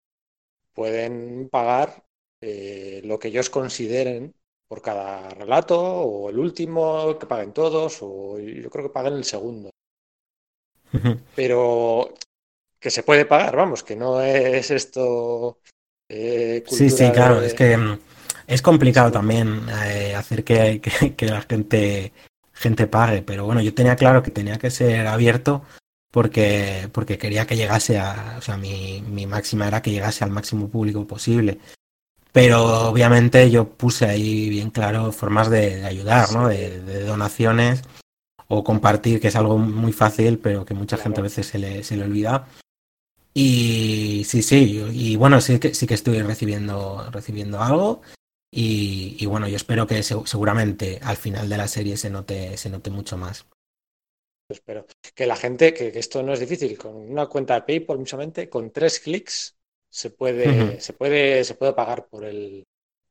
pueden 0.73 1.49
pagar 1.49 2.05
eh, 2.41 3.01
lo 3.05 3.19
que 3.19 3.29
ellos 3.29 3.49
consideren 3.49 4.33
por 4.67 4.81
cada 4.81 5.29
relato, 5.29 5.79
o 5.79 6.29
el 6.29 6.39
último, 6.39 7.17
que 7.19 7.27
paguen 7.27 7.53
todos, 7.53 7.99
o 8.01 8.39
yo 8.39 8.69
creo 8.69 8.85
que 8.85 8.93
paguen 8.93 9.13
el 9.13 9.23
segundo. 9.25 9.69
Pero 11.35 12.13
que 12.79 12.89
se 12.91 13.03
puede 13.03 13.25
pagar, 13.25 13.55
vamos, 13.55 13.83
que 13.83 13.95
no 13.95 14.21
es 14.21 14.71
esto. 14.71 15.59
eh, 16.09 16.63
sí, 16.67 16.89
sí, 16.89 17.11
claro, 17.11 17.41
de- 17.41 17.47
es 17.47 17.53
que 17.53 17.75
mm, 17.77 17.99
es 18.47 18.61
complicado 18.61 19.11
también 19.11 19.61
eh, 19.85 20.15
hacer 20.15 20.43
que, 20.43 20.81
que- 20.81 21.15
que 21.15 21.25
la 21.27 21.41
gente, 21.41 22.13
gente 22.53 22.87
pague, 22.87 23.21
pero 23.21 23.45
bueno, 23.45 23.61
yo 23.61 23.73
tenía 23.73 23.95
claro 23.95 24.21
que 24.23 24.31
tenía 24.31 24.57
que 24.57 24.71
ser 24.71 25.07
abierto 25.07 25.63
porque, 26.11 26.89
porque 26.93 27.17
quería 27.17 27.45
que 27.45 27.57
llegase 27.57 27.97
a, 27.99 28.35
o 28.37 28.41
sea, 28.41 28.57
mi, 28.57 29.01
mi 29.01 29.25
máxima 29.27 29.67
era 29.67 29.81
que 29.81 29.91
llegase 29.91 30.23
al 30.23 30.31
máximo 30.31 30.69
público 30.69 31.05
posible. 31.05 31.59
Pero 32.31 32.89
obviamente 32.89 33.49
yo 33.49 33.69
puse 33.69 34.05
ahí 34.05 34.49
bien 34.49 34.69
claro 34.69 35.11
formas 35.13 35.49
de, 35.49 35.77
de 35.77 35.85
ayudar, 35.85 36.31
¿no? 36.33 36.47
De, 36.49 36.81
de 36.81 37.03
donaciones 37.05 37.81
o 38.47 38.63
compartir, 38.63 39.19
que 39.21 39.29
es 39.29 39.35
algo 39.37 39.57
muy 39.57 39.93
fácil, 39.93 40.37
pero 40.39 40.65
que 40.65 40.73
mucha 40.73 40.97
gente 40.97 41.21
a 41.21 41.23
veces 41.23 41.47
se 41.47 41.59
le, 41.59 41.83
se 41.83 41.95
le 41.97 42.03
olvida. 42.03 42.47
Y 43.33 44.23
sí, 44.25 44.41
sí, 44.41 44.85
y 44.93 45.15
bueno, 45.17 45.41
sí 45.41 45.59
que 45.59 45.73
sí 45.73 45.87
que 45.87 45.93
estoy 45.93 46.21
recibiendo, 46.21 47.09
recibiendo 47.11 47.61
algo. 47.61 48.01
Y, 48.55 49.17
y 49.19 49.25
bueno, 49.27 49.47
yo 49.47 49.55
espero 49.57 49.85
que 49.87 50.01
se- 50.03 50.15
seguramente 50.25 50.99
al 51.03 51.17
final 51.17 51.47
de 51.49 51.57
la 51.57 51.67
serie 51.67 51.97
se 51.97 52.09
note, 52.09 52.57
se 52.57 52.69
note 52.71 52.89
mucho 52.89 53.17
más. 53.17 53.45
Espero 54.47 54.85
que 55.15 55.25
la 55.25 55.35
gente, 55.35 55.73
que, 55.73 55.91
que 55.91 55.99
esto 55.99 56.21
no 56.21 56.33
es 56.33 56.39
difícil, 56.39 56.77
con 56.77 56.95
una 56.95 57.27
cuenta 57.27 57.55
de 57.55 57.61
PayPal, 57.63 57.97
muchamente, 57.97 58.49
con 58.49 58.71
tres 58.71 58.99
clics 58.99 59.57
se 59.89 60.09
puede, 60.11 60.79
se 60.81 60.93
puede, 60.93 61.43
se 61.43 61.55
puede 61.55 61.73
pagar 61.73 62.07
por 62.07 62.25
el, 62.25 62.63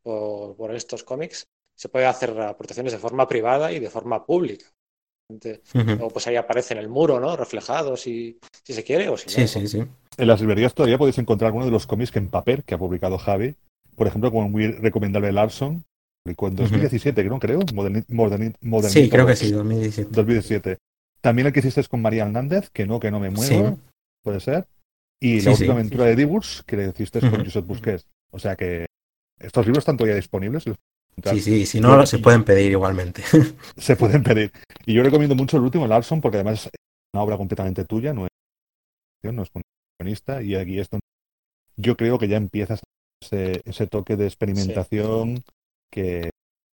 por, 0.02 0.56
por 0.56 0.74
estos 0.74 1.02
cómics. 1.02 1.46
Se 1.76 1.88
puede 1.88 2.06
hacer 2.06 2.38
aportaciones 2.40 2.92
de 2.92 2.98
forma 2.98 3.26
privada 3.26 3.72
y 3.72 3.80
de 3.80 3.90
forma 3.90 4.24
pública. 4.24 4.66
Luego, 5.96 6.12
pues 6.12 6.26
ahí 6.26 6.36
aparece 6.36 6.74
en 6.74 6.80
el 6.80 6.88
muro, 6.88 7.18
¿no? 7.20 7.36
Reflejado 7.36 7.96
si, 7.96 8.38
si 8.64 8.72
se 8.74 8.84
quiere 8.84 9.08
o 9.08 9.16
si 9.16 9.30
Sí, 9.30 9.46
no. 9.46 9.48
sí, 9.48 9.68
sí. 9.68 9.84
En 10.16 10.28
las 10.28 10.40
librerías 10.40 10.74
todavía 10.74 10.98
podéis 10.98 11.18
encontrar 11.18 11.48
algunos 11.48 11.66
de 11.66 11.72
los 11.72 11.86
cómics 11.86 12.10
que 12.10 12.18
en 12.18 12.30
papel 12.30 12.64
que 12.64 12.74
ha 12.74 12.78
publicado 12.78 13.18
Javi. 13.18 13.56
Por 13.96 14.06
ejemplo, 14.06 14.30
como 14.30 14.48
muy 14.48 14.68
recomendable 14.72 15.32
Larson, 15.32 15.84
publicó 16.24 16.48
en 16.48 16.56
2017, 16.56 17.22
creo, 17.24 17.38
creo. 17.38 17.60
Moderni- 17.72 18.04
Moderni- 18.08 18.54
Modernito 18.60 18.88
Sí, 19.00 19.08
creo 19.10 19.26
que 19.26 19.36
sí, 19.36 19.52
2017. 19.52 20.10
2017. 20.12 20.78
También 21.20 21.46
el 21.46 21.52
que 21.52 21.60
hiciste 21.60 21.82
con 21.84 22.02
María 22.02 22.24
Hernández, 22.24 22.70
que 22.70 22.86
no, 22.86 23.00
que 23.00 23.10
no 23.10 23.20
me 23.20 23.30
muevo, 23.30 23.68
Sí. 23.70 23.76
puede 24.22 24.40
ser. 24.40 24.66
Y 25.20 25.40
Sí, 25.40 25.46
la 25.46 25.54
sí. 25.54 25.62
última 25.62 25.74
aventura 25.74 26.04
de 26.06 26.16
Diburs, 26.16 26.62
que 26.66 26.76
le 26.76 26.88
hiciste 26.88 27.20
con. 27.20 27.44
Josep 27.44 27.64
Busquets. 27.66 28.06
O 28.30 28.38
sea 28.38 28.56
que 28.56 28.86
estos 29.40 29.64
libros 29.64 29.82
están 29.82 29.96
todavía 29.96 30.16
disponibles. 30.16 30.64
Sí, 30.64 31.40
sí, 31.40 31.64
si 31.66 31.80
no, 31.80 32.04
se 32.06 32.18
pueden 32.18 32.42
pedir 32.44 32.72
igualmente. 32.72 33.22
Se 33.76 33.94
pueden 33.96 34.22
pedir. 34.24 34.50
Y 34.84 34.94
yo 34.94 35.02
recomiendo 35.04 35.36
mucho 35.36 35.56
el 35.56 35.62
último, 35.62 35.86
Larson, 35.86 36.20
porque 36.20 36.38
además 36.38 36.64
es 36.66 36.70
una 37.14 37.22
obra 37.22 37.36
completamente 37.36 37.84
tuya, 37.84 38.12
no 38.12 38.26
es, 38.26 39.32
no 39.32 39.42
es 39.42 39.48
guionista, 40.00 40.42
y 40.42 40.56
aquí 40.56 40.80
es 40.80 40.90
donde 40.90 41.04
yo 41.76 41.96
creo 41.96 42.18
que 42.18 42.26
ya 42.28 42.36
empiezas 42.36 42.80
ese, 43.24 43.60
ese 43.64 43.86
toque 43.86 44.16
de 44.16 44.26
experimentación 44.26 45.42
que 45.92 46.30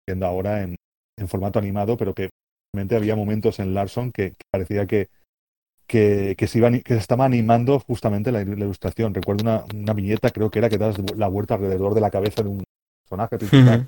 viendo 0.08 0.26
ahora 0.26 0.62
en, 0.62 0.76
en 1.18 1.28
formato 1.28 1.58
animado, 1.58 1.96
pero 1.96 2.14
que 2.14 2.30
realmente 2.74 2.96
había 2.96 3.16
momentos 3.16 3.58
en 3.58 3.74
Larson 3.74 4.12
que, 4.12 4.30
que 4.30 4.44
parecía 4.50 4.86
que, 4.86 5.08
que, 5.86 6.34
que 6.38 6.46
se 6.46 6.58
iba, 6.58 6.70
que 6.70 6.94
se 6.94 7.00
estaba 7.00 7.24
animando 7.24 7.78
justamente 7.80 8.32
la, 8.32 8.44
la 8.44 8.64
ilustración. 8.64 9.14
Recuerdo 9.14 9.42
una, 9.42 9.64
una 9.74 9.92
viñeta, 9.92 10.30
creo 10.30 10.50
que 10.50 10.58
era 10.58 10.68
que 10.68 10.78
das 10.78 10.96
la 11.16 11.28
vuelta 11.28 11.54
alrededor 11.54 11.94
de 11.94 12.00
la 12.00 12.10
cabeza 12.10 12.42
de 12.42 12.48
un 12.48 12.64
personaje 13.04 13.38
principal. 13.38 13.86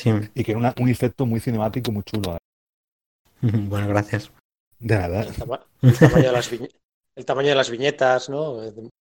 Sí. 0.00 0.10
y 0.34 0.44
que 0.44 0.52
era 0.52 0.58
una- 0.60 0.74
un 0.80 0.88
efecto 0.88 1.26
muy 1.26 1.40
cinemático, 1.40 1.90
muy 1.90 2.02
chulo. 2.04 2.38
Ujú. 3.42 3.58
Bueno, 3.68 3.88
gracias. 3.88 4.30
De 4.78 4.94
nada. 4.96 5.22
El, 5.22 5.34
tama- 5.34 5.60
el 5.82 5.98
tamaño 5.98 6.26
de 6.26 6.32
las 6.32 6.52
el 7.16 7.24
tamaño 7.24 7.48
de 7.48 7.54
las 7.56 7.68
viñetas, 7.70 8.28
¿no? 8.28 8.58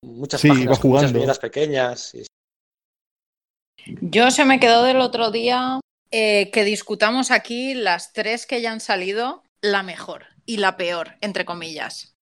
Muchas 0.05 0.39
Sí, 0.39 0.47
páginas 0.47 0.63
iba 0.63 0.69
muchas 0.71 0.81
jugando. 0.81 1.13
viñetas 1.13 1.39
pequeñas. 1.39 2.15
y- 2.15 2.25
Yo 4.01 4.31
se 4.31 4.45
me 4.45 4.59
quedó 4.59 4.83
del 4.83 5.01
otro 5.01 5.31
día 5.31 5.79
eh, 6.11 6.49
que 6.51 6.63
discutamos 6.63 7.31
aquí 7.31 7.73
las 7.73 8.13
tres 8.13 8.45
que 8.45 8.61
ya 8.61 8.71
han 8.71 8.79
salido, 8.79 9.43
la 9.61 9.83
mejor 9.83 10.25
y 10.45 10.57
la 10.57 10.77
peor, 10.77 11.17
entre 11.21 11.45
comillas. 11.45 12.15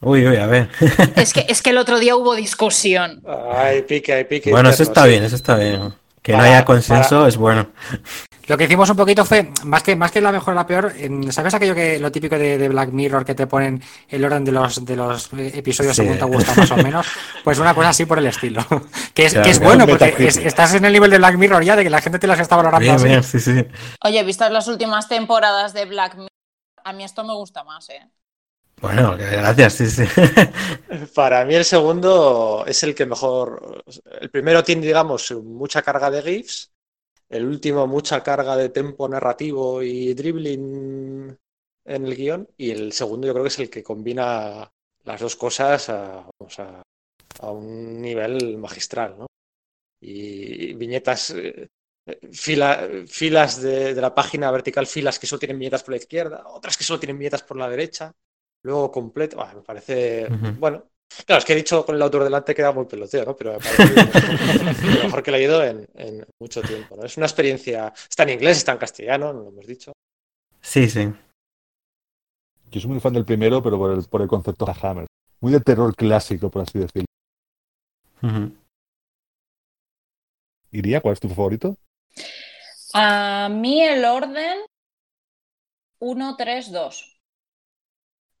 Uy, 0.00 0.26
uy, 0.26 0.36
a 0.36 0.46
ver. 0.46 0.68
Es 1.16 1.32
que, 1.32 1.46
es 1.48 1.62
que 1.62 1.70
el 1.70 1.78
otro 1.78 1.98
día 1.98 2.16
hubo 2.16 2.34
discusión. 2.34 3.22
Hay 3.26 3.82
pique, 3.82 4.12
hay 4.12 4.24
pique. 4.24 4.50
Bueno, 4.50 4.68
eso 4.68 4.82
está 4.82 5.04
sí. 5.04 5.10
bien, 5.10 5.24
eso 5.24 5.36
está 5.36 5.56
bien. 5.56 5.94
Que 6.24 6.32
no 6.32 6.42
haya 6.42 6.64
consenso 6.64 7.16
para- 7.18 7.28
es 7.28 7.36
bueno. 7.36 7.68
Lo 8.46 8.56
que 8.58 8.64
hicimos 8.64 8.88
un 8.90 8.96
poquito 8.96 9.24
fue, 9.24 9.50
más 9.64 9.82
que, 9.82 9.94
más 9.94 10.10
que 10.10 10.20
la 10.20 10.32
mejor 10.32 10.52
o 10.52 10.56
la 10.56 10.66
peor, 10.66 10.92
en- 10.96 11.30
¿sabes 11.32 11.52
aquello 11.54 11.74
que 11.74 11.98
lo 11.98 12.10
típico 12.10 12.36
de, 12.38 12.56
de 12.58 12.68
Black 12.68 12.90
Mirror 12.90 13.24
que 13.24 13.34
te 13.34 13.46
ponen 13.46 13.82
el 14.08 14.24
orden 14.24 14.42
de 14.44 14.52
los, 14.52 14.84
de 14.84 14.96
los 14.96 15.30
eh, 15.34 15.52
episodios 15.54 15.94
Sí. 15.96 16.02
según 16.02 16.18
te 16.18 16.24
gusta 16.24 16.54
más 16.54 16.70
o 16.70 16.76
menos? 16.76 17.06
Pues 17.44 17.58
una 17.58 17.74
cosa 17.74 17.90
así 17.90 18.06
por 18.06 18.18
el 18.18 18.26
estilo. 18.26 18.64
Que 19.14 19.26
es, 19.26 19.32
Claro, 19.32 19.44
que 19.44 19.50
es 19.50 19.58
claro. 19.60 19.76
bueno, 19.76 19.86
porque 19.86 20.26
es- 20.26 20.36
estás 20.38 20.74
en 20.74 20.84
el 20.86 20.92
nivel 20.94 21.10
de 21.10 21.18
Black 21.18 21.36
Mirror 21.36 21.62
ya, 21.62 21.76
de 21.76 21.84
que 21.84 21.90
la 21.90 22.00
gente 22.00 22.18
te 22.18 22.26
las 22.26 22.40
está 22.40 22.56
valorando 22.56 22.80
Bien, 22.80 22.94
así. 22.96 23.06
bien, 23.06 23.22
sí, 23.22 23.38
sí. 23.40 23.66
Oye, 24.02 24.22
vistas 24.24 24.50
las 24.50 24.66
últimas 24.66 25.08
temporadas 25.08 25.72
de 25.74 25.84
Black 25.84 26.14
Mirror, 26.14 26.28
a 26.84 26.92
mí 26.94 27.04
esto 27.04 27.22
me 27.24 27.34
gusta 27.34 27.64
más, 27.64 27.88
¿eh? 27.90 28.00
Bueno, 28.84 29.16
gracias, 29.16 29.74
sí. 29.74 30.04
Para 31.14 31.44
mí 31.44 31.54
el 31.54 31.64
segundo 31.64 32.64
es 32.66 32.82
el 32.82 32.94
que 32.94 33.06
mejor. 33.06 33.82
El 34.20 34.30
primero 34.30 34.62
tiene, 34.62 34.86
digamos, 34.86 35.30
mucha 35.32 35.82
carga 35.82 36.10
de 36.10 36.22
GIFs. 36.22 36.72
El 37.28 37.46
último, 37.46 37.86
mucha 37.86 38.22
carga 38.22 38.56
de 38.56 38.70
tempo 38.70 39.08
narrativo 39.08 39.82
y 39.82 40.14
dribbling 40.14 41.36
en 41.86 42.06
el 42.06 42.16
guion 42.16 42.48
y 42.58 42.70
el 42.72 42.92
segundo 42.92 43.26
yo 43.26 43.32
creo 43.34 43.44
que 43.44 43.48
es 43.48 43.58
el 43.60 43.70
que 43.70 43.82
combina 43.82 44.70
las 45.04 45.20
dos 45.20 45.36
cosas 45.36 45.88
a, 45.90 46.26
un 47.52 48.00
nivel 48.00 48.58
magistral, 48.58 49.16
¿no? 49.18 49.26
Y 50.00 50.74
viñetas, 50.74 51.30
eh, 51.32 51.68
fila- 52.32 52.88
filas 53.08 53.62
de, 53.62 53.94
de 53.94 54.00
la 54.02 54.14
página 54.14 54.50
vertical, 54.50 54.86
filas 54.86 55.18
que 55.18 55.28
solo 55.28 55.40
tienen 55.40 55.58
viñetas 55.58 55.82
por 55.84 55.92
la 55.92 55.98
izquierda, 55.98 56.44
otras 56.48 56.76
que 56.76 56.84
solo 56.84 57.00
tienen 57.00 57.18
viñetas 57.18 57.42
por 57.44 57.56
la 57.58 57.70
derecha, 57.70 58.12
luego 58.64 58.90
completo, 58.90 59.36
Buah, 59.36 59.54
me 59.54 59.62
parece, 59.62 60.26
bueno, 60.58 60.84
claro, 61.26 61.38
es 61.38 61.44
que 61.44 61.52
he 61.52 61.56
dicho 61.56 61.84
con 61.84 61.94
el 61.94 62.02
autor 62.02 62.24
delante 62.24 62.54
queda 62.54 62.72
muy 62.72 62.86
peloteo, 62.86 63.24
¿no? 63.24 63.36
Pero 63.36 63.52
me 63.52 63.58
parece 63.58 64.86
lo 64.98 65.04
mejor 65.04 65.22
que 65.22 65.30
he 65.30 65.34
leído 65.34 65.62
en, 65.62 65.86
en 65.94 66.26
mucho 66.40 66.62
tiempo, 66.62 66.96
¿no? 66.96 67.04
Es 67.04 67.16
una 67.16 67.26
experiencia, 67.26 67.92
está 68.08 68.24
en 68.24 68.30
inglés, 68.30 68.58
está 68.58 68.72
en 68.72 68.78
castellano, 68.78 69.32
no 69.32 69.42
lo 69.42 69.48
hemos 69.48 69.66
dicho. 69.66 69.92
Sí, 70.60 70.88
sí. 70.88 71.12
Yo 72.70 72.80
soy 72.80 72.90
muy 72.90 73.00
fan 73.00 73.12
del 73.12 73.26
primero, 73.26 73.62
pero 73.62 73.78
por 73.78 73.92
el, 73.92 74.04
por 74.04 74.22
el 74.22 74.28
concepto 74.28 74.64
de 74.64 74.74
Hammer. 74.82 75.06
Muy 75.40 75.52
de 75.52 75.60
terror 75.60 75.94
clásico, 75.94 76.50
por 76.50 76.62
así 76.62 76.78
decirlo. 76.78 77.06
Iría, 80.72 81.02
¿cuál 81.02 81.12
es 81.12 81.20
tu 81.20 81.28
favorito? 81.28 81.76
A 82.94 83.48
mí 83.50 83.82
el 83.82 84.04
orden 84.06 84.60
1, 86.00 86.36
3, 86.36 86.72
2. 86.72 87.13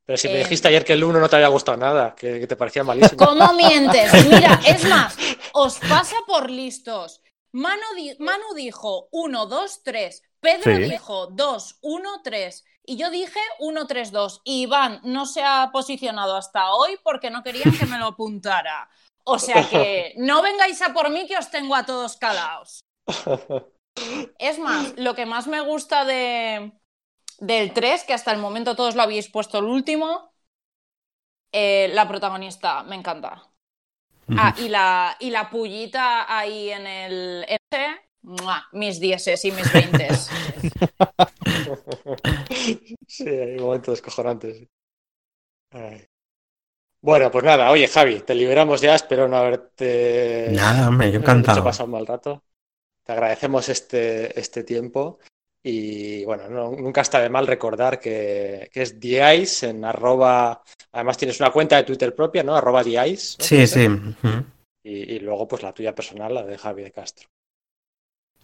Pero 0.06 0.16
si 0.18 0.28
me 0.28 0.34
Eh, 0.34 0.38
dijiste 0.44 0.68
ayer 0.68 0.84
que 0.84 0.92
el 0.92 1.04
1 1.04 1.18
no 1.18 1.28
te 1.28 1.36
había 1.36 1.48
gustado 1.48 1.78
nada, 1.78 2.14
que, 2.14 2.40
que 2.40 2.46
te 2.46 2.56
parecía 2.56 2.84
malísimo. 2.84 3.24
¿Cómo 3.26 3.52
mientes? 3.54 4.12
Mira, 4.28 4.60
es 4.66 4.84
más, 4.88 5.16
os 5.52 5.78
pasa 5.78 6.16
por 6.26 6.50
listos. 6.50 7.22
Manu, 7.52 7.82
di- 7.96 8.16
Manu 8.18 8.52
dijo 8.54 9.08
1, 9.12 9.46
2, 9.46 9.82
3. 9.82 10.22
Pedro 10.40 10.76
Sí. 10.76 10.82
dijo 10.84 11.28
2, 11.28 11.78
1, 11.80 12.20
3. 12.22 12.64
Y 12.86 12.96
yo 12.96 13.08
dije 13.08 13.40
1, 13.60 13.86
3, 13.86 14.12
2. 14.12 14.42
Y 14.44 14.62
Iván 14.62 15.00
no 15.04 15.24
se 15.24 15.42
ha 15.42 15.70
posicionado 15.72 16.36
hasta 16.36 16.72
hoy 16.74 16.98
porque 17.02 17.30
no 17.30 17.42
querían 17.42 17.72
que 17.76 17.86
me 17.86 17.98
lo 17.98 18.08
apuntara. 18.08 18.90
O 19.24 19.38
sea 19.38 19.66
que 19.66 20.12
no 20.18 20.42
vengáis 20.42 20.82
a 20.82 20.92
por 20.92 21.08
mí 21.08 21.26
que 21.26 21.38
os 21.38 21.50
tengo 21.50 21.74
a 21.74 21.86
todos 21.86 22.16
calaos. 22.18 22.80
Es 24.38 24.58
más, 24.58 24.92
lo 24.96 25.14
que 25.14 25.24
más 25.24 25.46
me 25.46 25.60
gusta 25.60 26.04
de, 26.04 26.72
del 27.38 27.72
3, 27.72 28.04
que 28.04 28.12
hasta 28.12 28.32
el 28.32 28.38
momento 28.38 28.76
todos 28.76 28.94
lo 28.94 29.02
habéis 29.02 29.28
puesto 29.28 29.58
el 29.58 29.64
último, 29.64 30.32
eh, 31.52 31.88
la 31.92 32.08
protagonista, 32.08 32.82
me 32.82 32.96
encanta. 32.96 33.48
Ah, 34.28 34.54
y 34.58 34.68
la, 34.68 35.16
y 35.20 35.30
la 35.30 35.50
pullita 35.50 36.36
ahí 36.38 36.70
en 36.70 36.86
el 36.86 37.46
¡mua! 38.22 38.66
mis 38.72 38.98
dieces 38.98 39.44
y 39.44 39.52
mis 39.52 39.70
veintes. 39.72 40.30
Sí, 43.06 43.28
hay 43.28 43.58
momentos 43.58 43.94
descojonantes. 43.94 44.66
Ay. 45.70 46.06
Bueno, 47.00 47.30
pues 47.30 47.44
nada, 47.44 47.70
oye 47.70 47.86
Javi, 47.86 48.20
te 48.20 48.34
liberamos 48.34 48.80
ya, 48.80 48.94
espero 48.94 49.28
no 49.28 49.36
haberte 49.36 50.48
Nada, 50.52 50.90
yo 50.90 51.04
hecho 51.06 51.18
encantado. 51.18 51.62
pasar 51.62 51.86
un 51.86 51.92
mal 51.92 52.06
rato. 52.06 52.42
Te 53.04 53.12
agradecemos 53.12 53.68
este, 53.68 54.38
este 54.40 54.64
tiempo 54.64 55.18
y 55.66 56.24
bueno, 56.26 56.48
no- 56.48 56.72
nunca 56.72 57.00
está 57.00 57.20
de 57.20 57.30
mal 57.30 57.46
recordar 57.46 57.98
que, 57.98 58.68
que 58.72 58.82
es 58.82 59.00
Dice 59.00 59.70
en 59.70 59.84
arroba, 59.84 60.62
además 60.92 61.16
tienes 61.16 61.40
una 61.40 61.50
cuenta 61.50 61.76
de 61.76 61.84
Twitter 61.84 62.14
propia, 62.14 62.42
¿no? 62.42 62.54
Arroba 62.54 62.84
Dice. 62.84 63.36
¿no? 63.38 63.44
Sí, 63.44 63.66
sí. 63.66 63.88
Y, 64.84 65.14
y 65.14 65.18
luego 65.20 65.48
pues 65.48 65.62
la 65.62 65.72
tuya 65.72 65.94
personal, 65.94 66.34
la 66.34 66.42
de 66.44 66.58
Javi 66.58 66.82
de 66.82 66.92
Castro. 66.92 67.28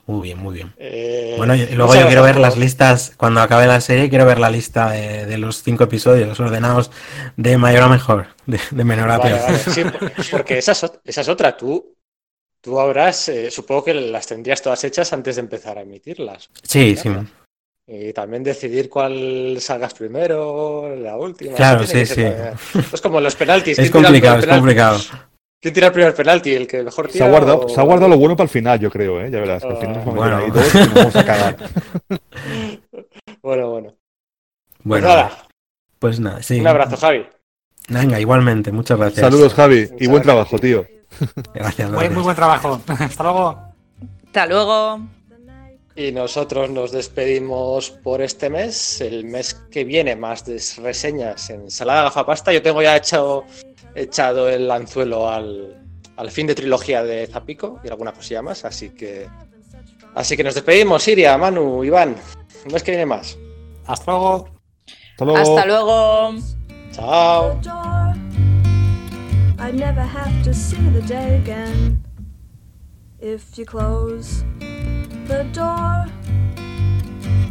Muy 0.06 0.22
bien, 0.22 0.38
muy 0.38 0.54
bien. 0.54 0.72
Eh, 0.76 1.34
Bueno, 1.36 1.54
y 1.54 1.66
luego 1.66 1.94
yo 1.94 2.06
quiero 2.06 2.22
ver 2.24 2.36
las 2.36 2.56
listas, 2.56 3.12
cuando 3.16 3.40
acabe 3.40 3.66
la 3.66 3.80
serie, 3.80 4.08
quiero 4.08 4.26
ver 4.26 4.40
la 4.40 4.50
lista 4.50 4.90
de, 4.90 5.26
de 5.26 5.38
los 5.38 5.62
cinco 5.62 5.84
episodios 5.84 6.40
ordenados 6.40 6.90
de 7.36 7.58
mayor 7.58 7.84
a 7.84 7.88
mejor, 7.88 8.26
de, 8.46 8.58
de 8.72 8.84
menor 8.84 9.10
a 9.10 9.18
Vale, 9.18 9.36
peor. 9.36 9.42
vale, 9.42 9.58
sí, 9.58 9.82
porque 10.32 10.58
esa 10.58 10.72
es, 10.72 10.90
esa 11.04 11.20
es 11.20 11.28
otra. 11.28 11.56
Tú, 11.56 11.94
tú 12.60 12.78
habrás, 12.80 13.28
eh, 13.28 13.50
supongo 13.50 13.84
que 13.84 13.94
las 13.94 14.26
tendrías 14.26 14.62
todas 14.62 14.82
hechas 14.84 15.12
antes 15.12 15.36
de 15.36 15.40
empezar 15.40 15.78
a 15.78 15.82
emitirlas. 15.82 16.50
Sí, 16.62 16.96
sí. 16.96 17.10
Y 17.86 18.12
también 18.12 18.44
decidir 18.44 18.88
cuál 18.88 19.56
salgas 19.60 19.94
primero, 19.94 20.94
la 20.96 21.16
última. 21.16 21.56
Claro, 21.56 21.84
sí, 21.86 22.06
sí. 22.06 22.22
Es 22.92 23.00
como 23.00 23.20
los 23.20 23.34
penaltis. 23.34 23.78
Es 23.78 23.90
¿quién 23.90 24.04
tira 24.04 24.08
el 24.08 24.14
complicado, 24.14 24.38
es 24.38 24.44
penalti? 24.44 24.60
complicado. 24.60 24.98
¿Quién 25.60 25.74
tira 25.74 25.86
el 25.88 25.92
primer 25.92 26.14
penalti? 26.14 26.54
¿El 26.54 26.66
que 26.66 26.82
mejor 26.82 27.06
Se 27.08 27.14
tira? 27.14 27.26
ha, 27.26 27.30
guardado, 27.30 27.60
o- 27.66 27.68
se 27.68 27.80
ha 27.80 27.82
guardado 27.82 28.08
lo 28.10 28.16
bueno 28.16 28.36
para 28.36 28.44
el 28.44 28.50
final, 28.50 28.78
yo 28.80 28.90
creo, 28.90 29.20
¿eh? 29.20 29.30
Ya 29.30 29.40
verás, 29.40 29.62
que 29.62 29.68
al 29.68 29.76
final 29.76 29.96
nos 29.96 30.04
vamos 30.06 30.22
a 30.24 30.28
Bueno. 30.30 30.36
quedar 30.36 30.44
ahí 30.44 30.70
todos 30.70 30.74
y 30.74 30.78
nos 30.78 30.94
vamos 30.94 31.16
a 31.16 31.24
cagar. 31.24 31.56
Bueno, 33.42 33.70
bueno. 33.70 33.88
Pues 33.90 34.84
Bueno, 34.84 35.08
nada, 35.08 35.48
pues 35.98 36.20
nada, 36.20 36.42
sí. 36.42 36.60
un 36.60 36.66
abrazo, 36.66 36.96
Javi. 36.96 37.26
Venga, 37.90 38.18
igualmente, 38.20 38.72
muchas 38.72 38.98
gracias. 38.98 39.20
Saludos, 39.20 39.52
Javi, 39.54 39.88
y 39.98 40.06
buen 40.06 40.22
gracias. 40.22 40.22
trabajo, 40.22 40.58
tío. 40.58 40.86
Gracias, 41.52 41.88
Muy, 41.88 41.96
gracias. 41.96 42.12
muy 42.14 42.22
buen 42.22 42.36
trabajo. 42.36 42.80
Hasta 42.88 43.22
luego. 43.24 43.58
Hasta 44.26 44.46
luego. 44.46 45.00
Y 45.96 46.12
nosotros 46.12 46.70
nos 46.70 46.92
despedimos 46.92 47.90
por 47.90 48.22
este 48.22 48.48
mes. 48.48 49.00
El 49.00 49.24
mes 49.24 49.54
que 49.70 49.84
viene, 49.84 50.14
más 50.16 50.46
de 50.46 50.62
reseñas 50.82 51.50
en 51.50 51.68
Salada 51.70 52.04
Gafapasta. 52.04 52.52
Yo 52.52 52.62
tengo 52.62 52.80
ya 52.80 52.96
echado, 52.96 53.44
echado 53.94 54.48
el 54.48 54.70
anzuelo 54.70 55.28
al, 55.28 55.76
al 56.16 56.30
fin 56.30 56.46
de 56.46 56.54
trilogía 56.54 57.02
de 57.02 57.26
Zapico 57.26 57.80
y 57.82 57.88
alguna 57.88 58.12
cosilla 58.12 58.40
más. 58.40 58.64
Así 58.64 58.90
que, 58.90 59.28
así 60.14 60.36
que 60.36 60.44
nos 60.44 60.54
despedimos, 60.54 61.02
Siria, 61.02 61.36
Manu, 61.36 61.82
Iván. 61.82 62.14
El 62.64 62.72
mes 62.72 62.82
que 62.84 62.92
viene 62.92 63.06
más. 63.06 63.36
Hasta 63.86 64.12
luego. 64.12 64.48
Hasta 65.10 65.24
luego. 65.24 65.38
Hasta 65.58 65.66
luego. 65.66 66.34
Door. 66.92 67.60
I'd 69.58 69.74
never 69.74 70.02
have 70.02 70.42
to 70.42 70.52
see 70.52 70.88
the 70.90 71.02
day 71.02 71.36
again. 71.36 72.04
If 73.20 73.56
you 73.56 73.64
close 73.64 74.42
the 74.58 75.48
door, 75.52 76.06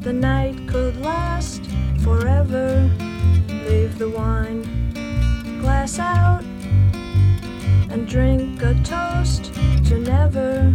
the 0.01 0.11
night 0.13 0.67
could 0.67 0.97
last 0.97 1.65
forever. 2.03 2.89
Leave 3.47 3.97
the 3.97 4.09
wine 4.09 4.63
glass 5.61 5.99
out 5.99 6.43
and 7.89 8.07
drink 8.07 8.61
a 8.61 8.73
toast 8.83 9.53
to 9.85 9.99
never. 9.99 10.73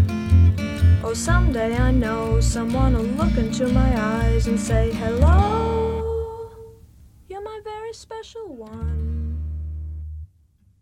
Oh, 1.03 1.12
someday 1.15 1.77
I 1.77 1.91
know 1.91 2.41
someone 2.41 2.95
will 2.95 3.03
look 3.03 3.36
into 3.36 3.69
my 3.69 4.01
eyes 4.01 4.47
and 4.47 4.59
say, 4.59 4.91
Hello, 4.93 6.04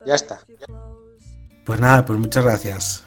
Ya 0.05 0.15
está. 0.15 0.41
Pues 1.65 1.81
nada, 1.81 2.05
pues 2.05 2.19
muchas 2.19 2.45
gracias. 2.45 3.05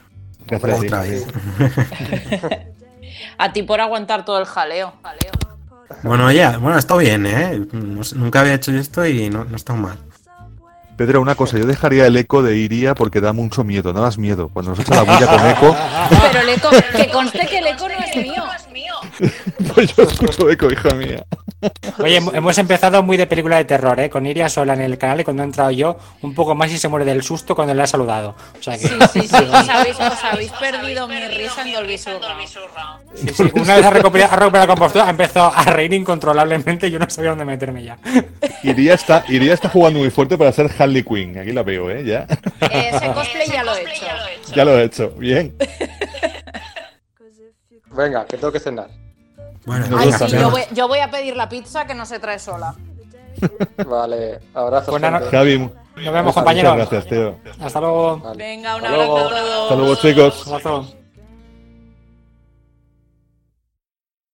Gracias 0.48 0.78
a 0.78 0.80
ti. 0.80 0.88
Otra 0.88 1.02
vez. 1.02 1.28
A 3.38 3.54
ti 3.54 3.64
por 3.64 3.82
aguantar 3.82 4.26
todo 4.26 4.40
el 4.40 4.46
jaleo. 4.46 4.94
Bueno, 6.04 6.32
ya, 6.32 6.58
bueno, 6.58 6.78
está 6.78 6.96
bien, 6.96 7.26
¿eh? 7.26 7.66
No 7.72 8.02
nunca 8.16 8.42
había 8.42 8.54
hecho 8.54 8.72
esto 8.72 9.06
y 9.06 9.30
no, 9.30 9.46
no 9.46 9.56
está 9.56 9.74
mal. 9.74 9.98
Pedro, 10.98 11.22
una 11.22 11.36
cosa, 11.36 11.58
yo 11.58 11.66
dejaría 11.66 12.08
el 12.08 12.16
eco 12.16 12.42
de 12.42 12.56
Iria 12.56 12.96
porque 12.96 13.20
da 13.20 13.34
mucho 13.34 13.64
miedo, 13.66 13.92
no 13.92 14.02
das 14.02 14.18
miedo. 14.18 14.50
Cuando 14.54 14.72
nos 14.72 14.80
echa 14.80 14.96
la 14.96 15.02
bulla 15.04 15.28
con 15.28 15.48
eco, 15.48 15.76
Pero 16.32 16.40
el 16.40 16.50
eco, 16.50 16.70
que 16.96 17.12
conste 17.12 17.46
que 17.48 17.58
el 17.58 17.68
eco 17.68 17.90
no 17.90 17.96
es 17.96 18.16
mío. 18.16 18.44
pues 19.74 19.96
yo 19.96 20.04
escucho 20.04 20.50
eco, 20.50 20.72
hija 20.72 20.90
mía. 20.96 21.26
Oye, 22.00 22.20
hem- 22.22 22.36
hemos 22.36 22.58
empezado 22.58 23.02
muy 23.02 23.18
de 23.18 23.28
película 23.28 23.58
de 23.58 23.66
terror, 23.66 24.00
¿eh? 24.00 24.10
Con 24.10 24.26
Iria 24.26 24.50
sola 24.50 24.74
en 24.74 24.82
el 24.82 24.98
canal 24.98 25.22
y 25.22 25.24
cuando 25.24 25.44
he 25.44 25.46
entrado 25.46 25.72
yo, 25.72 25.98
un 26.22 26.34
poco 26.36 26.54
más 26.56 26.72
y 26.72 26.78
se 26.78 26.88
muere 26.88 27.06
del 27.06 27.24
susto 27.24 27.56
cuando 27.56 27.74
le 27.74 27.82
ha 27.82 27.88
saludado. 27.88 28.36
O 28.60 28.62
sea 28.64 28.78
que. 28.78 28.88
Sí, 28.88 28.96
sí, 29.14 29.22
sí. 29.22 29.36
Os 29.36 29.70
habéis, 29.70 30.00
os 30.00 30.24
habéis 30.24 30.52
perdido 30.52 31.08
mi 31.08 31.20
risa 31.28 31.62
en 31.66 31.74
Dolby 31.74 31.98
Surround. 31.98 33.16
Sí, 33.16 33.28
sí. 33.34 33.44
Una 33.56 33.76
vez 33.78 33.86
ha 33.86 33.90
recuperado, 33.90 34.34
ha 34.34 34.36
recuperado 34.38 34.68
la 34.68 34.74
compostura, 34.76 35.06
ha 35.08 35.10
empezado 35.10 35.52
a 35.56 35.64
reír 35.64 35.94
incontrolablemente 35.94 36.88
y 36.88 36.92
yo 36.92 37.00
no 37.00 37.10
sabía 37.10 37.30
dónde 37.32 37.46
meterme 37.46 37.84
ya. 37.84 37.98
Iria 38.64 38.94
está, 38.94 39.24
Iria 39.30 39.54
está 39.54 39.70
jugando 39.70 40.00
muy 40.00 40.10
fuerte 40.10 40.38
para 40.38 40.52
ser 40.52 40.70
Harley 40.78 41.04
Quinn. 41.04 41.38
Aquí 41.40 41.52
la 41.52 41.64
veo, 41.64 41.90
¿eh? 41.90 42.04
Ya, 42.06 42.28
Eh, 42.70 42.92
Ese 42.94 43.08
cosplay 43.14 43.48
ya 43.48 43.64
lo 43.64 43.76
he 43.76 43.82
hecho. 43.82 44.06
ya 44.54 44.66
lo 44.66 44.78
he 44.78 44.84
hecho. 44.84 45.10
Bien. 45.18 45.56
Venga, 47.96 48.26
que 48.26 48.38
tengo 48.38 48.52
que 48.52 48.60
cenar. 48.60 48.90
Bueno, 49.66 49.98
Ay, 49.98 50.12
sí, 50.12 50.28
yo 50.28 50.50
voy, 50.52 50.62
yo 50.74 50.88
voy 50.88 51.00
a 51.00 51.10
pedir 51.10 51.36
la 51.36 51.50
pizza 51.50 51.86
que 51.88 51.96
no 51.96 52.06
se 52.06 52.20
trae 52.20 52.38
sola. 52.40 52.76
Vale, 53.86 54.40
abrazos. 54.54 54.90
Buena 54.92 55.12
no- 55.12 55.20
gente. 55.20 55.36
Javi, 55.36 55.58
Nos 55.60 55.72
vemos, 55.96 56.24
muchas 56.24 56.34
compañeros. 56.36 56.76
gracias, 56.78 57.06
tío. 57.08 57.36
Hasta 57.60 57.80
luego. 57.82 58.18
Vale. 58.20 58.38
Venga, 58.44 58.76
un 58.76 58.86
Hasta 58.86 58.94
abrazo 58.96 59.18
a 59.18 59.30
todos. 59.30 59.62
Hasta 59.64 59.76
luego, 59.76 59.96
chicos. 59.96 60.48
Abrazo. 60.48 60.88